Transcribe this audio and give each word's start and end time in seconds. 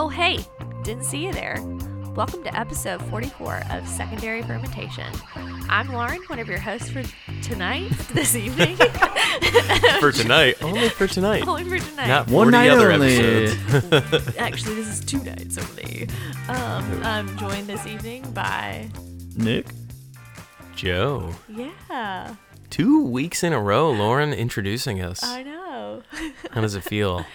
Oh, 0.00 0.08
hey, 0.08 0.38
didn't 0.84 1.02
see 1.04 1.24
you 1.24 1.32
there. 1.32 1.56
Welcome 2.14 2.44
to 2.44 2.56
episode 2.56 3.02
44 3.10 3.62
of 3.72 3.88
Secondary 3.88 4.42
Fermentation. 4.42 5.12
I'm 5.68 5.92
Lauren, 5.92 6.22
one 6.28 6.38
of 6.38 6.46
your 6.46 6.60
hosts 6.60 6.88
for 6.88 7.02
tonight, 7.42 7.88
this 8.12 8.36
evening. 8.36 8.76
for 9.98 10.12
tonight, 10.12 10.62
only 10.62 10.88
for 10.88 11.08
tonight. 11.08 11.48
Only 11.48 11.64
for 11.64 11.78
tonight. 11.84 12.06
Not 12.06 12.30
40 12.30 12.36
One 12.36 12.50
night 12.52 12.70
other 12.70 12.92
only. 12.92 13.16
episodes. 13.16 14.36
Actually, 14.38 14.76
this 14.76 14.86
is 14.86 15.04
two 15.04 15.20
nights 15.24 15.58
only. 15.58 16.08
Um, 16.46 17.02
I'm 17.02 17.36
joined 17.36 17.66
this 17.66 17.84
evening 17.84 18.22
by, 18.30 18.88
Nick? 19.36 19.66
Joe, 20.76 21.34
yeah, 21.48 22.36
two 22.70 23.02
weeks 23.04 23.42
in 23.42 23.52
a 23.52 23.60
row, 23.60 23.90
Lauren 23.90 24.32
introducing 24.32 25.02
us. 25.02 25.24
I 25.24 25.42
know. 25.42 26.02
How 26.52 26.60
does 26.60 26.76
it 26.76 26.84
feel? 26.84 27.26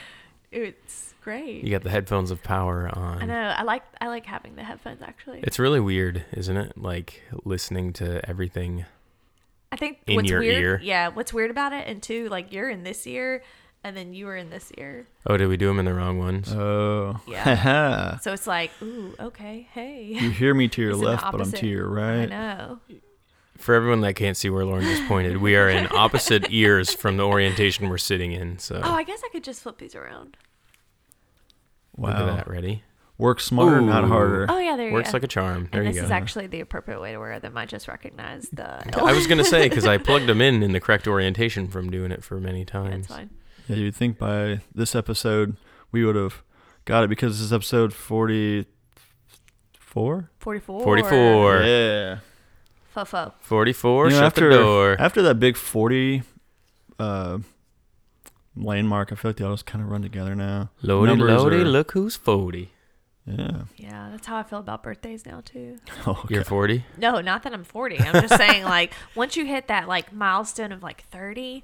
it's 0.49 1.02
great. 1.23 1.63
You 1.63 1.71
got 1.71 1.83
the 1.83 1.89
headphones 1.89 2.31
of 2.31 2.43
power 2.43 2.89
on. 2.93 3.21
I 3.21 3.25
know. 3.25 3.53
I 3.57 3.63
like 3.63 3.83
I 4.01 4.07
like 4.07 4.25
having 4.25 4.55
the 4.55 4.63
headphones 4.63 5.01
actually. 5.01 5.39
It's 5.43 5.59
really 5.59 5.79
weird, 5.79 6.25
isn't 6.33 6.55
it? 6.57 6.77
Like 6.77 7.21
listening 7.45 7.93
to 7.93 8.27
everything. 8.29 8.85
I 9.71 9.75
think 9.75 9.99
in 10.05 10.17
what's 10.17 10.29
your 10.29 10.39
weird, 10.41 10.61
ear. 10.61 10.79
yeah, 10.83 11.07
what's 11.07 11.33
weird 11.33 11.49
about 11.49 11.73
it, 11.73 11.87
and 11.87 12.01
two, 12.03 12.29
like 12.29 12.53
you're 12.53 12.69
in 12.69 12.83
this 12.83 13.07
ear, 13.07 13.41
and 13.83 13.97
then 13.97 14.13
you 14.13 14.27
were 14.27 14.37
in 14.37 14.49
this 14.51 14.71
ear, 14.77 15.07
Oh, 15.25 15.35
did 15.35 15.47
we 15.47 15.57
do 15.57 15.67
them 15.67 15.79
in 15.79 15.85
the 15.85 15.93
wrong 15.95 16.19
ones? 16.19 16.53
Oh. 16.53 17.19
Yeah. 17.27 18.17
so 18.21 18.33
it's 18.33 18.45
like, 18.45 18.69
ooh, 18.83 19.15
okay, 19.19 19.67
hey. 19.73 20.03
you 20.03 20.29
hear 20.29 20.53
me 20.53 20.67
to 20.69 20.81
your 20.81 20.91
It's 20.91 20.99
in 20.99 21.03
the 21.05 21.09
left, 21.11 21.31
but 21.31 21.41
I'm 21.41 21.51
to 21.51 21.67
your 21.67 21.89
right. 21.89 22.21
I 22.21 22.25
know. 22.25 22.79
For 23.57 23.73
everyone 23.75 24.01
that 24.01 24.15
can't 24.15 24.37
see 24.37 24.49
where 24.49 24.63
Lauren 24.65 24.83
just 24.83 25.07
pointed, 25.07 25.37
we 25.37 25.55
are 25.55 25.69
in 25.69 25.87
opposite 25.91 26.45
ears 26.51 26.93
from 26.93 27.17
the 27.17 27.23
orientation 27.23 27.89
we're 27.89 27.97
sitting 27.97 28.31
in. 28.31 28.59
So 28.59 28.79
Oh, 28.83 28.93
I 28.93 29.03
guess 29.03 29.21
I 29.25 29.29
could 29.31 29.43
just 29.43 29.61
flip 29.63 29.77
these 29.79 29.95
around. 29.95 30.37
Look 31.97 32.11
at 32.15 32.19
Wow. 32.25 32.35
that. 32.35 32.47
Ready? 32.47 32.83
Work 33.17 33.39
smarter, 33.39 33.79
not 33.79 34.05
harder. 34.05 34.47
Oh 34.49 34.57
yeah, 34.57 34.75
there 34.75 34.87
you 34.87 34.93
Works 34.93 35.11
go. 35.11 35.17
like 35.17 35.23
a 35.23 35.27
charm. 35.27 35.69
There 35.71 35.81
and 35.81 35.87
you 35.89 35.93
this 35.93 36.01
go. 36.01 36.05
is 36.05 36.11
actually 36.11 36.47
the 36.47 36.61
appropriate 36.61 36.99
way 36.99 37.11
to 37.11 37.19
wear 37.19 37.39
them. 37.39 37.55
I 37.55 37.65
just 37.67 37.87
recognize 37.87 38.49
the. 38.51 38.97
I 39.03 39.13
was 39.13 39.27
gonna 39.27 39.43
say 39.43 39.69
because 39.69 39.85
I 39.85 39.97
plugged 40.09 40.25
them 40.27 40.41
in 40.41 40.63
in 40.63 40.71
the 40.71 40.79
correct 40.79 41.07
orientation 41.07 41.67
from 41.67 41.91
doing 41.91 42.11
it 42.11 42.23
for 42.23 42.39
many 42.39 42.65
times. 42.65 43.07
That's 43.07 43.19
fine. 43.19 43.29
Yeah, 43.67 43.75
you'd 43.77 43.95
think 43.95 44.17
by 44.17 44.61
this 44.73 44.95
episode 44.95 45.55
we 45.91 46.03
would 46.03 46.15
have 46.15 46.41
got 46.85 47.03
it 47.03 47.07
because 47.07 47.33
this 47.37 47.45
is 47.45 47.53
episode 47.53 47.93
44? 47.93 48.65
Forty-four. 50.39 50.83
44. 50.83 51.61
Yeah. 51.61 52.17
Fofo. 52.95 53.31
44, 53.39 54.05
You 54.05 54.09
know, 54.11 54.15
shut 54.17 54.25
after, 54.25 54.49
the 54.49 54.57
door. 54.57 54.95
After 54.99 55.21
that 55.23 55.39
big 55.39 55.55
40 55.57 56.23
uh, 56.99 57.39
lane 58.55 58.87
mark, 58.87 59.11
I 59.11 59.15
feel 59.15 59.29
like 59.29 59.37
they 59.37 59.45
all 59.45 59.53
just 59.53 59.65
kind 59.65 59.83
of 59.83 59.89
run 59.89 60.01
together 60.01 60.35
now. 60.35 60.69
Lodi, 60.81 61.07
numbers 61.11 61.41
Lodi, 61.43 61.55
are- 61.57 61.65
look 61.65 61.91
who's 61.91 62.15
40. 62.15 62.71
Yeah. 63.25 63.61
Yeah, 63.77 64.09
that's 64.11 64.27
how 64.27 64.35
I 64.37 64.43
feel 64.43 64.59
about 64.59 64.83
birthdays 64.83 65.25
now 65.25 65.41
too. 65.45 65.79
Oh, 66.05 66.11
okay. 66.25 66.35
You're 66.35 66.43
40? 66.43 66.85
No, 66.97 67.21
not 67.21 67.43
that 67.43 67.53
I'm 67.53 67.63
40. 67.63 67.99
I'm 67.99 68.21
just 68.27 68.35
saying, 68.35 68.63
like, 68.65 68.93
once 69.15 69.37
you 69.37 69.45
hit 69.45 69.67
that 69.67 69.87
like 69.87 70.11
milestone 70.11 70.71
of 70.73 70.83
like 70.83 71.05
30, 71.05 71.63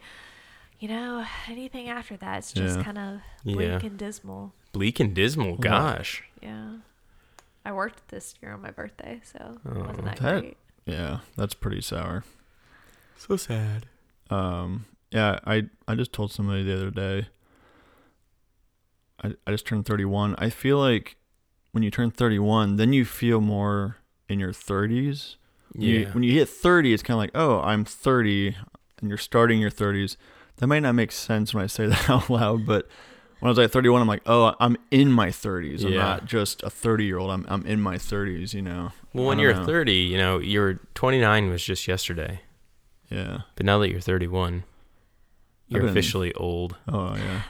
you 0.80 0.88
know, 0.88 1.26
anything 1.50 1.90
after 1.90 2.16
that, 2.18 2.38
it's 2.40 2.54
just 2.54 2.78
Yeah. 2.78 2.84
kind 2.84 2.98
of 2.98 3.20
bleak 3.44 3.60
Yeah. 3.68 3.80
and 3.84 3.98
dismal. 3.98 4.54
Bleak 4.72 5.00
and 5.02 5.14
dismal, 5.14 5.58
gosh. 5.58 6.24
Yeah. 6.42 6.76
I 7.66 7.74
worked 7.74 8.08
this 8.08 8.36
year 8.42 8.54
on 8.54 8.62
my 8.62 8.72
birthday, 8.72 9.20
so 9.24 9.58
Oh, 9.68 9.80
wasn't 9.82 10.06
that, 10.06 10.18
that- 10.18 10.42
great. 10.42 10.58
Yeah, 10.86 11.20
that's 11.36 11.54
pretty 11.54 11.82
sour. 11.82 12.24
So 13.18 13.36
sad. 13.36 13.86
Um, 14.30 14.86
yeah, 15.12 15.40
I 15.46 15.66
I 15.88 15.96
just 15.96 16.14
told 16.14 16.32
somebody 16.32 16.64
the 16.64 16.76
other 16.76 16.92
day. 16.92 17.28
I 19.24 19.34
I 19.46 19.52
just 19.52 19.66
turned 19.66 19.86
31. 19.86 20.36
I 20.38 20.50
feel 20.50 20.78
like 20.78 21.18
when 21.72 21.84
you 21.84 21.92
turn 21.92 22.12
31, 22.12 22.78
then 22.78 22.94
you 22.94 23.06
feel 23.06 23.42
more 23.42 23.98
in 24.28 24.40
your 24.40 24.54
30s. 24.54 25.36
When 25.74 25.84
you- 25.84 26.00
Yeah. 26.00 26.12
when 26.14 26.24
you 26.24 26.32
hit 26.34 26.50
30, 26.50 26.94
it's 26.94 27.04
kind 27.04 27.16
of 27.16 27.20
like, 27.20 27.32
oh, 27.36 27.62
I'm 27.62 27.86
30, 27.86 28.56
and 29.00 29.10
you're 29.10 29.18
starting 29.18 29.60
your 29.60 29.70
30s. 29.72 30.18
That 30.58 30.68
might 30.68 30.80
not 30.80 30.96
make 30.96 31.12
sense 31.12 31.54
when 31.54 31.64
I 31.64 31.68
say 31.68 31.86
that 31.88 32.10
out 32.10 32.30
loud, 32.30 32.66
but 32.66 32.88
when 33.40 33.48
I 33.48 33.52
was 33.52 33.58
like 33.58 33.72
31, 33.72 34.02
I'm 34.02 34.08
like, 34.08 34.24
oh, 34.26 34.54
I'm 34.60 34.78
in 34.92 35.12
my 35.12 35.30
30s. 35.30 35.84
I'm 35.86 35.94
Yeah. 35.94 36.00
not 36.00 36.26
just 36.26 36.64
a 36.64 36.70
30 36.70 37.06
year 37.06 37.18
old. 37.18 37.32
I'm 37.32 37.46
I'm 37.48 37.66
in 37.66 37.82
my 37.82 37.98
30s. 37.98 38.54
You 38.54 38.62
know. 38.64 38.92
well, 39.14 39.26
when 39.26 39.40
you're 39.40 39.54
know. 39.54 39.66
30, 39.66 39.94
you 39.94 40.18
know, 40.18 40.40
you're 40.40 40.80
29 40.96 41.50
was 41.50 41.64
just 41.64 41.88
yesterday. 41.88 42.42
Yeah. 43.10 43.42
But 43.56 43.66
now 43.66 43.80
that 43.80 43.90
you're 43.90 44.02
31, 44.02 44.64
you're 45.70 45.82
been- 45.82 45.90
officially 45.90 46.34
old. 46.36 46.76
Oh 46.88 47.16
yeah. 47.16 47.42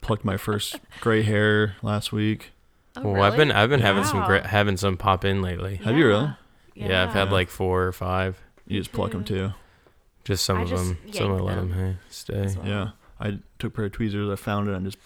Plucked 0.00 0.24
my 0.24 0.36
first 0.36 0.80
gray 1.00 1.22
hair 1.22 1.76
last 1.82 2.12
week. 2.12 2.52
Oh, 2.96 3.02
well, 3.02 3.12
really? 3.14 3.26
I've 3.26 3.36
been 3.36 3.52
I've 3.52 3.68
been 3.70 3.80
having 3.80 4.04
some 4.04 4.24
gra- 4.24 4.46
having 4.46 4.76
some 4.76 4.96
pop 4.96 5.24
in 5.24 5.42
lately. 5.42 5.76
Have 5.76 5.96
you 5.96 6.06
really? 6.08 6.30
Yeah. 6.74 7.04
I've 7.04 7.12
had 7.12 7.28
Yeah. 7.28 7.34
like 7.34 7.48
four 7.50 7.84
or 7.84 7.92
five. 7.92 8.40
You 8.66 8.78
just 8.80 8.92
pluck 8.92 9.12
them 9.12 9.24
mm-hmm. 9.24 9.34
too. 9.34 9.52
Just 10.24 10.44
some 10.44 10.58
I 10.58 10.62
of 10.62 10.68
just 10.70 10.84
them. 10.84 10.98
Some 11.12 11.32
I 11.32 11.34
let 11.36 11.56
them 11.56 11.70
them. 11.70 11.78
hey, 11.78 11.96
stay. 12.08 12.54
Well. 12.56 12.66
Yeah. 12.66 12.90
I 13.20 13.38
took 13.58 13.72
a 13.72 13.76
pair 13.76 13.84
of 13.86 13.92
tweezers. 13.92 14.30
I 14.30 14.36
found 14.36 14.68
it 14.68 14.74
and 14.74 14.84
just 14.86 14.98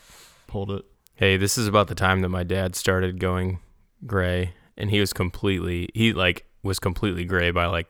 pulled 0.46 0.70
it. 0.70 0.84
Hey, 1.16 1.36
this 1.36 1.58
is 1.58 1.66
about 1.66 1.88
the 1.88 1.94
time 1.94 2.20
that 2.22 2.28
my 2.28 2.42
dad 2.44 2.75
started 2.76 3.19
going 3.19 3.58
gray, 4.06 4.54
and 4.76 4.91
he 4.91 5.00
was 5.00 5.12
completely 5.12 5.88
he 5.94 6.12
like 6.12 6.46
was 6.62 6.78
completely 6.78 7.25
gray 7.25 7.50
by 7.50 7.66
like 7.66 7.88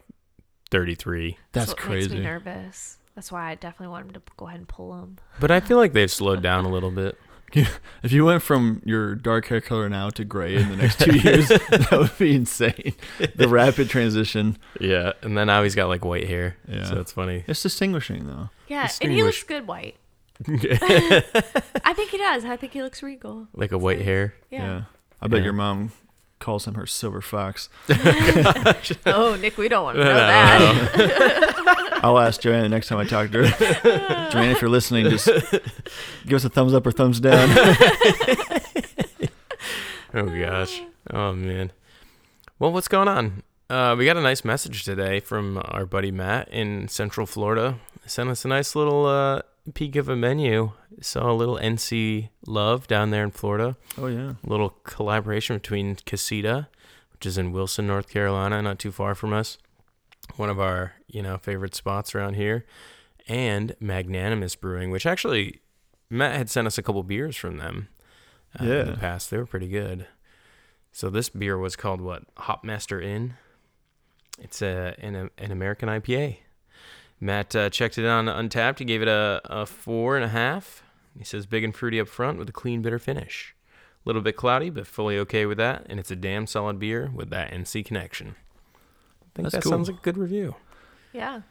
33. 0.71 1.37
That's 1.53 1.69
what 1.69 1.77
Makes 1.79 1.89
me 1.89 1.95
crazy. 2.09 2.21
nervous. 2.21 2.99
That's 3.15 3.31
why 3.31 3.51
I 3.51 3.55
definitely 3.55 3.89
want 3.93 4.07
him 4.07 4.13
to 4.15 4.23
go 4.37 4.47
ahead 4.49 4.59
and 4.59 4.69
pull 4.69 4.93
them. 4.93 5.19
But 5.41 5.51
I 5.51 5.61
feel 5.61 5.77
like 5.77 5.93
they've 5.93 6.11
slowed 6.11 6.43
down 6.43 6.65
a 6.65 6.69
little 6.69 6.91
bit. 6.91 7.19
If 8.03 8.11
you 8.11 8.25
went 8.25 8.43
from 8.43 8.83
your 8.85 9.15
dark 9.15 9.47
hair 9.47 9.61
color 9.61 9.89
now 9.89 10.11
to 10.11 10.25
gray 10.25 10.57
in 10.57 10.69
the 10.71 10.77
next 10.77 10.99
two 10.99 11.17
years, 11.19 11.47
that 11.49 11.89
would 11.93 12.19
be 12.19 12.35
insane. 12.35 12.95
The 13.37 13.47
rapid 13.47 13.89
transition. 13.89 14.59
Yeah, 14.81 15.13
and 15.23 15.39
then 15.39 15.47
now 15.47 15.63
he's 15.63 15.77
got 15.77 15.87
like 15.89 16.05
white 16.05 16.27
hair. 16.27 16.57
Yeah. 16.67 16.83
So 16.85 17.01
it's 17.01 17.13
funny. 17.13 17.45
It's 17.47 17.63
distinguishing 17.63 18.27
though. 18.27 18.51
Yeah, 18.67 18.89
and 19.01 19.13
he 19.13 19.23
looks 19.23 19.45
good 19.45 19.69
white. 19.69 19.95
I 20.49 21.93
think 21.95 22.11
he 22.11 22.19
does. 22.19 22.45
I 22.45 22.57
think 22.57 22.73
he 22.73 22.83
looks 22.83 23.05
regal. 23.05 23.47
like 23.55 23.71
a 23.71 23.79
white 23.79 24.03
hair. 24.03 24.35
Yeah. 24.51 24.83
I 25.23 25.29
bet 25.29 25.39
Yeah. 25.41 25.45
your 25.45 25.53
mom 25.53 25.93
calls 26.41 26.67
him 26.67 26.75
her 26.75 26.87
silver 26.87 27.21
fox. 27.21 27.69
Oh, 29.07 29.39
Nick, 29.41 29.57
we 29.57 29.69
don't 29.69 29.85
want 29.85 29.97
to 29.99 30.05
know 30.05 30.15
that. 30.15 31.94
I'll 32.05 32.19
ask 32.19 32.41
Joanna 32.43 32.69
next 32.69 32.89
time 32.89 32.99
I 32.99 33.05
talk 33.07 33.31
to 33.31 33.49
her. 33.49 34.29
Joanna, 34.31 34.53
if 34.53 34.61
you're 34.61 34.69
listening, 34.69 35.09
just 35.09 35.27
give 36.27 36.35
us 36.35 36.45
a 36.45 36.51
thumbs 36.51 36.75
up 36.75 36.87
or 36.87 36.93
thumbs 36.93 37.19
down. 37.19 37.49
Oh 40.17 40.27
gosh. 40.27 40.81
Oh 41.13 41.33
man. 41.33 41.73
Well, 42.61 42.71
what's 42.73 42.87
going 42.87 43.09
on? 43.09 43.43
Uh, 43.69 43.97
we 43.99 44.05
got 44.05 44.17
a 44.17 44.23
nice 44.23 44.45
message 44.45 44.85
today 44.85 45.19
from 45.19 45.61
our 45.65 45.85
buddy 45.85 46.13
Matt 46.13 46.49
in 46.51 46.87
Central 46.87 47.27
Florida. 47.27 47.81
Sent 48.07 48.31
us 48.31 48.45
a 48.45 48.49
nice 48.49 48.77
little 48.77 49.07
uh, 49.07 49.43
peek 49.75 49.97
of 49.97 50.09
a 50.09 50.15
menu. 50.15 50.71
Saw 51.01 51.33
a 51.33 51.35
little 51.35 51.57
NC 51.57 52.29
Love 52.47 52.87
down 52.87 53.11
there 53.11 53.25
in 53.25 53.33
Florida. 53.33 53.77
Oh 53.99 54.07
yeah. 54.07 54.35
A 54.47 54.49
little 54.49 54.71
collaboration 54.85 55.57
between 55.57 55.97
Casita, 56.07 56.69
which 57.13 57.27
is 57.27 57.37
in 57.37 57.51
Wilson, 57.51 57.89
North 57.89 58.09
Carolina, 58.09 58.63
not 58.63 58.79
too 58.79 58.93
far 58.93 59.17
from 59.17 59.33
us. 59.33 59.59
One 60.37 60.51
of 60.51 60.59
our, 60.61 60.95
you 61.07 61.23
know, 61.23 61.39
favorite 61.39 61.75
spots 61.75 62.15
around 62.15 62.35
here. 62.35 62.65
And 63.29 63.75
Magnanimous 63.81 64.55
Brewing, 64.57 64.91
which 64.91 65.07
actually 65.07 65.61
Matt 66.11 66.37
had 66.37 66.51
sent 66.51 66.67
us 66.67 66.77
a 66.79 66.83
couple 66.83 67.03
beers 67.03 67.37
from 67.37 67.57
them 67.59 67.89
uh, 68.61 68.65
in 68.65 68.71
Yeah. 68.71 68.83
the 68.83 68.97
past. 68.97 69.31
They 69.31 69.39
were 69.39 69.47
pretty 69.47 69.69
good. 69.69 70.07
So 70.93 71.09
this 71.11 71.29
beer 71.29 71.57
was 71.59 71.75
called 71.77 72.01
what? 72.01 72.23
Hopmaster 72.37 73.03
Inn. 73.03 73.35
It's 74.39 74.61
a 74.63 74.95
an, 74.99 75.31
an 75.39 75.51
American 75.53 75.89
IPA. 75.89 76.39
Matt 77.21 77.55
uh, 77.57 77.71
checked 77.71 77.97
it 77.99 78.07
on 78.07 78.27
Untappd. 78.27 78.81
He 78.81 78.85
gave 78.85 79.01
it 79.03 79.09
a, 79.09 79.41
a 79.45 79.65
four 79.67 80.17
and 80.17 80.25
a 80.25 80.29
half. 80.29 80.83
He 81.17 81.25
says 81.25 81.47
big 81.47 81.65
and 81.65 81.75
fruity 81.75 82.01
up 82.01 82.09
front 82.09 82.39
with 82.39 82.49
a 82.49 82.53
clean 82.53 82.83
bitter 82.83 82.99
finish. 82.99 83.55
A 84.05 84.09
little 84.09 84.21
bit 84.21 84.37
cloudy, 84.37 84.69
but 84.69 84.87
fully 84.87 85.17
okay 85.19 85.47
with 85.47 85.57
that. 85.59 85.87
And 85.89 85.99
it's 85.99 86.11
a 86.11 86.17
damn 86.17 86.47
solid 86.47 86.79
beer 86.79 87.11
with 87.15 87.31
that 87.31 87.51
NC 87.53 87.85
connection. 87.85 88.35
I 89.35 89.37
think 89.37 89.45
That's 89.45 89.55
that 89.57 89.63
cool. 89.63 89.73
sounds 89.73 89.89
like 89.89 89.99
a 89.99 90.03
good 90.03 90.17
review. 90.19 90.55
yeah. 91.13 91.43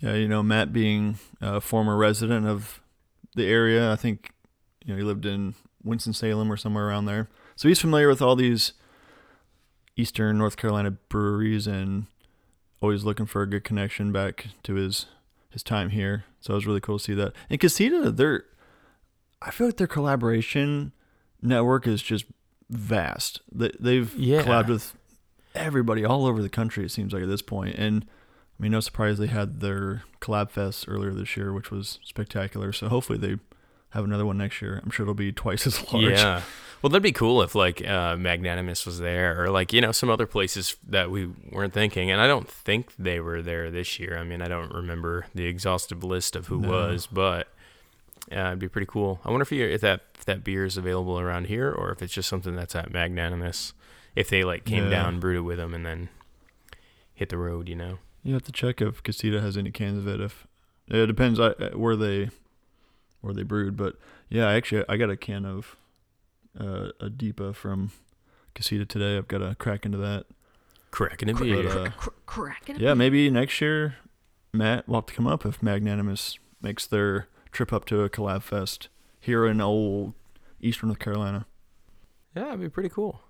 Yeah, 0.00 0.14
you 0.14 0.28
know, 0.28 0.42
Matt 0.42 0.72
being 0.72 1.18
a 1.40 1.60
former 1.60 1.96
resident 1.96 2.46
of 2.46 2.80
the 3.36 3.46
area, 3.46 3.90
I 3.92 3.96
think, 3.96 4.30
you 4.84 4.92
know, 4.92 4.98
he 4.98 5.04
lived 5.04 5.24
in 5.24 5.54
Winston-Salem 5.82 6.50
or 6.52 6.56
somewhere 6.56 6.88
around 6.88 7.06
there. 7.06 7.28
So 7.56 7.68
he's 7.68 7.80
familiar 7.80 8.08
with 8.08 8.20
all 8.20 8.36
these 8.36 8.72
Eastern 9.96 10.36
North 10.38 10.56
Carolina 10.56 10.90
breweries 10.90 11.66
and 11.66 12.06
always 12.80 13.04
looking 13.04 13.26
for 13.26 13.42
a 13.42 13.46
good 13.46 13.64
connection 13.64 14.12
back 14.12 14.48
to 14.64 14.74
his 14.74 15.06
his 15.50 15.62
time 15.62 15.90
here. 15.90 16.24
So 16.40 16.52
it 16.52 16.56
was 16.56 16.66
really 16.66 16.80
cool 16.80 16.98
to 16.98 17.04
see 17.04 17.14
that. 17.14 17.32
And 17.48 17.60
Casita, 17.60 18.10
they're 18.10 18.44
I 19.40 19.50
feel 19.52 19.68
like 19.68 19.76
their 19.76 19.86
collaboration 19.86 20.92
network 21.40 21.86
is 21.86 22.02
just 22.02 22.24
vast. 22.68 23.40
They, 23.52 23.70
they've 23.78 24.12
Yeah. 24.16 24.42
collabed 24.42 24.68
with 24.68 24.94
everybody 25.54 26.04
all 26.04 26.26
over 26.26 26.42
the 26.42 26.48
country. 26.48 26.84
It 26.84 26.90
seems 26.90 27.12
like 27.12 27.22
at 27.22 27.28
this 27.28 27.42
point, 27.42 27.76
and 27.76 28.04
I 28.58 28.62
mean, 28.62 28.72
no 28.72 28.80
surprise 28.80 29.18
they 29.18 29.26
had 29.26 29.60
their 29.60 30.02
collab 30.20 30.50
fest 30.50 30.84
earlier 30.88 31.12
this 31.12 31.36
year, 31.36 31.52
which 31.52 31.70
was 31.70 31.98
spectacular. 32.04 32.72
So 32.72 32.88
hopefully 32.88 33.18
they 33.18 33.36
have 33.90 34.04
another 34.04 34.26
one 34.26 34.38
next 34.38 34.60
year. 34.62 34.80
I'm 34.82 34.90
sure 34.90 35.04
it'll 35.04 35.14
be 35.14 35.32
twice 35.32 35.66
as 35.68 35.92
large. 35.92 36.04
Yeah. 36.04 36.42
Well, 36.82 36.90
that'd 36.90 37.02
be 37.02 37.12
cool 37.12 37.40
if 37.42 37.54
like 37.54 37.86
uh, 37.86 38.14
Magnanimous 38.16 38.84
was 38.84 38.98
there, 38.98 39.42
or 39.42 39.48
like 39.50 39.72
you 39.72 39.80
know 39.80 39.92
some 39.92 40.10
other 40.10 40.26
places 40.26 40.76
that 40.86 41.10
we 41.10 41.30
weren't 41.50 41.72
thinking. 41.72 42.10
And 42.10 42.20
I 42.20 42.26
don't 42.26 42.48
think 42.48 42.94
they 42.98 43.20
were 43.20 43.40
there 43.40 43.70
this 43.70 43.98
year. 43.98 44.18
I 44.18 44.24
mean, 44.24 44.42
I 44.42 44.48
don't 44.48 44.70
remember 44.72 45.26
the 45.34 45.46
exhaustive 45.46 46.04
list 46.04 46.36
of 46.36 46.48
who 46.48 46.60
No. 46.60 46.68
was, 46.68 47.06
but 47.06 47.48
yeah, 48.30 48.48
it'd 48.48 48.58
be 48.58 48.68
pretty 48.68 48.86
cool. 48.86 49.20
I 49.24 49.30
wonder 49.30 49.42
if 49.42 49.52
you 49.52 49.64
if 49.66 49.80
that 49.80 50.02
if 50.14 50.26
that 50.26 50.44
beer 50.44 50.66
is 50.66 50.76
available 50.76 51.18
around 51.18 51.46
here, 51.46 51.70
or 51.72 51.90
if 51.90 52.02
it's 52.02 52.12
just 52.12 52.28
something 52.28 52.54
that's 52.54 52.74
at 52.76 52.92
Magnanimous. 52.92 53.72
If 54.14 54.28
they 54.28 54.44
like 54.44 54.64
came 54.64 54.84
Yeah. 54.84 54.90
down, 54.90 55.20
brewed 55.20 55.36
it 55.38 55.40
with 55.40 55.58
them, 55.58 55.74
and 55.74 55.84
then 55.84 56.08
hit 57.14 57.28
the 57.30 57.38
road, 57.38 57.68
you 57.68 57.74
know. 57.76 57.98
You 58.22 58.32
have 58.34 58.42
to 58.44 58.52
check 58.52 58.80
if 58.80 59.02
Casita 59.02 59.40
has 59.40 59.56
any 59.56 59.70
cans 59.70 59.98
of 59.98 60.08
it. 60.08 60.20
If 60.20 60.46
it 60.88 61.06
depends 61.06 61.38
uh, 61.40 61.70
where 61.74 61.96
they 61.96 62.30
where 63.20 63.34
they 63.34 63.42
brewed, 63.42 63.76
but 63.76 63.96
yeah, 64.28 64.48
actually 64.50 64.84
I 64.88 64.96
got 64.96 65.10
a 65.10 65.16
can 65.16 65.44
of 65.46 65.76
uh, 66.58 66.90
a 67.00 67.08
DIPA 67.10 67.54
from 67.54 67.90
Casita 68.54 68.84
today. 68.86 69.16
I've 69.16 69.28
got 69.28 69.38
to 69.38 69.54
crack 69.56 69.84
into 69.86 69.98
that. 69.98 70.26
Cracking 70.90 71.28
a 71.30 71.32
But, 71.34 71.42
beer. 71.42 71.68
uh, 71.68 71.90
Cr- 71.96 72.10
cracking. 72.26 72.76
a 72.76 72.78
Yeah, 72.78 72.94
maybe 72.94 73.28
next 73.30 73.60
year, 73.60 73.96
Matt 74.52 74.86
will 74.88 74.96
have 74.96 75.06
to 75.06 75.14
come 75.14 75.26
up 75.26 75.44
if 75.44 75.60
Magnanimous 75.62 76.38
makes 76.62 76.86
their 76.86 77.28
trip 77.50 77.72
up 77.72 77.84
to 77.86 78.02
a 78.02 78.08
collab 78.10 78.42
fest 78.42 78.88
here 79.18 79.44
in 79.46 79.60
old 79.60 80.14
Eastern 80.60 80.90
North 80.90 81.00
Carolina. 81.00 81.46
Yeah, 82.36 82.48
it'd 82.48 82.60
be 82.60 82.68
pretty 82.68 82.90
cool. 82.90 83.22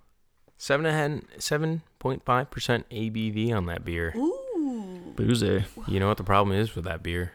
Seven 0.56 0.87
and 0.87 1.27
seven 1.39 1.83
point 1.99 2.25
five 2.25 2.51
percent 2.51 2.89
ABV 2.91 3.53
on 3.55 3.67
that 3.67 3.85
beer. 3.85 4.12
Ooh. 4.17 5.12
Boozy. 5.17 5.65
You 5.87 6.01
know 6.01 6.09
what 6.09 6.17
the 6.17 6.25
problem 6.25 6.56
is 6.56 6.75
with 6.75 6.85
that 6.85 7.03
beer? 7.03 7.33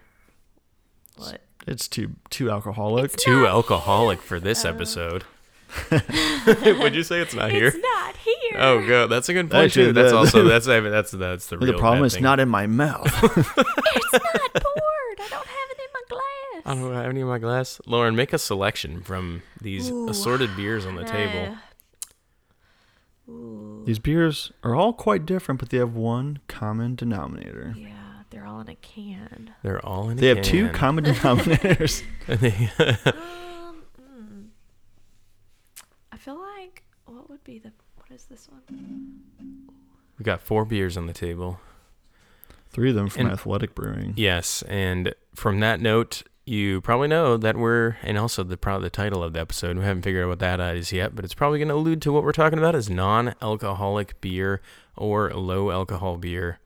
What? 1.17 1.41
It's 1.67 1.87
too 1.87 2.11
too 2.29 2.49
alcoholic. 2.49 3.13
It's 3.13 3.23
Too 3.23 3.41
not 3.41 3.49
alcoholic 3.49 4.21
for 4.21 4.39
this 4.39 4.65
Oh. 4.65 4.69
episode. 4.69 5.23
Would 5.91 6.95
you 6.95 7.03
say 7.03 7.19
it's 7.21 7.33
not 7.35 7.51
here? 7.51 7.67
It's 7.67 7.77
not 7.77 8.15
here. 8.17 8.57
Oh, 8.57 8.83
good. 8.85 9.09
That's 9.09 9.29
a 9.29 9.33
good 9.33 9.51
point 9.51 9.65
Actually, 9.65 9.87
too. 9.87 9.93
That's 9.93 10.13
also 10.13 10.43
that's 10.47 10.65
that's 10.65 11.11
that's 11.11 11.47
the 11.47 11.57
real 11.59 11.73
the 11.73 11.77
problem 11.77 12.01
bad 12.01 12.05
is 12.07 12.13
thing. 12.15 12.23
not 12.23 12.39
in 12.39 12.49
my 12.49 12.65
mouth. 12.67 13.05
It's 13.05 13.35
not 13.35 14.53
poured. 14.53 15.19
I 15.19 15.27
don't 15.29 15.47
have 15.47 15.69
it 15.69 15.79
in 15.79 15.91
my 15.93 16.01
glass. 16.09 16.63
I 16.65 16.73
don't 16.75 16.93
have 16.93 17.05
any 17.05 17.19
in 17.21 17.27
my 17.27 17.37
glass. 17.39 17.79
Lauren, 17.85 18.15
make 18.15 18.33
a 18.33 18.39
selection 18.39 19.01
from 19.01 19.43
these 19.61 19.91
Ooh. 19.91 20.09
assorted 20.09 20.55
beers 20.55 20.85
on 20.87 20.95
the 20.95 21.03
table. 21.03 21.53
Uh, 21.53 21.57
Ooh. 23.29 23.83
These 23.85 23.99
beers 23.99 24.51
are 24.63 24.75
all 24.75 24.93
quite 24.93 25.25
different, 25.25 25.59
but 25.59 25.69
they 25.69 25.77
have 25.77 25.93
one 25.95 26.39
common 26.47 26.95
denominator. 26.95 27.73
Yeah, 27.77 28.23
they're 28.29 28.45
all 28.45 28.59
in 28.61 28.69
a 28.69 28.75
can. 28.75 29.51
They're 29.63 29.83
all 29.85 30.09
in. 30.09 30.17
a 30.17 30.21
They 30.21 30.27
have 30.27 30.41
two 30.41 30.69
common 30.69 31.05
denominators. 31.05 32.03
They- 32.27 32.69
um, 33.11 33.83
mm. 34.01 34.45
I 36.11 36.17
feel 36.17 36.39
like 36.39 36.83
what 37.05 37.29
would 37.29 37.43
be 37.43 37.59
the 37.59 37.71
what 37.97 38.11
is 38.15 38.25
this 38.25 38.47
one? 38.49 39.21
we 40.17 40.23
got 40.23 40.41
four 40.41 40.65
beers 40.65 40.97
on 40.97 41.05
the 41.07 41.13
table. 41.13 41.59
Three 42.71 42.89
of 42.89 42.95
them 42.95 43.09
from 43.09 43.23
And- 43.23 43.31
Athletic 43.31 43.73
Brewing. 43.73 44.13
Yes, 44.17 44.63
and 44.67 45.13
from 45.33 45.59
that 45.61 45.79
note, 45.81 46.23
you 46.49 46.81
probably 46.81 47.07
know 47.07 47.37
that 47.37 47.55
we're, 47.55 47.97
and 48.01 48.17
also 48.17 48.43
the 48.43 48.57
probably 48.57 48.87
the 48.87 48.89
title 48.89 49.23
of 49.23 49.33
the 49.33 49.39
episode. 49.39 49.77
We 49.77 49.83
haven't 49.83 50.01
figured 50.01 50.23
out 50.25 50.29
what 50.29 50.39
that 50.39 50.59
is 50.75 50.91
yet, 50.91 51.15
but 51.15 51.23
it's 51.23 51.33
probably 51.35 51.59
going 51.59 51.69
to 51.69 51.75
allude 51.75 52.01
to 52.01 52.11
what 52.11 52.23
we're 52.23 52.31
talking 52.31 52.57
about: 52.57 52.73
is 52.75 52.89
non-alcoholic 52.89 54.19
beer 54.21 54.61
or 54.97 55.31
low-alcohol 55.31 56.17
beer. 56.17 56.59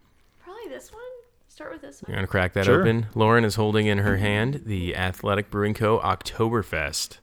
Probably 0.44 0.68
this 0.69 0.91
one. 0.91 1.01
Start 1.50 1.74
with 1.74 1.81
this 1.81 2.01
one. 2.01 2.09
You're 2.09 2.18
gonna 2.18 2.27
crack 2.27 2.53
that 2.53 2.65
Sure. 2.65 2.81
open. 2.81 3.07
Lauren 3.13 3.44
is 3.45 3.56
holding 3.56 3.85
in 3.88 4.00
her 4.00 4.18
hand 4.18 4.63
the 4.65 4.95
Athletic 4.95 5.51
Brewing 5.51 5.74
Co. 5.74 6.00
Oktoberfest. 6.00 7.18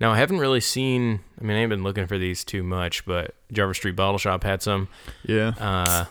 Now 0.00 0.12
I 0.12 0.16
haven't 0.18 0.38
really 0.38 0.60
seen. 0.60 1.20
I 1.40 1.44
mean, 1.44 1.56
I 1.56 1.60
haven't 1.60 1.78
been 1.78 1.84
looking 1.84 2.06
for 2.06 2.18
these 2.18 2.44
too 2.44 2.62
much, 2.62 3.04
but 3.06 3.34
Jarvis 3.52 3.76
Street 3.78 3.96
Bottle 3.96 4.18
Shop 4.18 4.42
had 4.44 4.62
some. 4.62 4.88
Yeah. 5.24 5.52
Uh, 5.60 6.04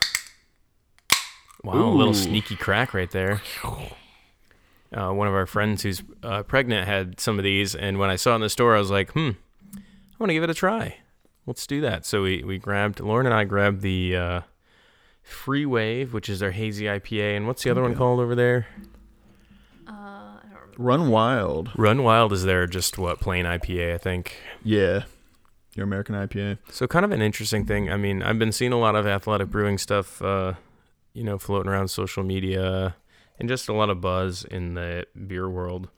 wow, 1.63 1.85
a 1.85 1.89
little 1.89 2.13
sneaky 2.13 2.56
crack 2.56 2.94
right 2.94 3.12
there. 3.12 3.41
Uh, 4.95 5.12
one 5.12 5.27
of 5.27 5.33
our 5.33 5.45
friends 5.45 5.83
who's 5.83 6.01
uh, 6.24 6.42
pregnant 6.44 6.88
had 6.88 7.19
some 7.19 7.38
of 7.38 7.44
these, 7.44 7.75
and 7.75 8.00
when 8.00 8.09
I 8.09 8.15
saw 8.15 8.31
it 8.31 8.36
in 8.36 8.42
the 8.42 8.50
store, 8.50 8.75
I 8.75 8.80
was 8.80 8.89
like, 8.92 9.12
"Hmm, 9.12 9.31
I 9.75 10.15
want 10.19 10.30
to 10.30 10.33
give 10.33 10.44
it 10.44 10.50
a 10.50 10.53
try. 10.53 10.97
Let's 11.45 11.68
do 11.68 11.81
that." 11.81 12.06
So 12.06 12.21
we 12.24 12.44
we 12.44 12.57
grabbed 12.57 13.00
Lauren 13.00 13.25
and 13.25 13.36
I 13.36 13.44
grabbed 13.44 13.81
the 13.81 14.15
uh, 14.15 14.42
Free 15.21 15.65
Wave, 15.65 16.13
which 16.13 16.30
is 16.30 16.42
our 16.42 16.51
hazy 16.51 16.86
IPA, 16.86 17.36
and 17.38 17.47
what's 17.47 17.63
the 17.63 17.71
other 17.71 17.81
one 17.81 17.95
called 17.95 18.19
over 18.19 18.36
there? 18.36 18.68
Uh, 19.88 19.92
I 19.92 20.39
don't 20.44 20.53
remember. 20.62 20.83
Run 20.83 21.09
Wild. 21.09 21.71
Run 21.75 22.03
Wild 22.03 22.31
is 22.31 22.44
their 22.44 22.68
just 22.68 22.98
what 22.98 23.19
plain 23.19 23.45
IPA, 23.45 23.95
I 23.95 23.98
think. 23.98 24.38
Yeah. 24.63 25.03
Your 25.74 25.83
American 25.83 26.15
IPA. 26.15 26.59
So 26.69 26.88
kind 26.88 27.03
of 27.03 27.12
an 27.12 27.21
interesting 27.21 27.65
thing. 27.65 27.91
I 27.91 27.98
mean, 27.98 28.24
I've 28.24 28.39
been 28.39 28.53
seeing 28.53 28.71
a 28.71 28.80
lot 28.80 28.95
of 28.95 29.06
athletic 29.06 29.50
brewing 29.50 29.77
stuff, 29.77 30.21
uh, 30.21 30.53
you 31.13 31.24
know, 31.24 31.38
floating 31.38 31.69
around 31.69 31.89
social 31.89 32.24
media, 32.24 32.95
and 33.40 33.48
just 33.50 33.68
a 33.70 33.74
lot 33.74 33.90
of 33.90 34.02
buzz 34.02 34.44
in 34.46 34.74
the 34.76 35.06
beer 35.28 35.50
world. 35.50 35.90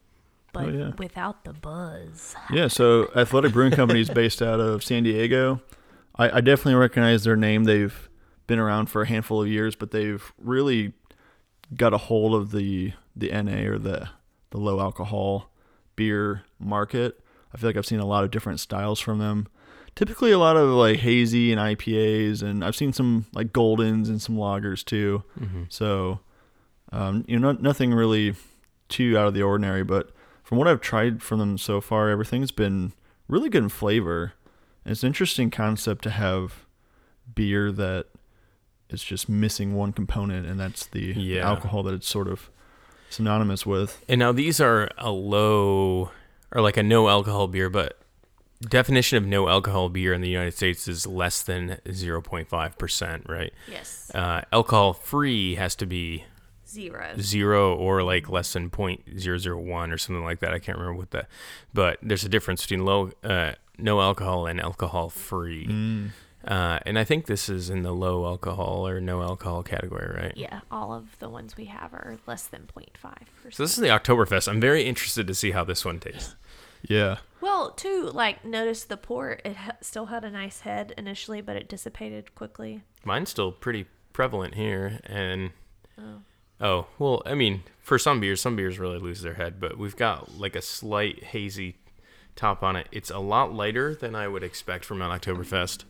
But 0.53 0.65
Oh, 0.65 0.69
yeah. 0.69 0.91
without 0.97 1.43
the 1.43 1.53
buzz. 1.53 2.35
Yeah, 2.51 2.67
so 2.67 3.11
Athletic 3.15 3.53
Brewing 3.53 3.73
Company 3.73 3.99
is 4.01 4.09
based 4.09 4.41
out 4.41 4.59
of 4.59 4.83
San 4.83 5.03
Diego. 5.03 5.61
I, 6.15 6.37
I 6.37 6.41
definitely 6.41 6.75
recognize 6.75 7.23
their 7.23 7.35
name. 7.35 7.65
They've 7.65 8.09
been 8.47 8.57
around 8.59 8.87
for 8.87 9.01
a 9.03 9.07
handful 9.07 9.41
of 9.41 9.47
years, 9.47 9.75
but 9.75 9.91
they've 9.91 10.31
really 10.39 10.93
got 11.75 11.93
a 11.93 11.97
hold 11.97 12.33
of 12.33 12.51
the 12.51 12.93
the 13.15 13.29
NA 13.29 13.67
or 13.69 13.77
the 13.77 14.09
the 14.51 14.57
low 14.57 14.79
alcohol 14.79 15.51
beer 15.95 16.43
market. 16.59 17.19
I 17.53 17.57
feel 17.57 17.69
like 17.69 17.77
I've 17.77 17.85
seen 17.85 17.99
a 17.99 18.05
lot 18.05 18.23
of 18.23 18.31
different 18.31 18.59
styles 18.59 18.99
from 18.99 19.19
them. 19.19 19.47
Typically, 19.95 20.31
a 20.31 20.39
lot 20.39 20.55
of 20.57 20.69
like 20.69 20.99
hazy 20.99 21.51
and 21.51 21.59
IPAs, 21.59 22.41
and 22.41 22.63
I've 22.63 22.75
seen 22.75 22.93
some 22.93 23.25
like 23.33 23.51
goldens 23.51 24.07
and 24.07 24.21
some 24.21 24.37
lagers 24.37 24.83
too. 24.85 25.23
Mm-hmm. 25.39 25.63
So, 25.69 26.19
um, 26.91 27.25
you 27.27 27.37
know, 27.39 27.51
nothing 27.53 27.93
really 27.93 28.35
too 28.89 29.17
out 29.17 29.27
of 29.27 29.33
the 29.33 29.41
ordinary. 29.41 29.83
But 29.83 30.11
from 30.43 30.57
what 30.57 30.67
I've 30.67 30.81
tried 30.81 31.21
from 31.21 31.39
them 31.39 31.57
so 31.57 31.81
far, 31.81 32.09
everything's 32.09 32.51
been 32.51 32.93
really 33.27 33.49
good 33.49 33.63
in 33.63 33.69
flavor. 33.69 34.33
And 34.85 34.91
it's 34.93 35.03
an 35.03 35.07
interesting 35.07 35.51
concept 35.51 36.03
to 36.03 36.09
have 36.11 36.65
beer 37.35 37.71
that 37.73 38.05
is 38.89 39.03
just 39.03 39.27
missing 39.27 39.75
one 39.75 39.91
component, 39.91 40.45
and 40.47 40.57
that's 40.59 40.85
the 40.85 41.13
Yeah. 41.17 41.45
alcohol 41.45 41.83
that 41.83 41.93
it's 41.93 42.07
sort 42.07 42.29
of 42.29 42.49
synonymous 43.09 43.65
with. 43.65 44.01
And 44.07 44.19
now 44.19 44.31
these 44.31 44.61
are 44.61 44.89
a 44.97 45.11
low 45.11 46.11
or 46.53 46.61
like 46.61 46.77
a 46.77 46.83
no 46.83 47.09
alcohol 47.09 47.47
beer, 47.47 47.69
but 47.69 47.99
definition 48.61 49.17
of 49.17 49.25
no 49.25 49.49
alcohol 49.49 49.89
beer 49.89 50.13
in 50.13 50.21
the 50.21 50.29
United 50.29 50.53
States 50.53 50.87
is 50.87 51.05
less 51.05 51.43
than 51.43 51.79
0.5%, 51.85 53.27
right? 53.27 53.53
Yes. 53.69 54.09
Uh, 54.15 54.41
alcohol 54.53 54.93
free 54.93 55.55
has 55.55 55.75
to 55.75 55.85
be 55.85 56.23
Zero. 56.81 57.13
zero 57.19 57.75
or 57.75 58.03
like 58.03 58.29
less 58.29 58.53
than 58.53 58.69
0.001 58.69 59.91
or 59.93 59.97
something 59.97 60.23
like 60.23 60.39
that. 60.39 60.53
I 60.53 60.59
can't 60.59 60.77
remember 60.77 60.97
what 60.99 61.11
that, 61.11 61.27
but 61.73 61.97
there's 62.01 62.23
a 62.23 62.29
difference 62.29 62.61
between 62.61 62.85
low, 62.85 63.11
uh, 63.23 63.53
no 63.77 63.99
alcohol 64.01 64.45
and 64.47 64.61
alcohol 64.61 65.09
free. 65.09 65.67
Mm. 65.67 66.09
Uh, 66.47 66.79
and 66.85 66.97
I 66.97 67.03
think 67.03 67.25
this 67.25 67.49
is 67.49 67.69
in 67.69 67.81
the 67.81 67.91
low 67.91 68.25
alcohol 68.25 68.87
or 68.87 69.01
no 69.01 69.21
alcohol 69.21 69.63
category, 69.63 70.07
right? 70.15 70.33
Yeah, 70.37 70.61
all 70.71 70.93
of 70.93 71.17
the 71.19 71.27
ones 71.29 71.57
we 71.57 71.65
have 71.65 71.93
are 71.93 72.17
less 72.25 72.47
than 72.47 72.69
0.5%. 72.73 72.93
So 73.53 73.63
this 73.63 73.71
is 73.71 73.81
the 73.81 73.87
Oktoberfest. 73.89 74.47
I'm 74.47 74.61
very 74.61 74.83
interested 74.85 75.27
to 75.27 75.33
see 75.35 75.51
how 75.51 75.63
this 75.65 75.83
one 75.83 75.99
tastes. 75.99 76.35
Yeah. 76.83 77.17
Well, 77.41 77.71
too, 77.71 78.09
like, 78.13 78.45
notice 78.45 78.83
the 78.85 78.95
port. 78.97 79.41
It 79.43 79.57
ha- 79.57 79.75
still 79.81 80.05
had 80.05 80.23
a 80.23 80.29
nice 80.29 80.61
head 80.61 80.93
initially, 80.97 81.41
but 81.41 81.55
it 81.57 81.67
dissipated 81.67 82.33
quickly. 82.35 82.81
Mine's 83.03 83.29
still 83.29 83.51
pretty 83.51 83.87
prevalent 84.13 84.55
here, 84.55 84.99
and 85.03 85.51
Oh. 85.99 86.21
Oh 86.61 86.87
well, 86.99 87.21
I 87.25 87.33
mean, 87.35 87.63
for 87.81 87.97
some 87.99 88.19
beers, 88.19 88.41
some 88.41 88.55
beers 88.55 88.79
really 88.79 88.99
lose 88.99 89.21
their 89.21 89.35
head, 89.35 89.59
but 89.59 89.77
we've 89.77 89.95
got 89.95 90.37
like 90.37 90.55
a 90.55 90.61
slight 90.61 91.23
hazy 91.25 91.75
top 92.35 92.61
on 92.63 92.75
it. 92.75 92.87
It's 92.91 93.09
a 93.09 93.19
lot 93.19 93.53
lighter 93.53 93.95
than 93.95 94.13
I 94.15 94.27
would 94.27 94.43
expect 94.43 94.85
from 94.85 95.01
an 95.01 95.09
Oktoberfest. 95.17 95.83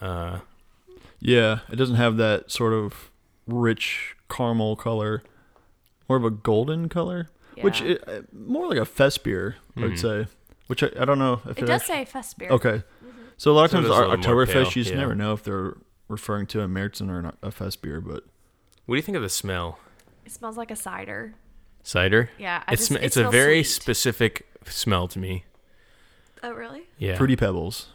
Uh, 0.00 0.40
Yeah. 1.20 1.60
It 1.70 1.76
doesn't 1.76 1.96
have 1.96 2.16
that 2.18 2.50
sort 2.50 2.72
of 2.74 3.10
rich 3.46 4.14
caramel 4.28 4.76
color, 4.76 5.22
more 6.08 6.18
of 6.18 6.24
a 6.24 6.30
golden 6.30 6.88
color, 6.90 7.30
which 7.62 7.80
Yeah. 7.80 7.92
it, 7.92 8.08
uh, 8.08 8.20
more 8.32 8.68
like 8.68 8.78
a 8.78 8.84
fest 8.84 9.24
beer, 9.24 9.56
I 9.76 9.80
would 9.82 9.92
Mhm. 9.92 9.98
say. 9.98 10.26
Which 10.66 10.82
I, 10.82 10.90
I 10.98 11.04
don't 11.04 11.18
know 11.18 11.40
if 11.44 11.58
It 11.58 11.62
it, 11.64 11.66
does 11.66 11.80
actually- 11.82 11.94
say 11.96 12.04
fest 12.06 12.38
beer. 12.38 12.48
Okay. 12.50 12.82
So 13.36 13.50
a 13.50 13.54
lot 13.54 13.64
of 13.64 13.70
So 13.70 13.76
times 13.78 13.86
is 13.86 13.90
a 13.90 13.94
our 13.94 14.00
little 14.08 14.16
more 14.34 14.46
pale, 14.46 14.64
Oktoberfest, 14.64 14.76
you 14.76 14.82
just 14.82 14.94
yeah. 14.94 15.00
never 15.00 15.14
know 15.14 15.32
if 15.32 15.42
they're 15.42 15.76
referring 16.08 16.46
to 16.48 16.60
a 16.60 16.66
Märzen 16.68 17.08
or 17.10 17.22
not 17.22 17.36
a 17.42 17.50
fest 17.50 17.80
beer, 17.82 18.00
but 18.00 18.24
what 18.86 18.94
do 18.94 18.96
you 18.96 19.02
think 19.02 19.16
of 19.16 19.22
the 19.22 19.28
smell? 19.28 19.78
It 20.24 20.32
smells 20.32 20.56
like 20.56 20.70
a 20.70 20.76
cider. 20.76 21.34
Cider. 21.82 22.30
Yeah, 22.38 22.62
I 22.66 22.72
It's 22.72 22.82
just, 22.82 22.88
sm- 22.92 22.96
it 22.96 23.04
it's 23.04 23.16
a 23.16 23.28
very 23.30 23.62
sweet. 23.62 23.82
specific 23.82 24.46
smell 24.66 25.06
to 25.08 25.18
me. 25.18 25.44
Oh, 26.42 26.52
really? 26.52 26.84
Yeah. 26.98 27.16
Fruity 27.16 27.36
Pebbles. 27.36 27.88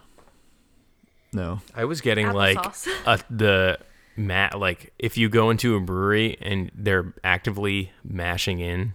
No. 1.31 1.61
I 1.75 1.85
was 1.85 2.01
getting 2.01 2.31
like 2.31 2.57
Applesauce. 2.57 2.87
uh, 3.05 3.17
the 3.29 3.79
mat 4.17 4.59
like 4.59 4.91
if 4.99 5.17
you 5.17 5.29
go 5.29 5.49
into 5.49 5.75
a 5.75 5.79
brewery 5.79 6.37
and 6.41 6.69
they're 6.75 7.13
actively 7.23 7.91
mashing 8.03 8.59
in 8.59 8.93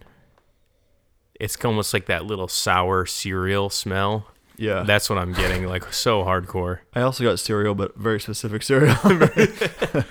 it's 1.39 1.57
almost 1.65 1.93
like 1.93 2.05
that 2.05 2.25
little 2.25 2.47
sour 2.47 3.05
cereal 3.05 3.69
smell. 3.69 4.27
Yeah. 4.57 4.83
That's 4.83 5.09
what 5.09 5.19
I'm 5.19 5.33
getting, 5.33 5.67
like 5.67 5.91
so 5.93 6.23
hardcore. 6.23 6.79
I 6.93 7.01
also 7.01 7.23
got 7.25 7.39
cereal, 7.39 7.75
but 7.75 7.97
very 7.97 8.21
specific 8.21 8.63
cereal. 8.63 8.95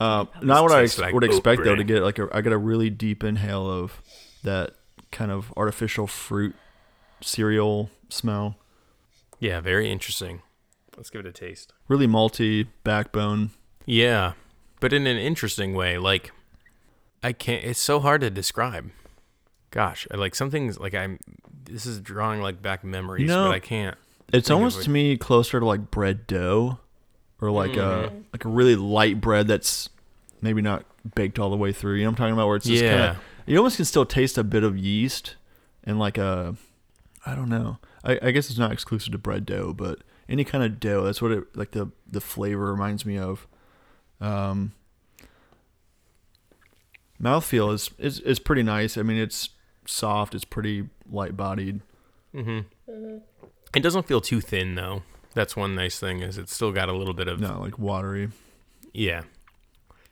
um, 0.00 0.28
not 0.42 0.62
what 0.62 0.72
I 0.72 0.82
ex- 0.82 0.98
like 0.98 1.14
would 1.14 1.24
oat 1.24 1.30
expect 1.30 1.64
though 1.64 1.76
to 1.76 1.84
get 1.84 2.02
like 2.02 2.18
a, 2.18 2.28
I 2.32 2.40
get 2.40 2.52
a 2.52 2.58
really 2.58 2.90
deep 2.90 3.22
inhale 3.22 3.70
of 3.70 4.00
that 4.42 4.74
kind 5.12 5.30
of 5.30 5.52
artificial 5.56 6.06
fruit 6.06 6.54
cereal 7.20 7.90
smell. 8.08 8.56
Yeah, 9.40 9.60
very 9.60 9.90
interesting. 9.90 10.42
Let's 10.96 11.10
give 11.10 11.20
it 11.20 11.26
a 11.26 11.32
taste. 11.32 11.72
Really 11.88 12.06
malty 12.06 12.68
backbone. 12.82 13.50
Yeah, 13.86 14.32
but 14.80 14.92
in 14.92 15.06
an 15.06 15.16
interesting 15.16 15.74
way. 15.74 15.98
Like, 15.98 16.32
I 17.22 17.32
can't. 17.32 17.64
It's 17.64 17.80
so 17.80 18.00
hard 18.00 18.20
to 18.22 18.30
describe. 18.30 18.90
Gosh, 19.70 20.06
I 20.10 20.16
like 20.16 20.34
something's. 20.34 20.78
Like 20.78 20.94
I'm. 20.94 21.18
This 21.64 21.86
is 21.86 22.00
drawing 22.00 22.42
like 22.42 22.62
back 22.62 22.84
memories, 22.84 23.28
know, 23.28 23.46
but 23.46 23.54
I 23.54 23.60
can't. 23.60 23.96
It's 24.32 24.50
almost 24.50 24.80
it. 24.80 24.84
to 24.84 24.90
me 24.90 25.16
closer 25.16 25.60
to 25.60 25.66
like 25.66 25.90
bread 25.90 26.26
dough, 26.26 26.78
or 27.44 27.50
like 27.50 27.76
a 27.76 28.12
like 28.32 28.44
a 28.44 28.48
really 28.48 28.76
light 28.76 29.20
bread 29.20 29.46
that's 29.48 29.90
maybe 30.40 30.62
not 30.62 30.84
baked 31.14 31.38
all 31.38 31.50
the 31.50 31.56
way 31.56 31.72
through. 31.72 31.94
You 31.96 32.04
know 32.04 32.10
what 32.10 32.12
I'm 32.12 32.16
talking 32.16 32.32
about? 32.34 32.46
Where 32.48 32.56
it's 32.56 32.66
just 32.66 32.82
Yeah. 32.82 32.90
kind 32.96 33.10
of 33.16 33.22
you 33.46 33.56
almost 33.58 33.76
can 33.76 33.84
still 33.84 34.06
taste 34.06 34.38
a 34.38 34.44
bit 34.44 34.64
of 34.64 34.78
yeast 34.78 35.36
and 35.84 35.98
like 35.98 36.16
a 36.18 36.56
I 37.26 37.34
don't 37.34 37.48
know. 37.48 37.78
I, 38.04 38.18
I 38.22 38.30
guess 38.32 38.50
it's 38.50 38.58
not 38.58 38.72
exclusive 38.72 39.12
to 39.12 39.18
bread 39.18 39.46
dough, 39.46 39.72
but 39.72 40.00
any 40.28 40.44
kind 40.44 40.62
of 40.64 40.78
dough. 40.80 41.04
That's 41.04 41.20
what 41.22 41.30
it 41.32 41.56
like 41.56 41.70
the 41.72 41.90
the 42.10 42.20
flavor 42.20 42.70
reminds 42.72 43.04
me 43.06 43.18
of. 43.18 43.46
Um, 44.20 44.72
mouthfeel 47.22 47.72
is, 47.72 47.90
is 47.98 48.20
is 48.20 48.38
pretty 48.38 48.62
nice. 48.62 48.96
I 48.96 49.02
mean, 49.02 49.18
it's 49.18 49.50
soft. 49.86 50.34
It's 50.34 50.44
pretty 50.44 50.88
light 51.10 51.36
bodied. 51.36 51.80
Mm-hmm. 52.34 53.18
It 53.74 53.82
doesn't 53.82 54.06
feel 54.06 54.20
too 54.20 54.40
thin 54.40 54.74
though. 54.74 55.02
That's 55.34 55.56
one 55.56 55.74
nice 55.74 55.98
thing 55.98 56.20
is 56.20 56.38
it's 56.38 56.54
still 56.54 56.72
got 56.72 56.88
a 56.88 56.92
little 56.92 57.14
bit 57.14 57.28
of 57.28 57.40
Not 57.40 57.60
like 57.60 57.78
watery. 57.78 58.30
yeah. 58.92 59.22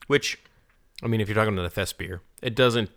Which, 0.08 0.38
I 1.02 1.06
mean, 1.06 1.20
if 1.20 1.28
you're 1.28 1.34
talking 1.36 1.54
about 1.54 1.64
a 1.64 1.70
fest 1.70 1.96
beer, 1.96 2.20
it 2.42 2.54
doesn't 2.56 2.90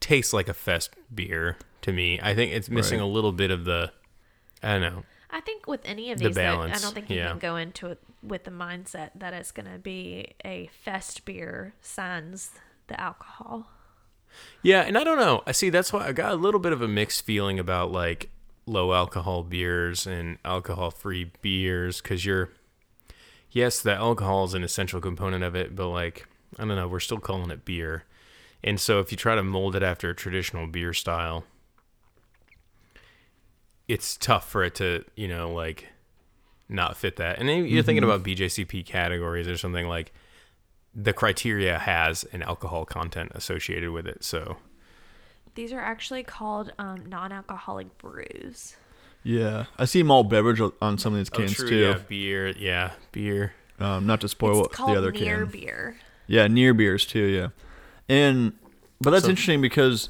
taste 0.00 0.32
like 0.32 0.48
a 0.48 0.54
fest 0.54 0.94
beer 1.14 1.56
to 1.82 1.92
me. 1.92 2.18
I 2.22 2.34
think 2.34 2.52
it's 2.52 2.68
missing 2.70 2.98
Right. 3.00 3.04
a 3.04 3.08
little 3.08 3.32
bit 3.32 3.50
of 3.50 3.64
the. 3.64 3.92
I 4.62 4.78
don't 4.78 4.80
know. 4.80 5.02
I 5.30 5.40
think 5.40 5.66
with 5.66 5.80
any 5.84 6.10
of 6.10 6.18
The 6.18 6.26
these, 6.28 6.34
that 6.36 6.54
I 6.58 6.78
don't 6.78 6.92
think 6.94 7.08
you 7.10 7.16
yeah. 7.16 7.28
can 7.30 7.38
go 7.38 7.56
into 7.56 7.88
it 7.88 7.98
with 8.22 8.44
the 8.44 8.50
mindset 8.50 9.10
that 9.16 9.32
it's 9.34 9.50
going 9.50 9.70
to 9.70 9.78
be 9.78 10.34
a 10.44 10.68
fest 10.84 11.24
beer 11.24 11.74
sans 11.80 12.50
the 12.88 12.98
alcohol. 13.00 13.70
Yeah, 14.62 14.80
and 14.82 14.96
I 14.96 15.04
don't 15.04 15.18
know. 15.18 15.42
I 15.46 15.52
see. 15.52 15.68
That's 15.70 15.92
why 15.92 16.06
I 16.06 16.12
got 16.12 16.32
a 16.32 16.36
little 16.36 16.60
bit 16.60 16.72
of 16.72 16.80
a 16.82 16.88
mixed 16.88 17.24
feeling 17.24 17.58
about 17.58 17.92
like 17.92 18.30
low 18.66 18.92
alcohol 18.92 19.42
beers 19.42 20.06
and 20.06 20.38
alcohol 20.44 20.90
free 20.90 21.30
beers 21.40 22.00
because 22.00 22.24
you're, 22.24 22.50
yes, 23.50 23.80
the 23.80 23.94
alcohol 23.94 24.44
is 24.44 24.54
an 24.54 24.62
essential 24.62 25.00
component 25.00 25.44
of 25.44 25.54
it, 25.54 25.74
but 25.74 25.88
like 25.88 26.26
I 26.58 26.64
don't 26.64 26.76
know, 26.76 26.88
we're 26.88 27.00
still 27.00 27.18
calling 27.18 27.50
it 27.50 27.64
beer, 27.64 28.04
and 28.62 28.78
so 28.80 29.00
if 29.00 29.10
you 29.10 29.16
try 29.16 29.34
to 29.34 29.42
mold 29.42 29.74
it 29.74 29.82
after 29.82 30.10
a 30.10 30.14
traditional 30.14 30.66
beer 30.66 30.92
style, 30.92 31.44
it's 33.88 34.16
tough 34.16 34.48
for 34.48 34.62
it 34.62 34.74
to 34.76 35.04
you 35.16 35.28
know 35.28 35.52
like 35.52 35.88
not 36.68 36.96
fit 36.96 37.16
that. 37.16 37.38
And 37.38 37.48
then 37.48 37.66
you're 37.66 37.82
thinking 37.82 38.02
mm-hmm. 38.02 38.10
about 38.10 38.26
BJCP 38.26 38.86
categories 38.86 39.46
or 39.48 39.56
something 39.56 39.86
like 39.86 40.12
the 40.94 41.12
criteria 41.12 41.78
has 41.78 42.24
an 42.32 42.42
alcohol 42.42 42.84
content 42.84 43.32
associated 43.34 43.90
with 43.90 44.06
it. 44.06 44.24
So 44.24 44.56
These 45.54 45.72
are 45.72 45.80
actually 45.80 46.22
called 46.22 46.72
um, 46.78 47.04
non-alcoholic 47.06 47.98
brews. 47.98 48.76
Yeah, 49.22 49.66
I 49.78 49.84
see 49.84 50.02
malt 50.02 50.28
beverage 50.30 50.60
on 50.80 50.98
some 50.98 51.12
of 51.12 51.18
these 51.18 51.30
cans 51.30 51.56
too. 51.56 51.76
Yeah, 51.76 51.98
beer. 52.08 52.48
Yeah, 52.48 52.92
beer. 53.12 53.54
Um, 53.78 54.06
not 54.06 54.20
to 54.22 54.28
spoil 54.28 54.64
it's 54.64 54.78
what 54.78 54.92
the 54.92 54.98
other 54.98 55.12
near 55.12 55.40
can. 55.40 55.46
beer. 55.46 55.96
Yeah, 56.26 56.46
near 56.48 56.74
beers 56.74 57.06
too. 57.06 57.24
Yeah, 57.24 57.48
and 58.08 58.54
but 59.00 59.10
that's 59.10 59.24
So- 59.24 59.30
interesting 59.30 59.60
because, 59.60 60.08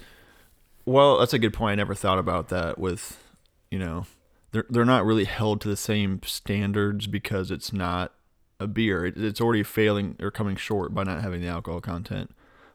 well, 0.84 1.18
that's 1.18 1.32
a 1.34 1.38
good 1.38 1.52
point. 1.52 1.72
I 1.72 1.74
never 1.76 1.94
thought 1.94 2.18
about 2.18 2.48
that. 2.48 2.78
With, 2.78 3.22
you 3.70 3.78
know, 3.78 4.06
they're 4.52 4.64
they're 4.70 4.84
not 4.84 5.04
really 5.04 5.24
held 5.24 5.60
to 5.62 5.68
the 5.68 5.76
same 5.76 6.20
standards 6.24 7.06
because 7.06 7.50
it's 7.50 7.72
not 7.72 8.12
a 8.60 8.66
beer. 8.66 9.04
It, 9.06 9.16
it's 9.16 9.40
already 9.40 9.62
failing 9.62 10.16
or 10.20 10.30
coming 10.30 10.56
short 10.56 10.94
by 10.94 11.04
not 11.04 11.20
having 11.22 11.40
the 11.42 11.48
alcohol 11.48 11.80
content. 11.80 12.30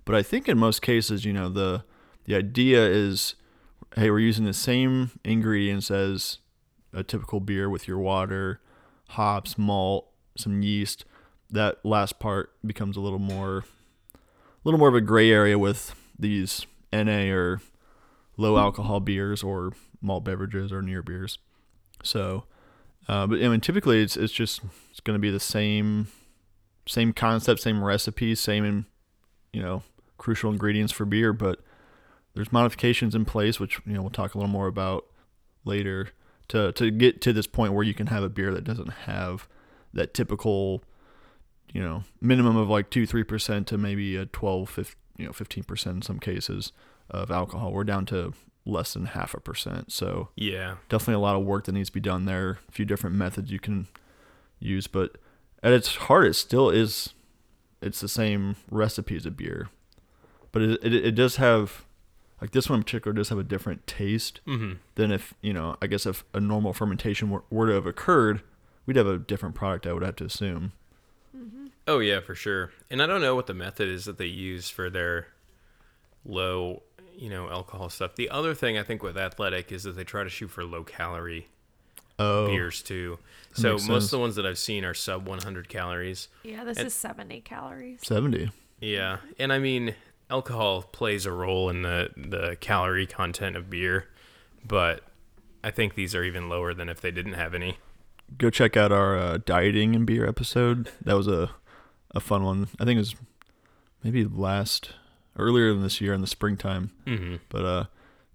But 0.05 0.15
I 0.15 0.21
think 0.23 0.47
in 0.47 0.57
most 0.57 0.81
cases, 0.81 1.25
you 1.25 1.33
know, 1.33 1.49
the 1.49 1.83
the 2.27 2.35
idea 2.35 2.85
is, 2.85 3.35
hey, 3.95 4.11
we're 4.11 4.19
using 4.19 4.45
the 4.45 4.53
same 4.53 5.11
ingredients 5.23 5.89
as 5.89 6.39
a 6.93 7.01
typical 7.03 7.39
beer 7.39 7.69
with 7.69 7.87
your 7.87 7.97
water, 7.97 8.59
hops, 9.09 9.57
malt, 9.57 10.09
some 10.37 10.61
yeast. 10.61 11.05
That 11.49 11.83
last 11.85 12.19
part 12.19 12.51
becomes 12.65 12.97
a 12.97 12.99
little 12.99 13.19
more, 13.19 13.59
a 14.13 14.19
little 14.65 14.79
more 14.79 14.89
of 14.89 14.95
a 14.95 15.01
gray 15.01 15.31
area 15.31 15.57
with 15.57 15.95
these 16.19 16.65
NA 16.91 17.31
or 17.31 17.61
low 18.35 18.57
alcohol 18.57 18.99
beers 18.99 19.41
or 19.41 19.71
malt 20.01 20.25
beverages 20.25 20.73
or 20.73 20.81
near 20.81 21.01
beers. 21.01 21.37
So, 22.03 22.43
uh, 23.07 23.25
but 23.27 23.41
I 23.41 23.47
mean, 23.47 23.61
typically 23.61 24.03
it's 24.03 24.17
it's 24.17 24.33
just 24.33 24.61
it's 24.91 24.99
going 24.99 25.15
to 25.15 25.21
be 25.21 25.31
the 25.31 25.39
same, 25.39 26.09
same 26.85 27.13
concept, 27.13 27.61
same 27.61 27.81
recipe, 27.81 28.35
same, 28.35 28.85
you 29.53 29.61
know, 29.61 29.83
crucial 30.17 30.51
ingredients 30.51 30.91
for 30.91 31.05
beer, 31.05 31.31
but 31.31 31.61
there's 32.37 32.51
modifications 32.53 33.13
in 33.15 33.25
place, 33.25 33.59
which 33.59 33.79
you 33.85 33.93
know 33.93 34.01
we'll 34.01 34.09
talk 34.09 34.33
a 34.33 34.37
little 34.37 34.51
more 34.51 34.67
about 34.67 35.05
later 35.65 36.09
to 36.49 36.71
to 36.73 36.89
get 36.91 37.21
to 37.21 37.33
this 37.33 37.47
point 37.47 37.73
where 37.73 37.83
you 37.83 37.93
can 37.93 38.07
have 38.07 38.23
a 38.23 38.29
beer 38.29 38.53
that 38.53 38.63
doesn't 38.63 38.89
have 39.05 39.47
that 39.93 40.13
typical, 40.13 40.81
you 41.73 41.81
know, 41.81 42.03
minimum 42.21 42.55
of 42.55 42.69
like 42.69 42.89
two 42.89 43.05
three 43.05 43.23
percent 43.23 43.67
to 43.67 43.77
maybe 43.77 44.15
a 44.15 44.25
12, 44.27 44.69
15, 44.69 44.95
you 45.17 45.25
know, 45.25 45.33
fifteen 45.33 45.63
percent 45.63 45.95
in 45.97 46.01
some 46.01 46.19
cases 46.19 46.71
of 47.09 47.29
alcohol. 47.31 47.71
We're 47.73 47.83
down 47.83 48.05
to 48.07 48.33
less 48.65 48.93
than 48.93 49.05
half 49.07 49.33
a 49.33 49.39
percent, 49.39 49.91
so 49.93 50.29
Yeah. 50.35 50.75
definitely 50.89 51.13
a 51.15 51.19
lot 51.19 51.35
of 51.37 51.43
work 51.45 51.63
that 51.65 51.71
needs 51.71 51.89
to 51.89 51.93
be 51.93 52.01
done 52.01 52.25
there. 52.25 52.59
A 52.67 52.71
few 52.71 52.83
different 52.85 53.15
methods 53.15 53.49
you 53.49 53.59
can 53.59 53.87
use, 54.59 54.87
but 54.87 55.17
at 55.63 55.71
its 55.71 55.95
heart, 55.95 56.27
it 56.27 56.33
still 56.33 56.69
is. 56.69 57.13
It's 57.81 58.01
the 58.01 58.09
same 58.09 58.55
recipe 58.69 59.15
as 59.15 59.25
a 59.25 59.31
beer, 59.31 59.69
but 60.51 60.61
it 60.61 60.83
it, 60.83 60.93
it 60.93 61.11
does 61.15 61.37
have, 61.37 61.85
like 62.41 62.51
this 62.51 62.69
one 62.69 62.79
in 62.79 62.83
particular, 62.83 63.13
does 63.13 63.29
have 63.29 63.39
a 63.39 63.43
different 63.43 63.87
taste 63.87 64.41
Mm-hmm. 64.47 64.73
than 64.95 65.11
if 65.11 65.33
you 65.41 65.53
know. 65.53 65.75
I 65.81 65.87
guess 65.87 66.05
if 66.05 66.23
a 66.33 66.39
normal 66.39 66.73
fermentation 66.73 67.29
were, 67.29 67.43
were 67.49 67.67
to 67.67 67.73
have 67.73 67.85
occurred, 67.87 68.41
we'd 68.85 68.95
have 68.97 69.07
a 69.07 69.17
different 69.17 69.55
product. 69.55 69.87
I 69.87 69.93
would 69.93 70.03
have 70.03 70.15
to 70.17 70.25
assume. 70.25 70.71
Oh 71.87 71.99
yeah, 71.99 72.19
for 72.19 72.35
sure. 72.35 72.71
And 72.91 73.01
I 73.01 73.07
don't 73.07 73.21
know 73.21 73.33
what 73.35 73.47
the 73.47 73.53
method 73.53 73.87
is 73.87 74.05
that 74.05 74.17
they 74.17 74.25
use 74.25 74.69
for 74.69 74.89
their 74.89 75.27
low, 76.25 76.83
you 77.17 77.29
know, 77.29 77.49
alcohol 77.49 77.89
stuff. 77.89 78.15
The 78.15 78.29
other 78.29 78.53
thing 78.53 78.77
I 78.77 78.83
think 78.83 79.01
with 79.03 79.17
athletic 79.17 79.71
is 79.71 79.83
that 79.83 79.95
they 79.95 80.03
try 80.03 80.23
to 80.23 80.29
shoot 80.29 80.49
for 80.49 80.63
low 80.65 80.83
calorie 80.83 81.47
Oh, 82.19 82.47
beers 82.47 82.81
too. 82.81 83.19
So 83.53 83.73
most 83.73 83.87
makes 83.87 84.05
of 84.05 84.11
the 84.11 84.19
ones 84.19 84.35
that 84.35 84.45
I've 84.45 84.57
seen 84.57 84.83
are 84.83 84.93
sub 84.93 85.27
100 85.27 85.69
calories. 85.69 86.27
Yeah, 86.43 86.63
this 86.63 86.77
And- 86.77 86.87
is 86.87 86.93
70 86.93 87.41
calories. 87.41 87.99
70. 88.03 88.49
Yeah, 88.81 89.17
and 89.39 89.53
I 89.53 89.59
mean, 89.59 89.95
alcohol 90.29 90.83
plays 90.83 91.25
a 91.25 91.31
role 91.31 91.69
in 91.69 91.81
the 91.81 92.09
the 92.15 92.57
calorie 92.59 93.07
content 93.07 93.55
of 93.55 93.69
beer, 93.69 94.07
but 94.65 95.03
I 95.63 95.71
think 95.71 95.95
these 95.95 96.13
are 96.15 96.23
even 96.23 96.49
lower 96.49 96.73
than 96.73 96.89
if 96.89 97.01
they 97.01 97.11
didn't 97.11 97.33
have 97.33 97.53
any. 97.53 97.77
Go 98.37 98.49
check 98.49 98.75
out 98.75 98.91
our 98.91 99.17
uh, 99.17 99.37
dieting 99.45 99.95
and 99.95 100.05
beer 100.05 100.27
episode. 100.27 100.89
That 101.03 101.15
was 101.15 101.27
a 101.27 101.51
a 102.13 102.19
fun 102.19 102.43
one. 102.43 102.67
I 102.79 102.85
think 102.85 102.97
it 102.97 103.01
was 103.01 103.15
maybe 104.03 104.25
last 104.25 104.91
earlier 105.37 105.71
than 105.73 105.81
this 105.83 106.01
year 106.01 106.13
in 106.13 106.21
the 106.21 106.27
springtime. 106.27 106.91
Mm-hmm. 107.05 107.35
But 107.49 107.65
uh, 107.65 107.83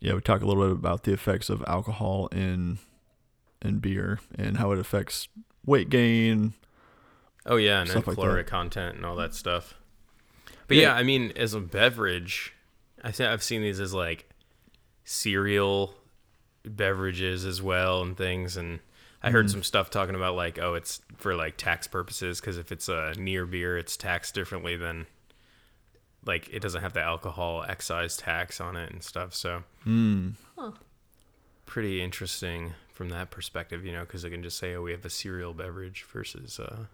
yeah, 0.01 0.15
we 0.15 0.21
talk 0.21 0.43
a 0.43 0.47
little 0.47 0.63
bit 0.65 0.73
about 0.73 1.05
the 1.05 1.13
effects 1.13 1.51
of 1.51 1.63
alcohol 1.67 2.29
in 2.29 2.79
in 3.61 3.79
beer 3.79 4.19
and 4.37 4.57
how 4.57 4.73
it 4.73 4.79
affects 4.79 5.29
weight 5.65 5.89
gain. 5.91 6.55
Oh 7.45 7.57
yeah, 7.57 7.81
and 7.81 7.89
then 7.89 7.97
Stuff 7.97 8.07
like 8.09 8.17
caloric 8.17 8.47
that. 8.47 8.51
content 8.51 8.97
and 8.97 9.05
all 9.05 9.17
that 9.17 9.35
stuff. 9.35 9.75
But 10.73 10.77
Yeah. 10.79 10.93
yeah, 10.93 10.95
I 10.95 11.03
mean, 11.03 11.33
as 11.37 11.55
a 11.55 11.61
beverage, 11.61 12.53
I 13.05 13.11
think 13.13 13.29
I've 13.31 13.43
seen 13.43 13.63
these 13.63 13.79
as 13.81 13.93
like 13.95 14.29
cereal 15.05 15.95
beverages 16.65 17.45
as 17.45 17.61
well 17.61 18.03
and 18.03 18.17
things. 18.17 18.57
And 18.57 18.81
I 19.23 19.31
heard 19.31 19.47
Mm-hmm. 19.47 19.53
some 19.53 19.63
stuff 19.63 19.91
talking 19.91 20.15
about 20.15 20.35
like, 20.35 20.59
oh, 20.59 20.75
it's 20.75 21.01
for 21.17 21.35
like 21.35 21.57
tax 21.57 21.87
purposes 21.87 22.41
because 22.41 22.59
if 22.59 22.73
it's 22.73 22.89
a 22.89 23.13
near 23.19 23.47
beer, 23.47 23.77
it's 23.77 23.97
taxed 23.97 24.35
differently 24.35 24.77
than 24.77 25.07
like 26.25 26.49
it 26.53 26.61
doesn't 26.61 26.83
have 26.83 26.93
the 26.93 27.01
alcohol 27.03 27.65
excise 27.69 28.17
tax 28.17 28.61
on 28.61 28.77
it 28.77 28.91
and 28.93 29.03
stuff. 29.03 29.35
So 29.35 29.65
Mm. 29.87 30.35
pretty 31.67 32.01
interesting 32.03 32.75
from 32.93 33.09
that 33.11 33.31
perspective, 33.31 33.85
you 33.85 33.93
know, 33.93 34.03
because 34.03 34.23
they 34.23 34.31
can 34.31 34.43
just 34.43 34.59
say, 34.59 34.75
oh, 34.75 34.83
we 34.83 34.93
have 34.93 35.05
a 35.05 35.11
cereal 35.11 35.53
beverage 35.53 36.05
versus. 36.05 36.59
uh 36.61 36.85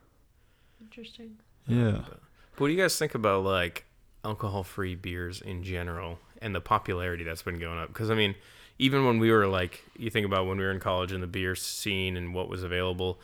Interesting. 0.81 1.39
Yeah. 1.67 2.05
But 2.09 2.21
what 2.61 2.69
do 2.69 2.73
you 2.75 2.81
guys 2.81 2.99
think 2.99 3.15
about 3.15 3.45
like 3.45 3.85
alcohol-free 4.25 4.97
beers 4.97 5.41
in 5.41 5.63
general 5.63 6.19
and 6.43 6.55
the 6.55 6.61
popularity 6.61 7.25
that's 7.25 7.43
been 7.43 7.59
going 7.59 7.79
up. 7.79 7.89
Because 7.89 8.11
I 8.11 8.15
mean, 8.15 8.35
even 8.79 9.05
when 9.05 9.19
we 9.19 9.31
were 9.31 9.47
like, 9.47 9.83
you 9.97 10.11
think 10.11 10.27
about 10.27 10.47
when 10.47 10.59
we 10.59 10.65
were 10.65 10.71
in 10.71 10.81
college 10.81 11.13
and 11.13 11.23
the 11.23 11.27
beer 11.27 11.55
scene 11.55 12.17
and 12.17 12.35
what 12.35 12.49
was 12.49 12.63
available. 12.63 13.19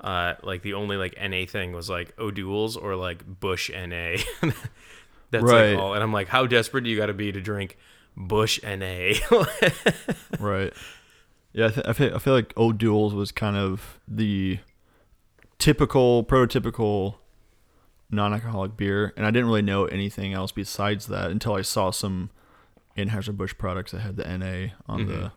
Uh, 0.00 0.34
like 0.42 0.62
the 0.62 0.74
only 0.74 0.96
like 0.96 1.14
NA 1.20 1.46
thing 1.46 1.72
was 1.72 1.88
like 1.88 2.12
O'Doul's 2.18 2.76
or 2.76 2.96
like 2.96 3.24
Busch 3.40 3.70
NA. 3.70 4.16
That's 5.30 5.42
Right. 5.44 5.72
like 5.72 5.78
all, 5.78 5.94
and 5.94 6.02
I'm 6.02 6.12
like, 6.12 6.28
how 6.28 6.46
desperate 6.46 6.84
do 6.84 6.90
you 6.90 6.96
got 6.96 7.06
to 7.06 7.14
be 7.14 7.32
to 7.32 7.40
drink 7.40 7.76
Busch 8.16 8.60
NA? 8.62 9.14
Right. 10.40 10.72
Yeah, 11.52 11.66
I, 11.66 11.70
th- 11.70 11.86
I 11.86 11.92
feel 11.94 12.14
I 12.14 12.18
feel 12.18 12.34
like 12.34 12.52
O'Doul's 12.58 13.14
was 13.14 13.32
kind 13.32 13.56
of 13.56 13.98
the 14.06 14.58
typical, 15.58 16.22
prototypical 16.24 17.14
non-alcoholic 18.10 18.76
beer, 18.76 19.12
and 19.16 19.26
I 19.26 19.30
didn't 19.30 19.46
really 19.46 19.62
know 19.62 19.86
anything 19.86 20.32
else 20.32 20.52
besides 20.52 21.06
that 21.06 21.30
until 21.30 21.54
I 21.54 21.62
saw 21.62 21.90
some 21.90 22.30
Anheuser 22.96 23.36
Busch 23.36 23.54
products 23.56 23.92
that 23.92 24.00
had 24.00 24.16
the 24.16 24.24
NA 24.24 24.72
on 24.86 25.06
the 25.06 25.32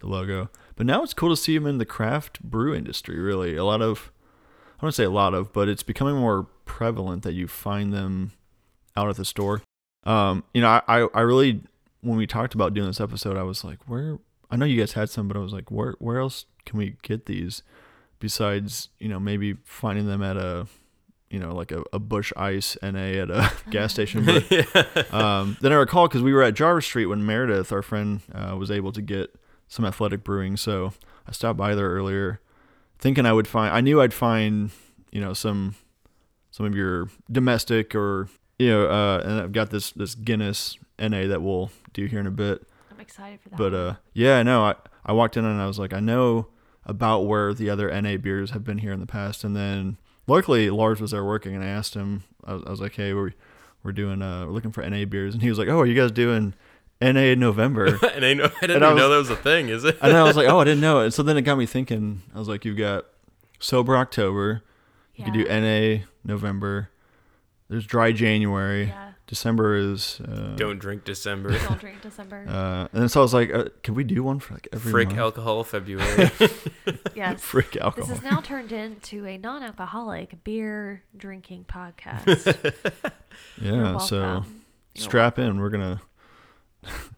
the 0.00 0.06
logo. 0.06 0.50
But 0.74 0.86
now 0.86 1.02
it's 1.02 1.14
cool 1.14 1.30
to 1.30 1.36
see 1.36 1.56
them 1.56 1.66
in 1.66 1.78
the 1.78 1.86
craft 1.86 2.42
brew 2.42 2.74
industry. 2.74 3.18
Really, 3.18 3.56
a 3.56 3.64
lot 3.64 3.82
of 3.82 4.12
I 4.78 4.82
don't 4.82 4.92
say 4.92 5.04
a 5.04 5.10
lot 5.10 5.34
of, 5.34 5.52
but 5.52 5.68
it's 5.68 5.82
becoming 5.82 6.16
more 6.16 6.48
prevalent 6.64 7.22
that 7.22 7.32
you 7.32 7.48
find 7.48 7.92
them 7.92 8.32
out 8.96 9.08
at 9.08 9.16
the 9.16 9.24
store. 9.24 9.62
Um, 10.04 10.44
you 10.52 10.60
know, 10.60 10.68
I, 10.68 10.82
I, 10.86 11.08
I 11.14 11.20
really 11.20 11.62
when 12.02 12.16
we 12.16 12.26
talked 12.26 12.54
about 12.54 12.74
doing 12.74 12.86
this 12.86 13.00
episode, 13.00 13.36
I 13.36 13.42
was 13.42 13.64
like, 13.64 13.78
where 13.88 14.18
I 14.50 14.56
know 14.56 14.66
you 14.66 14.78
guys 14.78 14.92
had 14.92 15.10
some, 15.10 15.28
but 15.28 15.36
I 15.36 15.40
was 15.40 15.52
like, 15.52 15.70
where 15.70 15.94
where 15.98 16.18
else 16.18 16.46
can 16.64 16.78
we 16.78 16.96
get 17.02 17.26
these 17.26 17.62
besides, 18.18 18.88
you 18.98 19.08
know, 19.08 19.20
maybe 19.20 19.56
finding 19.64 20.06
them 20.06 20.22
at 20.22 20.36
a 20.36 20.66
you 21.30 21.38
know, 21.38 21.54
like 21.54 21.72
a, 21.72 21.82
a 21.92 21.98
Busch 21.98 22.32
Ice 22.36 22.76
NA 22.82 22.98
at 22.98 23.30
a 23.30 23.52
gas 23.70 23.92
station. 23.94 24.24
But 24.24 25.12
um, 25.12 25.56
then 25.60 25.72
I 25.72 25.76
recall 25.76 26.08
because 26.08 26.22
we 26.22 26.32
were 26.32 26.42
at 26.42 26.54
Jarvis 26.54 26.86
Street 26.86 27.06
when 27.06 27.24
Meredith, 27.24 27.72
our 27.72 27.82
friend, 27.82 28.20
uh, 28.34 28.56
was 28.56 28.70
able 28.70 28.92
to 28.92 29.02
get 29.02 29.34
some 29.68 29.84
athletic 29.84 30.22
brewing. 30.22 30.56
So 30.56 30.92
I 31.26 31.32
stopped 31.32 31.58
by 31.58 31.74
there 31.74 31.88
earlier, 31.90 32.40
thinking 32.98 33.26
I 33.26 33.32
would 33.32 33.48
find. 33.48 33.74
I 33.74 33.80
knew 33.80 34.00
I'd 34.00 34.14
find, 34.14 34.70
you 35.10 35.20
know, 35.20 35.32
some 35.32 35.74
some 36.50 36.66
of 36.66 36.74
your 36.74 37.08
domestic 37.30 37.94
or 37.94 38.28
you 38.58 38.70
know, 38.70 38.86
uh, 38.88 39.22
and 39.24 39.40
I've 39.40 39.52
got 39.52 39.70
this 39.70 39.90
this 39.90 40.14
Guinness 40.14 40.78
NA 40.98 41.26
that 41.26 41.42
we'll 41.42 41.70
do 41.92 42.06
here 42.06 42.20
in 42.20 42.26
a 42.26 42.30
bit. 42.30 42.66
I'm 42.90 43.00
excited 43.00 43.40
for 43.40 43.50
that. 43.50 43.58
But 43.58 43.74
uh, 43.74 43.94
yeah, 44.12 44.42
no, 44.42 44.64
I 44.64 44.74
I 45.04 45.12
walked 45.12 45.36
in 45.36 45.44
and 45.44 45.60
I 45.60 45.66
was 45.66 45.78
like, 45.78 45.92
I 45.92 46.00
know 46.00 46.48
about 46.84 47.26
where 47.26 47.52
the 47.52 47.68
other 47.68 47.90
NA 48.00 48.16
beers 48.16 48.52
have 48.52 48.64
been 48.64 48.78
here 48.78 48.92
in 48.92 49.00
the 49.00 49.06
past, 49.06 49.44
and 49.44 49.54
then 49.56 49.98
luckily 50.26 50.70
Lars 50.70 51.00
was 51.00 51.10
there 51.12 51.24
working, 51.24 51.54
and 51.54 51.64
I 51.64 51.68
asked 51.68 51.94
him, 51.94 52.24
I 52.44 52.54
was, 52.54 52.62
I 52.66 52.70
was 52.70 52.80
like, 52.80 52.94
hey, 52.94 53.12
we're 53.14 53.32
we're 53.82 53.92
doing 53.92 54.22
uh, 54.22 54.46
we're 54.46 54.52
looking 54.52 54.72
for 54.72 54.88
NA 54.88 55.04
beers, 55.04 55.34
and 55.34 55.42
he 55.42 55.48
was 55.48 55.58
like, 55.58 55.68
oh, 55.68 55.78
are 55.80 55.86
you 55.86 55.94
guys 55.94 56.10
doing 56.10 56.54
NA 57.00 57.20
in 57.20 57.40
November? 57.40 57.98
and 58.14 58.24
I 58.24 58.34
know 58.34 58.44
I 58.44 58.66
didn't 58.66 58.76
And 58.76 58.84
I 58.84 58.88
even 58.88 58.96
know 58.98 59.08
that 59.10 59.16
was 59.18 59.30
a 59.30 59.36
thing, 59.36 59.68
is 59.68 59.84
it? 59.84 59.98
and 60.02 60.12
I 60.16 60.22
was 60.22 60.36
like, 60.36 60.48
oh, 60.48 60.60
I 60.60 60.64
didn't 60.64 60.80
know 60.80 61.00
it. 61.04 61.12
So 61.12 61.22
then 61.22 61.36
it 61.36 61.42
got 61.42 61.56
me 61.58 61.66
thinking. 61.66 62.22
I 62.34 62.38
was 62.38 62.48
like, 62.48 62.64
you've 62.64 62.76
got 62.76 63.06
sober 63.60 63.96
October, 63.96 64.62
you 65.14 65.24
could 65.24 65.34
do 65.34 65.44
NA 65.44 66.04
November. 66.24 66.90
There's 67.68 67.86
dry 67.86 68.12
January. 68.12 68.86
yeah. 68.86 69.05
December 69.26 69.76
is 69.76 70.20
uh, 70.20 70.54
Don't 70.56 70.78
drink 70.78 71.04
December. 71.04 71.58
Don't 71.58 71.80
drink 71.80 72.00
December. 72.00 72.44
Uh, 72.56 72.86
and 72.92 73.10
so 73.10 73.20
I 73.20 73.22
was 73.22 73.34
like, 73.34 73.52
uh, 73.52 73.64
can 73.82 73.94
we 73.94 74.04
do 74.04 74.22
one 74.22 74.38
for 74.38 74.54
like 74.54 74.68
every 74.72 74.92
Frick 74.92 75.08
month? 75.08 75.18
alcohol 75.18 75.64
February. 75.64 76.30
yes. 77.14 77.40
Frick 77.42 77.76
alcohol. 77.76 78.08
This 78.08 78.16
alcohol. 78.16 78.16
has 78.16 78.22
now 78.22 78.40
turned 78.40 78.72
into 78.72 79.26
a 79.26 79.36
non-alcoholic 79.36 80.44
beer 80.44 81.02
drinking 81.16 81.66
podcast. 81.68 82.74
Yeah, 83.60 83.98
so. 83.98 84.44
You're 84.94 85.04
strap 85.04 85.38
in. 85.38 85.58
We're 85.60 85.70
gonna. 85.70 86.00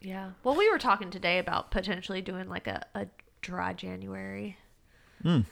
Yeah. 0.01 0.31
Well, 0.43 0.57
we 0.57 0.71
were 0.71 0.79
talking 0.79 1.11
today 1.11 1.39
about 1.39 1.71
potentially 1.71 2.23
doing 2.23 2.49
like 2.49 2.67
a, 2.67 2.85
a 2.95 3.07
dry 3.43 3.73
January. 3.73 4.57
Mm. 5.25 5.45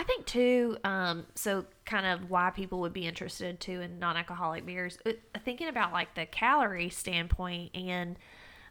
I 0.00 0.02
think 0.02 0.24
too. 0.24 0.78
Um, 0.82 1.26
so 1.34 1.66
kind 1.84 2.06
of 2.06 2.30
why 2.30 2.48
people 2.48 2.80
would 2.80 2.94
be 2.94 3.06
interested 3.06 3.60
too 3.60 3.82
in 3.82 3.98
non-alcoholic 3.98 4.64
beers. 4.64 4.96
Uh, 5.04 5.12
thinking 5.44 5.68
about 5.68 5.92
like 5.92 6.14
the 6.14 6.24
calorie 6.24 6.88
standpoint 6.88 7.76
and, 7.76 8.16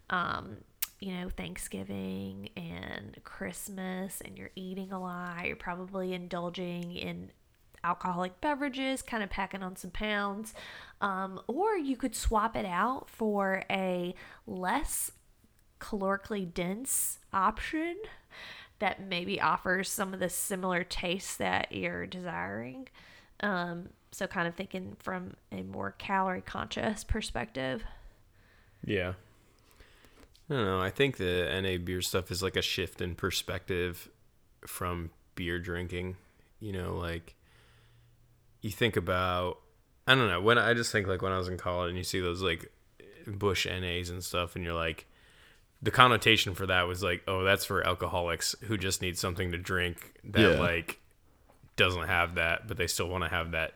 um, 0.10 0.58
you 1.00 1.14
know, 1.14 1.30
Thanksgiving 1.30 2.50
and 2.58 3.16
Christmas, 3.24 4.22
and 4.26 4.40
you're 4.40 4.50
eating 4.56 4.92
a 4.92 5.00
lot. 5.00 5.46
You're 5.46 5.56
probably 5.56 6.14
indulging 6.16 6.96
in 6.96 7.30
alcoholic 7.84 8.42
beverages, 8.42 9.04
kind 9.04 9.22
of 9.22 9.30
packing 9.30 9.62
on 9.62 9.76
some 9.76 9.92
pounds. 9.92 10.56
Um, 11.00 11.42
or 11.46 11.78
you 11.78 11.96
could 11.96 12.16
swap 12.16 12.56
it 12.56 12.66
out 12.66 13.08
for 13.08 13.62
a 13.70 14.16
less 14.48 15.12
calorically 15.80 16.52
dense 16.52 17.20
option 17.32 17.98
that 18.80 19.02
maybe 19.02 19.40
offers 19.40 19.90
some 19.90 20.14
of 20.14 20.20
the 20.20 20.30
similar 20.30 20.84
tastes 20.84 21.38
that 21.38 21.72
you're 21.72 22.08
desiring. 22.08 22.88
Um, 23.42 23.90
so, 24.12 24.28
kind 24.28 24.48
of 24.48 24.56
thinking 24.56 24.96
from 25.00 25.36
a 25.52 25.62
more 25.62 25.92
calorie 25.98 26.42
conscious 26.42 27.04
perspective. 27.04 27.84
Yeah. 28.84 29.14
I 30.50 30.54
don't 30.54 30.66
know. 30.66 30.82
I 30.82 30.90
think 30.90 31.18
the 31.18 31.48
NA 31.62 31.78
beer 31.84 32.02
stuff 32.02 32.32
is 32.32 32.42
like 32.42 32.56
a 32.56 32.62
shift 32.62 33.02
in 33.02 33.16
perspective 33.16 34.10
from 34.66 35.12
beer 35.36 35.60
drinking. 35.60 36.16
You 36.60 36.74
know, 36.74 36.96
like 36.96 37.36
you 38.62 38.72
think 38.72 38.98
about 38.98 39.60
I 40.08 40.16
don't 40.16 40.28
know, 40.28 40.42
when 40.42 40.58
I 40.58 40.74
just 40.74 40.92
think 40.92 41.08
like 41.08 41.22
when 41.22 41.32
I 41.32 41.38
was 41.38 41.48
in 41.48 41.58
college 41.58 41.90
and 41.90 41.98
you 41.98 42.04
see 42.04 42.20
those 42.20 42.42
like 42.42 42.72
Busch 43.28 43.68
NAs 43.68 44.10
and 44.10 44.24
stuff 44.24 44.56
and 44.56 44.66
you're 44.66 44.74
like 44.74 45.06
the 45.82 45.92
connotation 45.92 46.54
for 46.56 46.66
that 46.68 46.88
was 46.88 47.02
like, 47.04 47.24
oh, 47.28 47.44
that's 47.44 47.66
for 47.66 47.86
alcoholics 47.86 48.56
who 48.64 48.78
just 48.78 49.02
need 49.02 49.18
something 49.18 49.52
to 49.52 49.58
drink 49.58 50.14
that 50.26 50.42
Yeah. 50.56 50.60
like 50.60 51.00
doesn't 51.78 52.08
have 52.08 52.36
that, 52.36 52.68
but 52.68 52.76
they 52.78 52.88
still 52.88 53.08
want 53.08 53.24
to 53.24 53.30
have 53.30 53.52
that 53.52 53.76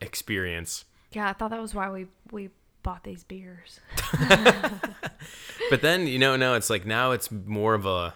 experience. 0.00 0.84
Yeah, 1.12 1.28
I 1.28 1.32
thought 1.34 1.50
that 1.50 1.60
was 1.60 1.74
why 1.74 1.90
we, 1.90 2.06
we 2.30 2.48
bought 2.82 3.04
these 3.04 3.24
beers. 3.24 3.80
But 5.70 5.82
then, 5.82 6.06
you 6.06 6.18
know, 6.18 6.36
now 6.36 6.54
it's 6.54 6.70
like 6.70 6.86
now 6.86 7.10
it's 7.10 7.30
more 7.30 7.74
of 7.74 7.84
a 7.84 8.14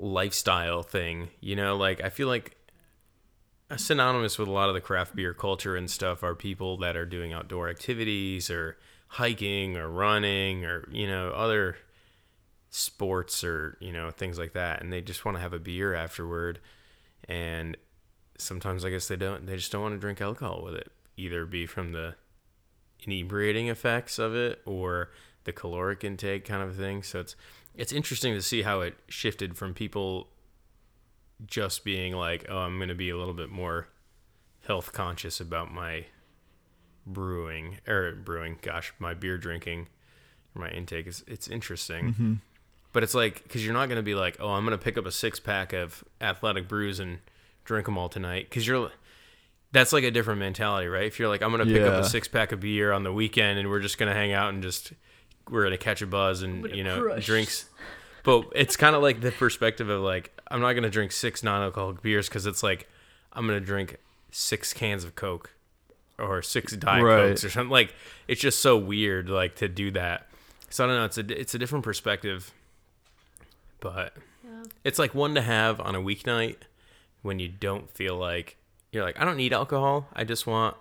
lifestyle 0.00 0.82
thing. 0.82 1.28
You 1.40 1.54
know, 1.54 1.76
like 1.76 2.02
I 2.02 2.08
feel 2.08 2.26
like 2.26 2.56
synonymous 3.76 4.36
with 4.38 4.48
a 4.48 4.52
lot 4.52 4.68
of 4.68 4.74
the 4.74 4.80
craft 4.80 5.14
beer 5.14 5.32
culture 5.32 5.76
and 5.76 5.88
stuff 5.90 6.22
are 6.24 6.34
people 6.34 6.76
that 6.78 6.96
are 6.96 7.06
doing 7.06 7.32
outdoor 7.32 7.68
activities 7.70 8.50
or 8.50 8.76
hiking 9.08 9.76
or 9.76 9.88
running 9.88 10.64
or, 10.64 10.88
you 10.90 11.06
know, 11.06 11.28
other 11.30 11.76
sports 12.72 13.44
or, 13.44 13.76
you 13.80 13.92
know, 13.92 14.10
things 14.10 14.38
like 14.38 14.54
that. 14.54 14.82
And 14.82 14.92
they 14.92 15.00
just 15.00 15.24
want 15.24 15.36
to 15.36 15.40
have 15.40 15.52
a 15.52 15.58
beer 15.58 15.94
afterward. 15.94 16.58
And 17.28 17.76
sometimes 18.38 18.84
I 18.84 18.90
guess 18.90 19.06
they 19.06 19.16
don't, 19.16 19.46
they 19.46 19.56
just 19.56 19.70
don't 19.70 19.82
want 19.82 19.94
to 19.94 20.00
drink 20.00 20.20
alcohol 20.20 20.62
with 20.64 20.74
it, 20.74 20.90
either 21.16 21.44
be 21.44 21.66
from 21.66 21.92
the 21.92 22.16
inebriating 23.04 23.68
effects 23.68 24.18
of 24.18 24.34
it 24.34 24.62
or 24.64 25.10
the 25.44 25.52
caloric 25.52 26.02
intake 26.02 26.44
kind 26.44 26.62
of 26.62 26.74
thing. 26.74 27.02
So 27.02 27.20
it's 27.20 27.36
it's 27.74 27.92
interesting 27.92 28.34
to 28.34 28.42
see 28.42 28.62
how 28.62 28.80
it 28.80 28.94
shifted 29.08 29.56
from 29.56 29.74
people 29.74 30.28
just 31.46 31.84
being 31.84 32.14
like, 32.14 32.46
"Oh, 32.48 32.58
I'm 32.58 32.78
going 32.78 32.88
to 32.88 32.94
be 32.94 33.10
a 33.10 33.16
little 33.16 33.34
bit 33.34 33.50
more 33.50 33.88
health 34.66 34.92
conscious 34.92 35.40
about 35.40 35.72
my 35.72 36.06
brewing 37.06 37.78
or 37.86 38.12
brewing, 38.12 38.58
gosh, 38.62 38.92
my 38.98 39.14
beer 39.14 39.36
drinking, 39.36 39.88
my 40.54 40.70
intake 40.70 41.06
is 41.06 41.24
it's 41.26 41.48
interesting." 41.48 42.12
Mm-hmm. 42.12 42.34
But 42.92 43.02
it's 43.02 43.14
like 43.14 43.48
cuz 43.48 43.64
you're 43.64 43.74
not 43.74 43.86
going 43.86 43.96
to 43.96 44.02
be 44.02 44.14
like, 44.14 44.36
"Oh, 44.40 44.50
I'm 44.50 44.64
going 44.64 44.78
to 44.78 44.82
pick 44.84 44.98
up 44.98 45.06
a 45.06 45.12
six 45.12 45.40
pack 45.40 45.72
of 45.72 46.04
athletic 46.20 46.68
brews 46.68 47.00
and 47.00 47.18
drink 47.64 47.86
them 47.86 47.96
all 47.96 48.08
tonight" 48.08 48.50
cuz 48.50 48.66
you're 48.66 48.90
that's 49.72 49.92
like 49.92 50.04
a 50.04 50.10
different 50.10 50.38
mentality, 50.38 50.86
right? 50.86 51.06
If 51.06 51.18
you're 51.18 51.28
like, 51.28 51.42
I'm 51.42 51.50
gonna 51.50 51.64
pick 51.64 51.80
up 51.82 51.94
a 51.94 52.04
six 52.04 52.28
pack 52.28 52.52
of 52.52 52.60
beer 52.60 52.92
on 52.92 53.04
the 53.04 53.12
weekend 53.12 53.58
and 53.58 53.70
we're 53.70 53.80
just 53.80 53.96
gonna 53.96 54.12
hang 54.12 54.32
out 54.32 54.50
and 54.52 54.62
just 54.62 54.92
we're 55.48 55.64
gonna 55.64 55.78
catch 55.78 56.02
a 56.02 56.06
buzz 56.06 56.42
and 56.42 56.70
you 56.70 56.84
know 56.84 57.00
crush. 57.00 57.24
drinks. 57.24 57.64
But 58.22 58.48
it's 58.54 58.76
kind 58.76 58.94
of 58.94 59.02
like 59.02 59.22
the 59.22 59.32
perspective 59.32 59.88
of 59.88 60.02
like 60.02 60.38
I'm 60.48 60.60
not 60.60 60.74
gonna 60.74 60.90
drink 60.90 61.10
six 61.10 61.42
non-alcoholic 61.42 62.02
beers 62.02 62.28
because 62.28 62.44
it's 62.44 62.62
like 62.62 62.86
I'm 63.32 63.46
gonna 63.46 63.60
drink 63.60 63.96
six 64.30 64.74
cans 64.74 65.04
of 65.04 65.14
Coke 65.14 65.54
or 66.18 66.42
six 66.42 66.76
Diet 66.76 67.02
Right. 67.02 67.28
Cokes 67.30 67.42
or 67.42 67.48
something. 67.50 67.70
Like 67.70 67.94
it's 68.28 68.42
just 68.42 68.60
so 68.60 68.76
weird 68.76 69.30
like 69.30 69.56
to 69.56 69.68
do 69.68 69.90
that. 69.92 70.28
So 70.68 70.84
I 70.84 70.86
don't 70.86 70.96
know. 70.96 71.04
It's 71.06 71.16
a 71.18 71.40
it's 71.40 71.54
a 71.54 71.58
different 71.58 71.82
perspective, 71.84 72.52
but 73.82 74.14
Yeah. 74.42 74.62
it's 74.84 74.98
like 74.98 75.14
one 75.14 75.34
to 75.34 75.42
have 75.42 75.78
on 75.80 75.94
a 75.94 76.00
weeknight 76.00 76.56
when 77.20 77.38
you 77.38 77.48
don't 77.48 77.90
feel 77.90 78.16
like 78.16 78.56
you're 78.92 79.04
like 79.04 79.20
I 79.20 79.24
don't 79.26 79.36
need 79.36 79.52
alcohol. 79.52 80.08
I 80.14 80.24
just 80.24 80.46
want 80.46 80.76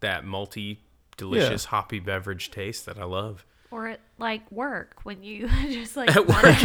that 0.00 0.24
multi 0.24 0.80
delicious 1.18 1.66
hoppy 1.66 1.98
beverage 2.00 2.50
taste 2.50 2.86
that 2.86 2.98
I 2.98 3.04
love. 3.04 3.44
Or 3.70 3.88
at 3.88 4.00
like 4.18 4.50
work 4.52 5.00
when 5.04 5.22
you 5.22 5.48
just 5.70 5.96
like 5.96 6.14
At 6.14 6.26
want 6.26 6.44
to 6.44 6.52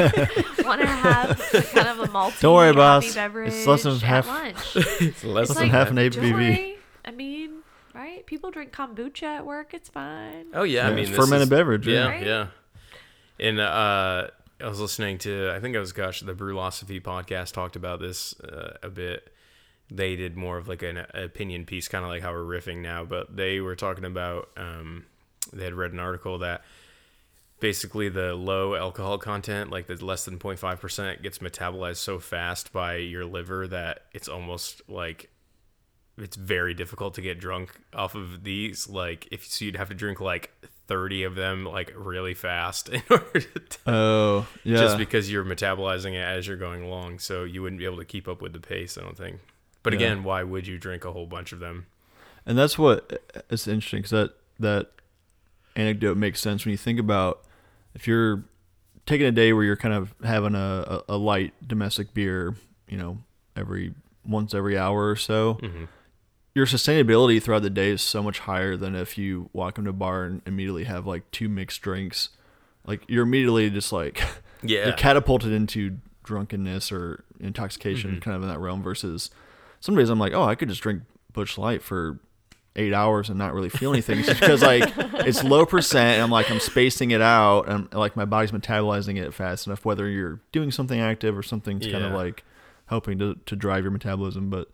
have 0.87 1.39
kind 1.73 1.87
of 1.87 1.99
a 1.99 2.07
multi 2.11 2.35
Don't 2.41 2.55
worry, 2.55 2.67
happy 2.67 2.77
boss. 2.77 3.15
beverage 3.15 3.53
It's 3.53 3.65
less 3.67 3.83
than 3.83 3.93
at 3.95 4.01
half- 4.01 4.27
lunch. 4.27 4.75
It's 5.01 5.23
less 5.23 5.49
It's 5.49 5.57
than 5.59 5.67
like 5.69 5.71
half 5.71 5.89
an 5.89 5.97
ABV. 5.97 6.75
I 7.05 7.11
mean, 7.11 7.59
right? 7.95 8.25
People 8.25 8.51
drink 8.51 8.73
kombucha 8.73 9.23
at 9.23 9.45
work. 9.45 9.73
It's 9.73 9.87
fine. 9.89 10.47
Oh 10.53 10.63
yeah, 10.63 10.87
I 10.87 10.89
mean 10.89 11.05
it's 11.07 11.15
fermented 11.15 11.43
is- 11.43 11.49
beverage, 11.49 11.87
Yeah, 11.87 12.07
Right? 12.07 12.25
yeah. 12.25 12.47
And 13.39 13.59
uh, 13.61 14.27
I 14.59 14.67
was 14.67 14.79
listening 14.79 15.19
to, 15.19 15.51
I 15.53 15.59
think 15.59 15.75
it 15.75 15.79
was 15.79 15.91
Gosh, 15.91 16.21
the 16.21 16.33
Brulosophy 16.33 17.01
podcast 17.01 17.51
talked 17.51 17.75
about 17.75 17.99
this 17.99 18.39
uh, 18.41 18.77
a 18.81 18.89
bit. 18.89 19.31
They 19.89 20.15
did 20.15 20.35
more 20.35 20.57
of 20.57 20.67
like 20.67 20.81
an 20.81 21.05
opinion 21.13 21.65
piece, 21.65 21.87
kind 21.87 22.03
of 22.03 22.09
like 22.09 22.21
how 22.23 22.31
we're 22.31 22.59
riffing 22.59 22.77
now, 22.77 23.05
but 23.05 23.35
they 23.35 23.61
were 23.61 23.75
talking 23.75 24.03
about, 24.03 24.49
um, 24.57 25.05
they 25.53 25.63
had 25.63 25.73
read 25.73 25.93
an 25.93 25.99
article 25.99 26.39
that 26.39 26.63
basically 27.59 28.09
the 28.09 28.33
low 28.33 28.75
alcohol 28.75 29.17
content, 29.17 29.69
like 29.69 29.87
the 29.87 30.03
less 30.03 30.25
than 30.25 30.39
0.5%, 30.39 31.21
gets 31.21 31.37
metabolized 31.37 31.97
so 31.97 32.19
fast 32.19 32.73
by 32.73 32.95
your 32.95 33.25
liver 33.25 33.67
that 33.67 34.05
it's 34.13 34.27
almost 34.27 34.81
like 34.89 35.29
it's 36.17 36.35
very 36.35 36.73
difficult 36.73 37.13
to 37.13 37.21
get 37.21 37.39
drunk 37.39 37.79
off 37.93 38.15
of 38.15 38.43
these. 38.43 38.89
Like, 38.89 39.27
if 39.31 39.45
so, 39.45 39.65
you'd 39.65 39.75
have 39.75 39.89
to 39.89 39.95
drink 39.95 40.19
like 40.19 40.51
30 40.87 41.23
of 41.23 41.35
them 41.35 41.65
like 41.65 41.93
really 41.95 42.33
fast 42.33 42.89
in 42.97 43.01
order 43.09 43.39
to. 43.41 43.77
Oh, 43.85 44.47
yeah. 44.63 44.77
Just 44.77 44.97
because 44.97 45.31
you're 45.31 45.45
metabolizing 45.45 46.13
it 46.13 46.21
as 46.23 46.47
you're 46.47 46.57
going 46.57 46.83
along, 46.83 47.19
so 47.19 47.43
you 47.43 47.61
wouldn't 47.61 47.79
be 47.79 47.85
able 47.85 47.97
to 47.97 48.05
keep 48.05 48.27
up 48.27 48.41
with 48.41 48.53
the 48.53 48.59
pace. 48.59 48.97
I 48.97 49.01
don't 49.01 49.17
think. 49.17 49.39
But 49.83 49.93
Yeah. 49.93 49.97
again, 49.99 50.23
why 50.23 50.43
would 50.43 50.67
you 50.67 50.77
drink 50.77 51.05
a 51.05 51.11
whole 51.11 51.27
bunch 51.27 51.51
of 51.51 51.59
them? 51.59 51.85
And 52.45 52.57
that's 52.57 52.77
what 52.77 53.21
it's 53.49 53.67
interesting 53.67 53.99
because 53.99 54.11
that 54.11 54.33
that 54.59 54.91
anecdote 55.75 56.17
makes 56.17 56.39
sense 56.39 56.65
when 56.65 56.71
you 56.71 56.77
think 56.77 56.99
about 56.99 57.43
if 57.93 58.07
you're 58.07 58.43
taking 59.05 59.27
a 59.27 59.31
day 59.31 59.53
where 59.53 59.63
you're 59.63 59.75
kind 59.75 59.93
of 59.93 60.13
having 60.23 60.55
a, 60.55 61.03
a, 61.07 61.15
a 61.15 61.17
light 61.17 61.53
domestic 61.65 62.13
beer, 62.13 62.55
you 62.87 62.97
know, 62.97 63.17
every 63.55 63.93
once 64.25 64.53
every 64.53 64.77
hour 64.77 65.09
or 65.09 65.15
so, 65.15 65.53
hmm 65.55 65.85
your 66.57 66.65
sustainability 66.65 67.41
throughout 67.41 67.61
the 67.61 67.69
day 67.69 67.89
is 67.91 68.01
so 68.01 68.23
much 68.23 68.39
higher 68.39 68.75
than 68.75 68.95
if 68.95 69.15
you 69.15 69.47
walk 69.53 69.77
into 69.77 69.91
a 69.91 69.93
bar 69.93 70.23
and 70.23 70.41
immediately 70.47 70.85
have 70.85 71.05
like 71.05 71.29
two 71.29 71.47
mixed 71.47 71.81
drinks. 71.83 72.29
Like 72.85 73.01
you're 73.07 73.23
immediately 73.23 73.69
just 73.69 73.91
like 73.93 74.21
Yeah. 74.63 74.85
you're 74.87 74.95
catapulted 74.97 75.51
into 75.51 75.97
drunkenness 76.23 76.91
or 76.91 77.23
intoxication 77.39 78.15
Mhm. 78.15 78.21
kind 78.21 78.35
of 78.35 78.41
in 78.41 78.49
that 78.49 78.57
realm 78.59 78.81
versus 78.81 79.29
some 79.81 79.95
days 79.95 80.09
I'm 80.09 80.17
like, 80.19 80.33
oh, 80.33 80.43
I 80.43 80.55
could 80.55 80.69
just 80.69 80.81
drink 80.81 81.03
Busch 81.31 81.57
Light 81.59 81.83
for 81.83 82.17
eight 82.75 82.93
hours 82.93 83.29
and 83.29 83.37
not 83.37 83.53
really 83.53 83.69
feel 83.69 83.91
anything. 83.93 84.23
Just 84.23 84.39
because 84.39 84.63
like 84.63 84.91
it's 85.27 85.43
low 85.43 85.63
percent 85.65 86.15
and 86.15 86.23
I'm 86.23 86.31
like 86.31 86.49
I'm 86.49 86.59
spacing 86.59 87.11
it 87.11 87.21
out 87.21 87.69
and 87.69 87.93
like 87.93 88.15
my 88.15 88.25
body's 88.25 88.51
metabolizing 88.51 89.17
it 89.21 89.31
fast 89.33 89.67
enough, 89.67 89.85
whether 89.85 90.07
you're 90.09 90.39
doing 90.51 90.71
something 90.71 90.99
active 90.99 91.37
or 91.37 91.43
something's 91.43 91.85
to 91.85 91.91
kind 91.91 92.03
of 92.03 92.13
like 92.13 92.43
helping 92.87 93.19
to, 93.19 93.35
to 93.45 93.55
drive 93.55 93.83
your 93.83 93.91
metabolism. 93.91 94.49
But 94.49 94.69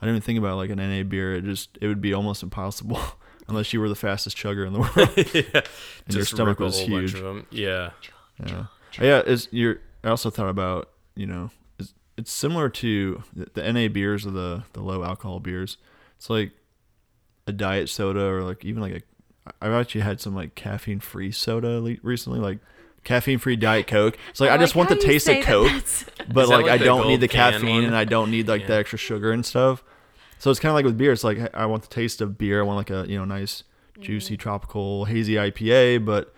I 0.00 0.06
didn't 0.06 0.16
even 0.16 0.26
think 0.26 0.38
about 0.38 0.56
like 0.56 0.70
an 0.70 0.78
NA 0.78 1.02
beer. 1.02 1.34
It 1.34 1.44
just 1.44 1.76
it 1.80 1.88
would 1.88 2.00
be 2.00 2.14
almost 2.14 2.42
impossible 2.42 3.00
unless 3.48 3.72
you 3.72 3.80
were 3.80 3.88
the 3.88 3.96
fastest 3.96 4.36
chugger 4.36 4.66
in 4.66 4.72
the 4.72 4.78
world. 4.80 5.54
yeah. 5.54 5.62
And 6.06 6.14
your 6.14 6.24
stomach 6.24 6.60
was 6.60 6.78
huge. 6.78 7.14
Yeah. 7.50 7.90
Yeah, 8.44 8.66
yeah. 9.00 9.22
It's 9.26 9.48
you're. 9.50 9.80
I 10.04 10.10
also 10.10 10.30
thought 10.30 10.48
about 10.48 10.90
you 11.16 11.26
know 11.26 11.50
it's, 11.80 11.92
it's 12.16 12.30
similar 12.30 12.68
to 12.68 13.24
the, 13.34 13.48
the 13.54 13.72
NA 13.72 13.88
beers 13.88 14.24
or 14.24 14.30
the 14.30 14.62
the 14.74 14.80
low 14.80 15.02
alcohol 15.02 15.40
beers. 15.40 15.76
It's 16.16 16.30
like 16.30 16.52
a 17.48 17.52
diet 17.52 17.88
soda 17.88 18.24
or 18.24 18.42
like 18.42 18.64
even 18.64 18.80
like 18.80 18.92
a. 18.92 19.02
I've 19.60 19.72
actually 19.72 20.02
had 20.02 20.20
some 20.20 20.36
like 20.36 20.54
caffeine 20.54 21.00
free 21.00 21.32
soda 21.32 21.80
le- 21.80 21.96
recently, 22.02 22.38
like 22.38 22.58
caffeine 23.04 23.38
free 23.38 23.56
diet 23.56 23.86
coke. 23.86 24.18
It's 24.30 24.40
like 24.40 24.50
I, 24.50 24.56
just 24.58 24.74
want 24.74 24.88
the 24.88 24.96
taste 24.96 25.28
of 25.28 25.34
say 25.34 25.40
that 25.40 25.46
Coke, 25.46 25.72
but 26.32 26.48
like, 26.48 26.66
like 26.66 26.80
I 26.80 26.84
don't 26.84 27.06
need 27.08 27.20
the 27.20 27.28
caffeine 27.28 27.76
one? 27.76 27.84
and 27.84 27.96
I 27.96 28.04
don't 28.04 28.30
need 28.30 28.48
like 28.48 28.66
the 28.66 28.74
extra 28.74 28.98
sugar 28.98 29.32
and 29.32 29.44
stuff. 29.44 29.82
So 30.38 30.50
it's 30.50 30.60
kind 30.60 30.70
of 30.70 30.74
like 30.74 30.84
with 30.84 30.96
beer. 30.98 31.12
It's 31.12 31.24
like 31.24 31.54
I 31.54 31.66
want 31.66 31.82
the 31.82 31.88
taste 31.88 32.20
of 32.20 32.38
beer. 32.38 32.60
I 32.60 32.64
want 32.64 32.76
like 32.76 32.90
a 32.90 33.10
you 33.10 33.18
know 33.18 33.24
nice 33.24 33.64
juicy 34.00 34.36
Mm. 34.36 34.40
tropical 34.40 35.04
hazy 35.06 35.34
IPA, 35.34 36.04
but 36.04 36.32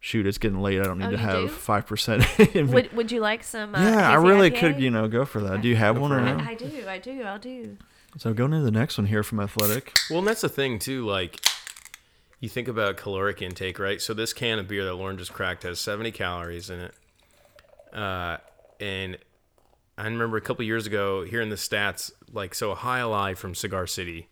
shoot, 0.00 0.26
it's 0.26 0.38
getting 0.38 0.60
late. 0.60 0.80
I 0.80 0.84
don't 0.84 0.98
need 0.98 1.06
Oh, 1.06 1.10
to 1.12 1.18
have 1.18 1.52
five 1.52 1.86
percent. 1.86 2.24
Would, 2.54 2.92
would 2.92 3.12
you 3.12 3.20
like 3.20 3.44
some? 3.44 3.74
Uh, 3.74 3.80
yeah, 3.82 4.10
I 4.10 4.14
really 4.14 4.50
IPA? 4.50 4.58
could 4.58 4.80
you 4.80 4.90
know 4.90 5.06
go 5.06 5.24
for 5.24 5.40
that. 5.42 5.60
Do 5.62 5.68
you 5.68 5.76
have 5.76 5.94
Go 5.96 6.00
one 6.02 6.10
for 6.10 6.18
or 6.18 6.22
no? 6.22 6.38
I, 6.42 6.50
I 6.50 6.54
do. 6.54 6.84
I 6.88 6.98
do. 6.98 7.22
I'll 7.22 7.38
do. 7.38 7.76
So 8.18 8.32
going 8.34 8.52
into 8.52 8.64
the 8.64 8.72
next 8.72 8.98
one 8.98 9.06
here 9.06 9.22
from 9.22 9.38
Athletic. 9.38 9.92
Well, 10.10 10.18
and 10.18 10.26
that's 10.26 10.40
the 10.40 10.48
thing 10.48 10.80
too. 10.80 11.06
Like, 11.06 11.38
you 12.40 12.48
think 12.48 12.68
about 12.68 12.96
caloric 12.96 13.40
intake, 13.42 13.78
right? 13.78 14.00
So 14.00 14.12
this 14.14 14.32
can 14.32 14.58
of 14.58 14.66
beer 14.68 14.84
that 14.84 14.94
Lauren 14.94 15.16
just 15.18 15.32
cracked 15.32 15.62
has 15.62 15.78
70 15.78 16.10
calories 16.12 16.70
in 16.70 16.80
it. 16.80 16.94
Uh, 17.92 18.38
and 18.80 19.18
I 19.98 20.04
remember 20.04 20.36
a 20.36 20.40
couple 20.40 20.64
years 20.64 20.86
ago 20.86 21.24
hearing 21.24 21.50
the 21.50 21.56
stats. 21.56 22.10
Like, 22.32 22.54
so 22.54 22.72
a 22.72 22.76
Jai 22.76 23.00
Alai 23.00 23.36
from 23.36 23.54
Cigar 23.54 23.86
City, 23.86 24.28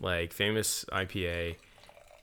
like 0.00 0.32
famous 0.32 0.84
IPA, 0.92 1.56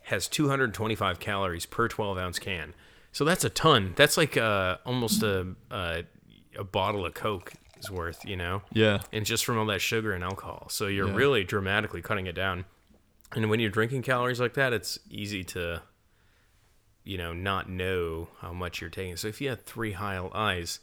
has 0.03 0.27
225 0.27 1.19
calories 1.19 1.65
per 1.65 1.87
12 1.87 2.17
ounce 2.17 2.39
can. 2.39 2.73
So 3.11 3.23
that's 3.25 3.43
a 3.43 3.49
ton. 3.49 3.93
That's 3.95 4.17
like 4.17 4.37
uh, 4.37 4.77
almost 4.85 5.23
a, 5.23 5.55
a 5.71 6.03
a 6.57 6.63
bottle 6.63 7.05
of 7.05 7.13
Coke 7.13 7.53
is 7.79 7.89
worth, 7.89 8.25
you 8.25 8.35
know 8.35 8.61
Yeah, 8.73 8.99
and 9.13 9.25
just 9.25 9.45
from 9.45 9.57
all 9.57 9.65
that 9.67 9.81
sugar 9.81 10.11
and 10.13 10.23
alcohol. 10.23 10.67
So 10.69 10.87
you're 10.87 11.07
Yeah. 11.07 11.15
really 11.15 11.43
dramatically 11.43 12.01
cutting 12.01 12.25
it 12.27 12.33
down. 12.35 12.65
And 13.35 13.49
when 13.49 13.59
you're 13.59 13.69
drinking 13.69 14.01
calories 14.01 14.39
like 14.39 14.55
that, 14.55 14.73
it's 14.73 14.97
easy 15.09 15.43
to, 15.45 15.81
you 17.03 17.17
know, 17.17 17.31
not 17.33 17.69
know 17.69 18.29
how 18.39 18.53
much 18.53 18.81
you're 18.81 18.89
taking. 18.89 19.17
So 19.17 19.27
if 19.27 19.39
you 19.39 19.49
had 19.49 19.63
three 19.65 19.93
Jai 19.93 20.15
Alais, 20.15 20.79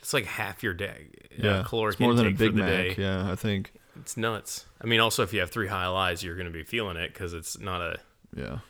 it's 0.00 0.12
like 0.14 0.24
half 0.24 0.62
your 0.62 0.74
day. 0.74 1.08
uh, 1.32 1.42
yeah. 1.46 1.62
caloric 1.66 1.94
it's 1.94 2.00
more 2.00 2.14
than 2.14 2.26
a 2.26 2.28
intake 2.30 2.38
Big 2.38 2.50
for 2.52 2.56
the 2.56 2.62
Mac. 2.62 2.96
day. 2.96 3.02
Yeah, 3.02 3.30
I 3.30 3.34
think. 3.36 3.72
It's 4.00 4.16
nuts. 4.16 4.64
I 4.80 4.86
mean, 4.86 5.00
also 5.00 5.22
if 5.22 5.34
you 5.34 5.40
have 5.40 5.50
three 5.50 5.68
Jai 5.68 5.84
Alais, 5.84 6.22
you're 6.22 6.34
going 6.36 6.46
to 6.46 6.52
be 6.52 6.62
feeling 6.64 6.96
it 6.96 7.12
because 7.12 7.34
it's 7.34 7.58
not 7.58 7.82
a 7.82 7.98
Yeah, 8.34 8.60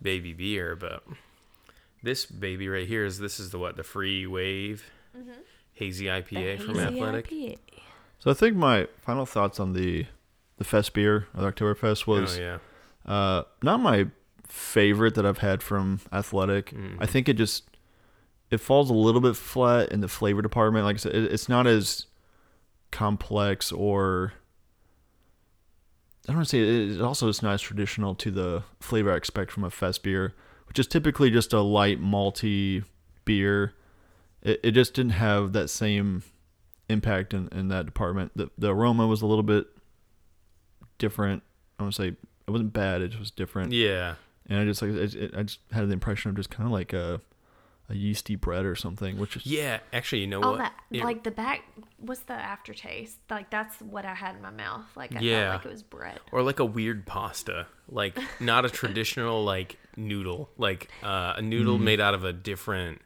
baby 0.00 0.32
beer. 0.32 0.74
But 0.74 1.04
this 2.02 2.24
baby 2.24 2.66
right 2.68 2.88
here 2.88 3.04
is 3.04 3.18
this 3.18 3.38
is 3.38 3.50
the 3.50 3.58
what 3.58 3.76
the 3.76 3.82
free 3.84 4.26
wave 4.26 4.84
hazy 5.74 6.06
IPA 6.06 6.58
The 6.58 6.64
from 6.64 6.74
hazy 6.76 6.86
Athletic. 6.98 7.28
IPA. 7.30 7.58
so 8.20 8.30
I 8.30 8.34
think 8.34 8.56
my 8.56 8.88
final 9.02 9.26
thoughts 9.26 9.60
on 9.60 9.74
the 9.74 10.06
the 10.56 10.64
Fest 10.64 10.92
beer, 10.94 11.26
or 11.36 11.42
the 11.42 11.52
Oktoberfest, 11.52 12.06
was 12.06 12.38
oh 12.38 12.40
yeah. 12.40 12.58
Uh, 13.10 13.42
not 13.60 13.80
my 13.80 14.06
favorite 14.46 15.16
that 15.16 15.26
I've 15.26 15.38
had 15.38 15.64
from 15.64 15.98
Athletic. 16.12 16.70
Mm. 16.70 16.96
I 17.00 17.06
think 17.06 17.28
it 17.28 17.34
just 17.34 17.64
it 18.52 18.58
falls 18.58 18.88
a 18.88 18.94
little 18.94 19.20
bit 19.20 19.34
flat 19.34 19.90
in 19.90 20.00
the 20.00 20.06
flavor 20.06 20.40
department. 20.42 20.84
Like 20.84 20.94
I 20.94 20.98
said, 20.98 21.16
it, 21.16 21.32
it's 21.32 21.48
not 21.48 21.66
as 21.66 22.06
complex 22.92 23.72
or 23.72 24.34
I 26.24 26.32
don't 26.32 26.36
want 26.36 26.48
to 26.48 26.50
say 26.50 26.60
it, 26.60 26.98
it 26.98 27.00
also 27.00 27.26
is 27.26 27.42
not 27.42 27.54
as 27.54 27.62
traditional 27.62 28.14
to 28.14 28.30
the 28.30 28.62
flavor 28.78 29.12
I 29.12 29.16
expect 29.16 29.50
from 29.50 29.64
a 29.64 29.70
fest 29.70 30.04
beer, 30.04 30.34
which 30.68 30.78
is 30.78 30.86
typically 30.86 31.32
just 31.32 31.52
a 31.52 31.60
light 31.60 32.00
malty 32.00 32.84
beer. 33.24 33.74
It, 34.40 34.60
it 34.62 34.70
just 34.70 34.94
didn't 34.94 35.12
have 35.12 35.52
that 35.54 35.68
same 35.68 36.22
impact 36.88 37.34
in, 37.34 37.48
in 37.50 37.66
that 37.68 37.86
department. 37.86 38.30
The 38.36 38.50
the 38.56 38.72
aroma 38.72 39.08
was 39.08 39.20
a 39.20 39.26
little 39.26 39.42
bit 39.42 39.66
different. 40.98 41.42
I 41.80 41.82
want 41.82 41.94
to 41.96 42.02
say 42.02 42.16
it 42.50 42.52
wasn't 42.52 42.72
bad. 42.72 43.00
It 43.02 43.08
just 43.08 43.20
was 43.20 43.30
different. 43.30 43.72
Yeah. 43.72 44.14
And 44.48 44.58
I 44.58 44.64
just 44.64 44.82
like 44.82 44.90
it, 44.90 45.14
it, 45.14 45.34
I 45.36 45.42
just 45.44 45.60
had 45.72 45.88
the 45.88 45.92
impression 45.92 46.30
of 46.30 46.36
just 46.36 46.50
kind 46.50 46.66
of 46.66 46.72
like 46.72 46.92
a 46.92 47.20
a 47.88 47.94
yeasty 47.94 48.36
bread 48.36 48.64
or 48.64 48.76
something, 48.76 49.18
which 49.18 49.36
is 49.36 49.44
Yeah, 49.46 49.80
actually, 49.92 50.20
you 50.20 50.28
know 50.28 50.40
All 50.42 50.52
what? 50.52 50.58
that, 50.58 50.74
It- 50.92 51.02
like 51.02 51.24
the 51.24 51.32
back, 51.32 51.64
what's 51.98 52.20
the 52.20 52.34
aftertaste? 52.34 53.18
Like 53.28 53.50
that's 53.50 53.80
what 53.80 54.04
I 54.04 54.14
had 54.14 54.36
in 54.36 54.42
my 54.42 54.50
mouth. 54.50 54.84
Like 54.96 55.14
I 55.16 55.20
Yeah. 55.20 55.50
felt 55.50 55.54
like 55.64 55.66
it 55.66 55.72
was 55.72 55.82
bread. 55.82 56.20
or 56.30 56.42
like 56.42 56.60
a 56.60 56.64
weird 56.64 57.04
pasta, 57.06 57.66
like 57.88 58.16
not 58.40 58.64
a 58.64 58.70
traditional 58.70 59.42
like 59.44 59.76
noodle, 59.96 60.50
like 60.56 60.88
uh, 61.02 61.34
a 61.36 61.42
noodle 61.42 61.74
Mm-hmm. 61.76 61.84
made 61.84 62.00
out 62.00 62.14
of 62.14 62.22
a 62.24 62.32
different, 62.32 63.00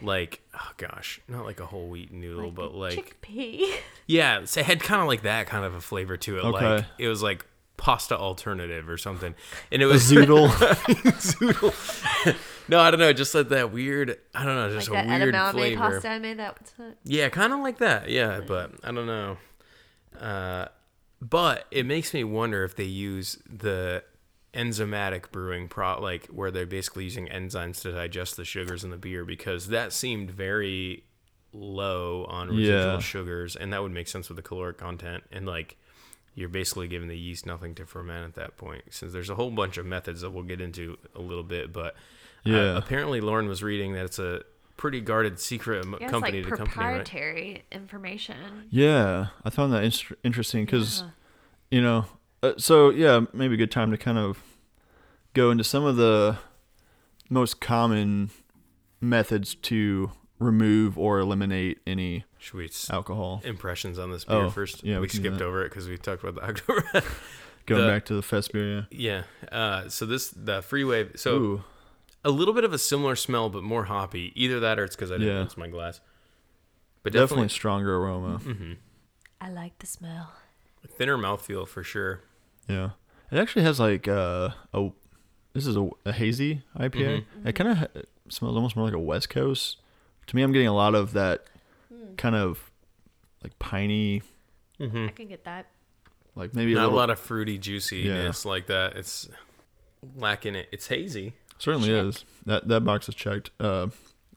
like 0.00 0.40
oh 0.54 0.70
gosh, 0.76 1.20
not 1.28 1.44
like 1.44 1.60
a 1.60 1.66
whole 1.66 1.88
wheat 1.88 2.12
noodle, 2.12 2.46
Like 2.46 2.54
but 2.54 2.74
like 2.74 3.20
chickpea. 3.22 3.74
yeah, 4.06 4.44
so 4.44 4.60
it 4.60 4.66
had 4.66 4.80
kind 4.80 5.02
of 5.02 5.08
like 5.08 5.22
that 5.22 5.46
kind 5.46 5.64
of 5.64 5.74
a 5.74 5.80
flavor 5.80 6.16
to 6.16 6.38
it. 6.38 6.44
Like 6.44 6.84
it 6.98 7.08
was 7.08 7.22
like 7.22 7.44
pasta 7.78 8.18
alternative 8.18 8.88
or 8.90 8.98
something, 8.98 9.34
and 9.72 9.80
it 9.80 9.86
was 9.86 10.02
zoodle. 10.10 10.48
zoodle. 11.18 12.36
no, 12.68 12.78
I 12.80 12.90
don't 12.90 13.00
know, 13.00 13.12
just 13.14 13.34
like 13.34 13.48
that 13.48 13.72
weird. 13.72 14.18
I 14.34 14.44
don't 14.44 14.54
know, 14.56 14.66
like 14.66 14.74
just 14.74 14.90
that 14.90 15.06
a 15.06 15.08
weird 15.08 15.34
edamame 15.34 15.52
flavor. 15.52 15.78
pasta 15.80 16.08
I 16.10 16.18
made. 16.18 16.38
That 16.38 16.58
Yeah, 17.04 17.30
kind 17.30 17.52
of 17.54 17.60
like 17.60 17.78
that. 17.78 18.10
Yeah, 18.10 18.40
but 18.46 18.72
I 18.84 18.92
don't 18.92 19.06
know. 19.06 19.38
Uh, 20.20 20.66
but 21.22 21.66
it 21.70 21.86
makes 21.86 22.12
me 22.12 22.24
wonder 22.24 22.64
if 22.64 22.76
they 22.76 22.84
use 22.84 23.38
the 23.48 24.02
enzymatic 24.54 25.30
brewing 25.30 25.68
pro 25.68 26.00
like 26.00 26.26
where 26.26 26.50
they're 26.50 26.66
basically 26.66 27.04
using 27.04 27.26
enzymes 27.28 27.82
to 27.82 27.92
digest 27.92 28.36
the 28.36 28.44
sugars 28.44 28.82
in 28.82 28.90
the 28.90 28.96
beer 28.96 29.24
because 29.24 29.68
that 29.68 29.92
seemed 29.92 30.30
very 30.30 31.04
low 31.52 32.24
on 32.24 32.48
residual 32.48 32.94
Yeah. 32.94 32.98
sugars 32.98 33.56
and 33.56 33.72
that 33.72 33.82
would 33.82 33.92
make 33.92 34.08
sense 34.08 34.28
with 34.28 34.36
the 34.36 34.42
caloric 34.42 34.78
content 34.78 35.22
and 35.30 35.46
like 35.46 35.76
you're 36.38 36.48
basically 36.48 36.86
giving 36.86 37.08
the 37.08 37.18
yeast 37.18 37.44
nothing 37.46 37.74
to 37.74 37.84
ferment 37.84 38.24
at 38.24 38.34
that 38.34 38.56
point 38.56 38.82
since 38.90 39.12
there's 39.12 39.28
a 39.30 39.34
whole 39.34 39.50
bunch 39.50 39.76
of 39.76 39.84
methods 39.84 40.20
that 40.20 40.30
we'll 40.30 40.44
get 40.44 40.60
into 40.60 40.96
a 41.14 41.20
little 41.20 41.42
bit 41.42 41.72
but 41.72 41.94
uh, 42.46 42.74
apparently 42.76 43.20
Lauren 43.20 43.48
was 43.48 43.62
reading 43.62 43.92
that 43.94 44.04
it's 44.04 44.18
a 44.18 44.42
pretty 44.76 45.00
guarded 45.00 45.40
secret 45.40 45.84
am- 45.84 45.92
yeah, 45.92 45.98
it's 46.06 46.10
company 46.12 46.42
like 46.42 46.50
to 46.50 46.56
company 46.56 46.86
right 46.86 47.04
proprietary 47.04 47.64
information. 47.72 48.36
yeah, 48.70 49.26
I 49.44 49.50
found 49.50 49.72
that 49.72 49.82
inter- 49.84 50.16
interesting 50.22 50.64
because 50.64 51.00
Yeah. 51.02 51.08
you 51.72 51.82
know, 51.82 52.04
uh, 52.42 52.52
so 52.56 52.90
yeah, 52.90 53.22
maybe 53.32 53.54
a 53.54 53.56
good 53.56 53.72
time 53.72 53.90
to 53.90 53.96
kind 53.98 54.16
of 54.18 54.40
go 55.34 55.50
into 55.50 55.64
some 55.64 55.84
of 55.84 55.96
the 55.96 56.38
most 57.28 57.60
common 57.60 58.30
methods 59.00 59.54
to 59.56 60.12
remove 60.38 60.96
or 60.96 61.18
eliminate 61.18 61.80
any 61.86 62.24
Should 62.38 62.54
we 62.54 62.70
alcohol. 62.90 63.42
impressions 63.44 63.98
on 63.98 64.10
this 64.12 64.24
beer 64.24 64.36
Oh, 64.44 64.50
first? 64.50 64.84
yeah, 64.84 64.96
we, 64.96 65.02
we 65.02 65.08
skipped 65.08 65.40
over 65.42 65.62
it 65.64 65.70
because 65.70 65.88
we 65.88 65.96
talked 65.96 66.22
about 66.22 66.36
the 66.36 66.42
October. 66.48 66.84
Going 67.66 67.82
the- 67.82 67.88
back 67.88 68.04
to 68.06 68.14
the 68.14 68.22
fest 68.22 68.52
beer, 68.52 68.86
yeah. 68.90 69.24
Uh, 69.52 69.88
so 69.88 70.06
this 70.06 70.30
the 70.30 70.62
Free 70.62 70.84
Wave. 70.84 71.08
yeah. 71.10 71.16
So 71.16 71.34
Ooh, 71.36 71.64
a 72.24 72.30
little 72.30 72.54
bit 72.54 72.64
of 72.64 72.72
a 72.72 72.78
similar 72.78 73.14
smell, 73.16 73.50
but 73.50 73.62
more 73.62 73.84
hoppy. 73.84 74.32
Either 74.34 74.58
that 74.60 74.78
or 74.78 74.84
it's 74.84 74.96
because 74.96 75.10
I 75.10 75.14
didn't 75.14 75.28
Yeah. 75.28 75.38
rinse 75.40 75.56
my 75.56 75.68
glass. 75.68 76.00
But 77.02 77.12
definitely 77.12 77.26
definitely, 77.28 77.48
stronger 77.50 77.96
aroma. 77.96 78.38
Mm-hmm. 78.38 78.72
I 79.40 79.50
like 79.50 79.78
the 79.78 79.86
smell. 79.86 80.32
thinner 80.96 81.16
mouthfeel 81.18 81.66
for 81.68 81.82
sure. 81.82 82.20
Yeah, 82.68 82.90
it 83.30 83.38
actually 83.38 83.62
has 83.64 83.78
like 83.80 84.08
uh, 84.08 84.50
a. 84.72 84.90
This 85.54 85.66
is 85.66 85.76
a, 85.76 85.88
a 86.04 86.12
hazy 86.12 86.62
IPA. 86.78 86.90
Mm-hmm. 87.24 87.48
It 87.48 87.52
kind 87.54 87.70
of 87.70 87.76
ha- 87.78 87.86
smells 88.28 88.56
almost 88.56 88.76
more 88.76 88.84
like 88.84 88.94
a 88.94 88.98
West 88.98 89.28
Coast. 89.30 89.78
To 90.28 90.36
me, 90.36 90.42
I'm 90.42 90.52
getting 90.52 90.68
a 90.68 90.74
lot 90.74 90.94
of 90.94 91.12
that 91.14 91.44
kind 92.18 92.34
of 92.36 92.70
like 93.42 93.58
piney, 93.58 94.22
Mm-hmm. 94.80 95.06
I 95.06 95.08
can 95.08 95.26
get 95.26 95.42
that. 95.44 95.66
like 96.36 96.54
maybe 96.54 96.72
Not 96.74 96.90
a 96.90 96.92
a, 96.92 96.94
lot 96.94 97.10
of 97.10 97.18
fruity 97.18 97.58
juiciness 97.58 98.44
like 98.44 98.66
that. 98.68 98.94
It's 98.96 99.28
lacking 100.16 100.54
it. 100.54 100.68
It's 100.70 100.86
hazy. 100.86 101.32
certainly 101.58 101.88
Check. 101.88 102.04
is 102.04 102.24
that 102.46 102.68
that 102.68 102.82
box 102.84 103.08
is 103.08 103.16
checked. 103.16 103.50
Uh, 103.58 103.88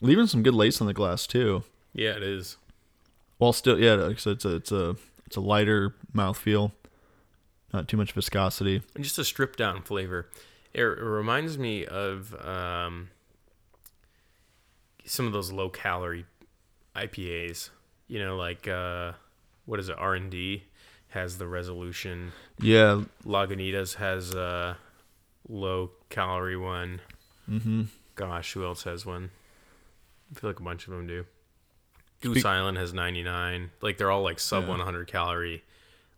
leaving 0.02 0.26
some 0.26 0.42
good 0.42 0.56
lace 0.56 0.82
on 0.82 0.88
the 0.88 0.94
glass 0.96 1.28
too. 1.28 1.64
Yeah, 1.94 2.12
it 2.12 2.24
is. 2.24 2.58
While 3.38 3.54
still, 3.54 3.80
yeah, 3.80 3.94
like 3.94 4.26
I 4.26 4.32
it's 4.32 4.46
a 4.46 4.56
it's 4.56 4.72
a 4.72 4.96
it's 5.28 5.36
a 5.36 5.42
lighter 5.42 5.94
mouthfeel, 6.16 6.72
not 7.72 7.88
too 7.88 7.98
much 7.98 8.14
viscosity. 8.14 8.82
And 8.96 9.04
just 9.04 9.20
a 9.20 9.24
stripped 9.24 9.60
down 9.60 9.84
flavor. 9.84 10.28
It, 10.74 10.82
it 10.82 10.86
reminds 11.04 11.58
me 11.60 11.86
of 11.86 12.34
um, 12.44 13.10
some 15.06 15.28
of 15.28 15.34
those 15.34 15.52
low 15.52 15.70
calorie 15.70 16.26
IPAs. 16.96 17.70
You 18.08 18.20
know, 18.20 18.36
like 18.38 18.68
uh, 18.68 19.14
what 19.66 19.80
is 19.80 19.90
it? 19.90 19.96
R 19.98 20.16
and 20.16 20.30
D 20.30 20.64
has 21.10 21.38
the 21.38 21.48
resolution. 21.48 22.32
Yeah. 22.60 23.04
Lagunitas 23.26 23.96
has 23.96 24.34
a 24.34 24.78
low 25.48 25.92
calorie 26.10 26.58
one. 26.58 27.02
Mm-hmm. 27.50 27.84
Gosh, 28.16 28.54
who 28.54 28.66
else 28.66 28.84
has 28.84 29.06
one? 29.06 29.30
I 30.36 30.40
feel 30.40 30.50
like 30.50 30.60
a 30.60 30.64
bunch 30.64 30.88
of 30.88 30.94
them 30.94 31.08
do. 31.08 31.26
Goose 32.22 32.46
Island 32.46 32.78
has 32.78 32.94
99. 32.94 33.72
Like 33.82 33.98
they're 33.98 34.12
all 34.12 34.22
like 34.22 34.40
sub 34.40 34.64
Yeah. 34.64 34.70
100 34.70 35.08
calorie 35.08 35.64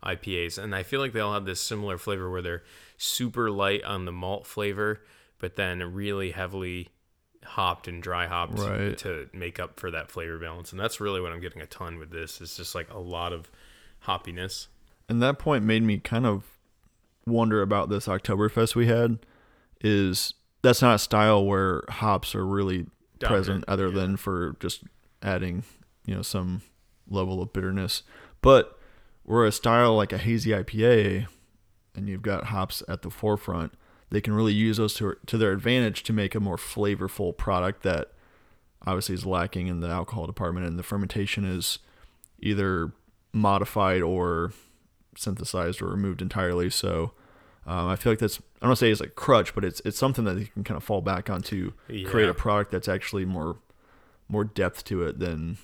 IPAs, 0.03 0.57
and 0.61 0.75
I 0.75 0.83
feel 0.83 0.99
like 0.99 1.13
they 1.13 1.21
all 1.21 1.33
have 1.33 1.45
this 1.45 1.61
similar 1.61 1.97
flavor 1.97 2.29
where 2.29 2.41
they're 2.41 2.63
super 2.97 3.49
light 3.49 3.83
on 3.83 4.03
the 4.05 4.11
malt 4.11 4.45
flavor, 4.45 5.01
but 5.39 5.55
then 5.55 5.93
really 5.93 6.31
heavily 6.31 6.89
hopped 7.43 7.87
and 7.87 8.01
dry 8.01 8.27
hopped 8.27 8.59
Right. 8.59 8.97
to 8.99 9.29
make 9.33 9.59
up 9.59 9.79
for 9.79 9.91
that 9.91 10.09
flavor 10.09 10.37
balance. 10.37 10.71
And 10.71 10.79
that's 10.79 10.99
really 10.99 11.21
what 11.21 11.31
I'm 11.31 11.39
getting 11.39 11.61
a 11.61 11.65
ton 11.65 11.99
with 11.99 12.11
this. 12.11 12.41
It's 12.41 12.57
just 12.57 12.75
like 12.75 12.91
a 12.91 12.99
lot 12.99 13.33
of 13.33 13.49
hoppiness. 14.05 14.67
And 15.09 15.21
that 15.21 15.39
point 15.39 15.63
made 15.63 15.83
me 15.83 15.97
kind 15.99 16.25
of 16.25 16.43
wonder 17.25 17.61
about 17.61 17.89
this 17.89 18.07
Oktoberfest 18.07 18.75
we 18.75 18.87
had. 18.87 19.19
Is 19.81 20.33
that's 20.61 20.81
not 20.81 20.95
a 20.95 20.99
style 20.99 21.45
where 21.45 21.83
hops 21.89 22.33
are 22.35 22.45
really 22.45 22.87
present, 23.19 23.65
other 23.67 23.89
yeah. 23.89 23.95
than 23.95 24.17
for 24.17 24.55
just 24.59 24.83
adding, 25.21 25.63
you 26.05 26.15
know, 26.15 26.21
some 26.21 26.61
level 27.09 27.41
of 27.41 27.53
bitterness. 27.53 28.03
But 28.41 28.77
where 29.23 29.45
a 29.45 29.51
style 29.51 29.95
like 29.95 30.13
a 30.13 30.17
hazy 30.17 30.51
IPA, 30.51 31.27
and 31.95 32.09
you've 32.09 32.21
got 32.21 32.45
hops 32.45 32.81
at 32.87 33.01
the 33.01 33.09
forefront, 33.09 33.73
they 34.13 34.21
can 34.21 34.33
really 34.33 34.53
use 34.53 34.77
those 34.77 34.93
to 34.93 35.17
to 35.25 35.39
their 35.39 35.51
advantage 35.51 36.03
to 36.03 36.13
make 36.13 36.35
a 36.35 36.39
more 36.39 36.55
flavorful 36.55 37.35
product 37.35 37.81
that 37.81 38.11
obviously 38.85 39.15
is 39.15 39.25
lacking 39.25 39.65
in 39.65 39.79
the 39.79 39.89
alcohol 39.89 40.27
department, 40.27 40.67
and 40.67 40.77
the 40.77 40.83
fermentation 40.83 41.43
is 41.43 41.79
either 42.39 42.91
modified 43.33 44.03
or 44.03 44.53
synthesized 45.17 45.81
or 45.81 45.87
removed 45.87 46.21
entirely. 46.21 46.69
So 46.69 47.13
um, 47.65 47.87
I 47.87 47.95
feel 47.95 48.11
like 48.11 48.19
that's 48.19 48.39
I 48.61 48.67
don't 48.67 48.75
say 48.75 48.91
it's 48.91 49.01
like 49.01 49.15
crutch, 49.15 49.55
but 49.55 49.65
it's 49.65 49.81
it's 49.83 49.97
something 49.97 50.25
that 50.25 50.37
you 50.37 50.45
can 50.45 50.63
kind 50.63 50.77
of 50.77 50.83
fall 50.83 51.01
back 51.01 51.31
on 51.31 51.41
to 51.43 51.73
create 52.05 52.29
a 52.29 52.35
product 52.35 52.69
that's 52.69 52.87
actually 52.87 53.25
more 53.25 53.57
more 54.29 54.43
depth 54.43 54.83
to 54.85 55.01
it 55.01 55.17
than 55.17 55.57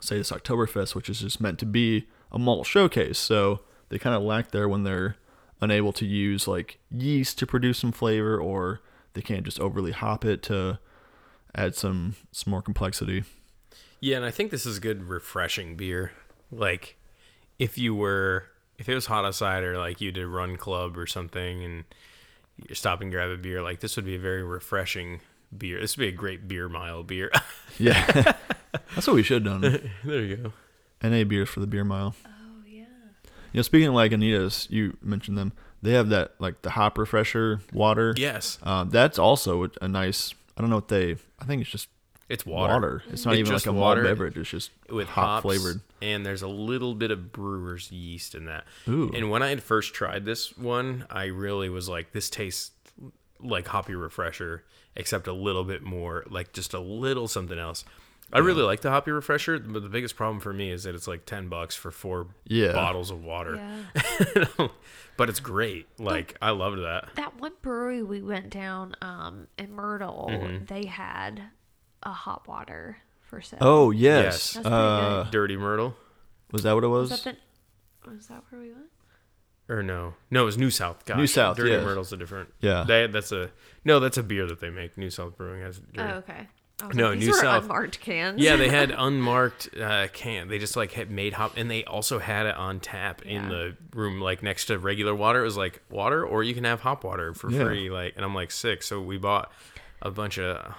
say 0.00 0.18
this 0.18 0.30
Oktoberfest, 0.30 0.94
which 0.94 1.10
is 1.10 1.18
just 1.18 1.40
meant 1.40 1.58
to 1.58 1.66
be 1.66 2.06
a 2.30 2.38
malt 2.38 2.64
showcase. 2.64 3.18
So 3.18 3.62
they 3.88 3.98
kind 3.98 4.14
of 4.14 4.22
lack 4.22 4.52
there 4.52 4.68
when 4.68 4.84
they're 4.84 5.16
unable 5.62 5.92
to 5.94 6.04
use 6.04 6.46
like 6.46 6.78
yeast 6.90 7.38
to 7.38 7.46
produce 7.46 7.78
some 7.78 7.92
flavor, 7.92 8.38
or 8.38 8.80
they 9.14 9.22
can't 9.22 9.44
just 9.44 9.60
overly 9.60 9.92
hop 9.92 10.24
it 10.24 10.42
to 10.44 10.78
add 11.54 11.74
some 11.74 12.16
some 12.32 12.50
more 12.50 12.62
complexity. 12.62 13.24
Yeah, 14.00 14.16
and 14.16 14.24
I 14.24 14.30
think 14.30 14.50
this 14.50 14.66
is 14.66 14.78
good 14.80 15.04
refreshing 15.04 15.76
beer. 15.76 16.12
Like 16.50 16.96
if 17.58 17.78
you 17.78 17.94
were 17.94 18.46
if 18.78 18.88
it 18.88 18.94
was 18.94 19.06
hot 19.06 19.24
outside 19.24 19.62
or 19.62 19.78
like 19.78 20.00
you 20.00 20.10
did 20.10 20.26
run 20.26 20.56
club 20.56 20.98
or 20.98 21.06
something 21.06 21.62
and 21.64 21.84
you 22.68 22.74
stop 22.74 23.00
and 23.00 23.12
grab 23.12 23.30
a 23.30 23.36
beer, 23.36 23.62
like 23.62 23.80
this 23.80 23.96
would 23.96 24.04
be 24.04 24.16
a 24.16 24.18
very 24.18 24.42
refreshing 24.42 25.20
beer. 25.56 25.80
This 25.80 25.96
would 25.96 26.02
be 26.02 26.08
a 26.08 26.12
great 26.12 26.48
beer 26.48 26.68
mile 26.68 27.02
beer. 27.02 27.30
Yeah, 27.78 28.34
that's 28.94 29.06
what 29.06 29.16
we 29.16 29.22
should 29.22 29.46
have 29.46 29.62
done. 29.62 29.90
there 30.04 30.20
you 30.20 30.36
go. 30.36 30.52
NA 31.02 31.24
beers 31.24 31.48
for 31.48 31.60
the 31.60 31.66
beer 31.66 31.84
mile. 31.84 32.14
You 33.52 33.58
know, 33.58 33.62
speaking 33.62 33.88
of 33.88 33.94
Lagunitas, 33.94 34.70
you 34.70 34.96
mentioned 35.02 35.36
them. 35.36 35.52
They 35.82 35.92
have 35.92 36.08
that 36.10 36.34
like 36.38 36.62
the 36.62 36.70
hop 36.70 36.96
refresher 36.98 37.60
water. 37.72 38.14
Yes. 38.16 38.58
Um, 38.62 38.90
that's 38.90 39.18
also 39.18 39.68
a, 39.80 39.88
nice. 39.88 40.34
I 40.56 40.60
don't 40.60 40.70
know 40.70 40.76
what 40.76 40.88
they. 40.88 41.16
I 41.40 41.44
think 41.44 41.60
it's 41.62 41.70
just 41.70 41.88
It's 42.28 42.46
water. 42.46 42.72
water. 42.72 43.02
It's 43.10 43.24
not 43.24 43.34
It's 43.34 43.40
even 43.40 43.52
like 43.52 43.66
a 43.66 43.72
water 43.72 44.02
beverage. 44.04 44.36
It's 44.36 44.48
just 44.50 44.70
with 44.88 45.08
hop 45.08 45.26
hops 45.26 45.42
flavored. 45.42 45.80
and 46.00 46.24
there's 46.24 46.42
a 46.42 46.48
little 46.48 46.94
bit 46.94 47.10
of 47.10 47.32
brewer's 47.32 47.90
yeast 47.90 48.34
in 48.34 48.44
that. 48.46 48.64
Ooh. 48.88 49.10
And 49.12 49.28
when 49.30 49.42
I 49.42 49.48
had 49.48 49.62
first 49.62 49.92
tried 49.92 50.24
this 50.24 50.56
one, 50.56 51.04
I 51.10 51.24
really 51.26 51.68
was 51.68 51.88
like, 51.88 52.12
this 52.12 52.30
tastes 52.30 52.70
like 53.40 53.66
hoppy 53.66 53.96
refresher, 53.96 54.62
except 54.94 55.26
a 55.26 55.32
little 55.32 55.64
bit 55.64 55.82
more, 55.82 56.24
like 56.30 56.52
just 56.52 56.74
a 56.74 56.80
little 56.80 57.26
something 57.26 57.58
else. 57.58 57.84
I 58.32 58.38
really 58.38 58.62
like 58.62 58.80
the 58.80 58.90
hoppy 58.90 59.10
refresher, 59.10 59.58
but 59.58 59.82
the 59.82 59.88
biggest 59.88 60.16
problem 60.16 60.40
for 60.40 60.52
me 60.52 60.70
is 60.70 60.84
that 60.84 60.94
it's 60.94 61.06
like 61.06 61.26
ten 61.26 61.48
bucks 61.48 61.74
for 61.76 61.90
four 61.90 62.28
Yeah. 62.44 62.72
bottles 62.72 63.10
of 63.10 63.22
water. 63.22 63.56
Yeah. 63.56 64.68
but 65.16 65.28
it's 65.28 65.40
great. 65.40 65.86
Like 65.98 66.36
I 66.40 66.50
loved 66.50 66.78
that. 66.78 67.10
that 67.16 67.38
one 67.40 67.52
brewery 67.62 68.02
we 68.02 68.22
went 68.22 68.50
down 68.50 68.94
um 69.02 69.48
in 69.58 69.72
Myrtle, 69.72 70.28
Mm-hmm. 70.30 70.64
they 70.66 70.86
had 70.86 71.42
a 72.02 72.12
hot 72.12 72.48
water 72.48 72.98
for 73.20 73.40
sale. 73.42 73.58
Oh 73.60 73.90
yes. 73.90 74.24
Yes. 74.24 74.52
That's 74.54 74.62
pretty 74.68 74.74
Uh, 74.76 75.24
Dirty 75.30 75.56
Myrtle, 75.56 75.94
was 76.50 76.62
that 76.62 76.72
what 76.74 76.84
it 76.84 76.88
was? 76.88 77.10
was 77.10 77.22
that 77.24 77.36
the, 78.04 78.10
was 78.10 78.26
that 78.28 78.42
where 78.50 78.60
we 78.60 78.68
went? 78.72 78.86
or 79.68 79.82
no? 79.82 80.14
No, 80.30 80.42
it 80.42 80.44
was 80.46 80.58
New 80.58 80.70
South. 80.70 81.04
Gosh, 81.04 81.16
New 81.16 81.26
South, 81.26 81.56
Dirty 81.56 81.70
yes. 81.70 81.84
Myrtle's 81.84 82.12
a 82.12 82.16
different. 82.16 82.52
Yeah. 82.60 82.84
They, 82.86 83.06
that's 83.06 83.30
a 83.32 83.50
no. 83.84 84.00
That's 84.00 84.18
a 84.18 84.22
beer 84.22 84.46
that 84.46 84.60
they 84.60 84.70
make. 84.70 84.98
New 84.98 85.08
South 85.08 85.36
Brewing 85.36 85.62
has. 85.62 85.78
Dirty. 85.78 86.00
Oh, 86.12 86.16
okay. 86.18 86.48
I 86.80 86.86
was 86.86 86.96
No, 86.96 87.12
these 87.14 87.26
New 87.26 87.32
were 87.32 87.38
South. 87.38 87.62
unmarked 87.62 88.00
cans. 88.00 88.40
Yeah, 88.40 88.56
they 88.56 88.68
had 88.80 88.90
unmarked 88.90 89.68
uh, 89.80 90.08
can. 90.12 90.48
They 90.48 90.58
just 90.58 90.76
like 90.76 90.92
had 90.92 91.10
made 91.10 91.32
hop, 91.34 91.52
and 91.56 91.70
they 91.70 91.84
also 91.84 92.18
had 92.18 92.46
it 92.46 92.56
on 92.56 92.80
tap 92.80 93.22
in 93.22 93.48
the 93.48 93.76
room, 93.94 94.20
like 94.20 94.42
next 94.42 94.66
to 94.66 94.78
regular 94.78 95.14
water. 95.14 95.40
It 95.40 95.44
was 95.44 95.56
like 95.56 95.80
water, 95.90 96.24
or 96.24 96.42
you 96.42 96.54
can 96.54 96.64
have 96.64 96.80
hop 96.80 97.04
water 97.04 97.34
for 97.34 97.50
Yeah. 97.50 97.64
free. 97.64 97.90
Like, 97.90 98.14
and 98.16 98.24
I'm 98.24 98.34
like 98.34 98.50
sick, 98.50 98.82
so 98.82 99.00
we 99.00 99.16
bought 99.18 99.52
a 100.00 100.10
bunch 100.10 100.38
of 100.38 100.74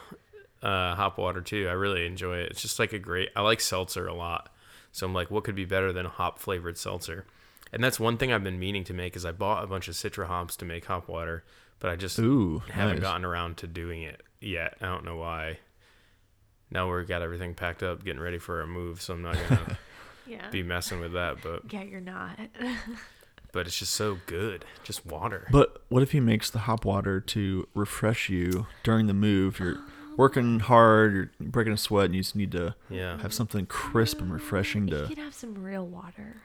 uh, 0.61 0.95
hop 0.95 1.17
water 1.17 1.41
too. 1.41 1.67
I 1.69 1.73
really 1.73 2.05
enjoy 2.05 2.37
it. 2.39 2.51
It's 2.51 2.61
just 2.61 2.79
like 2.79 2.91
a 2.93 2.99
great. 2.99 3.29
I 3.35 3.41
like 3.41 3.61
seltzer 3.61 4.07
a 4.07 4.13
lot, 4.13 4.49
so 4.91 5.05
I'm 5.05 5.13
like, 5.13 5.31
what 5.31 5.43
could 5.43 5.55
be 5.55 5.65
better 5.65 5.93
than 5.93 6.05
a 6.05 6.09
hop 6.09 6.39
flavored 6.39 6.77
seltzer? 6.77 7.25
And 7.71 7.83
that's 7.83 7.99
one 7.99 8.17
thing 8.17 8.31
I've 8.31 8.43
been 8.43 8.59
meaning 8.59 8.83
to 8.85 8.93
make 8.93 9.15
is 9.15 9.25
I 9.25 9.31
bought 9.31 9.63
a 9.63 9.67
bunch 9.67 9.87
of 9.87 9.95
citra 9.95 10.27
hops 10.27 10.55
to 10.57 10.65
make 10.65 10.85
hop 10.85 11.07
water, 11.07 11.43
but 11.79 11.89
I 11.89 11.95
just 11.95 12.19
Ooh, 12.19 12.59
haven't 12.69 12.95
nice. 12.97 13.01
gotten 13.01 13.25
around 13.25 13.57
to 13.57 13.67
doing 13.67 14.03
it 14.03 14.21
yet. 14.41 14.75
I 14.81 14.85
don't 14.87 15.05
know 15.05 15.15
why. 15.17 15.57
Now 16.73 16.93
we've 16.93 17.07
got 17.07 17.21
everything 17.21 17.53
packed 17.53 17.83
up, 17.83 18.03
getting 18.03 18.21
ready 18.21 18.39
for 18.39 18.61
a 18.61 18.67
move, 18.67 19.01
so 19.01 19.13
I'm 19.13 19.21
not 19.21 19.35
gonna 19.47 19.77
yeah. 20.27 20.49
be 20.49 20.63
messing 20.63 20.99
with 20.99 21.13
that. 21.13 21.37
But 21.41 21.71
Yeah, 21.71 21.83
you're 21.83 22.01
not. 22.01 22.37
but 23.51 23.67
it's 23.67 23.77
just 23.77 23.93
so 23.93 24.17
good, 24.25 24.65
just 24.83 25.05
water. 25.05 25.47
But 25.51 25.83
what 25.89 26.01
if 26.03 26.11
he 26.11 26.19
makes 26.19 26.49
the 26.49 26.59
hop 26.59 26.83
water 26.85 27.19
to 27.21 27.67
refresh 27.75 28.27
you 28.29 28.65
during 28.83 29.05
the 29.07 29.13
move? 29.13 29.59
You're 29.59 29.77
working 30.17 30.59
hard, 30.61 31.13
you're 31.13 31.49
breaking 31.49 31.73
a 31.73 31.77
sweat, 31.77 32.05
and 32.05 32.15
you 32.15 32.21
just 32.21 32.35
need 32.35 32.51
to 32.53 32.75
Yeah, 32.89 33.19
have 33.19 33.33
something 33.33 33.65
crisp 33.67 34.19
and 34.19 34.33
refreshing 34.33 34.87
you 34.87 34.97
to. 35.01 35.07
can 35.07 35.23
have 35.23 35.33
some 35.35 35.63
real 35.63 35.85
water. 35.85 36.41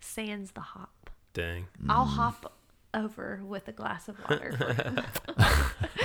Sands 0.00 0.52
the 0.52 0.60
hop. 0.62 1.10
dang. 1.34 1.66
I'll 1.88 2.06
Mm. 2.06 2.14
hop 2.16 2.52
over 2.94 3.40
with 3.44 3.68
a 3.68 3.72
glass 3.72 4.08
of 4.08 4.16
water. 4.28 5.04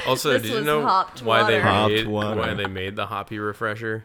Also, 0.07 0.33
This 0.33 0.43
did 0.43 0.51
you 0.51 0.61
know 0.61 0.83
hopped 0.85 1.23
why 1.23 1.49
they. 1.49 1.59
Hopped 1.59 1.91
made 1.91 2.07
water. 2.07 2.39
why 2.39 2.53
they 2.53 2.67
made 2.67 2.95
the 2.95 3.07
hoppy 3.07 3.39
refresher? 3.39 4.03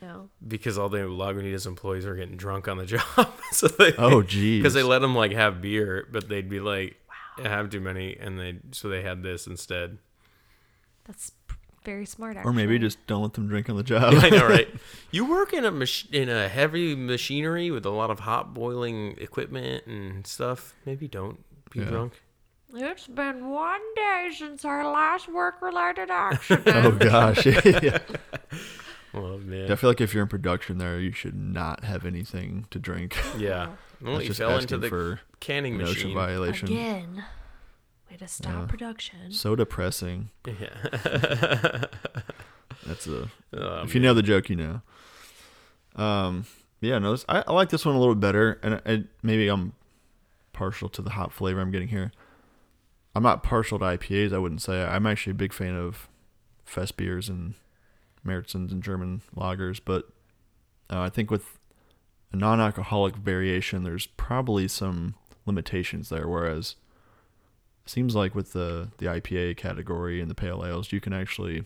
no. 0.00 0.30
Because 0.46 0.78
all 0.78 0.88
the 0.88 0.98
Lagunitas 1.00 1.66
employees 1.66 2.06
were 2.06 2.14
getting 2.14 2.36
drunk 2.38 2.66
on 2.66 2.78
the 2.78 2.86
job, 2.96 3.02
so 3.52 3.68
they 3.68 3.92
Oh, 3.98 4.22
geez. 4.22 4.60
because 4.62 4.72
they 4.74 4.82
let 4.82 5.00
them 5.00 5.14
like 5.14 5.32
have 5.32 5.60
beer, 5.60 6.08
but 6.10 6.28
they'd 6.30 6.48
be 6.48 6.60
like 6.60 6.96
have 7.42 7.68
too 7.68 7.80
many, 7.80 8.16
and 8.18 8.38
they 8.40 8.58
so 8.70 8.88
they 8.88 9.02
had 9.02 9.22
this 9.22 9.46
instead. 9.46 9.98
That's 11.04 11.32
very 11.84 12.06
smart. 12.06 12.38
Or 12.42 12.52
maybe 12.54 12.78
just 12.78 13.06
don't 13.06 13.22
let 13.22 13.34
them 13.34 13.48
drink 13.48 13.68
on 13.68 13.76
the 13.76 13.82
job. 13.82 14.14
I 14.16 14.30
know, 14.30 14.46
right? 14.48 14.68
You 15.10 15.26
work 15.28 15.52
in 15.52 15.64
a 15.66 15.70
mach- 15.70 16.10
in 16.12 16.30
a 16.30 16.48
heavy 16.48 16.94
machinery 16.94 17.70
with 17.70 17.84
a 17.84 17.90
lot 17.90 18.10
of 18.10 18.20
hot 18.20 18.54
boiling 18.54 19.16
equipment 19.18 19.84
and 19.86 20.26
stuff. 20.26 20.74
Maybe 20.86 21.06
don't 21.06 21.44
be 21.70 21.80
Yeah. 21.80 21.86
drunk. 21.86 22.12
It's 22.74 23.06
been 23.06 23.48
one 23.48 23.80
day 23.96 24.30
since 24.36 24.64
our 24.64 24.84
last 24.90 25.26
work-related 25.28 26.10
accident. 26.10 26.68
oh 26.86 26.90
gosh. 26.92 27.46
yeah. 27.64 27.98
Oh 29.14 29.38
man. 29.38 29.72
I 29.72 29.74
feel 29.74 29.88
like 29.88 30.02
if 30.02 30.12
you're 30.12 30.22
in 30.22 30.28
production 30.28 30.76
there, 30.76 31.00
you 31.00 31.12
should 31.12 31.34
not 31.34 31.82
have 31.82 32.04
anything 32.04 32.66
to 32.70 32.78
drink. 32.78 33.16
yeah. 33.38 33.70
Well, 34.02 34.12
That's 34.12 34.24
you 34.24 34.28
just 34.28 34.38
fell 34.40 34.58
into 34.58 34.76
the 34.76 34.88
for 34.90 35.20
canning 35.40 35.76
an 35.76 35.80
OSHA 35.80 35.88
machine. 35.94 36.14
violation. 36.14 36.68
Again, 36.68 37.24
way 38.10 38.18
to 38.18 38.28
stop 38.28 38.52
Yeah. 38.52 38.66
production. 38.66 39.32
So 39.32 39.56
depressing. 39.56 40.28
Yeah. 40.46 41.84
That's 42.86 43.06
a 43.06 43.30
Oh, 43.54 43.82
if 43.82 43.94
you 43.94 44.00
know 44.00 44.12
the 44.12 44.22
joke, 44.22 44.50
you 44.50 44.56
know. 44.56 44.82
Um, 45.96 46.44
yeah, 46.82 46.98
no, 46.98 47.12
this, 47.12 47.24
I, 47.30 47.42
I 47.46 47.52
like 47.52 47.70
this 47.70 47.86
one 47.86 47.96
a 47.96 47.98
little 47.98 48.14
better, 48.14 48.60
and 48.62 48.80
I, 48.86 49.04
maybe 49.22 49.48
I'm 49.48 49.72
partial 50.58 50.88
to 50.88 51.00
the 51.02 51.10
hop 51.10 51.32
flavor 51.32 51.60
I'm 51.60 51.70
getting 51.70 51.88
here. 51.88 52.10
I'm 53.14 53.22
not 53.22 53.42
partial 53.42 53.78
to 53.78 53.84
IPAs. 53.84 54.32
I 54.32 54.38
wouldn't 54.38 54.62
say 54.62 54.82
I'm 54.84 55.06
actually 55.06 55.30
a 55.32 55.34
big 55.34 55.52
fan 55.52 55.74
of 55.76 56.08
fest 56.64 56.96
beers 56.96 57.28
and 57.28 57.54
Märzens 58.26 58.72
and 58.72 58.82
German 58.82 59.22
lagers, 59.36 59.80
but 59.84 60.04
uh, 60.90 61.00
I 61.00 61.08
think 61.10 61.30
with 61.30 61.58
a 62.32 62.36
non-alcoholic 62.36 63.16
variation, 63.16 63.84
there's 63.84 64.06
probably 64.06 64.68
some 64.68 65.14
limitations 65.46 66.08
there. 66.08 66.26
Whereas, 66.28 66.74
it 67.84 67.90
seems 67.90 68.14
like 68.14 68.34
with 68.34 68.52
the 68.52 68.88
the 68.98 69.06
IPA 69.06 69.56
category 69.56 70.20
and 70.20 70.28
the 70.30 70.34
pale 70.34 70.64
ales, 70.66 70.92
you 70.92 71.00
can 71.00 71.12
actually 71.12 71.64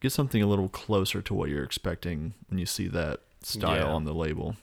get 0.00 0.10
something 0.12 0.42
a 0.42 0.46
little 0.46 0.68
closer 0.68 1.22
to 1.22 1.34
what 1.34 1.48
you're 1.50 1.62
expecting 1.64 2.34
when 2.48 2.58
you 2.58 2.66
see 2.66 2.88
that 2.88 3.20
style 3.42 3.76
Yeah. 3.88 3.92
on 3.92 4.04
the 4.04 4.14
label. 4.14 4.56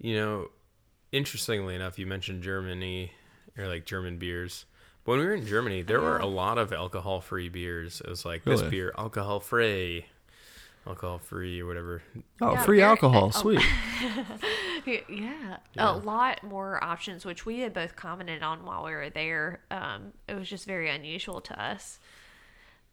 You 0.00 0.16
know, 0.16 0.48
interestingly 1.12 1.74
enough, 1.74 1.98
you 1.98 2.06
mentioned 2.06 2.42
Germany 2.42 3.12
or 3.56 3.66
like 3.66 3.84
German 3.84 4.18
beers. 4.18 4.64
But 5.04 5.12
When 5.12 5.20
we 5.20 5.26
were 5.26 5.34
in 5.34 5.46
Germany, 5.46 5.82
there 5.82 6.00
were 6.00 6.18
a 6.18 6.26
lot 6.26 6.58
of 6.58 6.72
alcohol-free 6.72 7.48
beers. 7.48 8.00
It 8.02 8.08
was 8.10 8.24
like 8.24 8.44
this 8.44 8.62
beer 8.62 8.92
alcohol-free, 8.96 10.04
alcohol-free 10.86 11.60
or 11.60 11.66
whatever. 11.66 12.02
Oh, 12.40 12.52
Yeah, 12.52 12.62
free 12.62 12.82
alcohol, 12.82 13.32
oh. 13.34 13.40
sweet. 13.40 13.60
yeah, 14.86 15.06
Yeah. 15.08 15.56
a 15.76 15.92
lot 15.96 16.42
more 16.44 16.82
options, 16.84 17.24
which 17.24 17.46
we 17.46 17.60
had 17.60 17.72
both 17.72 17.96
commented 17.96 18.42
on 18.42 18.64
while 18.64 18.84
we 18.84 18.92
were 18.92 19.10
there. 19.10 19.60
Um, 19.70 20.12
it 20.28 20.34
was 20.34 20.48
just 20.48 20.66
very 20.66 20.90
unusual 20.90 21.40
to 21.42 21.60
us. 21.62 21.98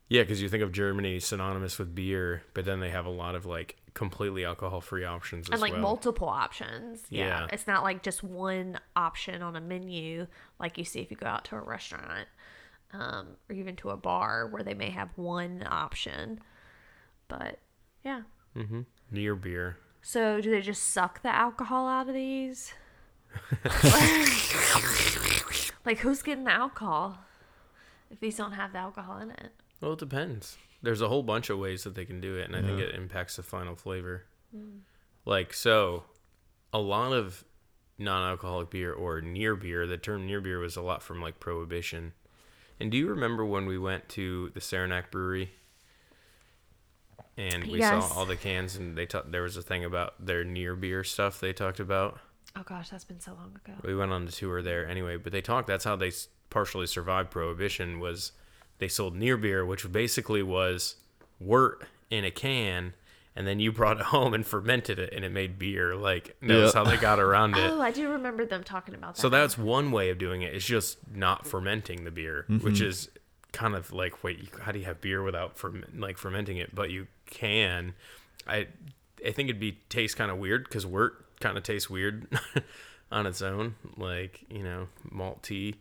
Yeah, 0.07 0.21
because 0.21 0.41
you 0.41 0.49
think 0.49 0.63
of 0.63 0.71
Germany 0.71 1.19
synonymous 1.19 1.77
with 1.79 1.93
beer, 1.95 2.43
but 2.53 2.63
then 2.65 2.79
they 2.79 2.91
have 2.91 3.05
a 3.05 3.09
lot 3.11 3.35
of 3.35 3.45
like 3.45 3.75
completely 3.95 4.45
alcohol-free 4.45 5.05
options 5.05 5.47
as 5.47 5.53
and 5.53 5.61
like 5.61 5.71
well. 5.73 5.81
multiple 5.81 6.29
options. 6.29 7.01
Yeah. 7.09 7.25
Yeah. 7.25 7.47
It's 7.51 7.65
not 7.65 7.81
like 7.81 8.03
just 8.03 8.23
one 8.23 8.77
option 8.95 9.41
on 9.41 9.55
a 9.55 9.61
menu 9.61 10.27
like 10.59 10.77
you 10.77 10.83
see 10.83 10.99
if 10.99 11.09
you 11.09 11.17
go 11.17 11.25
out 11.25 11.45
to 11.45 11.55
a 11.55 11.61
restaurant 11.61 12.27
um, 12.93 13.37
or 13.49 13.55
even 13.55 13.75
to 13.77 13.89
a 13.89 13.97
bar 13.97 14.47
where 14.47 14.61
they 14.63 14.75
may 14.75 14.91
have 14.91 15.09
one 15.15 15.65
option. 15.67 16.39
But 17.27 17.59
yeah. 18.03 18.21
mm-hmm. 18.55 18.81
Near 19.11 19.35
beer. 19.35 19.77
So 20.01 20.39
do 20.41 20.51
they 20.51 20.61
just 20.61 20.83
suck 20.83 21.23
the 21.23 21.33
alcohol 21.33 21.87
out 21.87 22.07
of 22.07 22.13
these? 22.13 22.73
like 25.85 25.97
who's 25.99 26.21
getting 26.21 26.43
the 26.43 26.53
alcohol 26.53 27.17
if 28.11 28.19
these 28.19 28.37
don't 28.37 28.53
have 28.53 28.73
the 28.73 28.77
alcohol 28.77 29.17
in 29.19 29.31
it? 29.31 29.51
Well, 29.81 29.93
it 29.93 29.99
depends. 29.99 30.57
There's 30.85 31.01
a 31.01 31.09
whole 31.09 31.23
bunch 31.23 31.49
of 31.49 31.59
ways 31.59 31.83
that 31.83 31.95
they 31.95 32.05
can 32.05 32.21
do 32.21 32.37
it, 32.37 32.45
and 32.47 32.55
I 32.55 32.61
think 32.61 32.79
it 32.79 32.95
impacts 32.95 33.35
the 33.35 33.43
final 33.43 33.75
flavor. 33.75 34.23
Mm. 34.55 34.79
Like, 35.25 35.53
so 35.53 36.03
a 36.71 36.79
lot 36.79 37.11
of 37.11 37.43
non 37.97 38.21
alcoholic 38.29 38.69
beer 38.69 38.93
or 38.93 39.19
near 39.21 39.55
beer, 39.55 39.85
the 39.87 39.97
term 39.97 40.25
near 40.25 40.39
beer 40.41 40.59
was 40.59 40.75
a 40.77 40.81
lot 40.81 41.01
from 41.03 41.21
like 41.21 41.39
Prohibition. 41.39 42.13
And 42.79 42.91
do 42.91 42.97
you 42.97 43.07
remember 43.07 43.43
when 43.45 43.65
we 43.65 43.77
went 43.77 44.07
to 44.09 44.51
the 44.53 44.61
Saranac 44.61 45.11
Brewery? 45.11 45.51
And 47.37 47.65
we 47.65 47.79
Yes. 47.79 48.07
saw 48.09 48.17
all 48.19 48.25
the 48.25 48.35
cans, 48.37 48.75
and 48.75 48.97
they 48.97 49.05
talked. 49.05 49.31
There 49.31 49.41
was 49.41 49.57
a 49.57 49.61
thing 49.61 49.83
about 49.83 50.25
their 50.25 50.43
near 50.43 50.75
beer 50.75 51.03
stuff 51.03 51.39
they 51.39 51.51
talked 51.53 51.79
about. 51.79 52.19
Oh 52.55 52.63
gosh, 52.63 52.89
that's 52.89 53.03
been 53.03 53.19
so 53.19 53.33
long 53.33 53.53
ago. 53.65 53.73
We 53.83 53.95
went 53.95 54.13
on 54.13 54.25
the 54.25 54.31
tour 54.31 54.61
there 54.61 54.87
anyway, 54.87 55.17
but 55.17 55.33
they 55.33 55.41
talked. 55.41 55.67
That's 55.67 55.83
how 55.83 55.95
they 55.97 56.11
partially 56.49 56.87
survived 56.87 57.31
Prohibition. 57.31 57.99
Was 57.99 58.31
they 58.79 58.87
sold 58.87 59.15
near 59.15 59.37
beer, 59.37 59.65
which 59.65 59.89
basically 59.91 60.43
was 60.43 60.95
wort 61.39 61.85
in 62.09 62.23
a 62.25 62.31
can, 62.31 62.93
and 63.35 63.45
then 63.47 63.59
you 63.59 63.71
brought 63.71 63.97
it 63.99 64.03
home 64.07 64.33
and 64.33 64.45
fermented 64.45 64.99
it, 64.99 65.13
and 65.13 65.23
it 65.25 65.31
made 65.31 65.57
beer. 65.59 65.95
Like 65.95 66.35
that's 66.41 66.73
Yeah. 66.73 66.83
how 66.83 66.89
they 66.89 66.97
got 66.97 67.19
around 67.19 67.55
it. 67.57 67.69
Oh, 67.71 67.81
I 67.81 67.91
do 67.91 68.09
remember 68.09 68.45
them 68.45 68.63
talking 68.63 68.95
about 68.95 69.15
that. 69.15 69.21
So 69.21 69.29
that's 69.29 69.57
one 69.57 69.91
way 69.91 70.09
of 70.09 70.17
doing 70.17 70.41
it. 70.41 70.53
It's 70.53 70.65
just 70.65 70.97
not 71.13 71.45
fermenting 71.47 72.03
the 72.03 72.11
beer, 72.11 72.45
mm-hmm. 72.49 72.63
which 72.65 72.81
is 72.81 73.09
kind 73.51 73.75
of 73.75 73.91
like 73.93 74.23
wait, 74.23 74.39
you, 74.39 74.47
how 74.61 74.71
do 74.71 74.79
you 74.79 74.85
have 74.85 74.99
beer 75.01 75.23
without 75.23 75.57
ferment, 75.57 75.99
like 75.99 76.17
fermenting 76.17 76.57
it? 76.57 76.73
But 76.75 76.89
you 76.91 77.07
can. 77.25 77.93
I 78.47 78.67
I 79.25 79.31
think 79.31 79.49
it'd 79.49 79.59
be 79.59 79.79
taste 79.89 80.17
kind 80.17 80.29
of 80.29 80.37
weird 80.37 80.65
because 80.65 80.85
wort 80.85 81.39
kind 81.39 81.57
of 81.57 81.63
tastes 81.63 81.89
weird 81.89 82.27
on 83.11 83.25
its 83.25 83.41
own, 83.41 83.75
like 83.97 84.45
you 84.49 84.63
know 84.63 84.87
malt 85.09 85.41
tea. 85.43 85.75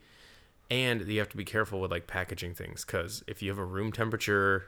And 0.71 1.07
you 1.07 1.19
have 1.19 1.29
to 1.31 1.37
be 1.37 1.45
careful 1.45 1.81
with 1.81 1.91
like 1.91 2.07
packaging 2.07 2.55
things 2.55 2.85
because 2.85 3.23
if 3.27 3.43
you 3.43 3.51
have 3.51 3.59
a 3.59 3.65
room 3.65 3.93
temperature 3.93 4.65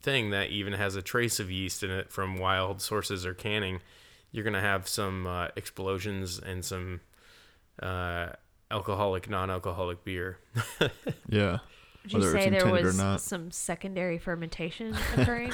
thing 0.00 0.30
that 0.30 0.50
even 0.50 0.72
has 0.74 0.96
a 0.96 1.02
trace 1.02 1.40
of 1.40 1.50
yeast 1.50 1.82
in 1.82 1.90
it 1.90 2.12
from 2.12 2.38
wild 2.38 2.80
sources 2.82 3.24
or 3.24 3.34
canning, 3.34 3.80
you're 4.32 4.44
gonna 4.44 4.60
have 4.60 4.88
some 4.88 5.26
uh, 5.26 5.48
explosions 5.56 6.38
and 6.38 6.64
some 6.64 7.00
uh, 7.82 8.30
alcoholic, 8.70 9.28
non-alcoholic 9.30 10.04
beer. 10.04 10.38
Yeah. 11.28 11.58
Would 12.04 12.12
you 12.12 12.18
whether 12.20 12.36
it's 12.36 12.44
say 12.44 12.50
there 12.50 12.92
was 13.12 13.22
some 13.22 13.50
secondary 13.50 14.18
fermentation 14.18 14.94
occurring? 15.16 15.52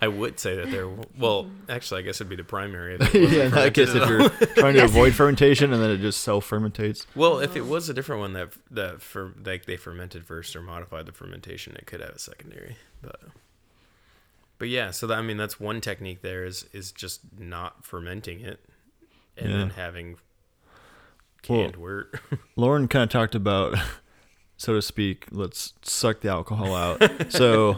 I 0.00 0.08
would 0.08 0.38
say 0.38 0.56
that 0.56 0.70
there. 0.70 0.88
Well, 1.18 1.44
mm-hmm. 1.44 1.70
actually, 1.70 2.00
I 2.00 2.02
guess 2.02 2.16
it'd 2.16 2.28
be 2.28 2.36
the 2.36 2.44
primary. 2.44 2.96
if 2.96 3.00
it 3.14 3.20
yeah, 3.20 3.22
wasn't 3.22 3.44
in 3.44 3.50
that 3.52 3.74
case, 3.74 3.88
if 3.90 4.08
you're 4.08 4.28
trying 4.56 4.74
to 4.74 4.84
avoid 4.84 5.14
fermentation 5.14 5.72
and 5.72 5.82
then 5.82 5.90
it 5.90 5.98
just 5.98 6.20
self 6.20 6.48
fermentates. 6.48 7.06
Well, 7.14 7.38
if 7.38 7.56
it 7.56 7.60
oh. 7.60 7.64
was 7.64 7.88
a 7.88 7.94
different 7.94 8.20
one 8.20 8.32
that 8.34 8.52
that 8.70 9.00
for 9.00 9.32
like 9.44 9.66
they 9.66 9.76
fermented 9.76 10.26
first 10.26 10.54
or 10.56 10.62
modified 10.62 11.06
the 11.06 11.12
fermentation, 11.12 11.74
it 11.76 11.86
could 11.86 12.00
have 12.00 12.10
a 12.10 12.18
secondary. 12.18 12.76
But 13.00 13.20
but 14.58 14.68
yeah, 14.68 14.90
so 14.90 15.06
that, 15.06 15.18
I 15.18 15.22
mean 15.22 15.36
that's 15.36 15.58
one 15.58 15.80
technique. 15.80 16.22
There 16.22 16.44
is 16.44 16.66
is 16.72 16.92
just 16.92 17.20
not 17.38 17.84
fermenting 17.84 18.40
it 18.40 18.60
and 19.36 19.52
then 19.52 19.68
Yeah. 19.68 19.74
having 19.74 20.16
Well- 21.48 21.62
canned 21.62 21.76
wort. 21.76 22.20
Lauren 22.56 22.88
kind 22.88 23.04
of 23.04 23.08
talked 23.08 23.34
about, 23.34 23.76
so 24.60 24.74
to 24.74 24.82
speak, 24.82 25.24
let's 25.30 25.72
suck 25.80 26.20
the 26.20 26.28
alcohol 26.28 26.74
out. 26.74 27.32
so, 27.32 27.76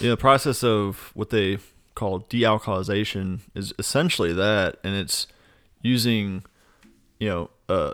you 0.00 0.04
know, 0.04 0.12
the 0.12 0.16
process 0.16 0.64
of 0.64 1.10
what 1.12 1.28
they 1.28 1.58
call 1.94 2.20
dealcoholization 2.20 3.40
is 3.54 3.74
essentially 3.78 4.32
that, 4.32 4.78
and 4.82 4.94
it's 4.94 5.26
using, 5.82 6.42
you 7.20 7.28
know, 7.28 7.50
uh, 7.68 7.92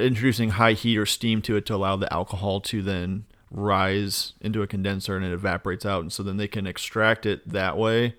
introducing 0.00 0.48
high 0.52 0.72
heat 0.72 0.96
or 0.96 1.04
steam 1.04 1.42
to 1.42 1.56
it 1.56 1.66
to 1.66 1.74
allow 1.74 1.94
the 1.94 2.10
alcohol 2.10 2.62
to 2.62 2.80
then 2.80 3.26
rise 3.50 4.32
into 4.40 4.62
a 4.62 4.66
condenser 4.66 5.14
and 5.14 5.26
it 5.26 5.32
evaporates 5.32 5.84
out, 5.84 6.00
and 6.00 6.10
so 6.10 6.22
then 6.22 6.38
they 6.38 6.48
can 6.48 6.66
extract 6.66 7.26
it 7.26 7.46
that 7.46 7.76
way. 7.76 8.14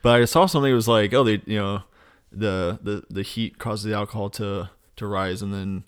But 0.00 0.22
I 0.22 0.24
saw 0.24 0.46
something 0.46 0.70
that 0.70 0.74
was 0.74 0.88
like, 0.88 1.12
oh, 1.12 1.22
they, 1.22 1.42
you 1.44 1.58
know, 1.58 1.82
the 2.32 2.78
the 2.82 3.04
the 3.10 3.22
heat 3.22 3.58
causes 3.58 3.84
the 3.84 3.94
alcohol 3.94 4.30
to 4.30 4.70
to 4.96 5.06
rise, 5.06 5.42
and 5.42 5.52
then 5.52 5.84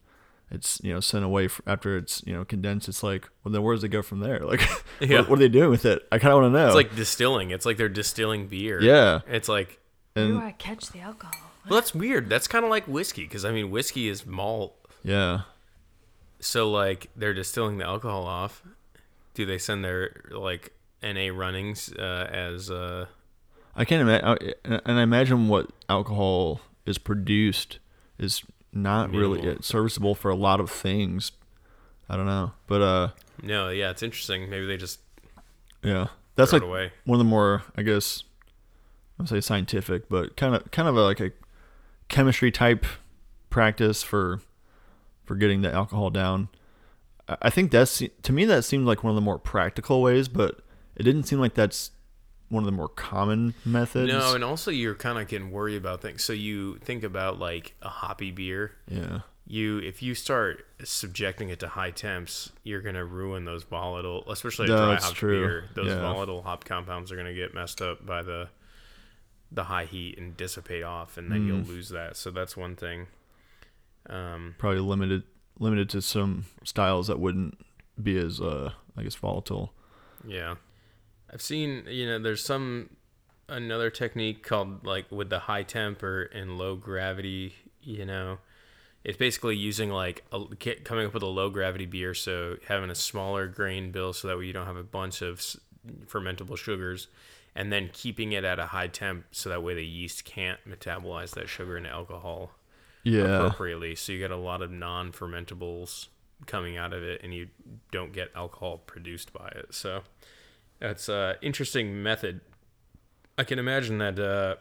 it's 0.52 0.80
you 0.84 0.92
know 0.92 1.00
sent 1.00 1.24
away 1.24 1.46
f- 1.46 1.60
after 1.66 1.96
it's 1.96 2.22
you 2.26 2.32
know 2.32 2.44
condensed. 2.44 2.88
It's 2.88 3.02
like, 3.02 3.28
well, 3.42 3.52
then 3.52 3.62
where 3.62 3.74
does 3.74 3.82
it 3.82 3.88
go 3.88 4.02
from 4.02 4.20
there? 4.20 4.38
Like, 4.46 4.60
Yeah. 5.00 5.20
what, 5.20 5.30
what 5.30 5.38
are 5.38 5.42
they 5.42 5.48
doing 5.48 5.70
with 5.70 5.84
it? 5.84 6.06
I 6.12 6.18
kind 6.18 6.32
of 6.34 6.42
want 6.42 6.54
to 6.54 6.58
know. 6.60 6.66
It's 6.66 6.76
like 6.76 6.94
distilling. 6.94 7.50
It's 7.50 7.66
like 7.66 7.76
they're 7.78 7.88
distilling 7.88 8.46
beer. 8.48 8.80
Yeah. 8.80 9.20
It's 9.26 9.48
like 9.48 9.80
Where 10.14 10.28
do 10.28 10.38
I 10.38 10.52
catch 10.52 10.90
the 10.90 11.00
alcohol? 11.00 11.34
well, 11.68 11.80
that's 11.80 11.94
weird. 11.94 12.28
That's 12.28 12.46
kind 12.46 12.64
of 12.64 12.70
like 12.70 12.86
whiskey 12.86 13.22
because 13.24 13.44
I 13.44 13.50
mean 13.52 13.70
whiskey 13.70 14.08
is 14.08 14.26
malt. 14.26 14.76
yeah, 15.02 15.42
So 16.40 16.70
like 16.70 17.08
they're 17.16 17.34
distilling 17.34 17.78
the 17.78 17.84
alcohol 17.86 18.24
off. 18.26 18.62
Do 19.34 19.46
they 19.46 19.58
send 19.58 19.84
their 19.84 20.22
like 20.30 20.72
NA 21.02 21.28
runnings 21.32 21.92
uh, 21.98 22.28
as 22.30 22.70
uh, 22.70 23.06
I 23.74 23.84
can't 23.86 24.02
imagine. 24.02 24.52
And 24.64 24.98
I 24.98 25.02
imagine 25.02 25.48
what 25.48 25.70
alcohol 25.88 26.60
is 26.84 26.98
produced 26.98 27.78
is 28.18 28.42
not 28.72 29.10
really 29.10 29.40
serviceable 29.60 30.14
for 30.14 30.30
a 30.30 30.34
lot 30.34 30.60
of 30.60 30.70
things. 30.70 31.32
I 32.08 32.16
don't 32.16 32.26
know, 32.26 32.52
but 32.66 32.82
uh, 32.82 33.08
no? 33.42 33.68
Yeah, 33.70 33.90
it's 33.90 34.02
interesting. 34.02 34.48
Maybe 34.50 34.66
they 34.66 34.76
just 34.76 35.00
yeah, 35.82 36.08
that's 36.36 36.52
like 36.52 36.62
one 37.04 37.16
of 37.16 37.18
the 37.24 37.28
more 37.28 37.62
I 37.76 37.82
guess 37.82 38.24
I 39.18 39.22
would 39.22 39.28
say 39.28 39.40
scientific, 39.40 40.08
but 40.08 40.36
kind 40.36 40.54
of 40.54 40.70
kind 40.70 40.88
of 40.88 40.96
a, 40.96 41.02
like 41.02 41.20
a 41.20 41.32
chemistry 42.08 42.50
type 42.50 42.84
practice 43.50 44.02
for 44.02 44.40
for 45.24 45.36
getting 45.36 45.62
the 45.62 45.72
alcohol 45.72 46.10
down. 46.10 46.48
I- 47.28 47.36
I 47.42 47.50
think 47.50 47.70
that's 47.70 48.02
to 48.22 48.32
me 48.32 48.44
that 48.46 48.64
seemed 48.64 48.86
like 48.86 49.02
one 49.04 49.10
of 49.12 49.14
the 49.14 49.20
more 49.22 49.38
practical 49.38 50.02
ways, 50.02 50.28
but 50.28 50.60
it 50.96 51.04
didn't 51.04 51.22
seem 51.24 51.38
like 51.38 51.54
that's 51.54 51.92
one 52.52 52.62
of 52.62 52.66
the 52.66 52.72
more 52.76 52.88
common 52.88 53.54
methods. 53.64 54.12
No, 54.12 54.34
and 54.34 54.44
also 54.44 54.70
you're 54.70 54.94
kind 54.94 55.18
of 55.18 55.26
getting 55.26 55.50
worried 55.50 55.76
about 55.76 56.02
things. 56.02 56.22
So 56.22 56.32
you 56.32 56.76
think 56.78 57.02
about 57.02 57.38
like 57.38 57.74
a 57.82 57.88
hoppy 57.88 58.30
beer. 58.30 58.72
yeah, 58.88 59.20
You 59.46 59.78
if 59.78 60.02
you 60.02 60.14
start 60.14 60.66
subjecting 60.84 61.48
it 61.48 61.58
to 61.60 61.68
high 61.68 61.90
temps, 61.90 62.52
you're 62.62 62.82
gonna 62.82 63.04
ruin 63.04 63.44
those 63.44 63.64
volatile, 63.64 64.24
especially 64.30 64.66
a 64.66 64.70
No, 64.70 64.86
dry 64.86 64.96
hop 64.96 65.14
true. 65.14 65.40
beer. 65.40 65.64
Those 65.74 65.88
Yeah. 65.88 66.00
volatile 66.00 66.42
hop 66.42 66.64
compounds 66.64 67.10
are 67.10 67.16
gonna 67.16 67.34
get 67.34 67.54
messed 67.54 67.80
up 67.82 68.04
by 68.06 68.22
the 68.22 68.48
the 69.50 69.64
high 69.64 69.84
heat 69.84 70.16
and 70.18 70.34
dissipate 70.36 70.82
off, 70.82 71.18
and 71.18 71.30
then 71.30 71.46
you'll 71.46 71.58
Mm. 71.60 71.68
lose 71.68 71.88
that. 71.90 72.16
So 72.16 72.30
that's 72.30 72.56
one 72.56 72.74
thing. 72.76 73.06
Um, 74.08 74.54
probably 74.58 74.80
limited 74.80 75.22
limited 75.58 75.88
to 75.90 76.02
some 76.02 76.46
styles 76.64 77.06
that 77.08 77.18
wouldn't 77.20 77.58
be 78.02 78.16
as 78.16 78.40
uh 78.40 78.72
I 78.96 79.02
guess 79.02 79.14
volatile. 79.14 79.72
Yeah. 80.26 80.54
I've 81.32 81.42
seen, 81.42 81.84
you 81.86 82.06
know, 82.06 82.18
there's 82.18 82.44
some 82.44 82.90
another 83.48 83.90
technique 83.90 84.42
called 84.42 84.86
like 84.86 85.10
with 85.10 85.30
the 85.30 85.40
high 85.40 85.62
temp 85.62 86.02
or 86.02 86.24
and 86.24 86.58
low 86.58 86.76
gravity, 86.76 87.54
you 87.82 88.04
know. 88.04 88.38
It's 89.04 89.16
basically 89.16 89.56
using 89.56 89.90
like 89.90 90.24
a, 90.30 90.44
coming 90.84 91.06
up 91.06 91.14
with 91.14 91.24
a 91.24 91.26
low 91.26 91.50
gravity 91.50 91.86
beer, 91.86 92.14
so 92.14 92.56
having 92.68 92.88
a 92.90 92.94
smaller 92.94 93.48
grain 93.48 93.90
bill 93.90 94.12
so 94.12 94.28
that 94.28 94.38
way 94.38 94.46
you 94.46 94.52
don't 94.52 94.66
have 94.66 94.76
a 94.76 94.84
bunch 94.84 95.22
of 95.22 95.40
fermentable 96.06 96.56
sugars 96.56 97.08
and 97.54 97.72
then 97.72 97.90
keeping 97.92 98.32
it 98.32 98.44
at 98.44 98.58
a 98.60 98.66
high 98.66 98.86
temp 98.86 99.24
so 99.32 99.48
that 99.48 99.62
way 99.62 99.74
the 99.74 99.84
yeast 99.84 100.24
can't 100.24 100.60
metabolize 100.68 101.32
that 101.32 101.48
sugar 101.48 101.76
into 101.76 101.90
alcohol 101.90 102.52
Yeah, 103.02 103.22
appropriately. 103.22 103.94
So 103.96 104.12
you 104.12 104.18
get 104.18 104.30
a 104.30 104.36
lot 104.36 104.62
of 104.62 104.70
non-fermentables 104.70 106.06
coming 106.46 106.76
out 106.76 106.92
of 106.92 107.02
it, 107.02 107.20
and 107.22 107.34
you 107.34 107.48
don't 107.90 108.12
get 108.12 108.30
alcohol 108.34 108.78
produced 108.78 109.32
by 109.32 109.48
it. 109.48 109.74
So 109.74 110.02
that's 110.82 111.08
an 111.08 111.36
interesting 111.40 112.02
method. 112.02 112.40
I 113.38 113.44
can 113.44 113.58
imagine 113.58 113.98
that. 113.98 114.18
Uh, 114.18 114.56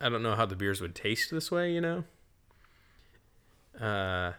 I 0.00 0.08
don't 0.08 0.22
know 0.22 0.34
how 0.34 0.46
the 0.46 0.56
beers 0.56 0.80
would 0.80 0.94
taste 0.94 1.30
this 1.30 1.50
way, 1.50 1.72
you 1.72 1.80
know. 1.80 2.04
Uh, 3.80 4.32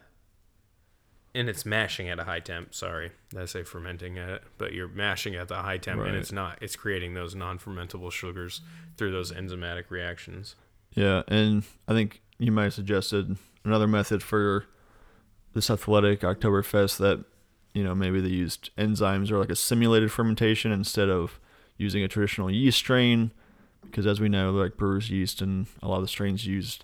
and 1.36 1.48
it's 1.48 1.66
mashing 1.66 2.10
at 2.10 2.20
a 2.20 2.24
high 2.24 2.40
temp. 2.40 2.74
Sorry, 2.74 3.12
I 3.38 3.46
say 3.46 3.64
fermenting 3.64 4.18
at 4.18 4.30
it? 4.30 4.44
But 4.58 4.74
you're 4.74 4.88
mashing 4.88 5.36
at 5.36 5.48
the 5.48 5.56
high 5.58 5.78
temp, 5.78 6.00
Right. 6.02 6.10
and 6.10 6.18
it's 6.18 6.32
not. 6.32 6.58
It's 6.62 6.76
creating 6.76 7.14
those 7.14 7.36
non-fermentable 7.36 8.12
sugars 8.12 8.62
through 8.98 9.12
those 9.12 9.32
enzymatic 9.32 9.90
reactions. 9.90 10.56
yeah, 10.96 11.22
and 11.28 11.64
I 11.88 11.94
think 11.94 12.22
you 12.40 12.52
might 12.52 12.64
have 12.64 12.74
suggested 12.74 13.38
another 13.64 13.88
method 13.88 14.24
for 14.24 14.66
this 15.54 15.70
athletic 15.70 16.22
Oktoberfest 16.22 16.98
that 16.98 17.24
you 17.74 17.84
know 17.84 17.94
maybe 17.96 18.20
they 18.20 18.30
used 18.30 18.70
enzymes 18.78 19.32
or 19.32 19.38
like 19.38 19.50
a 19.50 19.56
simulated 19.56 20.12
fermentation 20.12 20.72
instead 20.72 21.10
of 21.10 21.40
using 21.78 22.04
a 22.04 22.08
traditional 22.08 22.52
yeast 22.52 22.78
strain 22.78 23.32
because 23.84 24.06
as 24.06 24.20
we 24.20 24.28
know 24.28 24.52
like 24.52 24.78
brewer's 24.78 25.10
yeast 25.10 25.42
and 25.42 25.68
a 25.82 25.88
lot 25.88 25.98
of 25.98 26.02
the 26.02 26.08
strains 26.08 26.46
used 26.46 26.84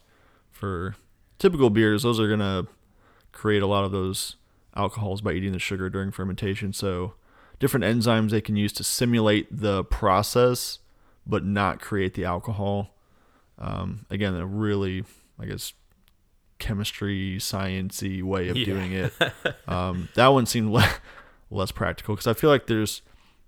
for 0.51 0.95
typical 1.37 1.69
beers 1.69 2.03
those 2.03 2.19
are 2.19 2.27
going 2.27 2.39
to 2.39 2.67
create 3.35 3.61
a 3.61 3.67
lot 3.67 3.83
of 3.83 3.91
those 3.91 4.37
alcohols 4.75 5.21
by 5.21 5.33
eating 5.33 5.51
the 5.51 5.59
sugar 5.59 5.89
during 5.89 6.11
fermentation. 6.11 6.73
So 6.73 7.13
different 7.59 7.85
enzymes 7.85 8.31
they 8.31 8.41
can 8.41 8.55
use 8.55 8.73
to 8.73 8.83
simulate 8.83 9.47
the 9.55 9.83
process 9.83 10.79
but 11.27 11.43
not 11.43 11.81
create 11.81 12.13
the 12.13 12.25
alcohol. 12.25 12.95
Um, 13.57 14.05
again 14.09 14.35
a 14.35 14.45
really 14.45 15.05
i 15.39 15.45
guess 15.45 15.71
chemistry 16.59 17.35
sciencey 17.37 18.23
way 18.23 18.47
of 18.49 18.55
Yeah. 18.57 18.65
doing 18.65 18.91
it 18.93 19.13
um, 19.67 20.09
that 20.15 20.27
one 20.29 20.45
seemed 20.45 20.71
le- 20.71 20.95
less 21.51 21.71
practical 21.71 22.15
because 22.15 22.27
I 22.27 22.33
feel 22.33 22.49
like 22.49 22.67
there's 22.67 23.01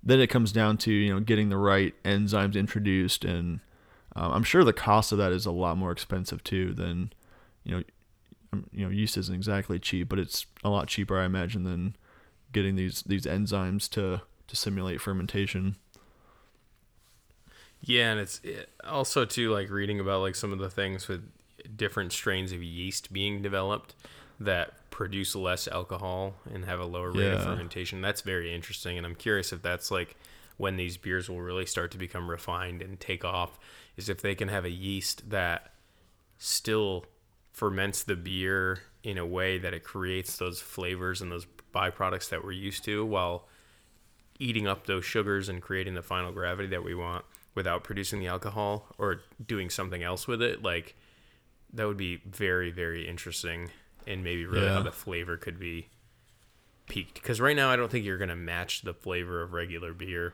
then 0.03 0.19
it 0.19 0.27
comes 0.27 0.51
down 0.51 0.77
to 0.79 0.91
you 0.91 1.13
know 1.13 1.19
getting 1.19 1.49
the 1.49 1.57
right 1.57 1.93
enzymes 2.03 2.55
introduced 2.55 3.23
and 3.25 3.59
um, 4.15 4.31
I'm 4.33 4.43
sure 4.43 4.63
the 4.63 4.73
cost 4.73 5.11
of 5.11 5.17
that 5.19 5.31
is 5.31 5.45
a 5.45 5.51
lot 5.51 5.77
more 5.77 5.91
expensive 5.91 6.43
too 6.43 6.73
than 6.73 7.11
you 7.63 7.77
know 7.77 7.83
um, 8.53 8.67
you 8.71 8.83
know 8.85 8.89
yeast 8.91 9.17
isn't 9.17 9.33
exactly 9.35 9.79
cheap 9.79 10.09
but 10.09 10.19
it's 10.19 10.45
a 10.63 10.69
lot 10.69 10.87
cheaper 10.87 11.17
I 11.17 11.25
imagine 11.25 11.63
than 11.63 11.95
getting 12.51 12.75
these 12.75 13.01
these 13.03 13.25
enzymes 13.25 13.89
to 13.91 14.21
to 14.47 14.55
simulate 14.55 15.01
fermentation. 15.01 15.75
Yeah, 17.81 18.11
and 18.11 18.19
it's 18.19 18.41
it, 18.43 18.69
also 18.83 19.25
too 19.25 19.51
like 19.51 19.69
reading 19.69 19.99
about 19.99 20.21
like 20.21 20.35
some 20.35 20.51
of 20.51 20.59
the 20.59 20.69
things 20.69 21.07
with 21.07 21.23
different 21.75 22.13
strains 22.13 22.51
of 22.51 22.63
yeast 22.63 23.11
being 23.11 23.41
developed 23.41 23.95
that 24.39 24.89
produce 24.89 25.35
less 25.35 25.67
alcohol 25.67 26.35
and 26.51 26.65
have 26.65 26.79
a 26.79 26.85
lower 26.85 27.11
rate 27.11 27.33
of 27.33 27.43
fermentation. 27.43 28.01
That's 28.01 28.21
very 28.21 28.53
interesting, 28.53 28.97
and 28.97 29.05
I'm 29.05 29.15
curious 29.15 29.51
if 29.51 29.61
that's 29.61 29.91
like 29.91 30.15
when 30.57 30.77
these 30.77 30.97
beers 30.97 31.29
will 31.29 31.41
really 31.41 31.65
start 31.65 31.91
to 31.91 31.97
become 31.97 32.29
refined 32.29 32.81
and 32.81 32.99
take 32.99 33.23
off. 33.23 33.59
Is 33.95 34.09
if 34.09 34.21
they 34.21 34.35
can 34.35 34.47
have 34.47 34.65
a 34.65 34.69
yeast 34.69 35.29
that 35.29 35.71
still 36.37 37.05
ferments 37.51 38.03
the 38.03 38.15
beer 38.15 38.81
in 39.03 39.17
a 39.17 39.25
way 39.25 39.57
that 39.57 39.73
it 39.73 39.83
creates 39.83 40.37
those 40.37 40.61
flavors 40.61 41.21
and 41.21 41.31
those 41.31 41.47
byproducts 41.73 42.29
that 42.29 42.43
we're 42.43 42.51
used 42.51 42.83
to 42.85 43.05
while 43.05 43.47
eating 44.39 44.67
up 44.67 44.85
those 44.85 45.05
sugars 45.05 45.49
and 45.49 45.61
creating 45.61 45.95
the 45.95 46.01
final 46.01 46.31
gravity 46.31 46.67
that 46.67 46.83
we 46.83 46.93
want 46.93 47.25
without 47.55 47.83
producing 47.83 48.19
the 48.19 48.27
alcohol 48.27 48.87
or 48.99 49.21
doing 49.45 49.69
something 49.69 50.03
else 50.03 50.27
with 50.27 50.41
it 50.41 50.61
like 50.61 50.95
that 51.73 51.85
would 51.87 51.97
be 51.97 52.21
very 52.25 52.71
very 52.71 53.07
interesting 53.07 53.69
and 54.05 54.23
maybe 54.23 54.45
really 54.45 54.67
how 54.67 54.81
the 54.81 54.91
flavor 54.91 55.37
could 55.37 55.59
be 55.59 55.87
peaked 56.87 57.15
because 57.15 57.41
right 57.41 57.55
now 57.55 57.69
i 57.69 57.75
don't 57.75 57.91
think 57.91 58.05
you're 58.05 58.17
going 58.17 58.29
to 58.29 58.35
match 58.35 58.81
the 58.83 58.93
flavor 58.93 59.41
of 59.41 59.53
regular 59.53 59.93
beer 59.93 60.33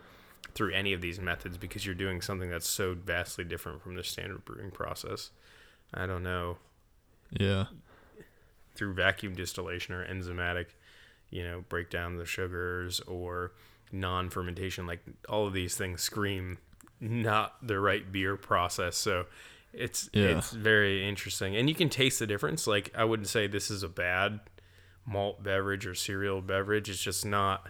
through 0.53 0.71
any 0.73 0.93
of 0.93 1.01
these 1.01 1.19
methods 1.19 1.57
because 1.57 1.85
you're 1.85 1.95
doing 1.95 2.21
something 2.21 2.49
that's 2.49 2.67
so 2.69 2.93
vastly 2.93 3.43
different 3.43 3.81
from 3.81 3.95
the 3.95 4.03
standard 4.03 4.45
brewing 4.45 4.69
process 4.69 5.31
i 5.93 6.05
don't 6.05 6.21
know 6.23 6.57
Yeah. 7.31 7.65
through 8.75 8.93
vacuum 8.93 9.33
distillation 9.35 9.95
or 9.95 10.05
enzymatic, 10.05 10.67
you 11.29 11.43
know, 11.43 11.63
break 11.69 11.89
down 11.89 12.17
the 12.17 12.25
sugars 12.25 12.99
or 13.01 13.53
non 13.91 14.29
fermentation. 14.29 14.85
Like 14.87 15.01
all 15.29 15.47
of 15.47 15.53
these 15.53 15.75
things 15.75 16.01
scream 16.01 16.57
not 16.99 17.55
the 17.65 17.79
right 17.79 18.11
beer 18.11 18.35
process. 18.35 18.97
So 18.97 19.25
it's 19.73 20.09
Yeah. 20.13 20.37
it's 20.37 20.51
very 20.51 21.07
interesting, 21.07 21.55
and 21.55 21.67
you 21.69 21.75
can 21.75 21.89
taste 21.89 22.19
the 22.19 22.27
difference. 22.27 22.67
Like 22.67 22.91
I 22.95 23.03
wouldn't 23.03 23.27
say 23.27 23.47
this 23.47 23.69
is 23.71 23.83
a 23.83 23.89
bad 23.89 24.39
malt 25.05 25.43
beverage 25.43 25.85
or 25.85 25.93
cereal 25.95 26.41
beverage. 26.41 26.89
It's 26.89 27.01
just 27.01 27.25
not 27.25 27.67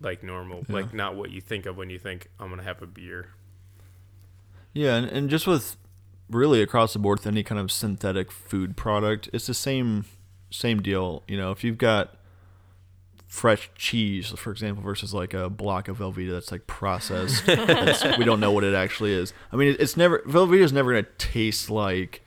like 0.00 0.22
normal, 0.22 0.64
Yeah. 0.68 0.74
like 0.76 0.94
not 0.94 1.14
what 1.14 1.30
you 1.30 1.40
think 1.40 1.66
of 1.66 1.76
when 1.76 1.90
you 1.90 1.98
think 1.98 2.28
I'm 2.38 2.48
gonna 2.50 2.62
have 2.62 2.82
a 2.82 2.86
beer. 2.86 3.30
Yeah, 4.72 4.96
and, 4.96 5.06
and 5.06 5.28
just 5.30 5.46
with 5.46 5.76
really 6.30 6.62
across 6.62 6.92
the 6.92 6.98
board 6.98 7.18
with 7.18 7.26
any 7.26 7.42
kind 7.42 7.60
of 7.60 7.70
synthetic 7.72 8.30
food 8.30 8.76
product, 8.76 9.28
it's 9.32 9.46
the 9.46 9.54
same 9.54 10.04
same 10.50 10.80
deal. 10.82 11.22
You 11.28 11.36
know, 11.36 11.50
if 11.50 11.62
you've 11.64 11.78
got 11.78 12.16
fresh 13.30 13.70
cheese, 13.76 14.28
for 14.30 14.50
example, 14.50 14.82
versus 14.82 15.14
like 15.14 15.32
a 15.32 15.48
block 15.48 15.86
of 15.86 15.98
Velveeta 15.98 16.32
that's 16.32 16.50
like 16.50 16.66
processed, 16.66 17.46
that's, 17.46 18.04
we 18.18 18.24
don't 18.24 18.40
know 18.40 18.50
what 18.50 18.64
it 18.64 18.74
actually 18.74 19.12
is. 19.12 19.32
I 19.52 19.56
mean, 19.56 19.68
it, 19.68 19.80
it's 19.80 19.96
never 19.96 20.18
Velveeta 20.26 20.60
is 20.62 20.72
never 20.72 20.92
gonna 20.92 21.06
taste 21.16 21.70
like 21.70 22.22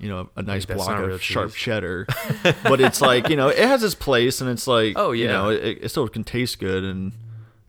you 0.00 0.08
know 0.08 0.28
a 0.34 0.42
nice 0.42 0.64
That's 0.66 0.76
block 0.84 0.98
not 0.98 1.06
real 1.06 1.14
of 1.14 1.22
sharp 1.22 1.50
cheese. 1.52 1.56
cheddar, 1.56 2.06
but 2.64 2.80
it's 2.80 3.00
like 3.00 3.28
you 3.28 3.36
know 3.36 3.48
it 3.48 3.58
has 3.58 3.82
its 3.84 3.94
place, 3.94 4.40
and 4.40 4.50
it's 4.50 4.66
like 4.66 4.94
Oh, 4.96 5.12
you 5.12 5.26
yeah. 5.26 5.32
know 5.32 5.50
it, 5.50 5.78
it 5.82 5.88
still 5.88 6.08
can 6.08 6.24
taste 6.24 6.58
good 6.58 6.84
and. 6.84 7.12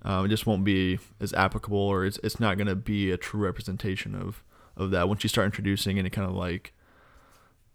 Um, 0.03 0.25
it 0.25 0.29
just 0.29 0.47
won't 0.47 0.63
be 0.63 0.97
as 1.19 1.31
applicable, 1.33 1.77
or 1.77 2.07
it's 2.07 2.17
it's 2.23 2.39
not 2.39 2.57
going 2.57 2.65
to 2.65 2.75
be 2.75 3.11
a 3.11 3.17
true 3.17 3.39
representation 3.41 4.15
of 4.15 4.43
of 4.75 4.89
that 4.89 5.07
once 5.07 5.21
you 5.23 5.27
start 5.29 5.45
introducing 5.45 5.99
any 5.99 6.09
kind 6.09 6.27
of 6.27 6.35
like 6.35 6.73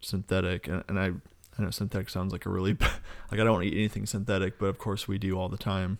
synthetic. 0.00 0.66
And, 0.66 0.82
and 0.88 0.98
I 0.98 1.12
I 1.58 1.62
know 1.62 1.70
synthetic 1.70 2.10
sounds 2.10 2.32
like 2.32 2.44
a 2.46 2.50
really 2.50 2.72
like 2.80 2.92
I 3.32 3.36
don't 3.36 3.52
want 3.52 3.64
to 3.64 3.70
eat 3.70 3.78
anything 3.78 4.06
synthetic, 4.06 4.58
but 4.58 4.66
of 4.66 4.78
course 4.78 5.08
we 5.08 5.18
do 5.18 5.38
all 5.38 5.48
the 5.48 5.56
time. 5.56 5.98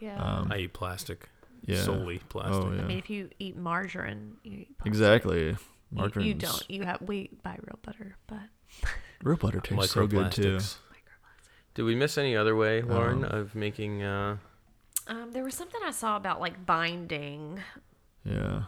Yeah. 0.00 0.20
Um, 0.22 0.50
I 0.52 0.58
eat 0.58 0.72
plastic, 0.72 1.28
yeah, 1.64 1.82
solely 1.82 2.18
plastic. 2.28 2.54
Oh 2.64 2.70
I 2.72 2.76
yeah, 2.76 2.82
mean, 2.82 2.98
if 2.98 3.08
you 3.10 3.30
eat 3.38 3.56
margarine, 3.56 4.34
you 4.42 4.52
eat 4.60 4.78
plastic. 4.78 4.86
exactly. 4.86 5.56
You, 5.94 6.22
you 6.22 6.34
don't. 6.34 6.64
You 6.70 6.82
have 6.84 7.02
we 7.02 7.30
buy 7.42 7.58
real 7.60 7.78
butter, 7.82 8.16
but 8.26 8.40
real 9.22 9.36
butter 9.36 9.60
tastes 9.60 9.92
so 9.92 10.06
good 10.06 10.32
too. 10.32 10.56
Microplastics. 10.56 10.76
Did 11.74 11.82
we 11.84 11.94
miss 11.94 12.18
any 12.18 12.36
other 12.36 12.54
way, 12.54 12.82
Lauren, 12.82 13.24
Um, 13.24 13.30
of 13.30 13.54
making? 13.54 14.02
Uh, 14.02 14.36
um, 15.06 15.32
there 15.32 15.42
was 15.44 15.54
something 15.54 15.80
I 15.84 15.90
saw 15.90 16.16
about 16.16 16.40
like 16.40 16.66
binding. 16.66 17.60
Yeah. 18.24 18.64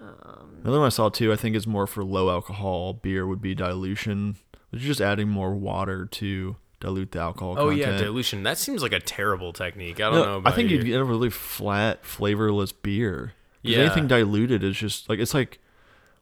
Um, 0.00 0.58
Another 0.62 0.78
one 0.78 0.86
I 0.86 0.90
saw 0.90 1.08
too, 1.08 1.32
I 1.32 1.36
think 1.36 1.54
is 1.54 1.66
more 1.66 1.86
for 1.86 2.02
low 2.04 2.28
alcohol 2.30 2.92
beer 2.94 3.26
would 3.26 3.40
be 3.40 3.54
dilution, 3.54 4.36
is 4.76 4.82
just 4.82 5.00
adding 5.00 5.28
more 5.28 5.54
water 5.54 6.06
to 6.06 6.56
dilute 6.80 7.12
the 7.12 7.18
alcohol. 7.20 7.56
oh 7.58 7.70
yeah, 7.70 7.96
dilution. 7.96 8.42
That 8.42 8.58
seems 8.58 8.82
like 8.82 8.92
a 8.92 9.00
terrible 9.00 9.52
technique. 9.52 9.96
I 10.00 10.10
don't 10.10 10.14
No, 10.14 10.40
know. 10.40 10.42
I 10.44 10.50
think 10.52 10.70
you. 10.70 10.76
you'd 10.78 10.86
get 10.86 11.00
a 11.00 11.04
really 11.04 11.30
flat, 11.30 12.04
flavorless 12.04 12.72
beer. 12.72 13.32
Yeah. 13.62 13.78
anything 13.78 14.06
diluted 14.06 14.62
is 14.62 14.76
just 14.76 15.08
like 15.08 15.18
it's 15.18 15.32
like, 15.32 15.58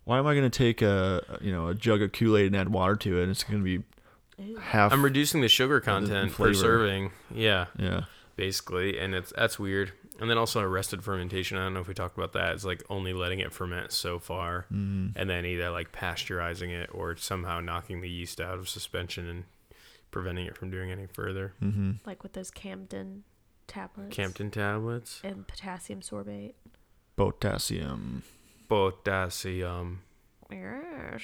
why 0.04 0.18
am 0.18 0.26
I 0.26 0.34
going 0.34 0.48
to 0.48 0.56
take 0.58 0.80
a 0.82 1.38
you 1.40 1.50
know 1.52 1.68
a 1.68 1.74
jug 1.74 2.00
of 2.02 2.12
Kool 2.12 2.36
Aid 2.36 2.46
and 2.46 2.56
add 2.56 2.68
water 2.68 2.94
to 2.96 3.18
it? 3.18 3.22
And 3.22 3.30
it's 3.30 3.42
going 3.44 3.58
to 3.58 3.64
be 3.64 3.82
half. 4.60 4.92
I'm 4.92 5.02
reducing 5.02 5.40
the 5.40 5.48
sugar 5.48 5.80
content 5.80 6.32
per 6.32 6.54
serving. 6.54 7.10
Yeah, 7.34 7.66
yeah. 7.78 8.02
basically, 8.36 8.98
and 8.98 9.14
it's 9.14 9.32
that's 9.36 9.58
weird. 9.58 9.92
And 10.22 10.30
then 10.30 10.38
also 10.38 10.60
arrested 10.60 11.02
fermentation. 11.02 11.58
I 11.58 11.64
don't 11.64 11.74
know 11.74 11.80
if 11.80 11.88
we 11.88 11.94
talked 11.94 12.16
about 12.16 12.32
that. 12.34 12.54
It's 12.54 12.64
like 12.64 12.82
only 12.88 13.12
letting 13.12 13.40
it 13.40 13.52
ferment 13.52 13.90
so 13.92 14.18
far, 14.20 14.66
Mm-hmm. 14.72 15.18
and 15.18 15.28
then 15.28 15.44
either 15.44 15.68
like 15.70 15.90
pasteurizing 15.92 16.70
it 16.70 16.88
or 16.94 17.16
somehow 17.16 17.60
knocking 17.60 18.00
the 18.02 18.08
yeast 18.08 18.40
out 18.40 18.56
of 18.58 18.68
suspension 18.68 19.28
and 19.28 19.44
preventing 20.12 20.46
it 20.46 20.56
from 20.56 20.70
doing 20.70 20.90
any 20.92 21.06
further. 21.06 21.54
Mm-hmm. 21.60 21.92
Like 22.06 22.22
with 22.22 22.34
those 22.34 22.50
Campden 22.52 23.22
tablets. 23.66 24.16
Campden 24.16 24.52
tablets, 24.52 25.20
And 25.24 25.46
potassium 25.48 26.00
sorbate. 26.00 26.52
Potassium. 27.16 28.22
potassium. 28.68 30.02
Yes. 30.50 31.22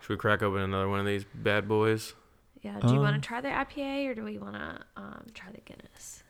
Should 0.00 0.08
we 0.08 0.16
crack 0.16 0.42
open 0.42 0.62
another 0.62 0.88
one 0.88 1.00
of 1.00 1.06
these 1.06 1.24
bad 1.34 1.68
boys? 1.68 2.14
Yeah. 2.62 2.78
Do 2.80 2.94
you 2.94 3.00
want 3.00 3.16
Um, 3.16 3.20
to 3.20 3.26
try 3.28 3.40
the 3.40 3.48
IPA 3.48 4.08
or 4.08 4.14
do 4.14 4.24
we 4.24 4.38
want 4.38 4.54
to 4.54 4.80
um, 4.96 5.26
try 5.34 5.50
the 5.52 5.60
Guinness? 5.60 6.22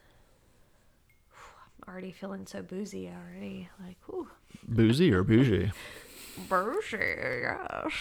I'm 1.82 1.92
already 1.92 2.12
feeling 2.12 2.46
so 2.46 2.62
boozy 2.62 3.08
already. 3.10 3.68
Like, 3.84 3.96
whew. 4.06 4.28
Boozy 4.66 5.12
or 5.12 5.22
bougie? 5.24 5.70
Boozy, 6.48 6.96
yes. 6.96 7.92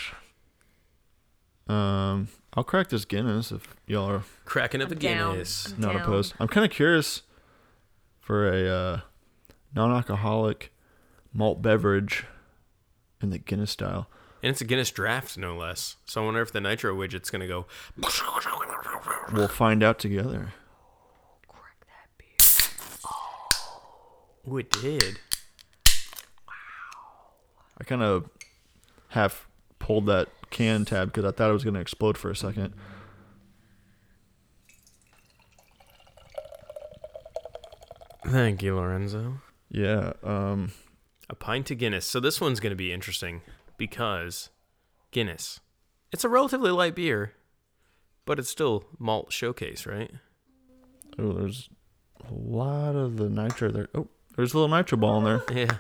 Um, 1.68 2.28
I'll 2.54 2.64
crack 2.64 2.88
this 2.90 3.04
Guinness 3.06 3.52
if 3.52 3.76
y'all 3.88 4.10
are 4.10 4.24
Cracking 4.46 4.82
up 4.82 4.88
I'm 4.88 4.94
a 4.94 4.96
down. 4.96 5.32
Guinness. 5.34 5.74
I'm 5.74 5.82
not 5.82 5.94
down. 5.94 6.02
opposed. 6.02 6.34
I'm 6.40 6.48
kind 6.48 6.66
of 6.66 6.72
curious 6.72 7.24
for 8.20 8.48
a 8.48 8.70
uh, 8.70 9.00
non-alcoholic 9.76 10.72
malt 11.34 11.62
beverage 11.62 12.26
in 13.22 13.32
the 13.32 13.38
Guinness 13.38 13.72
style. 13.72 14.08
And 14.44 14.52
it's 14.52 14.62
a 14.62 14.66
Guinness 14.66 14.92
draft, 14.92 15.38
no 15.38 15.58
less. 15.58 15.98
So 16.06 16.22
I 16.22 16.26
wonder 16.26 16.42
if 16.42 16.52
the 16.52 16.62
nitro 16.62 16.96
widget's 16.96 17.30
going 17.30 17.42
to 17.42 17.48
go. 17.48 17.66
We'll 19.34 19.48
find 19.48 19.84
out 19.84 20.00
together. 20.00 20.54
Crack 21.48 21.86
that 21.88 22.10
beer. 22.18 22.38
Oh, 24.50 24.58
it 24.58 24.72
did. 24.72 25.20
Wow. 26.48 27.32
I 27.80 27.84
kind 27.84 28.02
of 28.02 28.30
half 29.10 29.48
pulled 29.80 30.06
that 30.08 30.30
can 30.50 30.86
tab 30.86 31.10
because 31.10 31.26
I 31.26 31.32
thought 31.32 31.50
it 31.50 31.54
was 31.54 31.64
going 31.64 31.76
to 31.76 31.80
explode 31.80 32.18
for 32.18 32.30
a 32.30 32.36
second. 32.36 32.74
Thank 38.26 38.64
you, 38.64 38.76
Lorenzo. 38.76 39.42
Yeah. 39.70 40.14
Um. 40.24 40.72
A 41.30 41.36
pint 41.36 41.72
of 41.72 41.78
Guinness. 41.78 42.06
So 42.06 42.20
this 42.20 42.42
one's 42.42 42.60
going 42.60 42.72
to 42.72 42.76
be 42.76 42.92
interesting 42.92 43.42
because 43.78 44.50
Guinness. 45.12 45.62
It's 46.12 46.26
a 46.26 46.30
relatively 46.30 46.72
light 46.72 46.94
beer, 46.94 47.34
but 48.26 48.38
it's 48.38 48.50
still 48.50 48.84
malt 49.00 49.32
showcase, 49.32 49.86
right? 49.86 50.12
Oh, 51.18 51.32
there's 51.32 51.70
a 52.30 52.34
lot 52.34 52.98
of 52.98 53.16
the 53.16 53.30
nitro 53.30 53.72
there. 53.72 53.88
Oh, 53.96 54.10
there's 54.36 54.54
a 54.54 54.58
little 54.58 54.76
nitro 54.76 54.98
ball 54.98 55.18
in 55.20 55.24
there. 55.24 55.44
Yeah. 55.56 55.78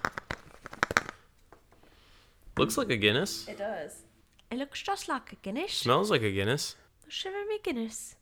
Looks 2.57 2.77
like 2.77 2.89
a 2.89 2.97
Guinness. 2.97 3.47
It 3.47 3.57
does. 3.57 4.03
It 4.51 4.57
looks 4.57 4.81
just 4.81 5.07
like 5.07 5.31
a 5.31 5.35
Guinness. 5.37 5.71
Smells 5.73 6.11
like 6.11 6.21
a 6.21 6.31
Guinness. 6.31 6.75
Shiver 7.07 7.45
me 7.47 7.59
Guinness. 7.63 8.15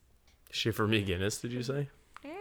Shiver 0.51 0.87
me 0.87 1.01
Guinness, 1.03 1.39
did 1.39 1.51
you 1.51 1.63
say? 1.63 1.89
Yes. 2.23 2.33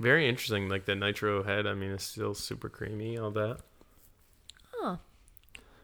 Very 0.00 0.28
interesting. 0.28 0.68
Like 0.68 0.86
the 0.86 0.94
nitro 0.94 1.42
head, 1.42 1.66
I 1.66 1.74
mean, 1.74 1.90
it's 1.92 2.04
still 2.04 2.34
super 2.34 2.68
creamy, 2.68 3.18
all 3.18 3.30
that. 3.32 3.58
Oh. 4.76 4.98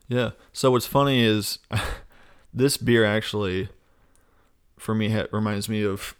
Yeah. 0.08 0.30
So 0.52 0.70
what's 0.70 0.86
funny 0.86 1.22
is 1.22 1.58
this 2.54 2.76
beer 2.76 3.04
actually, 3.04 3.68
for 4.78 4.94
me, 4.94 5.10
ha- 5.10 5.26
reminds 5.32 5.68
me 5.68 5.84
of 5.84 6.16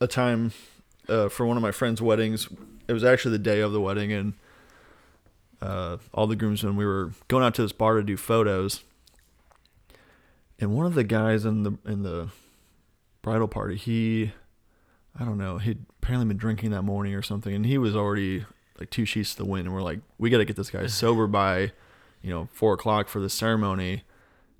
a 0.00 0.06
time 0.06 0.52
uh, 1.08 1.28
for 1.28 1.46
one 1.46 1.56
of 1.56 1.62
my 1.62 1.70
friends' 1.70 2.02
weddings. 2.02 2.48
It 2.88 2.92
was 2.92 3.04
actually 3.04 3.32
the 3.32 3.38
day 3.38 3.60
of 3.60 3.72
the 3.72 3.80
wedding, 3.80 4.12
and 4.12 4.32
uh, 5.60 5.98
all 6.12 6.26
the 6.26 6.36
groomsmen 6.36 6.76
we 6.76 6.86
were 6.86 7.12
going 7.28 7.44
out 7.44 7.54
to 7.56 7.62
this 7.62 7.72
bar 7.72 7.96
to 7.96 8.02
do 8.02 8.16
photos. 8.16 8.82
And 10.58 10.74
one 10.74 10.86
of 10.86 10.94
the 10.94 11.04
guys 11.04 11.44
in 11.44 11.62
the 11.62 11.72
in 11.84 12.02
the 12.02 12.28
bridal 13.22 13.48
party, 13.48 13.76
he, 13.76 14.32
I 15.18 15.24
don't 15.24 15.38
know, 15.38 15.58
he'd 15.58 15.84
apparently 16.02 16.26
been 16.26 16.36
drinking 16.36 16.70
that 16.70 16.82
morning 16.82 17.14
or 17.14 17.22
something, 17.22 17.54
and 17.54 17.66
he 17.66 17.78
was 17.78 17.94
already 17.94 18.44
like 18.80 18.90
two 18.90 19.04
sheets 19.04 19.34
to 19.34 19.42
the 19.42 19.48
wind. 19.48 19.66
And 19.66 19.74
we're 19.74 19.82
like, 19.82 20.00
we 20.18 20.30
got 20.30 20.38
to 20.38 20.44
get 20.44 20.56
this 20.56 20.70
guy 20.70 20.86
sober 20.88 21.26
by 21.26 21.72
you 22.22 22.30
know, 22.30 22.48
four 22.52 22.74
o'clock 22.74 23.08
for 23.08 23.20
the 23.20 23.30
ceremony. 23.30 24.02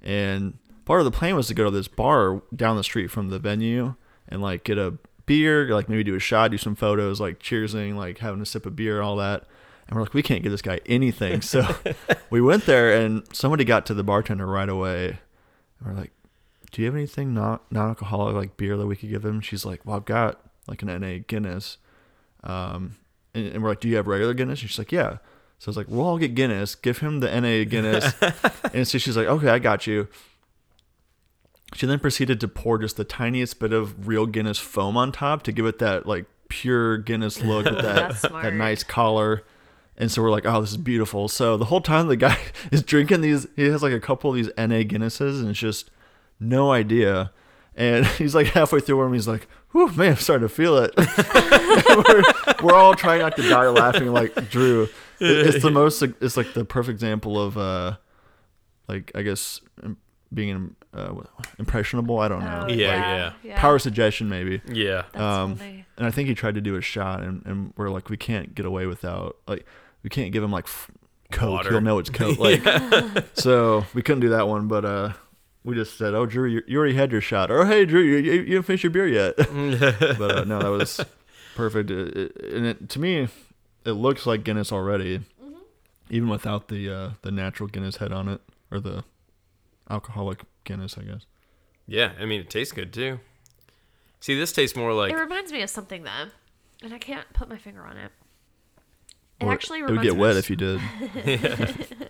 And 0.03 0.59
part 0.85 1.01
of 1.01 1.05
the 1.05 1.11
plan 1.11 1.37
was 1.37 1.49
to 1.49 1.55
go 1.55 1.65
to 1.65 1.71
this 1.71 1.89
bar 1.89 2.43
down 2.55 2.77
the 2.77 2.85
street 2.85 3.09
from 3.09 3.31
the 3.31 3.39
venue 3.39 3.95
and 4.29 4.41
like 4.41 4.65
get 4.65 4.79
a 4.79 4.95
beer, 5.29 5.69
like 5.69 5.89
maybe 5.89 6.03
do 6.03 6.15
a 6.15 6.21
shot, 6.21 6.51
do 6.51 6.59
some 6.59 6.75
photos, 6.75 7.21
like 7.21 7.39
cheersing, 7.39 7.95
like 7.95 8.19
having 8.19 8.41
a 8.41 8.47
sip 8.47 8.67
of 8.67 8.75
beer, 8.75 9.01
all 9.01 9.17
that. 9.17 9.45
And 9.87 9.97
we're 9.97 10.03
like, 10.03 10.15
we 10.15 10.23
can't 10.23 10.43
give 10.43 10.53
this 10.53 10.63
guy 10.63 10.81
anything. 10.87 11.41
So 11.41 11.77
we 12.31 12.41
went 12.41 12.67
there 12.67 12.93
and 13.01 13.23
somebody 13.33 13.65
got 13.65 13.87
to 13.87 13.95
the 13.95 14.05
bartender 14.05 14.47
right 14.47 14.69
away. 14.69 15.19
And 15.79 15.89
we're 15.89 16.01
like, 16.01 16.13
do 16.71 16.83
you 16.83 16.87
have 16.87 16.95
anything 16.95 17.33
not 17.33 17.71
non-alcoholic 17.73 18.35
like 18.35 18.57
beer 18.57 18.77
that 18.77 18.87
we 18.87 18.97
could 18.97 19.09
give 19.09 19.25
him? 19.25 19.41
She's 19.41 19.65
like, 19.65 19.87
well, 19.87 19.97
I've 19.97 20.05
got 20.05 20.41
like 20.67 20.83
an 20.83 21.01
NA 21.01 21.19
Guinness. 21.27 21.79
Um, 22.45 22.97
and, 23.35 23.47
and 23.47 23.63
we're 23.63 23.71
like, 23.71 23.81
do 23.81 23.89
you 23.89 23.97
have 23.97 24.07
regular 24.07 24.35
Guinness? 24.35 24.61
And 24.61 24.71
she's 24.71 24.79
like, 24.79 24.93
yeah. 24.93 25.19
So 25.59 25.69
I 25.69 25.71
was 25.71 25.77
like, 25.77 25.87
well, 25.89 26.09
I'll 26.09 26.19
get 26.19 26.35
Guinness. 26.35 26.75
Give 26.75 26.99
him 26.99 27.21
the 27.21 27.29
NA 27.29 27.69
Guinness. 27.69 28.15
and 28.75 28.87
so 28.87 28.99
she's 28.99 29.17
like, 29.17 29.27
okay, 29.27 29.49
I 29.49 29.59
got 29.59 29.87
you. 29.87 30.09
She 31.75 31.87
then 31.87 31.99
proceeded 31.99 32.41
to 32.41 32.49
pour 32.49 32.79
just 32.79 32.97
the 32.97 33.05
tiniest 33.05 33.59
bit 33.61 33.73
of 33.73 34.09
real 34.09 34.27
Guinness 34.27 34.59
foam 34.59 34.97
on 34.97 35.13
top 35.13 35.43
to 35.45 35.53
give 35.53 35.67
it 35.67 35.79
that 35.81 36.07
like 36.07 36.25
pure 36.49 36.97
Guinness 36.99 37.43
look 37.43 37.67
with 37.67 37.79
that, 37.83 38.21
that 38.23 38.55
nice 38.55 38.83
collar. 38.83 39.45
And 39.97 40.11
so 40.11 40.23
we're 40.23 40.31
like, 40.31 40.47
oh, 40.47 40.61
this 40.61 40.71
is 40.71 40.77
beautiful. 40.77 41.29
So 41.29 41.57
the 41.57 41.67
whole 41.67 41.81
time 41.81 42.07
the 42.09 42.17
guy 42.17 42.39
is 42.73 42.83
drinking 42.83 43.21
these, 43.21 43.47
he 43.57 43.65
has 43.69 43.83
like 43.83 43.93
a 43.93 44.01
couple 44.01 44.31
of 44.31 44.37
these 44.37 44.47
NA 44.57 44.83
Guinnesses 44.85 45.41
and 45.41 45.51
it's 45.51 45.59
just 45.59 45.91
no 46.41 46.71
idea. 46.73 47.33
And 47.77 48.07
he's 48.19 48.35
like 48.35 48.47
halfway 48.49 48.81
through 48.81 48.99
one, 49.05 49.13
he's 49.13 49.29
like, 49.29 49.47
whew, 49.73 49.89
man, 49.93 50.13
I'm 50.13 50.17
starting 50.17 50.49
to 50.49 50.55
feel 50.55 50.79
it. 50.79 50.93
we're, 50.97 52.23
we're 52.65 52.75
all 52.75 52.95
trying 52.95 53.21
not 53.21 53.37
to 53.37 53.49
die 53.49 53.69
laughing 53.69 54.13
like 54.13 54.49
Drew. 54.51 54.85
It- 54.85 54.91
It's 55.55 55.63
the 55.63 55.71
most, 55.71 56.01
it's 56.03 56.37
like 56.37 56.55
the 56.55 56.65
perfect 56.65 56.95
example 56.95 57.41
of, 57.41 57.59
uh, 57.59 57.97
like, 58.89 59.13
I 59.15 59.23
guess 59.23 59.61
being 59.83 59.97
being 60.33 60.77
uh, 60.95 61.15
impressionable. 61.59 62.19
I 62.19 62.29
don't 62.29 62.41
know. 62.45 62.67
Oh, 62.69 62.73
Yeah, 62.73 63.33
yeah. 63.43 63.61
Power 63.61 63.79
suggestion, 63.79 64.29
maybe. 64.29 64.63
Yeah. 64.67 65.05
That's 65.13 65.23
um, 65.23 65.57
funny. 65.57 65.85
And 65.97 66.07
I 66.07 66.11
think 66.11 66.29
he 66.29 66.35
tried 66.35 66.55
to 66.55 66.61
do 66.61 66.77
a 66.77 66.81
shot, 66.81 67.23
and, 67.23 67.43
and 67.45 67.73
we're 67.77 67.91
like, 67.91 68.09
we 68.09 68.17
can't 68.17 68.55
get 68.55 68.65
away 68.65 68.87
without, 68.87 69.37
like, 69.47 69.67
we 70.03 70.11
can't 70.11 70.33
give 70.33 70.43
him 70.43 70.53
like 70.53 70.65
f- 70.65 70.91
Coke. 71.33 71.51
Water. 71.51 71.71
He'll 71.71 71.81
know 71.81 71.99
it's 71.99 72.11
Coke. 72.11 72.39
Like, 72.39 72.63
so 73.35 73.85
we 73.95 74.03
couldn't 74.03 74.21
do 74.21 74.31
that 74.31 74.49
one, 74.49 74.69
but 74.69 74.85
uh, 74.85 75.13
we 75.65 75.75
just 75.75 75.99
said, 75.99 76.15
"Oh, 76.15 76.25
Drew, 76.25 76.49
you, 76.49 76.63
you 76.67 76.79
already 76.79 76.95
had 76.95 77.13
your 77.13 77.21
shot," 77.21 77.51
or 77.51 77.67
"Hey, 77.67 77.85
Drew, 77.85 78.01
you, 78.01 78.17
you, 78.17 78.33
you 78.33 78.45
didn't 78.47 78.65
finish 78.65 78.83
your 78.83 78.91
beer 78.91 79.07
yet." 79.07 79.37
but 79.37 80.39
uh, 80.39 80.45
no, 80.45 80.61
that 80.61 80.71
was 80.71 81.05
perfect. 81.55 81.91
It, 81.91 82.17
it, 82.17 82.55
and 82.55 82.67
it, 82.67 82.89
to 82.91 82.99
me, 82.99 83.29
it 83.85 83.93
looks 83.93 84.25
like 84.25 84.45
Guinness 84.45 84.73
already, 84.73 85.21
even 86.09 86.29
without 86.29 86.69
the 86.69 86.91
uh, 86.91 87.11
the 87.23 87.31
natural 87.31 87.69
Guinness 87.69 87.97
head 87.97 88.13
on 88.13 88.29
it 88.29 88.41
or 88.71 88.81
the 88.81 89.05
alcoholic 89.91 90.41
Guinness, 90.69 90.97
I 90.99 91.03
guess. 91.03 91.25
Yeah, 91.87 92.13
I 92.21 92.27
mean, 92.27 92.41
it 92.43 92.51
tastes 92.51 92.73
good 92.73 92.93
too. 92.93 93.19
See, 94.21 94.39
this 94.39 94.53
tastes 94.53 94.77
more 94.77 94.93
like 94.93 95.11
it 95.11 95.17
reminds 95.17 95.51
me 95.51 95.63
of 95.63 95.71
something 95.71 96.03
though, 96.03 96.27
and 96.83 96.93
I 96.93 96.99
can't 96.99 97.27
put 97.33 97.49
my 97.49 97.57
finger 97.57 97.83
on 97.87 97.97
it. 97.97 98.13
It 99.41 99.45
Or 99.47 99.53
actually 99.53 99.79
it 99.81 99.89
would 99.91 100.03
get 100.03 100.13
me 100.15 100.19
wet 100.21 100.33
of- 100.33 100.39
if 100.39 100.51
you 100.51 100.57
did. 100.57 100.81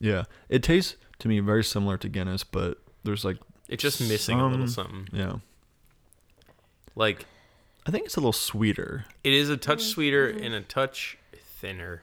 yeah, 0.00 0.24
it 0.48 0.62
tastes 0.62 0.96
to 1.20 1.28
me 1.28 1.40
very 1.40 1.64
similar 1.64 1.96
to 1.98 2.08
Guinness, 2.08 2.44
but 2.44 2.78
there's 3.04 3.24
like 3.24 3.36
it's 3.68 3.82
just 3.82 4.00
missing 4.00 4.40
a 4.40 4.48
little 4.48 4.66
something. 4.68 5.08
yeah, 5.12 5.36
Like 6.94 7.26
I 7.86 7.90
think 7.90 8.06
it's 8.06 8.16
a 8.16 8.20
little 8.20 8.32
sweeter. 8.32 9.04
it 9.24 9.32
is 9.32 9.48
a 9.50 9.56
touch 9.56 9.82
sweeter 9.84 10.26
and 10.28 10.54
a 10.54 10.60
touch 10.60 11.18
thinner. 11.34 12.02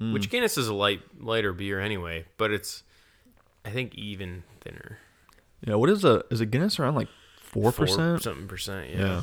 Mm. 0.00 0.12
Which 0.12 0.30
Guinness 0.30 0.56
is 0.56 0.68
a 0.68 0.74
light 0.74 1.00
lighter 1.20 1.52
beer 1.52 1.80
anyway, 1.80 2.24
but 2.36 2.50
it's 2.52 2.82
I 3.64 3.70
think 3.70 3.94
even 3.94 4.44
thinner. 4.60 4.98
Yeah, 5.66 5.74
what 5.74 5.90
is 5.90 6.04
a 6.04 6.22
is 6.30 6.40
a 6.40 6.46
Guinness 6.46 6.78
around 6.78 6.94
like 6.94 7.08
four 7.40 7.72
percent? 7.72 8.22
something 8.22 8.46
percent. 8.48 8.90
Yeah. 8.90 8.98
Yeah. 8.98 9.22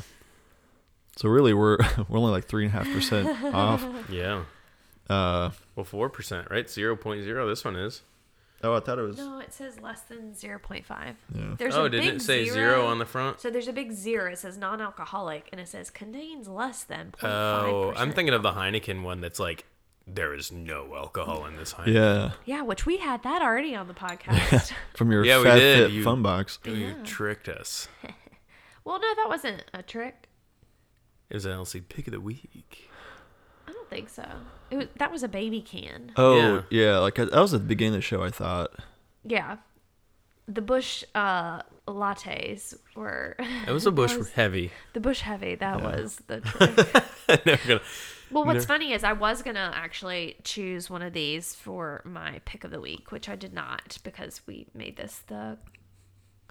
So 1.16 1.28
really, 1.28 1.54
we're 1.54 1.78
we're 2.08 2.18
only 2.18 2.30
like 2.32 2.44
three 2.46 2.66
and 2.66 2.74
a 2.74 2.76
half 2.76 2.92
percent 2.92 3.28
off. 3.54 3.84
Yeah. 4.10 4.44
Uh, 5.08 5.50
Well, 5.74 5.84
four 5.84 6.10
percent, 6.10 6.48
right? 6.50 6.68
Zero 6.68 6.96
point 6.96 7.22
zero. 7.24 7.48
This 7.48 7.64
one 7.64 7.76
is. 7.76 8.02
oh, 8.64 8.74
I 8.74 8.80
thought 8.80 8.98
it 8.98 9.02
was. 9.02 9.16
No, 9.18 9.38
it 9.38 9.52
says 9.52 9.80
less 9.80 10.00
than 10.02 10.34
zero 10.34 10.58
point 10.58 10.84
five. 10.84 11.16
Yeah. 11.34 11.54
There's 11.56 11.74
oh, 11.76 11.88
didn't 11.88 12.16
it 12.16 12.22
say 12.22 12.44
zero, 12.44 12.54
zero 12.54 12.86
on 12.86 12.98
the 12.98 13.06
front? 13.06 13.40
So 13.40 13.48
there's 13.50 13.68
a 13.68 13.72
big 13.72 13.92
zero. 13.92 14.32
It 14.32 14.38
says 14.38 14.58
non-alcoholic, 14.58 15.48
and 15.52 15.60
it 15.60 15.68
says 15.68 15.90
contains 15.90 16.48
less 16.48 16.82
than 16.82 17.12
0.5 17.18 17.24
Oh, 17.28 17.92
I'm 17.96 18.12
thinking 18.12 18.34
of 18.34 18.42
the 18.42 18.52
Heineken 18.52 19.02
one 19.02 19.20
that's 19.20 19.38
like 19.38 19.64
there 20.06 20.32
is 20.34 20.52
no 20.52 20.94
alcohol 20.96 21.46
in 21.46 21.56
this 21.56 21.74
Heineken. 21.74 21.94
Yeah, 21.94 22.30
Yeah, 22.44 22.62
which 22.62 22.86
we 22.86 22.98
had 22.98 23.22
that 23.24 23.42
already 23.42 23.74
on 23.74 23.88
the 23.88 23.94
podcast. 24.06 24.72
from 24.94 25.10
your 25.10 25.24
Yeah, 25.24 25.38
we 25.38 25.44
Fat 25.44 25.54
did. 25.56 25.86
Fit 25.86 25.90
You- 25.94 26.04
Fun 26.04 26.22
Box. 26.22 26.58
You 26.64 26.94
tricked 27.04 27.48
us. 27.48 27.88
well, 28.84 29.00
no, 29.00 29.14
that 29.16 29.26
wasn't 29.28 29.64
a 29.74 29.82
trick. 29.82 30.28
It 31.28 31.34
was 31.34 31.44
an 31.44 31.52
Elsie 31.52 31.80
pick 31.80 32.06
of 32.06 32.12
the 32.12 32.20
week. 32.20 32.88
I 33.66 33.72
don't 33.72 33.90
think 33.90 34.08
so. 34.08 34.24
It 34.70 34.76
was 34.76 34.86
that 34.98 35.10
was 35.10 35.22
a 35.24 35.28
baby 35.28 35.60
can. 35.60 36.12
Oh 36.16 36.36
Yeah. 36.38 36.62
yeah, 36.70 36.98
like 36.98 37.16
that 37.16 37.32
was 37.32 37.52
at 37.52 37.60
the 37.62 37.66
beginning 37.66 37.94
of 37.94 37.98
the 37.98 38.02
show. 38.02 38.22
I 38.22 38.30
thought. 38.30 38.70
Yeah. 39.24 39.56
The 40.46 40.62
Busch 40.62 41.02
uh, 41.16 41.62
lattes 41.88 42.76
were. 42.94 43.34
It 43.66 43.72
was 43.72 43.86
a 43.86 43.90
Busch 43.90 44.14
was- 44.16 44.30
heavy. 44.30 44.70
the 44.92 45.00
Busch 45.00 45.20
Heavy. 45.22 45.56
That 45.56 45.82
was 45.82 46.22
the 46.28 46.40
trick. 46.40 47.44
Never 47.44 47.68
gonna. 47.68 47.80
Well, 48.30 48.44
what's 48.44 48.64
No. 48.64 48.74
funny 48.74 48.92
is 48.92 49.04
I 49.04 49.12
was 49.12 49.42
gonna 49.42 49.70
actually 49.74 50.36
choose 50.44 50.88
one 50.90 51.02
of 51.02 51.12
these 51.12 51.54
for 51.54 52.02
my 52.04 52.40
pick 52.44 52.64
of 52.64 52.70
the 52.70 52.80
week, 52.80 53.10
which 53.12 53.28
I 53.28 53.36
did 53.36 53.52
not 53.52 53.98
because 54.04 54.40
we 54.46 54.66
made 54.74 54.96
this 54.96 55.18
the 55.26 55.58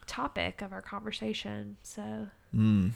topic 0.08 0.62
of 0.62 0.72
our 0.72 0.82
conversation. 0.82 1.78
So 1.84 2.28
Mm. 2.56 2.92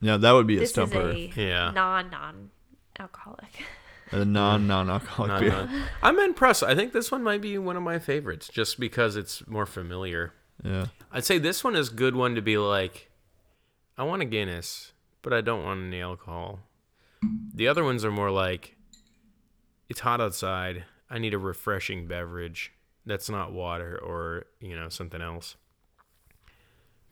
Yeah, 0.00 0.16
that 0.16 0.32
would 0.32 0.46
be 0.46 0.56
a 0.56 0.60
this 0.60 0.70
stumper. 0.70 1.10
is 1.10 1.36
a 1.36 1.40
Yeah. 1.42 1.70
non 1.70 2.10
non 2.10 2.50
alcoholic. 2.98 3.64
A, 4.10 4.24
non 4.24 4.66
non 4.66 4.88
alcoholic 4.90 5.40
beer. 5.40 5.50
not- 5.50 5.68
I'm 6.02 6.18
impressed. 6.18 6.62
I 6.62 6.74
think 6.74 6.92
this 6.92 7.10
one 7.12 7.22
might 7.22 7.40
be 7.40 7.58
one 7.58 7.76
of 7.76 7.82
my 7.82 7.98
favorites, 7.98 8.48
just 8.48 8.78
because 8.80 9.16
it's 9.16 9.46
more 9.46 9.66
familiar. 9.66 10.32
Yeah. 10.62 10.86
I'd 11.12 11.24
say 11.24 11.38
this 11.38 11.62
one 11.62 11.76
is 11.76 11.90
a 11.90 11.94
good 11.94 12.16
one 12.16 12.34
to 12.34 12.42
be 12.42 12.58
like, 12.58 13.10
I 13.96 14.04
want 14.04 14.22
a 14.22 14.24
Guinness, 14.24 14.92
but 15.22 15.32
I 15.32 15.40
don't 15.40 15.62
want 15.64 15.80
any 15.80 16.00
alcohol. 16.00 16.60
The 17.54 17.68
other 17.68 17.84
ones 17.84 18.04
are 18.04 18.10
more 18.10 18.30
like, 18.30 18.76
it's 19.88 20.00
hot 20.00 20.20
outside. 20.20 20.84
I 21.10 21.18
need 21.18 21.34
a 21.34 21.38
refreshing 21.38 22.06
beverage 22.06 22.72
that's 23.06 23.30
not 23.30 23.52
water 23.52 23.98
or 23.98 24.44
you 24.60 24.76
know 24.76 24.88
something 24.90 25.22
else. 25.22 25.56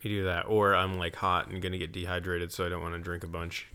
You 0.02 0.10
do 0.10 0.24
that, 0.24 0.42
or 0.46 0.74
I'm 0.74 0.98
like 0.98 1.16
hot 1.16 1.48
and 1.48 1.60
gonna 1.62 1.78
get 1.78 1.90
dehydrated, 1.92 2.52
so 2.52 2.64
I 2.66 2.68
don't 2.68 2.82
want 2.82 2.94
to 2.94 3.00
drink 3.00 3.24
a 3.24 3.28
bunch. 3.28 3.66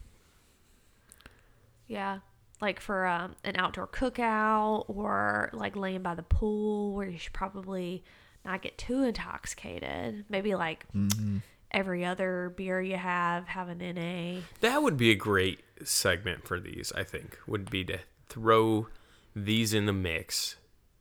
Yeah. 1.87 2.19
Like 2.61 2.79
for 2.79 3.07
um, 3.07 3.35
an 3.43 3.55
outdoor 3.57 3.87
cookout 3.87 4.85
or 4.87 5.49
like 5.51 5.75
laying 5.75 6.03
by 6.03 6.13
the 6.15 6.23
pool 6.23 6.93
where 6.93 7.09
you 7.09 7.17
should 7.17 7.33
probably 7.33 8.03
not 8.45 8.61
get 8.61 8.77
too 8.77 9.03
intoxicated. 9.03 10.25
Maybe 10.29 10.53
like 10.55 10.85
Mm-hmm. 10.95 11.37
every 11.71 12.05
other 12.05 12.53
beer 12.55 12.79
you 12.81 12.97
have, 12.97 13.47
have 13.47 13.67
an 13.69 13.79
NA. 13.79 14.41
That 14.61 14.83
would 14.83 14.95
be 14.95 15.09
a 15.11 15.15
great 15.15 15.61
segment 15.87 16.47
for 16.47 16.59
these, 16.59 16.91
I 16.95 17.03
think, 17.03 17.37
would 17.47 17.69
be 17.69 17.83
to 17.85 17.99
throw 18.29 18.87
these 19.35 19.73
in 19.73 19.85
the 19.85 19.93
mix 19.93 20.55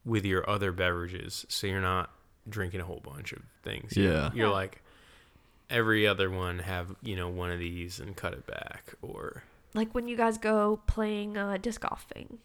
with 0.04 0.24
your 0.24 0.48
other 0.48 0.72
beverages 0.72 1.44
so 1.48 1.66
you're 1.66 1.80
not 1.80 2.10
drinking 2.48 2.80
a 2.80 2.84
whole 2.84 3.00
bunch 3.02 3.32
of 3.32 3.42
things. 3.62 3.96
Yeah. 3.96 4.30
You're 4.34 4.48
like 4.48 4.82
every 5.68 6.06
other 6.06 6.30
one 6.30 6.60
have, 6.60 6.94
you 7.02 7.16
know, 7.16 7.28
one 7.28 7.50
of 7.50 7.58
these 7.58 8.00
and 8.00 8.16
cut 8.16 8.32
it 8.32 8.46
back 8.46 8.94
or 9.02 9.44
Like 9.74 9.94
when 9.94 10.08
you 10.08 10.16
guys 10.16 10.38
go 10.38 10.80
playing 10.86 11.36
uh, 11.36 11.58
disc 11.58 11.80
golfing. 11.82 12.38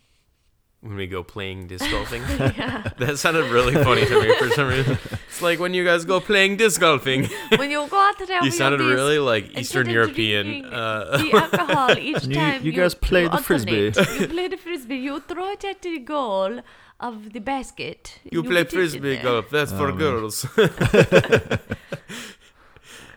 When 0.86 0.96
we 0.96 1.08
go 1.08 1.24
playing 1.24 1.68
disc 1.68 1.90
golfing. 1.90 2.22
yeah. 2.40 2.88
that 3.00 3.18
sounded 3.18 3.46
really 3.52 3.74
funny 3.74 4.06
to 4.06 4.22
me 4.22 4.36
for 4.38 4.50
some 4.52 4.68
reason. 4.68 4.98
It's 5.28 5.42
like 5.42 5.60
when 5.60 5.74
you 5.74 5.84
guys 5.84 6.06
go 6.06 6.20
playing 6.20 6.58
disc 6.58 6.80
golfing. 6.80 7.28
when 7.58 7.72
you 7.72 7.88
go 7.88 7.98
out 8.00 8.18
there 8.20 8.44
you 8.44 8.52
sounded 8.52 8.80
really 8.82 9.18
like 9.18 9.58
Eastern 9.58 9.90
European. 9.90 10.66
Uh, 10.66 11.18
the 11.18 11.32
alcohol 11.34 11.98
each 11.98 12.26
You- 12.26 12.36
time. 12.36 12.64
you 12.64 12.72
guys 12.72 12.94
play 12.94 13.28
the 13.28 13.38
frisbee. 13.40 13.92
you 14.20 14.28
play 14.28 14.48
the 14.48 14.58
frisbee. 14.58 14.98
You 14.98 15.20
throw 15.20 15.50
it 15.52 15.64
at 15.66 15.82
the 15.82 15.98
goal 16.00 16.62
of 17.00 17.34
the 17.34 17.40
basket. 17.40 18.20
You 18.32 18.44
play 18.44 18.64
put 18.64 18.74
it 18.74 18.74
in 18.74 18.80
frisbee 18.80 19.18
golf. 19.18 19.50
That's 19.50 19.72
for 19.72 19.90
Oh, 19.90 19.96
man. 19.96 19.98
girls. 19.98 20.46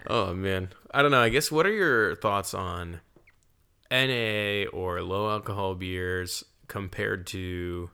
oh 0.09 0.35
man, 0.35 0.71
I 0.93 1.03
don't 1.03 1.11
know. 1.11 1.21
I 1.21 1.29
guess 1.29 1.53
what 1.53 1.67
are 1.67 1.73
your 1.73 2.17
thoughts 2.17 2.55
on 2.55 3.01
NA 3.91 4.65
or 4.73 5.03
low 5.03 5.31
alcohol 5.31 5.75
beers 5.75 6.45
compared 6.69 7.27
to, 7.29 7.91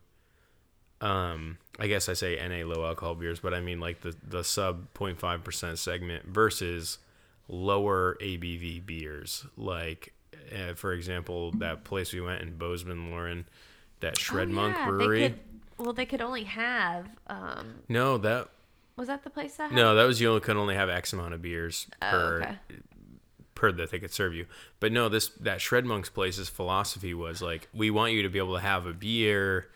um, 1.00 1.58
I 1.78 1.86
guess 1.86 2.08
I 2.08 2.12
say 2.12 2.36
NA 2.36 2.66
low 2.66 2.84
alcohol 2.84 3.14
beers, 3.14 3.40
but 3.40 3.54
I 3.54 3.60
mean 3.60 3.80
like 3.80 4.00
the 4.02 4.14
the 4.26 4.44
sub 4.44 4.92
0.5 4.94 5.44
percent 5.44 5.78
segment 5.78 6.26
versus 6.26 6.98
lower 7.48 8.16
ABV 8.20 8.84
beers, 8.84 9.46
like 9.56 10.12
uh, 10.52 10.74
for 10.74 10.92
example 10.92 11.52
that 11.52 11.84
place 11.84 12.12
we 12.12 12.20
went 12.20 12.42
in 12.42 12.56
Bozeman, 12.56 13.10
Lauren, 13.10 13.46
that 14.00 14.18
Shred 14.18 14.48
oh, 14.48 14.52
Monk 14.52 14.76
Brewery. 14.84 15.20
They 15.20 15.28
could, 15.30 15.40
well, 15.78 15.92
they 15.92 16.06
could 16.06 16.20
only 16.20 16.44
have. 16.44 17.06
Um, 17.26 17.82
No, 17.88 18.18
that 18.18 18.48
was 18.96 19.08
that 19.08 19.24
the 19.24 19.30
place 19.30 19.56
that? 19.56 19.70
Had? 19.70 19.76
No, 19.76 19.94
that 19.94 20.04
was 20.04 20.20
you 20.20 20.28
only 20.28 20.40
could 20.40 20.56
only 20.56 20.74
have 20.74 20.88
X 20.88 21.12
amount 21.12 21.34
of 21.34 21.42
beers 21.42 21.86
Oh, 22.00 22.10
per 22.10 22.42
okay. 22.42 22.58
Per 23.64 23.72
that 23.72 23.90
they 23.90 23.98
could 23.98 24.12
serve 24.12 24.34
you. 24.34 24.46
But 24.80 24.92
no, 24.92 25.08
this 25.08 25.28
that 25.40 25.60
Shred 25.60 25.84
Monk's 25.84 26.10
place's 26.10 26.48
philosophy 26.48 27.14
was 27.14 27.40
like 27.42 27.68
we 27.72 27.90
want 27.90 28.12
you 28.12 28.22
to 28.22 28.28
be 28.28 28.38
able 28.38 28.54
to 28.54 28.60
have 28.60 28.86
a 28.86 28.92
beer 28.92 29.68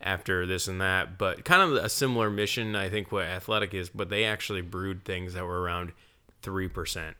after 0.00 0.46
this 0.46 0.66
and 0.66 0.80
that, 0.80 1.16
but 1.16 1.44
kind 1.44 1.62
of 1.62 1.84
a 1.84 1.88
similar 1.88 2.28
mission 2.28 2.74
I 2.74 2.88
think 2.88 3.12
what 3.12 3.24
Athletic 3.24 3.72
is, 3.72 3.88
but 3.88 4.08
they 4.08 4.24
actually 4.24 4.60
brewed 4.60 5.04
things 5.04 5.34
that 5.34 5.44
were 5.44 5.60
around 5.60 5.92
three 6.42 6.68
percent. 6.68 7.16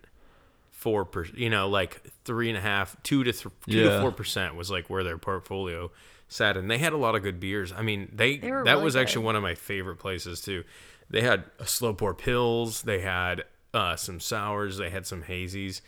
Four 0.71 1.05
percent, 1.05 1.39
you 1.39 1.49
know, 1.49 1.69
like 1.69 2.03
three 2.25 2.49
and 2.49 2.59
a 2.59 2.61
half, 2.61 3.01
two 3.05 3.23
to 3.23 3.33
th- 3.33 3.55
two 3.69 3.85
to 3.85 4.01
four 4.01 4.11
percent 4.11 4.57
was 4.57 4.69
like 4.71 4.91
where 4.91 5.05
their 5.05 5.19
portfolio 5.19 5.93
sat, 6.29 6.57
and 6.57 6.69
they 6.71 6.79
had 6.79 6.93
a 6.93 6.97
lot 6.97 7.15
of 7.15 7.23
good 7.23 7.39
beers. 7.39 7.73
I 7.73 7.83
mean, 7.83 8.11
they, 8.13 8.39
They 8.39 8.49
that 8.51 8.65
really 8.65 8.83
was 8.83 8.97
actually 8.97 9.25
one 9.25 9.37
of 9.37 9.43
my 9.43 9.55
favorite 9.55 9.99
places 9.99 10.41
too. 10.41 10.65
They 11.09 11.21
had 11.21 11.45
a 11.61 11.67
slow 11.67 11.95
pour 11.95 12.15
pils, 12.15 12.83
they 12.83 13.01
had 13.01 13.45
uh, 13.75 13.97
some 13.97 14.19
sours, 14.19 14.79
they 14.79 14.91
had 14.91 15.07
some 15.07 15.23
hazies, 15.23 15.83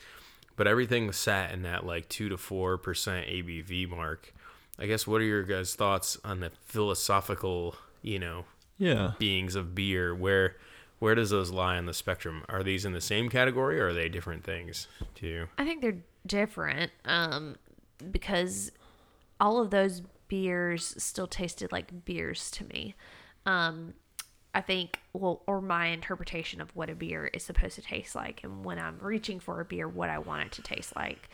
but 0.56 0.66
everything 0.66 1.10
sat 1.12 1.52
in 1.52 1.62
that 1.62 1.84
like 1.86 2.08
two 2.08 2.28
to 2.28 2.36
four 2.36 2.78
percent 2.78 3.26
ABV 3.26 3.88
mark. 3.88 4.32
I 4.78 4.86
guess 4.86 5.06
what 5.06 5.20
are 5.20 5.24
your 5.24 5.44
guys' 5.44 5.74
thoughts 5.74 6.18
on 6.24 6.40
the 6.40 6.50
philosophical, 6.64 7.76
you 8.02 8.18
know, 8.18 8.44
Yeah. 8.78 9.12
beings 9.18 9.54
of 9.54 9.74
beer? 9.74 10.14
Where 10.14 10.56
where 11.00 11.14
does 11.14 11.30
those 11.30 11.50
lie 11.50 11.76
on 11.76 11.86
the 11.86 11.92
spectrum? 11.94 12.44
Are 12.48 12.62
these 12.62 12.84
in 12.84 12.92
the 12.92 13.00
same 13.00 13.28
category 13.28 13.78
or 13.80 13.88
are 13.88 13.92
they 13.92 14.08
different 14.08 14.42
things 14.44 14.86
to 15.16 15.26
you? 15.26 15.48
I 15.58 15.64
think 15.64 15.82
they're 15.82 15.98
different 16.26 16.92
um, 17.04 17.56
because 18.10 18.70
all 19.40 19.60
of 19.60 19.70
those 19.70 20.02
beers 20.28 20.94
still 21.02 21.26
tasted 21.26 21.72
like 21.72 22.04
beers 22.04 22.50
to 22.52 22.64
me. 22.64 22.94
Um, 23.44 23.94
I 24.54 24.60
think, 24.60 25.00
well, 25.12 25.42
or 25.46 25.60
my 25.60 25.86
interpretation 25.86 26.60
of 26.60 26.74
what 26.76 26.88
a 26.88 26.94
beer 26.94 27.26
is 27.26 27.42
supposed 27.42 27.74
to 27.74 27.82
taste 27.82 28.14
like, 28.14 28.42
and 28.44 28.64
when 28.64 28.78
I'm 28.78 28.98
reaching 29.00 29.40
for 29.40 29.60
a 29.60 29.64
beer, 29.64 29.88
what 29.88 30.10
I 30.10 30.18
want 30.18 30.42
it 30.42 30.52
to 30.52 30.62
taste 30.62 30.94
like. 30.94 31.28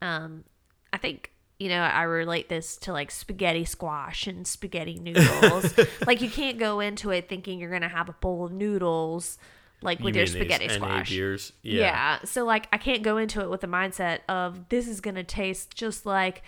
Um, 0.00 0.44
I 0.92 0.98
think, 0.98 1.32
you 1.58 1.68
know, 1.68 1.80
I 1.80 2.02
relate 2.02 2.48
this 2.48 2.76
to 2.78 2.92
like 2.92 3.10
spaghetti 3.10 3.64
squash 3.64 4.26
and 4.26 4.46
spaghetti 4.46 4.98
noodles. 4.98 5.74
like, 6.06 6.20
you 6.20 6.30
can't 6.30 6.58
go 6.58 6.80
into 6.80 7.10
it 7.10 7.28
thinking 7.28 7.58
you're 7.58 7.70
going 7.70 7.82
to 7.82 7.88
have 7.88 8.08
a 8.08 8.14
bowl 8.14 8.44
of 8.44 8.52
noodles, 8.52 9.38
like 9.82 10.00
with 10.00 10.14
your 10.14 10.26
spaghetti 10.26 10.68
squash. 10.68 11.10
beers? 11.10 11.52
Yeah. 11.62 12.20
So 12.24 12.44
like 12.44 12.68
I 12.72 12.78
can't 12.78 13.02
go 13.02 13.16
into 13.16 13.40
it 13.40 13.50
with 13.50 13.60
the 13.60 13.66
mindset 13.66 14.20
of 14.28 14.68
this 14.68 14.86
is 14.86 15.00
going 15.00 15.16
to 15.16 15.24
taste 15.24 15.74
just 15.74 16.06
like 16.06 16.42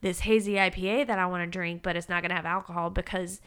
this 0.00 0.20
hazy 0.20 0.54
IPA 0.54 1.08
that 1.08 1.18
I 1.18 1.26
want 1.26 1.42
to 1.42 1.50
drink, 1.50 1.82
but 1.82 1.96
it's 1.96 2.08
not 2.08 2.22
going 2.22 2.30
to 2.30 2.36
have 2.36 2.46
alcohol 2.46 2.90
because 2.90 3.40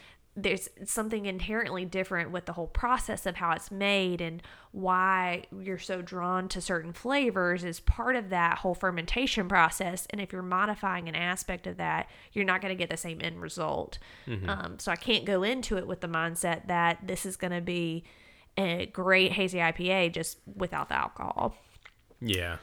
there's 0.43 0.69
something 0.85 1.25
inherently 1.25 1.85
different 1.85 2.31
with 2.31 2.45
the 2.45 2.53
whole 2.53 2.67
process 2.67 3.25
of 3.25 3.35
how 3.35 3.51
it's 3.51 3.71
made 3.71 4.21
and 4.21 4.41
why 4.71 5.43
you're 5.59 5.77
so 5.77 6.01
drawn 6.01 6.47
to 6.49 6.61
certain 6.61 6.93
flavors 6.93 7.63
is 7.63 7.79
part 7.79 8.15
of 8.15 8.29
that 8.29 8.59
whole 8.59 8.75
fermentation 8.75 9.47
process. 9.47 10.07
And 10.11 10.21
if 10.21 10.31
you're 10.31 10.41
modifying 10.41 11.09
an 11.09 11.15
aspect 11.15 11.67
of 11.67 11.77
that, 11.77 12.09
you're 12.33 12.45
not 12.45 12.61
going 12.61 12.71
to 12.71 12.77
get 12.77 12.89
the 12.89 12.97
same 12.97 13.19
end 13.21 13.41
result. 13.41 13.97
Um, 14.49 14.79
so 14.79 14.91
I 14.91 14.95
can't 14.95 15.25
go 15.25 15.43
into 15.43 15.77
it 15.77 15.87
with 15.87 16.01
the 16.01 16.07
mindset 16.07 16.67
that 16.67 16.99
this 17.05 17.25
is 17.25 17.35
going 17.35 17.53
to 17.53 17.61
be 17.61 18.03
a 18.57 18.85
great 18.87 19.31
hazy 19.31 19.57
IPA 19.57 20.13
just 20.13 20.37
without 20.55 20.89
the 20.89 20.95
alcohol. 20.95 21.55
Yeah. 22.21 22.57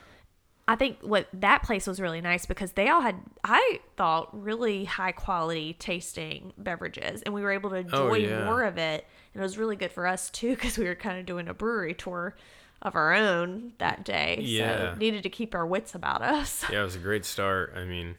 I 0.69 0.75
think 0.75 0.99
what 1.01 1.29
that 1.33 1.63
place 1.63 1.87
was 1.87 2.01
really 2.01 2.21
nice 2.21 2.45
because 2.45 2.73
they 2.73 2.89
all 2.89 3.01
had, 3.01 3.17
I 3.45 3.81
thought, 3.97 4.29
really 4.33 4.85
high 4.85 5.13
quality 5.13 5.75
tasting 5.75 6.53
beverages, 6.59 7.23
and 7.23 7.33
we 7.33 7.43
were 7.43 7.53
able 7.53 7.71
to 7.71 7.77
oh, 7.77 7.81
enjoy 7.81 8.11
Oh, 8.11 8.15
yeah. 8.15 8.45
more 8.45 8.65
of 8.65 8.77
it. 8.77 9.07
And 9.33 9.41
it 9.41 9.45
was 9.45 9.59
really 9.59 9.77
good 9.77 9.93
for 9.93 10.07
us 10.07 10.29
too 10.31 10.51
because 10.57 10.77
we 10.77 10.87
were 10.87 10.97
kind 10.97 11.19
of 11.19 11.27
doing 11.27 11.49
a 11.49 11.55
brewery 11.55 11.95
tour 11.95 12.35
of 12.83 12.97
our 12.97 13.15
own 13.15 13.73
that 13.79 14.05
day. 14.05 14.39
Yeah. 14.41 14.95
So 14.95 14.99
needed 14.99 15.23
to 15.23 15.31
keep 15.31 15.55
our 15.55 15.67
wits 15.67 15.95
about 15.95 16.23
us. 16.23 16.65
Yeah, 16.71 16.81
it 16.81 16.85
was 16.85 16.97
a 16.97 17.01
great 17.01 17.25
start. 17.25 17.73
I 17.77 17.85
mean, 17.85 18.17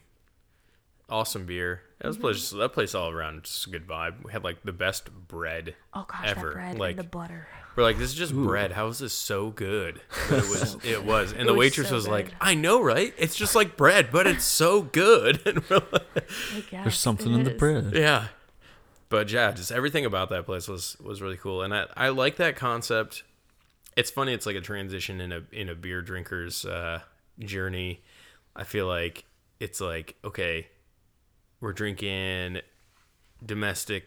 awesome 1.09 1.45
beer. 1.45 1.81
That 1.99 2.07
was 2.07 2.15
mm-hmm. 2.15 2.23
place. 2.23 2.49
That 2.51 2.73
place 2.73 2.95
all 2.95 3.09
around 3.09 3.43
just 3.43 3.67
a 3.67 3.69
good 3.69 3.87
vibe. 3.87 4.23
We 4.23 4.31
had 4.31 4.43
like 4.43 4.63
the 4.63 4.71
best 4.71 5.09
bread. 5.27 5.75
Oh 5.93 6.05
gosh, 6.07 6.25
ever. 6.25 6.47
that 6.47 6.53
bread 6.53 6.79
like 6.79 6.91
and 6.91 6.99
the 6.99 7.09
butter. 7.09 7.47
We're 7.77 7.83
like, 7.83 7.99
this 7.99 8.09
is 8.09 8.15
just 8.15 8.33
bread. 8.33 8.71
How 8.71 8.87
is 8.87 8.97
this 8.97 9.13
so 9.13 9.51
good? 9.51 10.01
But 10.29 10.39
it 10.39 10.49
was. 10.49 10.77
it 10.83 11.05
was. 11.05 11.31
And 11.31 11.47
the 11.47 11.53
was 11.53 11.59
waitress 11.59 11.89
so 11.89 11.95
was 11.95 12.07
like. 12.07 12.33
I 12.41 12.55
know, 12.55 12.81
right? 12.81 13.13
It's 13.17 13.35
just 13.35 13.53
like 13.55 13.77
bread, 13.77 14.09
but 14.11 14.25
it's 14.27 14.43
so 14.43 14.81
good. 14.81 15.39
And 15.45 15.63
we're 15.69 15.81
like, 15.91 16.69
There's 16.71 16.97
something 16.97 17.31
it 17.31 17.35
in 17.35 17.43
the 17.43 17.51
bread. 17.51 17.91
yeah. 17.93 18.27
But 19.09 19.31
yeah, 19.31 19.51
just 19.51 19.71
everything 19.71 20.05
about 20.05 20.29
that 20.29 20.45
place 20.45 20.67
was 20.67 20.97
was 20.99 21.21
really 21.21 21.37
cool, 21.37 21.61
and 21.61 21.73
I 21.73 21.85
I 21.95 22.09
like 22.09 22.37
that 22.37 22.57
concept. 22.57 23.23
It's 23.95 24.11
funny. 24.11 24.33
It's 24.33 24.45
like 24.45 24.57
a 24.57 24.61
transition 24.61 25.21
in 25.21 25.31
a 25.31 25.43
in 25.53 25.69
a 25.69 25.75
beer 25.75 26.01
drinker's 26.01 26.65
uh, 26.65 27.01
journey. 27.39 28.01
I 28.55 28.65
feel 28.65 28.85
like 28.85 29.23
it's 29.61 29.79
like 29.79 30.15
okay, 30.25 30.67
we're 31.61 31.71
drinking 31.71 32.59
domestic 33.45 34.05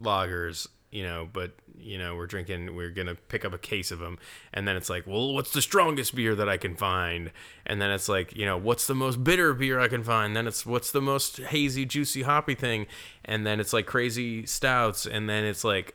lagers, 0.00 0.68
you 0.90 1.02
know, 1.02 1.28
but 1.32 1.52
you 1.78 1.98
know 1.98 2.16
we're 2.16 2.26
drinking. 2.26 2.74
We're 2.74 2.90
gonna 2.90 3.14
pick 3.14 3.44
up 3.44 3.52
a 3.52 3.58
case 3.58 3.90
of 3.90 3.98
them, 3.98 4.18
and 4.52 4.66
then 4.66 4.76
it's 4.76 4.90
like, 4.90 5.06
well, 5.06 5.32
what's 5.32 5.52
the 5.52 5.62
strongest 5.62 6.14
beer 6.14 6.34
that 6.34 6.48
I 6.48 6.56
can 6.56 6.76
find? 6.76 7.30
And 7.64 7.80
then 7.80 7.90
it's 7.90 8.08
like, 8.08 8.36
you 8.36 8.44
know, 8.44 8.56
what's 8.56 8.86
the 8.86 8.94
most 8.94 9.22
bitter 9.22 9.54
beer 9.54 9.80
I 9.80 9.88
can 9.88 10.02
find? 10.02 10.34
Then 10.34 10.46
it's 10.46 10.66
what's 10.66 10.90
the 10.90 11.00
most 11.00 11.38
hazy, 11.38 11.84
juicy, 11.84 12.22
hoppy 12.22 12.54
thing? 12.54 12.86
And 13.24 13.46
then 13.46 13.60
it's 13.60 13.72
like 13.72 13.86
crazy 13.86 14.46
stouts, 14.46 15.06
and 15.06 15.28
then 15.28 15.44
it's 15.44 15.64
like 15.64 15.94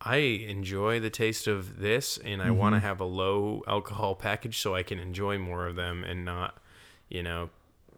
I 0.00 0.16
enjoy 0.16 1.00
the 1.00 1.10
taste 1.10 1.46
of 1.46 1.80
this 1.80 2.18
and 2.18 2.40
I 2.40 2.50
want 2.50 2.74
to 2.74 2.78
mm-hmm. 2.78 2.86
have 2.86 3.00
a 3.00 3.04
low 3.04 3.62
alcohol 3.66 4.14
package 4.14 4.60
so 4.60 4.74
I 4.74 4.84
can 4.84 4.98
enjoy 4.98 5.38
more 5.38 5.66
of 5.66 5.74
them 5.74 6.04
and 6.04 6.24
not, 6.24 6.56
you 7.08 7.22
know, 7.22 7.50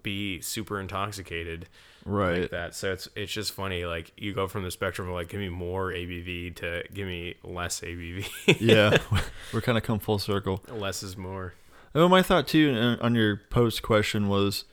be 0.03 0.41
super 0.41 0.81
intoxicated 0.81 1.69
Right. 2.05 2.43
like 2.43 2.51
that. 2.51 2.75
So 2.75 2.93
it's 2.93 3.09
it's 3.15 3.33
just 3.33 3.53
funny 3.53 3.85
like 3.85 4.13
you 4.17 4.33
go 4.33 4.49
from 4.49 4.65
the 4.65 4.71
spectrum 4.71 5.09
of 5.09 5.15
like 5.15 5.29
give 5.29 5.41
me 5.41 5.49
more 5.49 5.93
ABV 5.93 6.57
to 6.57 6.83
give 6.93 7.07
me 7.07 7.35
less 7.45 7.81
ABV. 7.81 8.27
yeah, 8.61 8.97
we're 9.53 9.61
kind 9.61 9.77
of 9.77 9.85
come 9.85 9.99
full 9.99 10.19
circle. 10.19 10.63
less 10.69 11.03
is 11.03 11.17
more. 11.17 11.55
Oh, 11.95 12.09
my 12.09 12.23
thought 12.23 12.47
too 12.47 12.97
on 13.01 13.15
your 13.15 13.41
post 13.51 13.83
question 13.83 14.29
was 14.29 14.65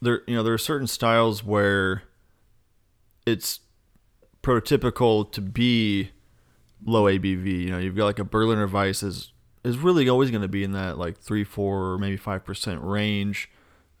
there. 0.00 0.22
You 0.26 0.36
know, 0.36 0.42
there 0.42 0.54
are 0.54 0.58
certain 0.58 0.86
styles 0.86 1.44
where 1.44 2.02
it's 3.26 3.60
prototypical 4.42 5.30
to 5.32 5.40
be 5.40 6.10
low 6.84 7.04
ABV. 7.04 7.62
You 7.64 7.70
know, 7.70 7.78
you've 7.78 7.96
got 7.96 8.06
like 8.06 8.18
a 8.18 8.24
Berliner 8.24 8.66
Weisse 8.68 9.02
is 9.04 9.32
is 9.64 9.78
really 9.78 10.08
always 10.08 10.30
going 10.30 10.42
to 10.42 10.48
be 10.48 10.64
in 10.64 10.72
that 10.72 10.98
like 10.98 11.18
three, 11.18 11.44
four, 11.44 11.98
maybe 11.98 12.16
five 12.16 12.44
percent 12.44 12.80
range. 12.82 13.50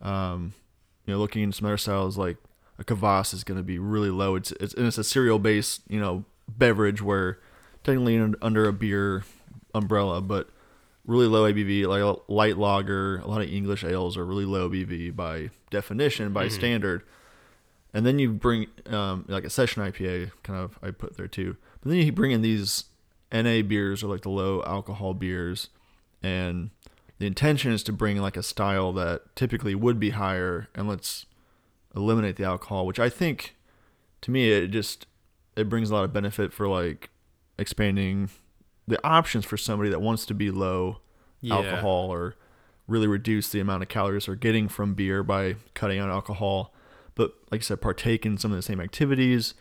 Um, 0.00 0.54
you 1.04 1.14
know, 1.14 1.20
looking 1.20 1.42
into 1.42 1.56
some 1.56 1.66
other 1.66 1.76
styles 1.76 2.16
like 2.16 2.36
a 2.78 2.84
Kvass 2.84 3.32
is 3.32 3.44
going 3.44 3.58
to 3.58 3.64
be 3.64 3.78
really 3.78 4.10
low. 4.10 4.34
It's 4.34 4.52
it's 4.52 4.74
and 4.74 4.86
it's 4.86 4.98
a 4.98 5.04
cereal 5.04 5.38
based 5.38 5.82
you 5.88 6.00
know 6.00 6.24
beverage 6.48 7.02
where 7.02 7.38
technically 7.82 8.18
under 8.42 8.68
a 8.68 8.72
beer 8.72 9.24
umbrella, 9.74 10.20
but 10.20 10.48
really 11.06 11.26
low 11.26 11.50
ABV, 11.50 11.86
like 11.86 12.02
a 12.02 12.32
light 12.32 12.58
lager. 12.58 13.18
A 13.18 13.26
lot 13.26 13.40
of 13.40 13.48
English 13.48 13.84
ales 13.84 14.16
are 14.16 14.24
really 14.24 14.44
low 14.44 14.68
ABV 14.68 15.14
by 15.14 15.50
definition, 15.70 16.32
by 16.32 16.48
standard. 16.48 17.02
And 17.94 18.04
then 18.04 18.18
you 18.18 18.32
bring 18.32 18.66
um, 18.86 19.24
like 19.28 19.44
a 19.44 19.50
session 19.50 19.82
IPA, 19.82 20.32
kind 20.42 20.58
of 20.58 20.78
I 20.82 20.90
put 20.90 21.16
there 21.16 21.28
too. 21.28 21.56
But 21.80 21.90
then 21.90 21.98
you 21.98 22.12
bring 22.12 22.32
in 22.32 22.42
these 22.42 22.84
NA 23.32 23.62
beers 23.62 24.02
or 24.02 24.08
like 24.08 24.22
the 24.22 24.30
low 24.30 24.62
alcohol 24.66 25.14
beers, 25.14 25.68
and 26.22 26.70
the 27.18 27.26
intention 27.26 27.72
is 27.72 27.82
to 27.84 27.92
bring 27.92 28.20
like 28.20 28.36
a 28.36 28.42
style 28.42 28.92
that 28.94 29.34
typically 29.34 29.74
would 29.74 29.98
be 29.98 30.10
higher, 30.10 30.68
and 30.74 30.88
let's 30.88 31.24
eliminate 31.96 32.36
the 32.36 32.44
alcohol, 32.44 32.86
which 32.86 33.00
I 33.00 33.08
think 33.08 33.56
to 34.22 34.30
me 34.30 34.50
it 34.52 34.68
just 34.68 35.06
it 35.56 35.68
brings 35.68 35.90
a 35.90 35.94
lot 35.94 36.04
of 36.04 36.12
benefit 36.12 36.52
for 36.52 36.68
like 36.68 37.10
expanding 37.58 38.28
the 38.86 39.04
options 39.06 39.44
for 39.44 39.56
somebody 39.56 39.90
that 39.90 40.00
wants 40.00 40.26
to 40.26 40.34
be 40.34 40.50
low 40.50 40.98
Yeah. 41.40 41.54
alcohol 41.56 42.10
or 42.12 42.36
really 42.86 43.06
reduce 43.06 43.48
the 43.48 43.58
amount 43.60 43.82
of 43.82 43.88
calories 43.88 44.26
they're 44.26 44.34
getting 44.36 44.68
from 44.68 44.94
beer 44.94 45.22
by 45.22 45.56
cutting 45.74 45.98
out 45.98 46.08
alcohol. 46.10 46.72
But 47.14 47.32
like 47.50 47.62
I 47.62 47.64
said, 47.64 47.80
partake 47.80 48.24
in 48.26 48.36
some 48.38 48.52
of 48.52 48.56
the 48.56 48.62
same 48.62 48.80
activities, 48.80 49.54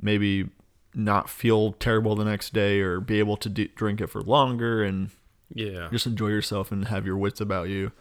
maybe 0.00 0.50
not 0.94 1.30
feel 1.30 1.72
terrible 1.72 2.16
the 2.16 2.24
next 2.24 2.52
day 2.52 2.80
or 2.80 3.00
be 3.00 3.18
able 3.18 3.36
to 3.38 3.48
d- 3.48 3.70
drink 3.76 4.00
it 4.00 4.08
for 4.08 4.20
longer 4.22 4.82
and 4.82 5.10
Yeah. 5.54 5.88
just 5.92 6.06
enjoy 6.06 6.28
yourself 6.28 6.72
and 6.72 6.88
have 6.88 7.06
your 7.06 7.16
wits 7.16 7.40
about 7.40 7.68
you. 7.68 7.92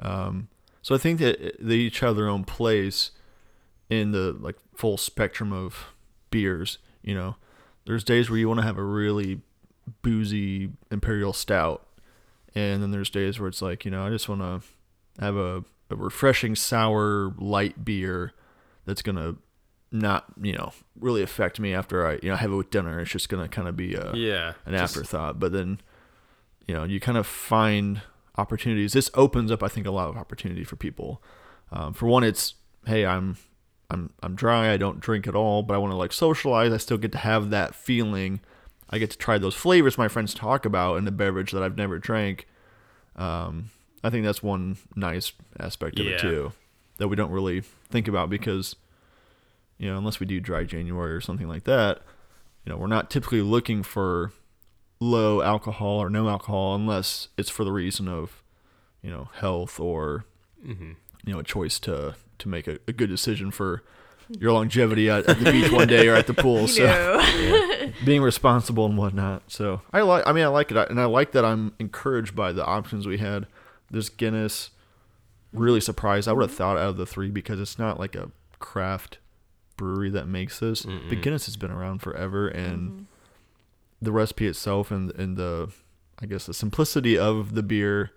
Um, 0.00 0.48
so 0.82 0.94
I 0.94 0.98
think 0.98 1.20
that 1.20 1.56
they 1.60 1.76
each 1.76 2.00
have 2.00 2.16
their 2.16 2.28
own 2.28 2.44
place 2.44 3.12
in 3.90 4.12
the 4.12 4.36
like 4.38 4.56
full 4.74 4.96
spectrum 4.96 5.52
of 5.52 5.86
beers. 6.30 6.78
You 7.02 7.14
know, 7.14 7.36
there's 7.86 8.04
days 8.04 8.28
where 8.30 8.38
you 8.38 8.48
want 8.48 8.60
to 8.60 8.66
have 8.66 8.78
a 8.78 8.82
really 8.82 9.40
boozy 10.02 10.70
imperial 10.90 11.32
stout, 11.32 11.86
and 12.54 12.82
then 12.82 12.90
there's 12.90 13.10
days 13.10 13.38
where 13.38 13.48
it's 13.48 13.62
like 13.62 13.84
you 13.84 13.90
know 13.90 14.06
I 14.06 14.10
just 14.10 14.28
want 14.28 14.40
to 14.40 15.22
have 15.22 15.36
a, 15.36 15.64
a 15.90 15.96
refreshing 15.96 16.54
sour 16.54 17.34
light 17.38 17.84
beer 17.84 18.32
that's 18.84 19.02
gonna 19.02 19.36
not 19.90 20.26
you 20.40 20.52
know 20.52 20.72
really 21.00 21.22
affect 21.22 21.58
me 21.58 21.72
after 21.72 22.06
I 22.06 22.18
you 22.22 22.28
know 22.30 22.36
have 22.36 22.52
it 22.52 22.56
with 22.56 22.70
dinner. 22.70 23.00
It's 23.00 23.10
just 23.10 23.28
gonna 23.28 23.48
kind 23.48 23.68
of 23.68 23.76
be 23.76 23.94
a 23.94 24.12
yeah. 24.14 24.52
an 24.66 24.72
Just- 24.72 24.96
afterthought. 24.96 25.40
But 25.40 25.52
then, 25.52 25.80
you 26.66 26.74
know, 26.74 26.84
you 26.84 27.00
kind 27.00 27.16
of 27.18 27.26
find 27.26 28.02
opportunities. 28.36 28.92
This 28.92 29.10
opens 29.14 29.50
up, 29.50 29.62
I 29.62 29.68
think, 29.68 29.86
a 29.86 29.90
lot 29.90 30.08
of 30.08 30.16
opportunity 30.16 30.64
for 30.64 30.76
people. 30.76 31.22
Um, 31.72 31.92
for 31.92 32.06
one, 32.06 32.24
it's 32.24 32.54
hey, 32.86 33.04
I'm 33.06 33.36
I'm 33.90 34.10
I'm 34.22 34.34
dry. 34.34 34.72
I 34.72 34.76
don't 34.76 35.00
drink 35.00 35.26
at 35.26 35.34
all, 35.34 35.62
but 35.62 35.74
I 35.74 35.78
want 35.78 35.92
to 35.92 35.96
like 35.96 36.12
socialize. 36.12 36.72
I 36.72 36.76
still 36.76 36.98
get 36.98 37.12
to 37.12 37.18
have 37.18 37.50
that 37.50 37.74
feeling. 37.74 38.40
I 38.90 38.98
get 38.98 39.10
to 39.10 39.18
try 39.18 39.38
those 39.38 39.54
flavors 39.54 39.96
my 39.98 40.08
friends 40.08 40.34
talk 40.34 40.64
about 40.64 40.96
in 40.96 41.06
a 41.08 41.10
beverage 41.10 41.52
that 41.52 41.62
I've 41.62 41.76
never 41.76 41.98
drank. 41.98 42.46
Um, 43.16 43.70
I 44.04 44.10
think 44.10 44.24
that's 44.24 44.42
one 44.42 44.76
nice 44.94 45.32
aspect 45.58 45.98
of 45.98 46.06
Yeah. 46.06 46.12
it 46.12 46.20
too 46.20 46.52
that 46.98 47.08
we 47.08 47.16
don't 47.16 47.30
really 47.30 47.60
think 47.60 48.08
about 48.08 48.28
because 48.30 48.76
you 49.78 49.88
know 49.90 49.96
unless 49.98 50.20
we 50.20 50.26
do 50.26 50.40
dry 50.40 50.64
January 50.64 51.12
or 51.12 51.20
something 51.20 51.48
like 51.48 51.64
that, 51.64 52.02
you 52.64 52.72
know 52.72 52.78
we're 52.78 52.86
not 52.88 53.10
typically 53.10 53.42
looking 53.42 53.82
for 53.82 54.32
low 55.00 55.40
alcohol 55.42 55.98
or 56.02 56.10
no 56.10 56.28
alcohol 56.28 56.74
unless 56.74 57.28
it's 57.38 57.50
for 57.50 57.64
the 57.64 57.72
reason 57.72 58.08
of 58.08 58.42
you 59.02 59.10
know 59.10 59.28
health 59.34 59.78
or 59.80 60.24
Mhm. 60.66 60.96
you 61.24 61.32
know 61.32 61.38
a 61.38 61.44
choice 61.44 61.78
to 61.80 62.16
to 62.38 62.48
make 62.48 62.66
a, 62.66 62.78
a 62.86 62.92
good 62.92 63.08
decision 63.08 63.50
for 63.50 63.82
your 64.38 64.52
longevity 64.52 65.08
at, 65.08 65.26
at 65.28 65.38
the 65.38 65.50
beach 65.50 65.72
one 65.72 65.88
day 65.88 66.08
or 66.08 66.14
at 66.14 66.26
the 66.26 66.34
pool. 66.42 66.68
So 66.68 66.84
No. 66.84 67.92
being 68.04 68.22
responsible 68.22 68.86
and 68.86 68.96
whatnot. 68.96 69.42
So 69.48 69.82
I 69.92 70.02
like. 70.02 70.26
I 70.26 70.32
mean, 70.32 70.44
I 70.44 70.48
like 70.48 70.70
it, 70.70 70.90
and 70.90 71.00
I 71.00 71.06
like 71.06 71.32
that 71.32 71.44
I'm 71.44 71.72
encouraged 71.78 72.34
by 72.34 72.52
the 72.52 72.64
options 72.64 73.06
we 73.06 73.18
had. 73.18 73.46
This 73.90 74.08
Guinness, 74.08 74.70
really 75.52 75.80
surprised. 75.80 76.28
I 76.28 76.32
would 76.32 76.42
have 76.42 76.50
mm-hmm. 76.50 76.58
thought 76.58 76.76
out 76.76 76.90
of 76.90 76.96
the 76.96 77.06
three 77.06 77.30
because 77.30 77.60
it's 77.60 77.78
not 77.78 77.98
like 77.98 78.14
a 78.14 78.30
craft 78.58 79.18
brewery 79.76 80.10
that 80.10 80.28
makes 80.28 80.58
this. 80.58 80.82
The 80.82 80.88
Mm-mm. 80.88 81.22
Guinness 81.22 81.46
has 81.46 81.56
been 81.56 81.70
around 81.70 82.02
forever, 82.02 82.48
and 82.48 82.90
mm-hmm. 82.90 83.02
the 84.02 84.12
recipe 84.12 84.46
itself 84.46 84.90
and 84.90 85.10
and 85.12 85.36
the, 85.36 85.70
I 86.20 86.26
guess 86.26 86.46
the 86.46 86.54
simplicity 86.54 87.16
of 87.16 87.54
the 87.54 87.62
beer, 87.62 88.10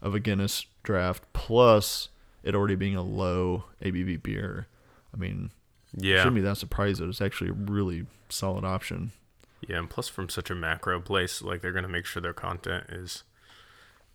of 0.00 0.14
a 0.14 0.20
Guinness 0.20 0.66
draft, 0.82 1.24
plus 1.32 2.08
it 2.42 2.54
already 2.54 2.74
being 2.74 2.96
a 2.96 3.02
low 3.02 3.64
ABV 3.82 4.22
beer. 4.22 4.66
I 5.14 5.16
mean, 5.16 5.50
Yeah. 5.94 6.18
shouldn't 6.18 6.36
be 6.36 6.40
that 6.42 6.56
surprised 6.56 7.00
that 7.00 7.08
it's 7.08 7.20
actually 7.20 7.50
a 7.50 7.54
really 7.54 8.06
solid 8.28 8.64
option. 8.64 9.12
Yeah, 9.60 9.78
and 9.78 9.88
plus 9.90 10.08
from 10.08 10.28
such 10.28 10.50
a 10.50 10.54
macro 10.54 11.00
place, 11.00 11.42
like 11.42 11.60
they're 11.60 11.72
gonna 11.72 11.86
make 11.88 12.06
sure 12.06 12.20
their 12.20 12.32
content 12.32 12.86
is, 12.90 13.22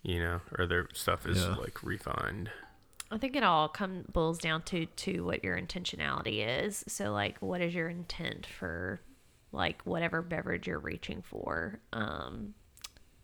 you 0.02 0.18
know, 0.20 0.40
or 0.58 0.66
their 0.66 0.88
stuff 0.92 1.26
is 1.26 1.42
Yeah. 1.42 1.54
like 1.56 1.82
refined. 1.82 2.50
I 3.10 3.16
think 3.16 3.36
it 3.36 3.42
all 3.42 3.68
come 3.70 4.04
boils 4.12 4.38
down 4.38 4.62
to 4.64 4.84
to 4.84 5.24
what 5.24 5.42
your 5.42 5.56
intentionality 5.58 6.46
is. 6.46 6.84
So 6.88 7.12
like 7.12 7.38
what 7.40 7.62
is 7.62 7.74
your 7.74 7.88
intent 7.88 8.44
for 8.44 9.00
like 9.52 9.80
whatever 9.84 10.20
beverage 10.20 10.66
you're 10.66 10.78
reaching 10.78 11.22
for? 11.22 11.80
Um 11.92 12.54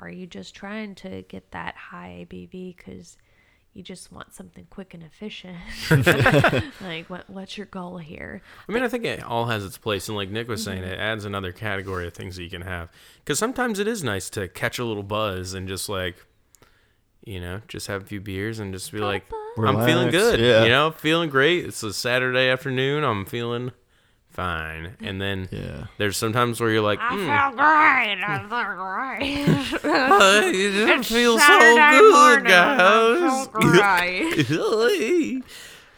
are 0.00 0.08
you 0.08 0.26
just 0.26 0.54
trying 0.54 0.94
to 0.96 1.22
get 1.22 1.50
that 1.50 1.76
high 1.76 2.26
ABV 2.26 2.72
cuz 2.78 3.18
you 3.74 3.82
just 3.82 4.10
want 4.12 4.32
something 4.34 4.66
quick 4.70 4.94
and 4.94 5.02
efficient? 5.02 5.56
like 6.80 7.10
what 7.10 7.28
what's 7.28 7.56
your 7.58 7.66
goal 7.66 7.98
here? 7.98 8.40
I 8.68 8.72
mean, 8.72 8.82
I 8.82 8.88
think 8.88 9.04
it 9.04 9.22
all 9.22 9.46
has 9.46 9.64
its 9.64 9.76
place, 9.78 10.08
and 10.08 10.16
like 10.16 10.30
Nick 10.30 10.48
was 10.48 10.62
saying, 10.64 10.82
Mm-hmm. 10.82 10.92
it 10.92 10.98
adds 10.98 11.24
another 11.24 11.52
category 11.52 12.06
of 12.06 12.14
things 12.14 12.36
that 12.36 12.42
you 12.44 12.50
can 12.50 12.62
have. 12.62 12.88
Because 13.18 13.38
sometimes 13.38 13.78
it 13.78 13.88
is 13.88 14.02
nice 14.04 14.30
to 14.30 14.48
catch 14.48 14.78
a 14.78 14.84
little 14.84 15.02
buzz 15.02 15.54
and 15.54 15.66
just 15.68 15.88
like, 15.88 16.16
you 17.24 17.40
know, 17.40 17.60
just 17.68 17.86
have 17.88 18.02
a 18.02 18.04
few 18.04 18.20
beers 18.20 18.58
and 18.58 18.72
just 18.72 18.92
be 18.92 18.98
like, 18.98 19.24
I'm 19.58 19.84
feeling 19.84 20.10
good. 20.10 20.40
yeah. 20.40 20.62
You 20.64 20.68
know, 20.70 20.90
feeling 20.90 21.30
great. 21.30 21.64
It's 21.64 21.82
a 21.82 21.92
Saturday 21.92 22.48
afternoon. 22.48 23.02
I'm 23.04 23.24
feeling 23.24 23.72
fine. 24.34 24.96
And 25.00 25.20
then 25.20 25.48
Yeah. 25.50 25.86
there's 25.98 26.16
sometimes 26.16 26.60
where 26.60 26.70
you're 26.70 26.82
like, 26.82 26.98
I 27.00 27.16
mm, 27.16 27.24
feel 27.24 27.56
great. 27.56 28.20
I 28.22 28.38
feel 28.48 29.80
great. 29.80 29.84
uh, 29.84 30.42
it 30.46 30.52
didn't 30.52 30.98
It's 31.00 31.08
feel 31.08 31.38
so 31.38 31.58
good, 31.58 32.12
morning, 32.12 32.44
guys. 32.44 33.48
I 33.54 34.42
feel 34.44 34.76
great. 34.88 35.44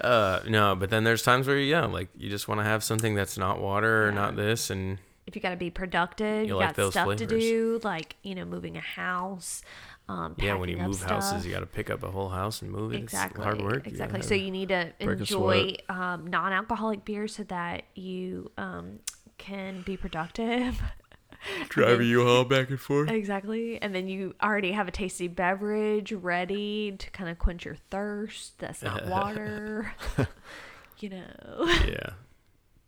Uh, 0.01 0.41
no, 0.47 0.77
but 0.77 0.91
then 0.91 1.05
there's 1.05 1.23
times 1.23 1.47
where 1.47 1.59
yeah, 1.59 1.87
like 1.87 2.09
you 2.17 2.29
just 2.29 2.49
want 2.49 2.61
to 2.61 2.65
have 2.65 2.85
something 2.85 3.15
that's 3.15 3.39
not 3.39 3.61
water 3.61 4.05
or 4.05 4.09
Yeah. 4.09 4.15
not 4.15 4.37
this, 4.37 4.69
and 4.71 4.99
if 5.27 5.35
you 5.35 5.41
got 5.43 5.51
to 5.51 5.57
be 5.57 5.71
productive, 5.71 6.43
You 6.43 6.49
you, 6.49 6.57
like 6.57 6.69
got 6.69 6.75
those 6.77 6.93
stuff 6.93 7.17
to 7.17 7.27
do, 7.27 7.81
like 7.83 8.17
you 8.23 8.35
know, 8.35 8.45
moving 8.45 8.77
a 8.77 8.81
house. 8.81 9.63
Um, 10.09 10.37
yeah, 10.39 10.55
when 10.55 10.69
you 10.69 10.77
move 10.77 11.03
houses, 11.03 11.45
you 11.45 11.53
got 11.53 11.61
to 11.61 11.67
pick 11.67 11.91
up 11.91 12.05
a 12.05 12.11
whole 12.11 12.29
house 12.29 12.63
and 12.63 12.71
move 12.71 12.93
it. 12.93 12.99
exactly 12.99 13.39
It's 13.39 13.45
hard 13.45 13.63
work. 13.63 13.87
Exactly. 13.87 14.23
So 14.23 14.35
you 14.35 14.53
need 14.53 14.69
to 14.69 14.93
enjoy 15.01 15.77
um, 15.89 16.29
non-alcoholic 16.29 17.05
beer 17.05 17.27
so 17.27 17.43
that 17.45 17.85
you 17.95 18.53
um, 18.57 19.01
can 19.37 19.83
be 19.83 19.97
productive. 19.97 20.81
driving 21.69 22.09
you 22.09 22.27
all 22.27 22.45
back 22.45 22.71
and 22.71 22.81
forth. 22.81 23.11
exactly, 23.11 23.81
and 23.81 23.95
then 23.95 24.09
you 24.09 24.35
already 24.43 24.73
have 24.73 24.89
a 24.89 24.91
tasty 24.91 25.29
beverage 25.29 26.13
ready 26.13 26.95
to 26.99 27.11
kind 27.11 27.29
of 27.29 27.39
quench 27.39 27.65
your 27.65 27.77
thirst. 27.91 28.59
That's 28.59 28.83
not 28.83 29.07
water. 29.09 29.93
you 30.99 31.11
know. 31.11 31.75
Yeah. 31.87 32.11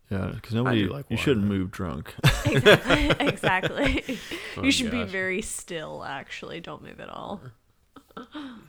Yeah, 0.09 0.31
because 0.33 0.55
nobody. 0.55 0.85
like 0.87 1.05
you 1.09 1.17
shouldn't 1.17 1.45
move 1.45 1.69
drunk. 1.71 2.15
exactly. 2.45 3.27
exactly. 3.27 4.17
Oh, 4.57 4.63
you 4.63 4.71
should 4.71 4.91
be 4.91 5.03
very 5.03 5.41
still. 5.41 6.03
Actually, 6.03 6.59
don't 6.59 6.81
move 6.83 6.99
at 6.99 7.07
all. 7.09 7.39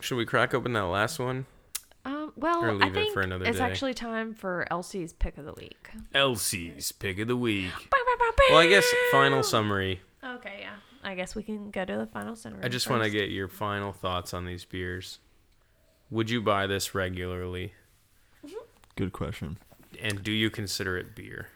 Should 0.00 0.16
we 0.16 0.24
crack 0.26 0.54
open 0.54 0.72
that 0.74 0.84
last 0.84 1.18
one? 1.18 1.46
Um, 2.04 2.32
well, 2.36 2.62
Or 2.62 2.68
I 2.70 2.72
leave 2.72 2.92
it 2.92 2.94
think 2.94 3.14
for 3.14 3.20
another 3.22 3.44
it's 3.44 3.58
day. 3.58 3.64
actually 3.64 3.94
time 3.94 4.34
for 4.34 4.66
Elsie's 4.70 5.12
pick 5.12 5.36
of 5.38 5.44
the 5.46 5.52
week. 5.54 5.90
Elsie's 6.14 6.92
pick 6.92 7.18
of 7.18 7.26
the 7.28 7.36
week. 7.36 7.72
Well, 8.50 8.58
I 8.58 8.68
guess 8.68 8.86
final 9.10 9.42
summary. 9.42 10.00
Okay, 10.24 10.58
yeah. 10.60 10.74
I 11.02 11.14
guess 11.14 11.34
we 11.34 11.42
can 11.42 11.70
go 11.70 11.84
to 11.84 11.96
the 11.96 12.06
final 12.06 12.36
summary. 12.36 12.62
I 12.62 12.68
just 12.68 12.88
want 12.88 13.02
to 13.02 13.10
get 13.10 13.30
your 13.30 13.48
final 13.48 13.92
thoughts 13.92 14.32
on 14.32 14.44
these 14.44 14.64
beers. 14.64 15.18
Would 16.10 16.30
you 16.30 16.40
buy 16.40 16.66
this 16.66 16.94
regularly? 16.94 17.72
Good 18.96 19.12
question. 19.12 19.58
And 20.02 20.22
do 20.22 20.32
you 20.32 20.50
consider 20.50 20.96
it 20.96 21.14
beer? 21.14 21.48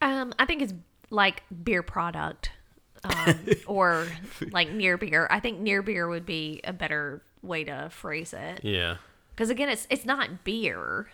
Um, 0.00 0.32
I 0.38 0.44
think 0.44 0.62
it's 0.62 0.74
like 1.10 1.42
beer 1.64 1.82
product, 1.82 2.50
um, 3.04 3.46
or 3.66 4.06
like 4.50 4.70
near 4.70 4.96
beer. 4.96 5.26
I 5.30 5.40
think 5.40 5.60
near 5.60 5.82
beer 5.82 6.08
would 6.08 6.26
be 6.26 6.60
a 6.64 6.72
better 6.72 7.22
way 7.42 7.64
to 7.64 7.88
phrase 7.90 8.32
it. 8.32 8.64
Yeah. 8.64 8.96
Because 9.34 9.50
again, 9.50 9.68
it's 9.68 9.86
it's 9.90 10.04
not 10.04 10.44
beer 10.44 11.08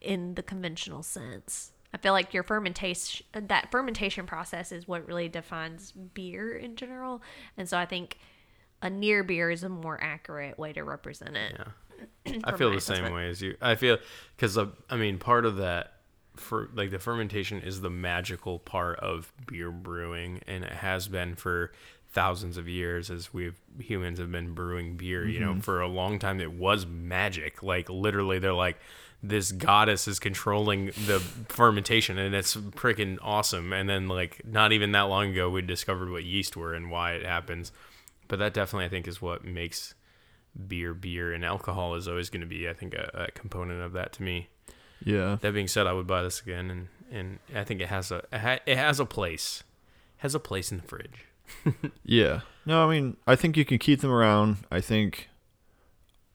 in 0.00 0.34
the 0.34 0.42
conventional 0.42 1.02
sense. 1.02 1.72
I 1.94 1.98
feel 1.98 2.12
like 2.12 2.32
your 2.32 2.42
fermentation 2.42 3.26
that 3.32 3.70
fermentation 3.70 4.26
process 4.26 4.72
is 4.72 4.88
what 4.88 5.06
really 5.06 5.28
defines 5.28 5.92
beer 5.92 6.56
in 6.56 6.76
general, 6.76 7.22
and 7.56 7.68
so 7.68 7.78
I 7.78 7.86
think 7.86 8.18
a 8.80 8.90
near 8.90 9.22
beer 9.22 9.50
is 9.50 9.62
a 9.62 9.68
more 9.68 10.02
accurate 10.02 10.58
way 10.58 10.72
to 10.72 10.82
represent 10.82 11.36
it. 11.36 11.54
Yeah. 11.56 11.64
I 12.44 12.56
feel 12.56 12.70
the 12.70 12.80
same 12.80 13.12
way 13.12 13.28
as 13.28 13.42
you. 13.42 13.56
I 13.60 13.74
feel 13.74 13.98
because 14.36 14.56
uh, 14.58 14.66
I 14.90 14.96
mean 14.96 15.18
part 15.18 15.44
of 15.44 15.56
that 15.56 15.94
for 16.36 16.70
like 16.74 16.90
the 16.90 16.98
fermentation 16.98 17.60
is 17.60 17.80
the 17.80 17.90
magical 17.90 18.58
part 18.58 18.98
of 19.00 19.32
beer 19.46 19.70
brewing, 19.70 20.40
and 20.46 20.64
it 20.64 20.72
has 20.72 21.08
been 21.08 21.34
for 21.34 21.72
thousands 22.10 22.58
of 22.58 22.68
years 22.68 23.10
as 23.10 23.32
we've 23.32 23.58
humans 23.78 24.18
have 24.18 24.30
been 24.30 24.54
brewing 24.54 24.96
beer. 24.96 25.26
You 25.26 25.40
know, 25.40 25.60
for 25.60 25.80
a 25.80 25.88
long 25.88 26.18
time 26.18 26.40
it 26.40 26.52
was 26.52 26.86
magic. 26.86 27.62
Like 27.62 27.88
literally, 27.88 28.38
they're 28.38 28.52
like 28.52 28.78
this 29.22 29.52
goddess 29.52 30.08
is 30.08 30.18
controlling 30.18 30.86
the 30.86 31.20
fermentation 31.48 32.18
and 32.18 32.34
it's 32.34 32.56
freaking 32.56 33.18
awesome 33.22 33.72
and 33.72 33.88
then 33.88 34.08
like 34.08 34.44
not 34.44 34.72
even 34.72 34.92
that 34.92 35.02
long 35.02 35.30
ago 35.30 35.48
we 35.48 35.62
discovered 35.62 36.10
what 36.10 36.24
yeast 36.24 36.56
were 36.56 36.74
and 36.74 36.90
why 36.90 37.12
it 37.12 37.24
happens 37.24 37.70
but 38.26 38.40
that 38.40 38.52
definitely 38.52 38.84
i 38.84 38.88
think 38.88 39.06
is 39.06 39.22
what 39.22 39.44
makes 39.44 39.94
beer 40.68 40.92
beer 40.94 41.32
and 41.32 41.44
alcohol 41.44 41.94
is 41.94 42.06
always 42.06 42.28
going 42.30 42.40
to 42.42 42.46
be 42.46 42.68
i 42.68 42.72
think 42.74 42.92
a, 42.94 43.10
a 43.28 43.30
component 43.32 43.80
of 43.82 43.92
that 43.94 44.12
to 44.12 44.22
me 44.22 44.48
Yeah. 45.04 45.38
that 45.40 45.54
being 45.54 45.68
said 45.68 45.86
i 45.86 45.92
would 45.92 46.06
buy 46.06 46.22
this 46.22 46.40
again 46.42 46.70
and 46.70 46.88
and 47.10 47.38
i 47.54 47.64
think 47.64 47.80
it 47.80 47.88
has 47.88 48.10
a 48.10 48.22
it 48.66 48.76
has 48.76 49.00
a 49.00 49.06
place 49.06 49.62
has 50.18 50.34
a 50.34 50.40
place 50.40 50.70
in 50.70 50.78
the 50.78 50.84
fridge 50.84 51.24
Yeah. 52.04 52.40
No, 52.64 52.86
I 52.88 52.90
mean, 52.90 53.16
I 53.26 53.34
think 53.36 53.56
you 53.58 53.64
can 53.64 53.78
keep 53.78 54.00
them 54.00 54.10
around. 54.12 54.58
I 54.70 54.80
think 54.80 55.28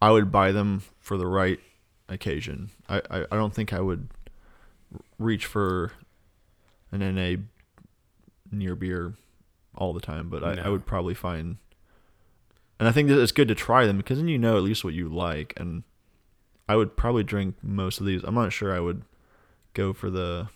I 0.01 0.11
would 0.11 0.31
buy 0.31 0.51
them 0.51 0.83
for 0.99 1.17
the 1.17 1.25
right 1.25 1.59
occasion. 2.09 2.69
I, 2.87 3.01
I, 3.09 3.19
I 3.31 3.35
don't 3.35 3.53
think 3.53 3.71
I 3.73 3.79
would 3.79 4.09
reach 5.17 5.45
for 5.45 5.93
an 6.91 6.99
NA 7.15 7.41
near 8.51 8.75
beer 8.75 9.13
all 9.75 9.93
the 9.93 10.01
time, 10.01 10.29
but 10.29 10.43
I, 10.43 10.61
I 10.65 10.69
would 10.69 10.85
probably 10.85 11.13
find. 11.15 11.57
And 12.79 12.87
I 12.87 12.91
think 12.91 13.09
that 13.09 13.19
it's 13.21 13.31
good 13.31 13.47
to 13.47 13.55
try 13.55 13.85
them 13.85 13.97
because 13.97 14.19
then 14.19 14.27
you 14.27 14.37
know 14.37 14.55
at 14.57 14.63
least 14.63 14.83
what 14.83 14.93
you 14.93 15.09
like. 15.09 15.53
And 15.57 15.83
I 16.69 16.75
would 16.75 16.95
probably 16.97 17.23
drink 17.23 17.55
most 17.63 17.99
of 17.99 18.05
these. 18.05 18.23
I'm 18.23 18.35
not 18.35 18.53
sure 18.53 18.75
I 18.75 18.79
would 18.79 19.03
go 19.73 19.93
for 19.93 20.09
the 20.09 20.49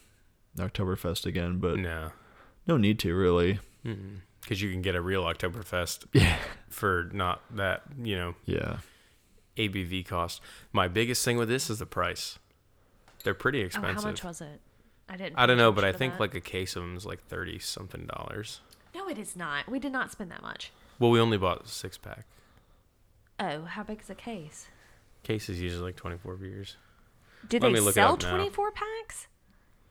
Oktoberfest 0.58 1.26
again, 1.26 1.58
but 1.60 1.78
no 1.80 2.12
no 2.68 2.78
need 2.78 3.00
to 3.00 3.16
really. 3.16 3.60
because 4.42 4.62
you 4.62 4.70
can 4.72 4.82
get 4.82 4.96
a 4.96 5.02
real 5.02 5.24
oktoberfest 5.24 6.06
Yeah. 6.14 6.38
for 6.70 7.10
not 7.14 7.42
that 7.56 7.82
you 8.02 8.16
know 8.16 8.36
Yeah. 8.46 8.78
abv 9.58 10.06
cost 10.06 10.42
my 10.72 10.88
biggest 10.88 11.24
thing 11.26 11.38
with 11.38 11.50
this 11.50 11.70
is 11.70 11.80
the 11.80 11.86
price 11.86 12.38
they're 13.24 13.34
pretty 13.34 13.62
Oh, 13.62 13.66
expensive 13.66 14.04
how 14.04 14.10
much 14.10 14.24
was 14.24 14.42
it? 14.42 14.60
I 15.10 15.16
didn't. 15.18 15.38
I 15.38 15.46
don't 15.46 15.58
know, 15.58 15.72
but 15.72 15.84
I 15.84 15.92
think 15.92 16.14
that. 16.14 16.20
like 16.20 16.36
a 16.36 16.40
case 16.42 16.76
of 16.76 16.82
them 16.84 16.96
is 16.96 17.06
like 17.06 17.22
thirty 17.28 17.60
something 17.60 18.06
dollars. 18.08 18.62
no, 18.96 19.08
it 19.10 19.18
is 19.20 19.36
not. 19.36 19.70
We 19.70 19.78
did 19.80 19.92
not 19.92 20.12
spend 20.12 20.32
that 20.32 20.42
much. 20.42 20.72
Well, 21.02 21.10
we 21.10 21.20
only 21.20 21.38
bought 21.40 21.66
a 21.66 21.68
six 21.68 21.98
pack. 21.98 22.26
Oh, 23.40 23.64
how 23.64 23.82
big 23.82 24.02
is 24.02 24.10
a 24.12 24.16
case? 24.16 24.68
Case 25.24 25.50
is 25.50 25.60
usually 25.60 25.82
like 25.84 25.96
twenty 25.96 26.16
four 26.16 26.36
beers. 26.36 26.78
Do 27.50 27.58
Let 27.58 27.62
they 27.70 27.74
me 27.74 27.80
look 27.80 27.90
it 27.90 27.94
sell 27.96 28.18
twenty 28.18 28.52
four 28.52 28.72
packs? 28.72 29.26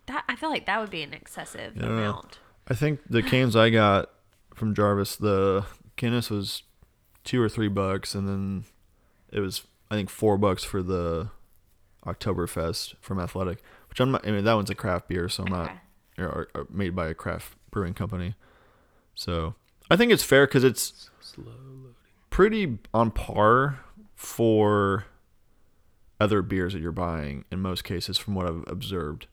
That 0.06 0.22
I 0.28 0.36
feel 0.36 0.50
like 0.50 0.66
that 0.66 0.80
would 0.80 0.90
be 0.90 1.02
an 1.02 1.12
excessive 1.12 1.72
I 1.76 1.84
amount. 1.84 2.38
I 2.68 2.74
think 2.74 3.00
the 3.10 3.24
cans 3.24 3.56
I 3.56 3.70
got 3.70 4.10
from 4.54 4.72
Jarvis, 4.72 5.16
the 5.16 5.66
Guinness 5.96 6.30
was 6.30 6.62
two 7.24 7.42
or 7.42 7.48
three 7.48 7.66
bucks, 7.66 8.14
and 8.14 8.28
then 8.28 8.64
it 9.32 9.40
was 9.40 9.62
I 9.90 9.96
think 9.96 10.10
four 10.10 10.38
bucks 10.38 10.62
for 10.62 10.80
the 10.80 11.30
Oktoberfest 12.06 12.94
from 13.00 13.18
Athletic, 13.18 13.62
which 13.88 13.98
I'm 13.98 14.12
not. 14.12 14.24
I 14.24 14.30
mean, 14.30 14.44
that 14.44 14.54
one's 14.54 14.70
a 14.70 14.76
craft 14.76 15.08
beer, 15.08 15.28
so 15.28 15.42
I'm 15.42 15.50
not 15.52 15.70
Okay. 16.18 16.22
or, 16.22 16.48
or 16.54 16.66
made 16.70 16.94
by 16.94 17.08
a 17.08 17.14
craft 17.14 17.56
brewing 17.72 17.94
company. 17.94 18.36
So 19.16 19.56
I 19.90 19.96
think 19.96 20.12
it's 20.12 20.22
fair 20.22 20.46
because 20.46 20.64
it's 20.64 21.10
pretty 22.30 22.78
on 22.94 23.10
par 23.10 23.80
for 24.14 25.06
other 26.20 26.42
beers 26.42 26.74
that 26.74 26.80
you're 26.80 26.92
buying 26.92 27.44
in 27.50 27.60
most 27.60 27.82
cases, 27.82 28.18
from 28.18 28.34
what 28.34 28.46
I've 28.46 28.64
observed. 28.66 29.26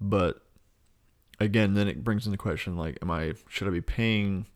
But 0.00 0.42
again, 1.38 1.74
then 1.74 1.86
it 1.86 2.02
brings 2.02 2.26
into 2.26 2.38
question 2.38 2.76
like, 2.76 2.98
am 3.02 3.10
I 3.10 3.34
should 3.48 3.68
I 3.68 3.70
be 3.70 3.80
paying 3.80 4.46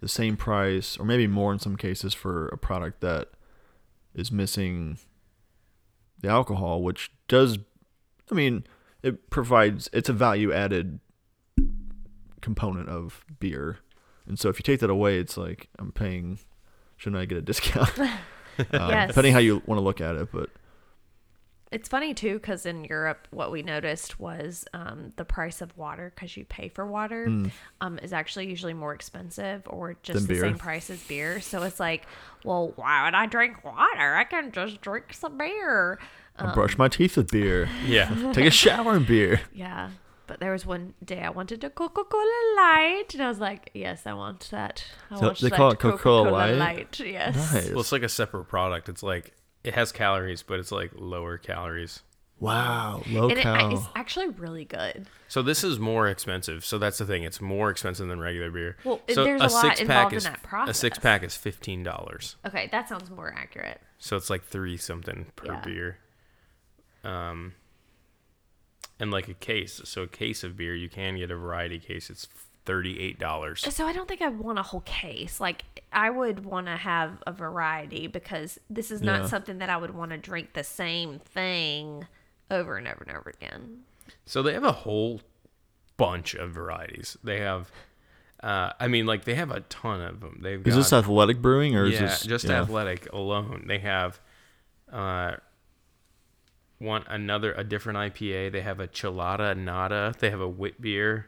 the 0.00 0.08
same 0.08 0.36
price 0.36 0.98
or 0.98 1.04
maybe 1.04 1.26
more 1.26 1.52
in 1.52 1.58
some 1.58 1.76
cases 1.76 2.12
for 2.12 2.48
a 2.48 2.58
product 2.58 3.00
that 3.00 3.28
is 4.14 4.30
missing 4.32 4.98
the 6.20 6.28
alcohol, 6.28 6.82
which 6.82 7.12
does, 7.28 7.58
I 8.30 8.34
mean, 8.34 8.64
it 9.02 9.30
provides 9.30 9.88
it's 9.92 10.08
a 10.08 10.12
value 10.12 10.52
added 10.52 11.00
component 12.40 12.88
of 12.88 13.24
beer, 13.38 13.78
and 14.26 14.38
so 14.38 14.48
if 14.48 14.58
you 14.58 14.62
take 14.62 14.80
that 14.80 14.90
away, 14.90 15.18
it's 15.18 15.36
like 15.36 15.68
I'm 15.78 15.92
paying. 15.92 16.38
Shouldn't 16.96 17.20
I 17.20 17.24
get 17.24 17.38
a 17.38 17.42
discount? 17.42 17.98
um, 17.98 18.08
Yes. 18.72 19.08
Depending 19.08 19.32
how 19.32 19.38
you 19.40 19.62
want 19.66 19.78
to 19.78 19.82
look 19.82 20.00
at 20.00 20.14
it, 20.14 20.28
but 20.32 20.50
It's 21.72 21.88
funny 21.88 22.12
too, 22.14 22.34
because 22.34 22.66
in 22.66 22.84
Europe, 22.84 23.26
what 23.30 23.50
we 23.50 23.62
noticed 23.62 24.20
was 24.20 24.66
um, 24.74 25.12
the 25.16 25.24
price 25.24 25.62
of 25.62 25.76
water, 25.76 26.12
because 26.14 26.36
you 26.36 26.44
pay 26.44 26.68
for 26.68 26.86
water, 26.86 27.26
um, 27.80 27.98
is 28.02 28.12
actually 28.12 28.46
usually 28.48 28.74
more 28.74 28.92
expensive 28.94 29.62
or 29.66 29.96
just 30.02 30.18
Than 30.18 30.26
the 30.26 30.34
beer. 30.34 30.42
same 30.42 30.58
price 30.58 30.90
as 30.90 31.02
beer. 31.04 31.40
So 31.40 31.62
it's 31.62 31.80
like, 31.80 32.06
well, 32.44 32.72
why 32.76 33.04
would 33.06 33.14
I 33.14 33.24
drink 33.26 33.64
water? 33.64 34.14
I 34.14 34.24
can 34.24 34.52
just 34.52 34.82
drink 34.82 35.12
some 35.14 35.38
beer. 35.38 35.98
I 36.36 36.52
brush 36.52 36.76
my 36.78 36.88
teeth 36.88 37.16
with 37.16 37.30
beer, 37.30 37.68
Yeah. 37.86 38.32
take 38.32 38.46
a 38.46 38.50
shower 38.50 38.96
in 38.96 39.04
beer. 39.04 39.40
Yeah. 39.54 39.90
But 40.32 40.40
there 40.40 40.52
was 40.52 40.64
one 40.64 40.94
day 41.04 41.20
I 41.20 41.28
wanted 41.28 41.62
a 41.62 41.68
Coca 41.68 42.04
Cola 42.04 42.54
Light, 42.56 43.04
and 43.12 43.22
I 43.22 43.28
was 43.28 43.38
like, 43.38 43.68
"Yes, 43.74 44.06
I 44.06 44.14
want 44.14 44.48
that. 44.50 44.82
I 45.10 45.16
So 45.16 45.26
want 45.26 45.38
they 45.40 45.50
that 45.50 45.56
call 45.58 45.72
it 45.72 45.78
Coca-Cola 45.78 46.30
Light? 46.30 46.54
Light. 46.56 47.00
Yes. 47.00 47.52
Nice. 47.52 47.68
well, 47.68 47.80
it's 47.80 47.92
like 47.92 48.02
a 48.02 48.08
separate 48.08 48.46
product. 48.46 48.88
It's 48.88 49.02
like 49.02 49.34
it 49.62 49.74
has 49.74 49.92
calories, 49.92 50.42
but 50.42 50.58
it's 50.58 50.72
like 50.72 50.90
lower 50.94 51.36
calories. 51.36 52.00
Wow, 52.40 53.02
low 53.10 53.28
And 53.28 53.38
it, 53.38 53.42
cal. 53.42 53.74
it's 53.76 53.84
actually 53.94 54.30
really 54.30 54.64
good. 54.64 55.06
So 55.28 55.42
this 55.42 55.62
is 55.62 55.78
more 55.78 56.08
expensive. 56.08 56.64
So 56.64 56.78
that's 56.78 56.96
the 56.96 57.04
thing. 57.04 57.24
It's 57.24 57.42
more 57.42 57.68
expensive 57.68 58.08
than 58.08 58.18
regular 58.18 58.50
beer. 58.50 58.78
Well, 58.84 59.02
so 59.10 59.24
there's 59.24 59.42
a 59.42 59.48
lot 59.48 59.50
six-pack 59.76 59.80
involved 59.80 60.12
in 60.14 60.16
is, 60.16 60.24
that 60.24 60.68
A 60.70 60.72
six 60.72 60.98
pack 60.98 61.22
is 61.24 61.36
fifteen 61.36 61.82
dollars. 61.82 62.36
Okay, 62.46 62.70
that 62.72 62.88
sounds 62.88 63.10
more 63.10 63.34
accurate. 63.36 63.82
So 63.98 64.16
it's 64.16 64.30
like 64.30 64.44
three 64.46 64.78
something 64.78 65.26
per 65.36 65.52
Yeah. 65.52 65.60
beer. 65.60 65.98
Um, 67.04 67.52
and 69.02 69.10
like 69.10 69.28
a 69.28 69.34
case. 69.34 69.82
So 69.84 70.02
a 70.02 70.06
case 70.06 70.44
of 70.44 70.56
beer, 70.56 70.74
you 70.76 70.88
can 70.88 71.16
get 71.18 71.30
a 71.30 71.36
variety 71.36 71.80
case. 71.80 72.08
It's 72.08 72.28
thirty-eight 72.64 73.18
dollars. 73.18 73.66
So 73.74 73.86
I 73.86 73.92
don't 73.92 74.08
think 74.08 74.22
I 74.22 74.28
want 74.28 74.60
a 74.60 74.62
whole 74.62 74.82
case. 74.82 75.40
Like 75.40 75.64
I 75.92 76.08
would 76.08 76.44
want 76.44 76.68
to 76.68 76.76
have 76.76 77.20
a 77.26 77.32
variety 77.32 78.06
because 78.06 78.60
this 78.70 78.92
is 78.92 79.02
not 79.02 79.22
Yeah. 79.22 79.26
something 79.26 79.58
that 79.58 79.68
I 79.68 79.76
would 79.76 79.92
want 79.94 80.12
to 80.12 80.16
drink 80.18 80.52
the 80.54 80.62
same 80.62 81.18
thing 81.18 82.06
over 82.50 82.76
and 82.76 82.86
over 82.86 83.04
and 83.06 83.16
over 83.16 83.30
again. 83.30 83.82
So 84.24 84.42
they 84.42 84.52
have 84.52 84.62
a 84.62 84.72
whole 84.72 85.20
bunch 85.96 86.34
of 86.34 86.52
varieties. 86.52 87.18
They 87.24 87.40
have, 87.40 87.72
uh, 88.42 88.72
I 88.78 88.86
mean, 88.86 89.04
like 89.06 89.24
they 89.24 89.34
have 89.34 89.50
a 89.50 89.60
ton 89.62 90.00
of 90.00 90.20
them. 90.20 90.38
They've 90.40 90.64
Is 90.64 90.74
got, 90.74 90.80
this 90.80 90.92
athletic 90.92 91.42
brewing 91.42 91.76
or 91.76 91.86
is 91.86 91.94
yeah, 91.94 92.02
this 92.02 92.22
just 92.24 92.44
yeah. 92.44 92.62
athletic 92.62 93.12
alone. 93.12 93.64
They 93.66 93.78
have, 93.80 94.20
uh, 94.92 95.32
one 96.82 97.04
another 97.08 97.52
a 97.52 97.64
different 97.64 97.98
IPA. 97.98 98.52
They 98.52 98.60
have 98.60 98.80
a 98.80 98.88
Chilada 98.88 99.56
Nada. 99.56 100.14
They 100.18 100.30
have 100.30 100.40
a 100.40 100.48
wit 100.48 100.80
beer. 100.80 101.26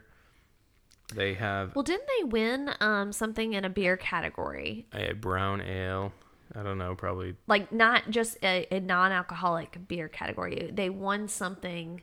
They 1.13 1.35
have 1.35 1.75
Well, 1.75 1.83
didn't 1.83 2.07
they 2.19 2.23
win 2.25 2.71
um, 2.79 3.11
something 3.11 3.53
in 3.53 3.63
a 3.63 3.69
beer 3.69 3.95
category? 3.95 4.87
a 4.93 5.13
brown 5.13 5.61
ale. 5.61 6.13
I 6.53 6.63
don't 6.63 6.77
know, 6.77 6.95
probably 6.95 7.35
Like 7.47 7.71
not 7.71 8.09
just 8.09 8.37
a, 8.43 8.67
a 8.71 8.79
non-alcoholic 8.79 9.87
beer 9.87 10.07
category. 10.07 10.69
They 10.73 10.89
won 10.89 11.27
something 11.27 12.01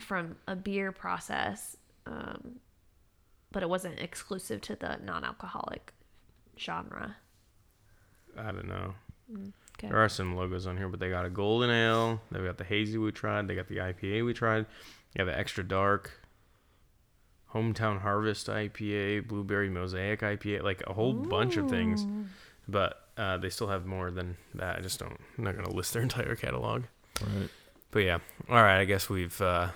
from 0.00 0.36
a 0.46 0.56
beer 0.56 0.90
process, 0.92 1.76
um, 2.06 2.56
but 3.52 3.62
it 3.62 3.68
wasn't 3.68 3.98
exclusive 4.00 4.60
to 4.62 4.76
the 4.76 4.98
non-alcoholic 5.02 5.92
genre. 6.58 7.16
I 8.38 8.52
don't 8.52 8.68
know. 8.68 8.94
Okay. 9.30 9.88
There 9.88 9.98
are 9.98 10.08
some 10.08 10.36
logos 10.36 10.66
on 10.66 10.76
here, 10.76 10.88
but 10.88 11.00
they 11.00 11.10
got 11.10 11.26
a 11.26 11.30
golden 11.30 11.70
ale. 11.70 12.20
They've 12.30 12.44
got 12.44 12.58
the 12.58 12.64
hazy 12.64 12.96
we 12.98 13.12
tried. 13.12 13.46
They 13.48 13.54
got 13.54 13.68
the 13.68 13.76
IPA 13.76 14.24
we 14.24 14.32
tried. 14.32 14.66
They 15.14 15.22
have 15.22 15.26
the 15.26 15.38
extra 15.38 15.64
dark, 15.64 16.12
hometown 17.52 18.00
harvest 18.00 18.46
IPA, 18.46 19.28
blueberry 19.28 19.68
mosaic 19.68 20.20
IPA, 20.20 20.62
like 20.62 20.82
a 20.86 20.92
whole 20.92 21.12
bunch 21.12 21.56
of 21.56 21.68
things. 21.68 22.06
But 22.68 23.02
uh, 23.16 23.36
they 23.38 23.50
still 23.50 23.68
have 23.68 23.86
more 23.86 24.10
than 24.10 24.36
that. 24.54 24.78
I 24.78 24.80
just 24.80 24.98
don't. 24.98 25.18
I'm 25.36 25.44
not 25.44 25.56
gonna 25.56 25.70
list 25.70 25.92
their 25.92 26.02
entire 26.10 26.36
catalog. 26.36 26.84
Right. 27.20 27.48
But 27.90 28.00
yeah, 28.00 28.18
all 28.48 28.62
right. 28.62 28.80
I 28.80 28.84
guess 28.84 29.08
we've 29.08 29.40
uh, 29.40 29.70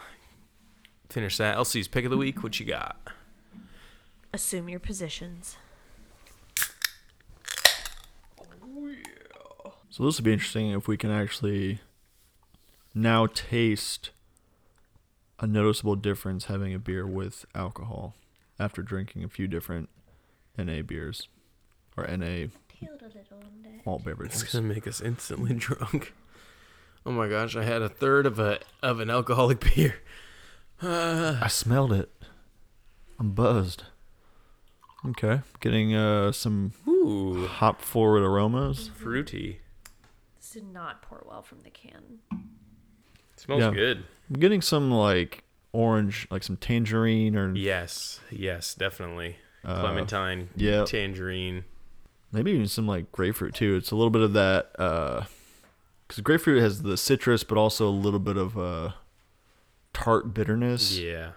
finished 1.09 1.38
that. 1.38 1.57
Elsie's 1.57 1.88
pick 1.88 2.05
of 2.05 2.11
the 2.11 2.16
week. 2.16 2.42
What 2.42 2.59
you 2.59 2.66
got? 2.66 2.96
Assume 4.32 4.68
your 4.68 4.80
positions. 4.80 5.57
So 9.91 10.05
this 10.05 10.18
would 10.18 10.24
be 10.24 10.32
interesting 10.32 10.70
if 10.70 10.86
we 10.86 10.97
can 10.97 11.11
actually 11.11 11.80
now 12.95 13.26
taste 13.26 14.11
a 15.41 15.47
noticeable 15.47 15.97
difference 15.97 16.45
having 16.45 16.72
a 16.72 16.78
beer 16.78 17.07
with 17.07 17.45
alcohol 17.55 18.14
after 18.59 18.82
drinking 18.82 19.24
a 19.24 19.28
few 19.28 19.49
different 19.49 19.88
NA 20.57 20.82
beers 20.82 21.28
or 21.97 22.07
NA 22.07 22.47
malt 23.84 24.05
beverages. 24.05 24.43
It's 24.43 24.53
gonna 24.53 24.66
make 24.66 24.86
us 24.86 25.01
instantly 25.01 25.55
drunk. 25.57 26.12
Oh 27.05 27.11
my 27.11 27.28
gosh! 27.28 27.57
I 27.57 27.64
had 27.64 27.82
a 27.82 27.88
third 27.88 28.26
of 28.26 28.38
a 28.38 28.59
of 28.82 29.01
an 29.01 29.11
alcoholic 29.11 29.61
beer. 29.74 29.97
Uh, 30.80 31.38
I 31.43 31.49
smelled 31.49 31.93
it. 31.93 32.11
I'm 33.18 33.32
buzzed. 33.32 33.84
Okay, 35.05 35.41
getting 35.61 35.95
uh, 35.95 36.30
some 36.30 36.72
ooh, 36.86 37.47
hop 37.47 37.80
forward 37.80 38.22
aromas. 38.22 38.91
fruity. 38.95 39.61
This 40.53 40.62
did 40.62 40.72
not 40.72 41.01
pour 41.03 41.22
well 41.28 41.42
from 41.42 41.61
the 41.61 41.70
can. 41.70 42.18
smells 43.36 43.61
Yeah. 43.61 43.70
good. 43.70 44.05
I'm 44.28 44.40
getting 44.40 44.61
some 44.61 44.90
like 44.90 45.44
orange, 45.72 46.26
like 46.28 46.42
some 46.42 46.57
tangerine 46.57 47.36
or 47.36 47.55
Yes, 47.55 48.18
yes, 48.32 48.74
definitely. 48.74 49.36
Uh, 49.64 49.80
Clementine, 49.80 50.48
yeah. 50.57 50.84
tangerine. 50.84 51.64
maybe 52.32 52.51
even 52.51 52.66
some 52.66 52.88
like 52.88 53.12
grapefruit 53.12 53.55
too. 53.55 53.76
It's 53.76 53.92
a 53.92 53.94
little 53.96 54.11
bit 54.11 54.22
of 54.22 54.32
that 54.32 54.72
because 54.72 56.20
grapefruit 56.20 56.61
has 56.62 56.82
the 56.82 56.96
citrus, 56.96 57.44
but 57.44 57.57
also 57.57 57.86
a 57.86 57.90
little 57.90 58.18
bit 58.18 58.36
of 58.36 58.59
uh, 58.59 58.90
tart 59.92 60.34
bitterness. 60.34 60.98
Yeah. 60.98 61.32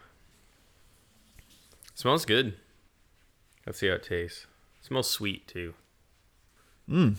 Smells 1.94 2.26
good. 2.26 2.56
Let's 3.68 3.78
see 3.78 3.90
how 3.90 3.94
it 3.94 4.04
tastes. 4.04 4.48
smells 4.82 5.08
sweet 5.08 5.48
too. 5.48 5.76
Mm. 6.90 7.18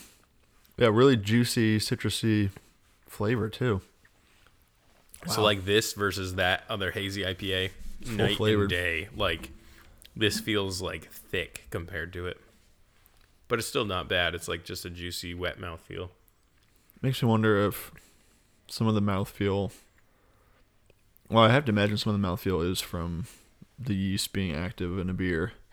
Yeah, 0.76 0.88
really 0.88 1.16
juicy, 1.16 1.78
citrusy 1.78 2.50
flavor 3.06 3.48
too. 3.48 3.80
So 5.28 5.42
like 5.42 5.64
this 5.64 5.92
versus 5.94 6.34
that 6.34 6.64
other 6.68 6.90
hazy 6.90 7.22
IPA, 7.22 7.70
Full 8.04 8.14
night 8.14 8.36
flavored. 8.36 8.62
and 8.64 8.70
day. 8.70 9.08
Like 9.16 9.50
this 10.16 10.40
feels 10.40 10.82
like 10.82 11.10
thick 11.10 11.66
compared 11.70 12.12
to 12.14 12.26
it, 12.26 12.38
but 13.48 13.58
it's 13.58 13.68
still 13.68 13.84
not 13.86 14.08
bad. 14.08 14.34
It's 14.34 14.48
like 14.48 14.64
just 14.64 14.84
a 14.84 14.90
juicy, 14.90 15.32
wet 15.32 15.58
mouth 15.58 15.80
feel. 15.80 16.10
Makes 17.00 17.22
me 17.22 17.28
wonder 17.28 17.66
if 17.66 17.90
some 18.66 18.86
of 18.86 18.94
the 18.94 19.00
mouthfeel. 19.02 19.70
Well, 21.30 21.44
I 21.44 21.50
have 21.50 21.64
to 21.66 21.72
imagine 21.72 21.96
some 21.96 22.14
of 22.14 22.20
the 22.20 22.26
mouthfeel 22.26 22.68
is 22.70 22.80
from 22.80 23.26
the 23.78 23.94
yeast 23.94 24.32
being 24.32 24.54
active 24.54 24.98
in 24.98 25.08
a 25.08 25.14
beer. 25.14 25.52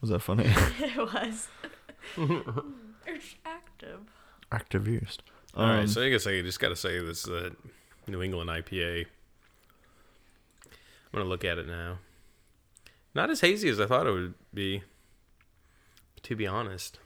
Was 0.00 0.10
that 0.10 0.20
funny? 0.20 0.44
it 0.46 0.96
was. 0.98 1.48
It's 2.16 3.34
active. 3.44 4.00
active 4.52 4.88
yeast. 4.88 5.22
All 5.54 5.66
right, 5.66 5.80
Um, 5.80 5.88
so 5.88 6.02
I 6.02 6.10
guess 6.10 6.26
I 6.26 6.40
just 6.42 6.60
got 6.60 6.68
to 6.68 6.76
say 6.76 6.98
this 7.00 7.26
uh, 7.28 7.50
New 8.06 8.22
England 8.22 8.50
IPA. 8.50 9.06
I'm 10.64 11.20
gonna 11.20 11.24
look 11.28 11.44
at 11.44 11.56
it 11.58 11.66
now. 11.66 11.98
Not 13.14 13.30
as 13.30 13.40
hazy 13.40 13.68
as 13.70 13.80
I 13.80 13.86
thought 13.86 14.06
it 14.06 14.12
would 14.12 14.34
be. 14.52 14.82
To 16.24 16.36
be 16.36 16.46
honest, 16.46 16.98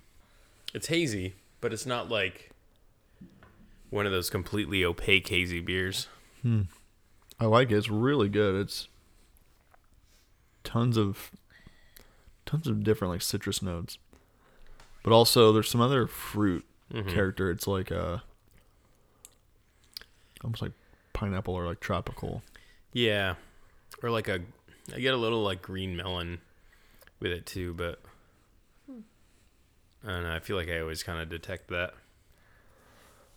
it's 0.75 0.87
hazy, 0.89 1.35
but 1.61 1.73
it's 1.73 1.85
not 1.87 2.09
like 2.09 2.51
one 3.91 4.07
of 4.07 4.13
those 4.13 4.31
completely 4.31 4.85
opaque 4.85 5.29
hazy 5.29 5.61
beers. 5.61 6.09
Hmm. 6.43 6.63
I 7.39 7.45
like 7.45 7.71
it. 7.71 7.77
It's 7.77 7.91
really 7.91 8.29
good. 8.29 8.55
It's 8.55 8.89
tons 10.65 10.97
of 10.97 11.31
tons 12.47 12.67
of 12.67 12.83
different 12.83 13.13
like 13.13 13.23
citrus 13.23 13.63
notes. 13.63 13.99
But 15.03 15.13
also 15.13 15.53
there's 15.53 15.69
some 15.71 15.81
other 15.81 16.07
fruit 16.07 16.65
Mhm. 16.93 17.09
character. 17.13 17.51
It's 17.51 17.67
like 17.67 17.91
uh 17.93 18.19
almost 20.43 20.63
like 20.63 20.73
pineapple 21.13 21.55
or 21.55 21.65
like 21.67 21.81
tropical. 21.81 22.43
Yeah, 22.93 23.35
or 24.03 24.11
like 24.11 24.29
a, 24.29 24.41
I 24.95 24.99
get 25.01 25.15
a 25.15 25.17
little 25.17 25.43
like 25.43 25.63
green 25.63 25.97
melon 25.97 26.41
with 27.21 27.31
it 27.33 27.47
too, 27.47 27.75
but 27.75 28.01
I 28.89 30.09
don't 30.09 30.23
know. 30.25 30.33
I 30.35 30.41
feel 30.41 30.57
like 30.57 30.69
I 30.69 30.81
always 30.81 31.03
kind 31.03 31.21
of 31.21 31.29
detect 31.29 31.69
that 31.69 31.95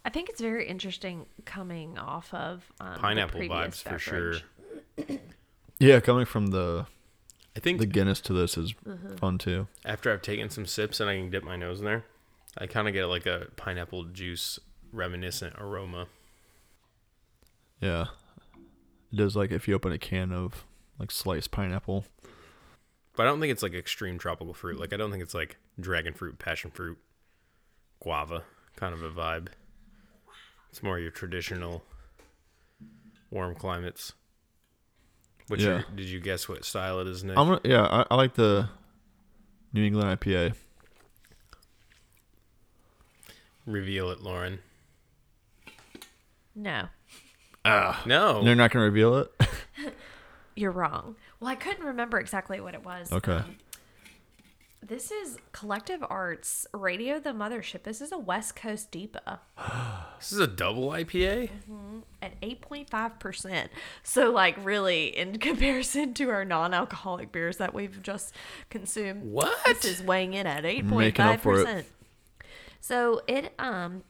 I 0.06 0.10
think 0.10 0.30
it's 0.30 0.42
very 0.42 0.66
interesting 0.68 1.26
coming 1.46 1.98
off 1.98 2.34
of 2.34 2.64
um, 2.80 2.96
pineapple 2.96 3.40
previous 3.40 3.84
vibes 3.84 3.90
for 3.90 4.00
sure. 4.00 4.34
Yeah, 5.80 6.00
coming 6.00 6.26
from 6.26 6.48
the 6.48 6.88
I 7.56 7.60
think 7.60 7.80
the 7.80 7.86
Guinness 7.86 8.20
to 8.22 8.34
this 8.34 8.58
is 8.58 8.74
uh-huh. 8.88 9.18
fun 9.18 9.38
too. 9.38 9.68
after 9.86 10.12
I've 10.12 10.22
taken 10.22 10.50
some 10.50 10.66
sips 10.66 11.00
and 11.00 11.10
I 11.10 11.18
can 11.18 11.30
dip 11.30 11.44
my 11.44 11.56
nose 11.56 11.80
in 11.80 11.86
there, 11.86 12.06
I 12.58 12.68
kind 12.68 12.88
of 12.88 12.94
get 12.94 13.06
like 13.06 13.26
a 13.26 13.48
pineapple 13.56 14.06
juice 14.06 14.60
reminiscent 14.92 15.56
aroma. 15.58 16.08
Yeah. 17.80 18.06
It 19.12 19.18
does 19.18 19.36
like 19.36 19.52
if 19.52 19.68
you 19.68 19.76
open 19.76 19.92
a 19.92 19.98
can 20.00 20.32
of 20.32 20.66
like 20.98 21.12
sliced 21.12 21.52
pineapple. 21.52 22.06
But 23.16 23.24
I 23.24 23.30
don't 23.30 23.40
think 23.40 23.52
it's 23.52 23.62
like 23.62 23.74
extreme 23.74 24.18
tropical 24.18 24.54
fruit. 24.54 24.80
Like 24.80 24.94
I 24.94 24.98
don't 24.98 25.12
think 25.12 25.22
it's 25.22 25.36
like 25.36 25.58
dragon 25.80 26.14
fruit, 26.14 26.40
passion 26.40 26.72
fruit, 26.72 26.98
guava 28.00 28.44
kind 28.76 28.94
of 28.94 29.04
a 29.04 29.10
vibe. 29.10 29.48
It's 30.70 30.82
more 30.82 31.00
your 31.00 31.12
traditional 31.12 31.84
warm 33.30 33.56
climates. 33.56 34.14
Which 35.48 35.62
Yeah. 35.62 35.84
did 35.96 36.06
you 36.06 36.20
guess 36.20 36.48
what 36.48 36.64
style 36.66 37.00
it 37.00 37.08
is, 37.08 37.24
Nick? 37.24 37.38
I'm 37.38 37.48
gonna, 37.48 37.62
yeah, 37.64 37.84
I, 37.84 38.06
I 38.12 38.16
like 38.16 38.34
the 38.36 38.70
New 39.74 39.84
England 39.86 40.20
IPA. 40.20 40.54
Reveal 43.66 44.10
it, 44.10 44.22
Lauren. 44.22 44.60
No, 46.56 46.90
Uh, 47.66 47.96
No. 48.06 48.44
They're 48.44 48.56
not 48.56 48.72
gonna 48.72 48.86
reveal 48.86 49.18
it. 49.18 49.32
you're 50.56 50.72
wrong. 50.72 51.16
Well, 51.40 51.50
I 51.50 51.56
couldn't 51.56 51.84
remember 51.86 52.20
exactly 52.20 52.60
what 52.60 52.74
it 52.76 52.84
was. 52.86 53.12
Okay. 53.12 53.38
Um, 53.38 53.58
this 54.88 55.12
is 55.12 55.38
Collective 55.52 56.04
Arts 56.10 56.68
Radio 56.74 57.20
the 57.20 57.30
Mothership. 57.32 57.84
This 57.84 58.02
is 58.02 58.12
a 58.12 58.18
West 58.18 58.56
Coast 58.56 58.92
DIPA 58.92 59.40
This 60.20 60.32
is 60.32 60.40
a 60.40 60.48
double 60.48 60.90
IPA? 60.90 61.50
at 62.22 62.40
8.5%. 62.42 63.68
So, 64.04 64.32
like, 64.32 64.56
really, 64.64 65.08
in 65.08 65.40
comparison 65.40 66.14
to 66.16 66.30
our 66.30 66.46
non 66.46 66.74
alcoholic 66.74 67.32
beers 67.32 67.58
that 67.58 67.74
we've 67.74 68.02
just 68.02 68.34
consumed, 68.70 69.24
What? 69.24 69.58
this 69.66 69.86
is 69.86 70.02
weighing 70.02 70.34
in 70.34 70.48
at 70.48 70.64
Making 70.64 71.26
up 71.26 71.40
for 71.42 71.62
it. 71.62 71.68
8.5%. 71.68 71.84
So, 72.82 73.22
it 73.28 73.54
um 73.60 74.04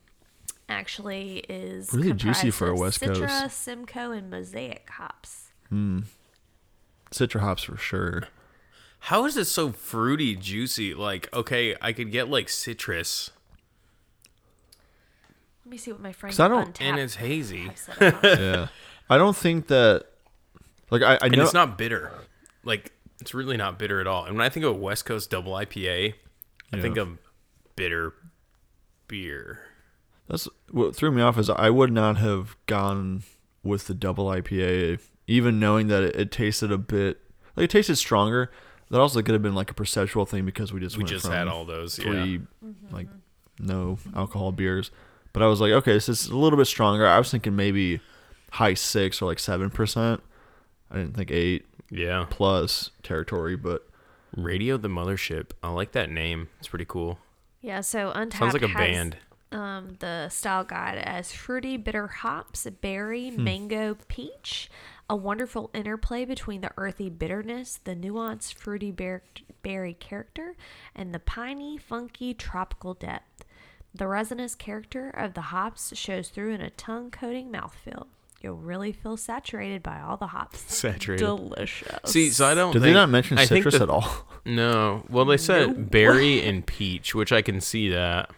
actually 0.69 1.39
is 1.49 1.93
Really 1.93 2.13
juicy 2.13 2.49
for 2.51 2.67
a 2.69 2.76
West 2.76 3.01
Citra, 3.01 3.28
Coast. 3.28 3.57
Simcoe, 3.61 4.11
and 4.11 4.30
Mosaic 4.30 4.89
hops. 4.89 5.51
Hmm. 5.69 5.99
citra 7.11 7.41
hops 7.41 7.63
for 7.63 7.78
sure. 7.78 8.24
How 9.08 9.26
is 9.26 9.36
it 9.36 9.45
so 9.45 9.72
fruity, 9.72 10.36
juicy? 10.36 10.93
Like, 10.93 11.28
okay, 11.34 11.76
I 11.82 11.91
could 11.93 12.12
get 12.12 12.30
like 12.30 12.47
citrus, 12.49 13.32
Let 15.66 15.72
me 15.72 15.78
see 15.78 15.91
what 15.91 16.01
my 16.01 16.12
friend 16.14 16.32
'Cause 16.34 16.39
I 16.39 16.47
don't- 16.47 16.74
Untappd 16.74 16.82
and 16.82 16.99
it's 16.99 17.16
hazy, 17.16 17.68
has 17.68 17.80
said 17.80 17.97
about 18.01 18.24
it. 18.26 18.39
yeah, 18.39 18.68
I 19.10 19.18
don't 19.18 19.36
think 19.36 19.68
that. 19.68 20.06
Like 20.89 21.01
I, 21.01 21.16
I 21.16 21.20
and 21.24 21.36
know 21.38 21.43
it's 21.43 21.54
not 21.54 21.78
bitter. 21.78 22.12
Like, 22.64 22.91
it's 23.20 23.34
really 23.34 23.58
not 23.58 23.80
bitter 23.80 23.99
at 23.99 24.08
all. 24.08 24.26
And 24.26 24.38
when 24.38 24.45
I 24.45 24.49
think 24.49 24.66
of 24.66 24.76
a 24.76 24.78
West 24.78 25.06
Coast 25.06 25.30
double 25.30 25.54
IPA, 25.54 26.14
I 26.72 26.76
Yeah. 26.78 26.82
think 26.82 26.97
of 26.97 27.18
bitter 27.76 28.14
beer. 29.08 29.60
That's 30.30 30.47
what 30.70 30.95
threw 30.95 31.12
me 31.12 31.22
off 31.22 31.38
is 31.38 31.49
I 31.49 31.70
would 31.70 31.91
not 31.91 32.18
have 32.18 32.56
gone 32.68 33.24
with 33.64 33.88
the 33.88 33.93
double 33.93 34.26
IPA, 34.28 34.99
even 35.28 35.60
knowing 35.60 35.88
that 35.88 36.04
it, 36.04 36.16
it 36.16 36.32
tasted 36.32 36.72
a 36.72 36.78
bit 36.78 37.20
like 37.56 37.66
it 37.66 37.70
tasted 37.72 37.95
stronger. 37.97 38.51
That 38.94 39.00
also 39.02 39.24
could 39.24 39.34
have 39.34 39.41
been 39.41 39.56
like 39.56 39.72
a 39.72 39.74
perceptual 39.74 40.28
thing 40.28 40.46
because 40.46 40.72
we 40.72 40.80
just 40.80 40.96
We 40.96 41.02
went 41.02 41.10
just 41.10 41.26
from 41.26 41.34
had 41.34 41.48
all 41.48 41.66
those. 41.66 41.98
Yeah. 41.98 42.06
three 42.06 42.41
like 42.91 43.08
no 43.60 43.98
alcohol 44.16 44.52
beers. 44.52 44.91
But 45.34 45.41
I 45.41 45.48
was 45.48 45.60
like, 45.60 45.72
okay, 45.72 45.94
this 45.94 46.08
is 46.08 46.28
a 46.28 46.38
little 46.38 46.58
bit 46.58 46.66
stronger. 46.66 47.08
I 47.08 47.18
was 47.18 47.32
thinking 47.32 47.56
maybe 47.56 48.02
high 48.52 48.76
six 48.76 49.20
or 49.20 49.26
like 49.26 49.39
seven 49.39 49.72
percent. 49.72 50.22
I 50.91 50.98
didn't 50.98 51.16
think 51.16 51.32
eight 51.32 51.66
Yeah. 51.89 52.28
plus 52.30 52.91
territory, 53.02 53.56
but 53.56 53.88
Radio 54.38 54.78
the 54.78 54.89
Mothership. 54.89 55.52
I 55.64 55.70
like 55.72 55.94
that 55.94 56.12
name. 56.12 56.50
It's 56.60 56.68
pretty 56.68 56.86
cool. 56.86 57.18
Yeah, 57.62 57.82
so 57.82 58.12
Untappd 58.16 58.34
Sounds 58.38 58.54
like 58.54 58.62
a 58.62 58.68
has, 58.68 58.76
band. 58.78 59.18
Um, 59.52 59.96
the 60.00 60.30
style 60.30 60.64
guide 60.66 61.00
as 61.00 61.32
fruity, 61.32 61.78
bitter 61.78 62.06
hops, 62.08 62.68
berry, 62.82 63.30
Hmm. 63.32 63.44
mango, 63.44 63.98
peach. 64.08 64.70
A 65.10 65.16
wonderful 65.16 65.70
interplay 65.74 66.26
between 66.26 66.62
the 66.62 66.72
earthy 66.78 67.10
bitterness, 67.10 67.80
the 67.84 67.95
nuanced 67.95 68.54
fruity 68.54 68.91
bear, 68.91 69.22
berry 69.62 69.93
character, 69.93 70.56
and 70.95 71.14
the 71.14 71.20
piney, 71.20 71.78
funky 71.78 72.34
tropical 72.34 72.93
depth. 72.93 73.43
The 73.93 74.08
resinous 74.08 74.56
character 74.56 75.10
of 75.10 75.34
the 75.34 75.41
hops 75.41 75.95
shows 75.95 76.30
through 76.30 76.51
in 76.54 76.62
a 76.62 76.70
tongue 76.72 77.12
coating 77.12 77.51
mouthfeel. 77.51 78.08
You'll 78.41 78.56
really 78.58 78.91
feel 78.91 79.16
saturated 79.18 79.84
by 79.84 79.99
all 80.01 80.18
the 80.18 80.28
hops. 80.28 80.60
Saturated. 80.74 81.24
Delicious. 81.24 81.99
See, 82.12 82.30
so 82.30 82.45
I 82.45 82.54
don't. 82.56 82.74
did 82.74 82.82
they 82.82 82.93
not 82.93 83.10
mention 83.10 83.38
I 83.38 83.45
citrus 83.45 83.76
the- 83.78 83.84
at 83.84 83.89
all? 83.89 84.28
No. 84.45 85.06
Well, 85.10 85.24
they 85.26 85.38
said 85.38 85.89
berry 85.91 86.41
and 86.45 86.66
peach, 86.66 87.14
which 87.16 87.32
I 87.32 87.41
can 87.41 87.62
see 87.62 87.88
that. 87.89 88.30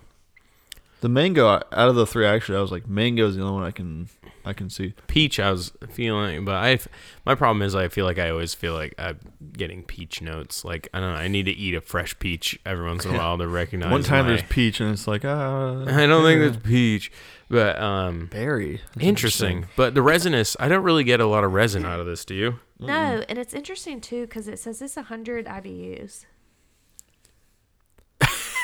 The 1.05 1.09
mango 1.09 1.47
out 1.47 1.67
of 1.71 1.93
the 1.93 2.07
three, 2.07 2.25
actually, 2.25 2.57
I 2.57 2.61
was 2.61 2.71
like, 2.71 2.87
mango 2.87 3.27
is 3.27 3.35
the 3.35 3.43
only 3.43 3.53
one 3.53 3.63
I 3.63 3.69
can 3.69 4.09
I 4.43 4.53
can 4.53 4.71
see. 4.71 4.95
Peach, 5.05 5.39
I 5.39 5.51
was 5.51 5.71
feeling, 5.91 6.45
but 6.45 6.55
I. 6.55 6.79
My 7.27 7.35
problem 7.35 7.61
is, 7.61 7.75
I 7.75 7.89
feel 7.89 8.05
like 8.05 8.17
I 8.17 8.31
always 8.31 8.55
feel 8.55 8.73
like 8.73 8.95
I'm 8.97 9.19
getting 9.53 9.83
peach 9.83 10.19
notes. 10.23 10.65
Like 10.65 10.89
I 10.95 10.99
don't 10.99 11.13
know. 11.13 11.19
I 11.19 11.27
need 11.27 11.43
to 11.43 11.51
eat 11.51 11.75
a 11.75 11.81
fresh 11.81 12.17
peach 12.17 12.59
every 12.65 12.87
once 12.87 13.05
in 13.05 13.13
a 13.13 13.19
while 13.19 13.37
to 13.37 13.47
recognize. 13.61 13.91
One 13.91 14.01
time 14.01 14.25
my- 14.25 14.29
there's 14.31 14.49
peach, 14.49 14.79
and 14.79 14.93
it's 14.93 15.07
like, 15.07 15.23
ah, 15.23 15.83
I 15.83 16.07
don't 16.07 16.23
think 16.23 16.41
it's 16.41 16.65
peach, 16.65 17.11
but 17.49 17.79
um, 17.79 18.25
berry. 18.31 18.81
That's 18.95 19.05
interesting. 19.05 19.67
But 19.75 19.93
the 19.93 20.01
resinous, 20.01 20.57
I 20.59 20.67
don't 20.69 20.83
really 20.83 21.03
get 21.03 21.19
a 21.19 21.27
lot 21.27 21.43
of 21.43 21.53
resin 21.53 21.85
out 21.85 21.99
of 21.99 22.07
this. 22.07 22.25
Do 22.25 22.33
you? 22.33 22.59
No, 22.79 23.23
and 23.29 23.37
it's 23.37 23.53
interesting 23.53 24.01
too 24.01 24.21
because 24.21 24.47
it 24.47 24.57
says 24.57 24.81
it's 24.81 24.95
100 24.95 25.45
IBUs. 25.45 26.25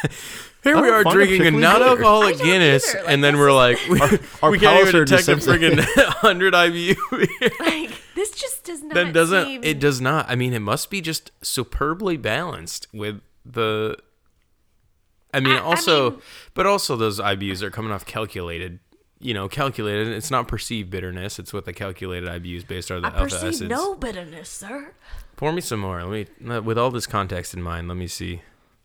Here 0.64 0.80
we 0.80 0.89
are 0.89 1.04
drinking 1.04 1.45
a 1.47 1.52
non-alcoholic 1.52 2.39
I 2.39 2.43
Guinness. 2.43 2.93
Like, 2.93 3.04
and 3.08 3.24
then 3.24 3.38
we're 3.39 3.52
like, 3.52 3.80
we, 3.89 3.99
our 4.43 4.52
we 4.52 4.60
can't 4.60 4.88
even 4.88 4.91
palates 4.91 4.93
are 4.93 5.06
detect 5.06 5.28
a 5.28 5.36
desensitized. 5.36 5.80
friggin' 5.80 6.06
100 6.24 6.54
IBU. 6.54 7.60
Like 7.60 7.91
this 8.16 8.32
just 8.32 8.64
does 8.66 8.84
not. 8.84 8.93
that 8.93 9.12
doesn't. 9.14 9.45
seem- 9.45 9.64
It 9.64 9.80
does 9.80 9.99
not. 10.02 10.30
I 10.30 10.36
mean, 10.36 10.54
it 10.54 10.60
must 10.60 10.89
be 10.91 11.02
just 11.02 11.32
superbly 11.41 12.18
balanced 12.18 12.88
with 12.93 13.22
the. 13.45 13.97
I 15.34 15.39
mean, 15.39 15.54
I- 15.54 15.58
I 15.58 15.62
also, 15.62 16.12
mean- 16.12 16.22
but 16.54 16.66
also 16.68 16.95
those 16.95 17.20
IBUs 17.20 17.62
are 17.64 17.72
coming 17.72 17.91
off 17.91 18.06
calculated. 18.06 18.80
You 19.20 19.34
know, 19.34 19.47
calculated. 19.47 20.08
It's 20.10 20.30
not 20.32 20.47
perceived 20.47 20.89
bitterness. 20.89 21.38
It's 21.39 21.54
what 21.54 21.66
the 21.66 21.74
calculated 21.74 22.28
IBUs 22.30 22.68
based 22.68 22.91
on 22.91 23.02
the 23.04 23.08
I 23.08 23.12
alpha 23.12 23.24
perceive 23.26 23.49
acids. 23.49 23.62
no 23.70 23.95
bitterness, 23.95 24.49
sir. 24.49 24.93
Pour 25.38 25.52
me 25.52 25.62
some 25.62 25.80
more. 25.80 26.04
Let 26.04 26.28
me, 26.39 26.60
with 26.60 26.78
all 26.78 26.91
this 26.91 27.08
context 27.08 27.54
in 27.56 27.62
mind, 27.64 27.88
let 27.88 27.97
me 27.97 28.08
see. 28.08 28.41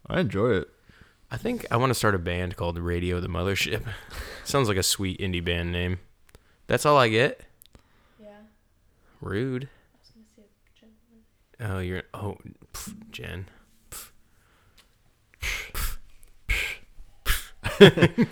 I 0.09 0.21
enjoy 0.21 0.53
it. 0.53 0.69
I 1.31 1.37
think 1.37 1.67
I 1.71 1.77
want 1.77 1.91
to 1.91 1.95
start 1.95 2.15
a 2.15 2.19
band 2.19 2.57
called 2.57 2.79
Radio 2.79 3.21
the 3.21 3.29
Mothership. 3.29 3.83
Sounds 4.45 4.69
like 4.69 4.77
a 4.77 4.83
sweet 4.83 5.19
indie 5.19 5.45
band 5.45 5.73
name. 5.73 5.99
That's 6.67 6.87
all 6.87 6.97
I 6.97 7.09
get. 7.09 7.41
Yeah. 8.21 8.29
Rude. 9.21 9.69
Oh, 11.59 11.79
you're 11.79 12.03
oh, 12.13 12.37
pff, 12.73 12.95
Jen. 13.11 13.47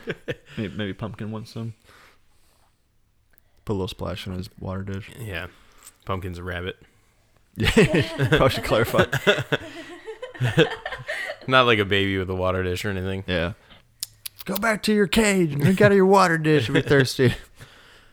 Maybe, 0.56 0.74
maybe 0.74 0.94
pumpkin 0.94 1.30
wants 1.30 1.52
some. 1.52 1.74
Put 3.64 3.72
a 3.72 3.74
little 3.74 3.88
splash 3.88 4.26
in 4.26 4.34
his 4.34 4.48
water 4.58 4.82
dish. 4.82 5.10
Yeah, 5.18 5.48
pumpkin's 6.04 6.38
a 6.38 6.42
rabbit. 6.42 6.76
Probably 7.58 8.48
should 8.48 8.64
clarify. 8.64 9.04
Not 11.46 11.66
like 11.66 11.78
a 11.78 11.84
baby 11.84 12.18
with 12.18 12.30
a 12.30 12.34
water 12.34 12.62
dish 12.62 12.84
or 12.84 12.90
anything. 12.90 13.24
Yeah. 13.26 13.52
Go 14.44 14.56
back 14.56 14.82
to 14.84 14.92
your 14.94 15.06
cage 15.06 15.52
and 15.52 15.62
drink 15.62 15.80
out 15.80 15.90
of 15.90 15.96
your 15.96 16.06
water 16.06 16.36
dish 16.38 16.68
if 16.68 16.74
you're 16.74 16.82
thirsty. 16.82 17.34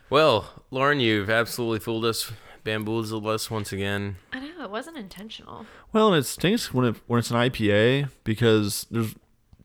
Well, 0.10 0.50
Lauren, 0.72 1.00
you've 1.00 1.30
absolutely 1.30 1.80
fooled 1.80 2.04
us, 2.04 2.34
bamboozled 2.66 3.26
us 3.28 3.50
once 3.50 3.72
again. 3.72 4.18
I 4.34 4.42
know 4.42 4.66
it 4.66 4.70
wasn't 4.70 4.98
intentional. 4.98 5.66
Well, 5.94 6.10
and 6.10 6.18
it 6.18 6.26
stinks 6.28 6.74
when 6.74 6.86
it 6.86 6.96
when 7.08 7.20
it's 7.20 7.32
an 7.32 7.38
IPA 7.38 8.10
because 8.26 8.86
there's 8.92 9.16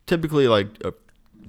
typically 0.06 0.46
like 0.46 0.68
a 0.84 0.94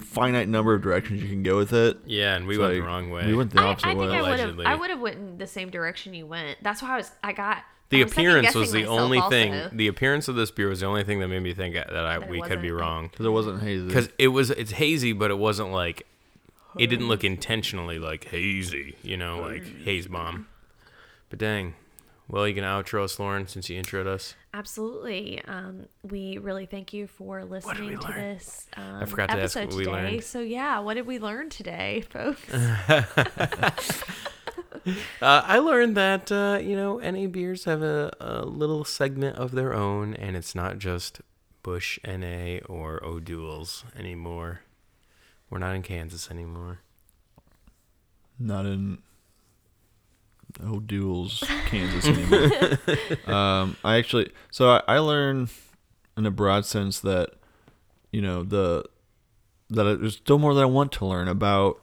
finite 0.00 0.48
number 0.48 0.74
of 0.74 0.82
directions 0.82 1.22
you 1.22 1.28
can 1.28 1.44
go 1.44 1.56
with 1.56 1.72
it. 1.72 1.98
Yeah, 2.06 2.34
and 2.34 2.48
we 2.48 2.54
It's 2.54 2.60
went 2.60 2.72
like, 2.74 2.82
the 2.82 2.86
wrong 2.88 3.10
way. 3.10 3.26
We 3.28 3.34
went 3.36 3.52
the 3.52 3.60
I, 3.60 3.66
I 3.66 3.66
opposite 3.68 3.86
think 3.86 4.00
way. 4.00 4.06
I 4.06 4.08
would 4.08 4.30
have. 4.30 4.38
Allegedly. 4.40 4.66
I 4.66 4.74
would 4.74 4.90
have 4.90 5.00
went 5.00 5.16
in 5.16 5.38
the 5.38 5.46
same 5.46 5.70
direction 5.70 6.12
you 6.12 6.26
went. 6.26 6.58
That's 6.62 6.82
why 6.82 6.94
I 6.94 6.96
was. 6.96 7.12
I 7.22 7.32
got 7.32 7.62
the 7.90 8.00
I 8.00 8.04
was 8.04 8.12
appearance 8.12 8.54
was 8.54 8.72
the 8.72 8.86
only 8.86 9.18
also. 9.18 9.30
thing. 9.30 9.70
The 9.72 9.88
appearance 9.88 10.28
of 10.28 10.34
this 10.36 10.50
beer 10.50 10.68
was 10.68 10.80
the 10.80 10.86
only 10.86 11.04
thing 11.04 11.20
that 11.20 11.28
made 11.28 11.42
me 11.42 11.54
think 11.54 11.74
that 11.74 11.94
I, 11.94 12.18
That 12.18 12.28
we 12.28 12.40
could 12.42 12.60
be 12.60 12.70
wrong. 12.70 13.08
Because 13.08 13.26
it 13.26 13.30
wasn't 13.30 13.62
hazy. 13.62 13.86
because 13.86 14.08
it 14.18 14.28
was 14.28 14.50
it's 14.50 14.72
hazy, 14.72 15.12
but 15.12 15.30
it 15.30 15.38
wasn't 15.38 15.70
like 15.70 16.06
it 16.78 16.88
didn't 16.88 17.08
look 17.08 17.24
intentionally 17.24 17.98
like 17.98 18.24
hazy, 18.24 18.96
you 19.02 19.16
know, 19.16 19.40
like 19.40 19.64
haze 19.84 20.06
bomb. 20.06 20.46
But 21.30 21.38
dang, 21.38 21.74
well, 22.28 22.46
you 22.46 22.54
can 22.54 22.64
outro 22.64 23.04
us, 23.04 23.18
Lauren, 23.18 23.48
since 23.48 23.70
you 23.70 23.80
introed 23.80 24.06
us. 24.06 24.34
Absolutely. 24.52 25.42
Um, 25.46 25.86
we 26.02 26.36
really 26.38 26.66
thank 26.66 26.92
you 26.92 27.06
for 27.06 27.44
listening 27.44 27.98
to 27.98 28.06
this 28.12 28.66
um, 28.76 29.06
forgot 29.06 29.30
to 29.30 29.40
ask 29.42 29.56
episode 29.56 29.66
what 29.68 29.76
we 29.76 29.84
today. 29.84 29.92
learned. 30.10 30.24
So 30.24 30.40
yeah, 30.40 30.78
what 30.80 30.94
did 30.94 31.06
we 31.06 31.18
learn 31.18 31.48
today, 31.48 32.04
folks? 32.10 32.42
Uh, 35.20 35.42
I 35.44 35.58
learned 35.58 35.96
that 35.98 36.32
uh, 36.32 36.58
you 36.62 36.74
know 36.74 36.98
NA 36.98 37.26
beers 37.26 37.64
have 37.64 37.82
a, 37.82 38.10
a 38.20 38.44
little 38.46 38.84
segment 38.84 39.36
of 39.36 39.50
their 39.50 39.74
own, 39.74 40.14
and 40.14 40.34
it's 40.36 40.54
not 40.54 40.78
just 40.78 41.20
Busch 41.62 41.98
NA 42.06 42.58
or 42.66 43.04
O'Doul's 43.04 43.84
anymore. 43.98 44.60
We're 45.50 45.58
not 45.58 45.74
in 45.74 45.82
Kansas 45.82 46.30
anymore. 46.30 46.78
not 48.38 48.64
in 48.64 48.98
O'Doul's, 50.64 51.42
Kansas 51.66 52.06
anymore. 52.06 52.50
um, 53.26 53.76
I 53.84 53.96
actually, 53.96 54.30
so 54.50 54.70
I, 54.70 54.82
I 54.88 54.98
learned 54.98 55.50
in 56.16 56.24
a 56.26 56.30
broad 56.30 56.64
sense 56.64 57.00
that, 57.00 57.30
you 58.12 58.22
know, 58.22 58.42
the 58.42 58.84
that 59.70 60.00
there's 60.00 60.16
still 60.16 60.38
more 60.38 60.54
that 60.54 60.62
I 60.62 60.66
want 60.66 60.92
to 60.92 61.04
learn 61.06 61.28
about 61.28 61.78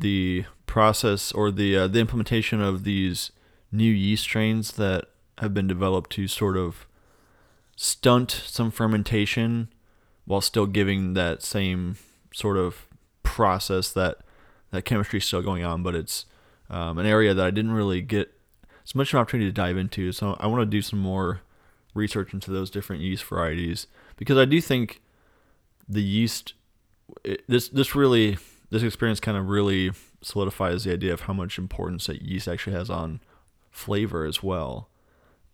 the 0.00 0.44
process 0.66 1.32
or 1.32 1.50
the 1.50 1.76
uh, 1.76 1.88
the 1.88 2.00
implementation 2.00 2.60
of 2.60 2.84
these 2.84 3.32
new 3.72 3.90
yeast 3.90 4.22
strains 4.22 4.72
that 4.72 5.06
have 5.38 5.54
been 5.54 5.66
developed 5.66 6.10
to 6.10 6.26
sort 6.26 6.56
of 6.56 6.86
stunt 7.76 8.30
some 8.30 8.70
fermentation 8.70 9.68
while 10.24 10.40
still 10.40 10.66
giving 10.66 11.14
that 11.14 11.42
same 11.42 11.96
sort 12.34 12.56
of 12.56 12.86
process 13.22 13.92
that 13.92 14.18
that 14.70 14.84
chemistry 14.84 15.18
is 15.18 15.24
still 15.24 15.42
going 15.42 15.64
on, 15.64 15.82
but 15.82 15.94
it's 15.94 16.26
um, 16.68 16.98
an 16.98 17.06
area 17.06 17.32
that 17.32 17.46
I 17.46 17.50
didn't 17.50 17.72
really 17.72 18.02
get 18.02 18.34
as 18.84 18.94
much 18.94 19.12
an 19.12 19.18
opportunity 19.18 19.48
to 19.48 19.54
dive 19.54 19.76
into. 19.76 20.12
So 20.12 20.36
I 20.38 20.46
want 20.46 20.60
to 20.60 20.66
do 20.66 20.82
some 20.82 20.98
more 20.98 21.40
research 21.94 22.34
into 22.34 22.50
those 22.50 22.70
different 22.70 23.02
yeast 23.02 23.24
varieties 23.24 23.86
because 24.16 24.36
I 24.36 24.44
do 24.44 24.60
think 24.60 25.00
the 25.88 26.02
yeast 26.02 26.54
it, 27.24 27.42
this 27.48 27.68
this 27.68 27.94
really 27.94 28.36
this 28.70 28.82
experience 28.82 29.20
kind 29.20 29.36
of 29.36 29.48
really 29.48 29.90
solidifies 30.22 30.84
the 30.84 30.92
idea 30.92 31.12
of 31.12 31.22
how 31.22 31.32
much 31.32 31.58
importance 31.58 32.06
that 32.06 32.22
yeast 32.22 32.48
actually 32.48 32.74
has 32.74 32.90
on 32.90 33.20
flavor 33.70 34.24
as 34.24 34.42
well 34.42 34.88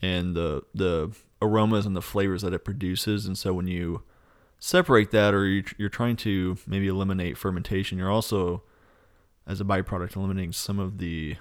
and 0.01 0.35
the 0.35 0.62
the 0.74 1.11
aromas 1.43 1.85
and 1.85 1.95
the 1.95 2.03
flavors 2.03 2.43
that 2.43 2.55
it 2.55 2.65
produces 2.65 3.27
and 3.27 3.36
so 3.36 3.53
when 3.53 3.66
you 3.66 4.03
separate 4.59 5.11
that 5.11 5.35
or 5.35 5.47
you, 5.47 5.62
you're 5.77 5.91
trying 5.91 6.16
to 6.16 6.57
maybe 6.66 6.89
eliminate 6.89 7.36
fermentation 7.36 7.99
you're 7.99 8.11
also 8.11 8.62
as 9.47 9.61
a 9.61 9.65
byproduct 9.65 10.16
eliminating 10.16 10.53
some 10.53 10.78
of 10.78 10.99
the 10.99 11.36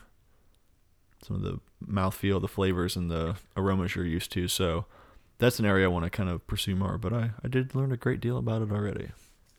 some 1.23 1.37
of 1.37 1.41
the 1.41 1.59
mouthfeel, 1.85 2.41
the 2.41 2.47
flavors, 2.47 2.95
and 2.95 3.09
the 3.09 3.35
aromas 3.55 3.95
you're 3.95 4.05
used 4.05 4.31
to. 4.33 4.47
So 4.47 4.85
that's 5.37 5.59
an 5.59 5.65
area 5.65 5.85
I 5.85 5.89
want 5.89 6.05
to 6.05 6.09
kind 6.09 6.29
of 6.29 6.45
pursue 6.47 6.75
more. 6.75 6.97
But 6.97 7.13
I, 7.13 7.31
I 7.43 7.47
did 7.47 7.73
learn 7.73 7.91
a 7.91 7.97
great 7.97 8.19
deal 8.19 8.37
about 8.37 8.61
it 8.61 8.71
already. 8.71 9.09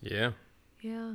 Yeah. 0.00 0.32
Yeah. 0.80 1.14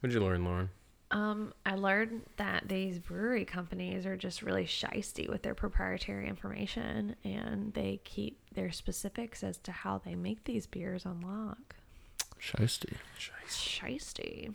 What'd 0.00 0.14
you 0.14 0.20
learn, 0.20 0.44
Lauren? 0.44 0.70
Um, 1.10 1.54
I 1.64 1.76
learned 1.76 2.22
that 2.38 2.64
these 2.66 2.98
brewery 2.98 3.44
companies 3.44 4.04
are 4.04 4.16
just 4.16 4.42
really 4.42 4.64
shisty 4.64 5.28
with 5.28 5.42
their 5.42 5.54
proprietary 5.54 6.26
information 6.26 7.14
and 7.24 7.72
they 7.72 8.00
keep 8.04 8.38
their 8.52 8.72
specifics 8.72 9.44
as 9.44 9.58
to 9.58 9.72
how 9.72 9.98
they 10.04 10.14
make 10.14 10.44
these 10.44 10.66
beers 10.66 11.06
on 11.06 11.20
lock. 11.20 11.76
Shiesty. 12.40 12.94
Shisty. 13.48 14.54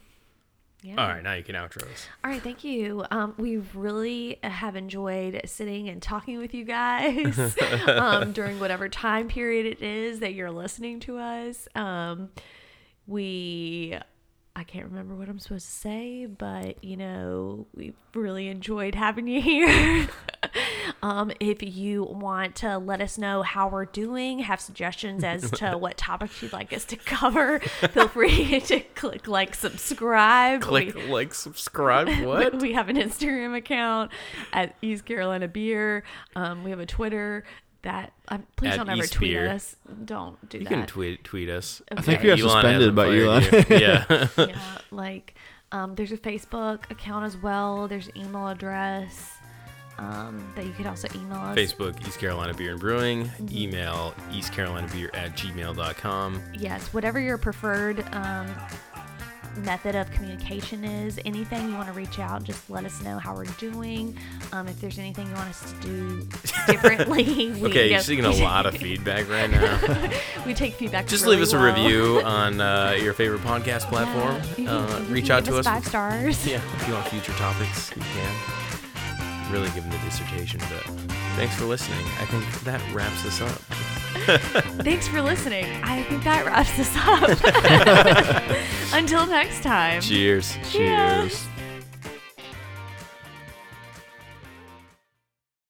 Yeah. 0.82 0.96
All 0.98 1.08
right, 1.10 1.24
now 1.24 1.34
you 1.34 1.44
can 1.44 1.56
outro 1.56 1.84
us. 1.92 2.08
All 2.24 2.32
right, 2.32 2.42
thank 2.42 2.64
you. 2.64 3.06
Um, 3.12 3.34
we 3.38 3.58
really 3.74 4.40
have 4.44 4.76
enjoyed 4.78 5.42
sitting 5.46 5.90
and 5.90 6.02
talking 6.02 6.38
with 6.38 6.54
you 6.54 6.64
guys 6.64 7.58
um, 7.88 8.32
during 8.32 8.60
whatever 8.60 8.88
time 8.88 9.28
period 9.28 9.66
it 9.66 9.82
is 9.82 10.20
that 10.22 10.34
you're 10.34 10.52
listening 10.52 11.02
to 11.02 11.18
us. 11.18 11.68
Um, 11.76 12.30
we, 13.08 13.98
I 14.56 14.64
can't 14.64 14.86
remember 14.86 15.16
what 15.16 15.30
I'm 15.30 15.40
supposed 15.40 15.66
to 15.68 15.72
say, 15.72 16.26
but 16.26 16.84
you 16.84 16.98
know, 16.98 17.66
we 17.74 17.94
really 18.14 18.48
enjoyed 18.50 18.94
having 18.96 19.28
you 19.28 19.42
here. 19.50 20.10
um, 21.02 21.32
if 21.40 21.64
you 21.64 22.04
want 22.04 22.56
to 22.58 22.78
let 22.78 23.00
us 23.00 23.18
know 23.18 23.42
how 23.42 23.70
we're 23.70 23.86
doing, 23.86 24.40
have 24.40 24.60
suggestions 24.60 25.24
as 25.24 25.50
to 25.52 25.72
what 25.78 25.98
topics 25.98 26.42
you'd 26.42 26.52
like 26.52 26.74
us 26.74 26.84
to 26.86 26.98
cover, 26.98 27.60
feel 27.60 28.08
free 28.10 28.60
to 28.66 28.80
click 28.96 29.28
like 29.28 29.56
subscribe. 29.56 30.62
Click 30.62 30.94
We- 30.96 31.04
like, 31.08 31.34
subscribe. 31.34 32.10
What? 32.26 32.60
we 32.62 32.74
have 32.74 32.90
an 32.90 32.98
Instagram 32.98 33.56
account 33.56 34.12
at 34.52 34.76
East 34.82 35.06
Carolina 35.06 35.48
Beer. 35.48 36.04
Um, 36.36 36.64
we 36.64 36.72
have 36.72 36.80
a 36.80 36.86
Twitter 36.86 37.46
that 37.84 38.12
um, 38.28 38.44
please 38.56 38.74
At 38.74 38.78
don't 38.78 38.90
ever 38.90 39.04
East 39.04 39.14
tweet 39.14 39.32
Beer. 39.32 39.46
at 39.48 39.56
us. 39.56 39.76
Don't 40.06 40.50
do 40.50 40.58
that. 40.58 40.64
you 40.64 40.70
that. 40.70 40.76
can 40.76 40.86
tweet 40.88 41.24
tweet 41.24 41.50
us. 41.50 41.82
I 41.92 42.02
think 42.02 42.20
Okay. 42.20 42.34
we 42.34 42.42
got 42.42 42.52
suspended 42.52 42.96
hasn't 42.96 42.96
by 42.96 43.06
fired 43.06 43.24
Elon. 43.24 43.66
you. 43.70 43.78
yeah. 43.78 44.28
yeah, 44.38 44.78
like 44.92 45.36
um, 45.72 45.96
there's 45.96 46.12
a 46.12 46.18
Facebook 46.18 46.90
account 46.92 47.26
as 47.26 47.38
well. 47.38 47.88
There's 47.88 48.08
an 48.08 48.18
email 48.18 48.48
address 48.48 49.34
um, 49.98 50.52
that 50.56 50.66
you 50.66 50.72
could 50.72 50.88
also 50.88 51.08
email 51.16 51.38
us. 51.38 51.58
Facebook, 51.58 52.06
East 52.08 52.20
Carolina 52.20 52.54
Beer 52.54 52.72
and 52.72 52.80
Brewing. 52.80 53.30
Email 53.52 54.14
East 54.32 54.52
Carolina 54.54 54.88
Beer 54.92 55.12
at 55.14 55.36
gmail.com. 55.38 56.42
Yes, 56.54 56.94
whatever 56.94 57.20
your 57.20 57.38
preferred 57.38 58.04
um, 58.14 58.48
method 59.60 59.96
of 59.96 60.10
communication 60.12 60.84
is, 60.84 61.20
anything 61.26 61.70
you 61.70 61.76
want 61.76 61.88
to 61.88 61.94
reach 61.94 62.20
out, 62.20 62.44
just 62.44 62.70
let 62.70 62.86
us 62.86 63.02
know 63.04 63.18
how 63.20 63.36
we're 63.36 63.46
doing. 63.58 64.18
Um, 64.52 64.68
if 64.68 64.80
there's 64.82 64.98
anything 65.00 65.28
you 65.28 65.34
want 65.34 65.50
us 65.50 65.72
to 65.72 65.80
do 65.82 66.22
differently, 66.68 67.24
we, 67.52 67.66
Okay, 67.70 67.92
you're 67.92 68.00
seeing 68.02 68.26
a 68.26 68.32
lot 68.32 68.66
of 68.66 68.76
feedback 68.78 69.30
right 69.30 69.50
now. 69.50 70.12
we 70.46 70.54
take 70.54 70.74
feedback. 70.74 71.08
Just 71.08 71.24
really 71.26 71.38
leave 71.38 71.44
us 71.44 71.54
a 71.54 71.60
review 71.60 72.22
on 72.24 72.60
uh, 72.62 72.98
your 73.02 73.14
favorite 73.14 73.42
podcast 73.42 73.84
platform. 73.90 74.42
Yeah, 74.58 74.76
Uh, 74.76 75.00
reach 75.10 75.30
out 75.30 75.46
to 75.46 75.58
us. 75.58 75.66
Five 75.66 75.86
stars. 75.86 76.46
Yeah, 76.48 76.62
if 76.76 76.88
you 76.88 76.94
want 76.94 77.08
future 77.08 77.34
topics, 77.34 77.92
you 77.96 78.02
can. 78.02 79.52
Really 79.52 79.70
giving 79.72 79.90
the 79.90 79.98
dissertation, 80.00 80.60
but 80.60 80.84
thanks 81.36 81.56
for 81.56 81.66
listening. 81.66 82.06
I 82.20 82.26
think 82.26 82.46
that 82.66 82.82
wraps 82.94 83.26
us 83.26 83.42
up. 83.42 83.60
Thanks 84.84 85.08
for 85.08 85.22
listening. 85.22 85.66
I 85.84 86.04
think 86.04 86.24
that 86.24 86.46
wraps 86.46 86.78
us 86.80 86.94
up. 86.98 88.94
Until 88.94 89.26
next 89.26 89.64
time. 89.64 90.02
Cheers. 90.02 90.58
Cheers. 90.70 91.48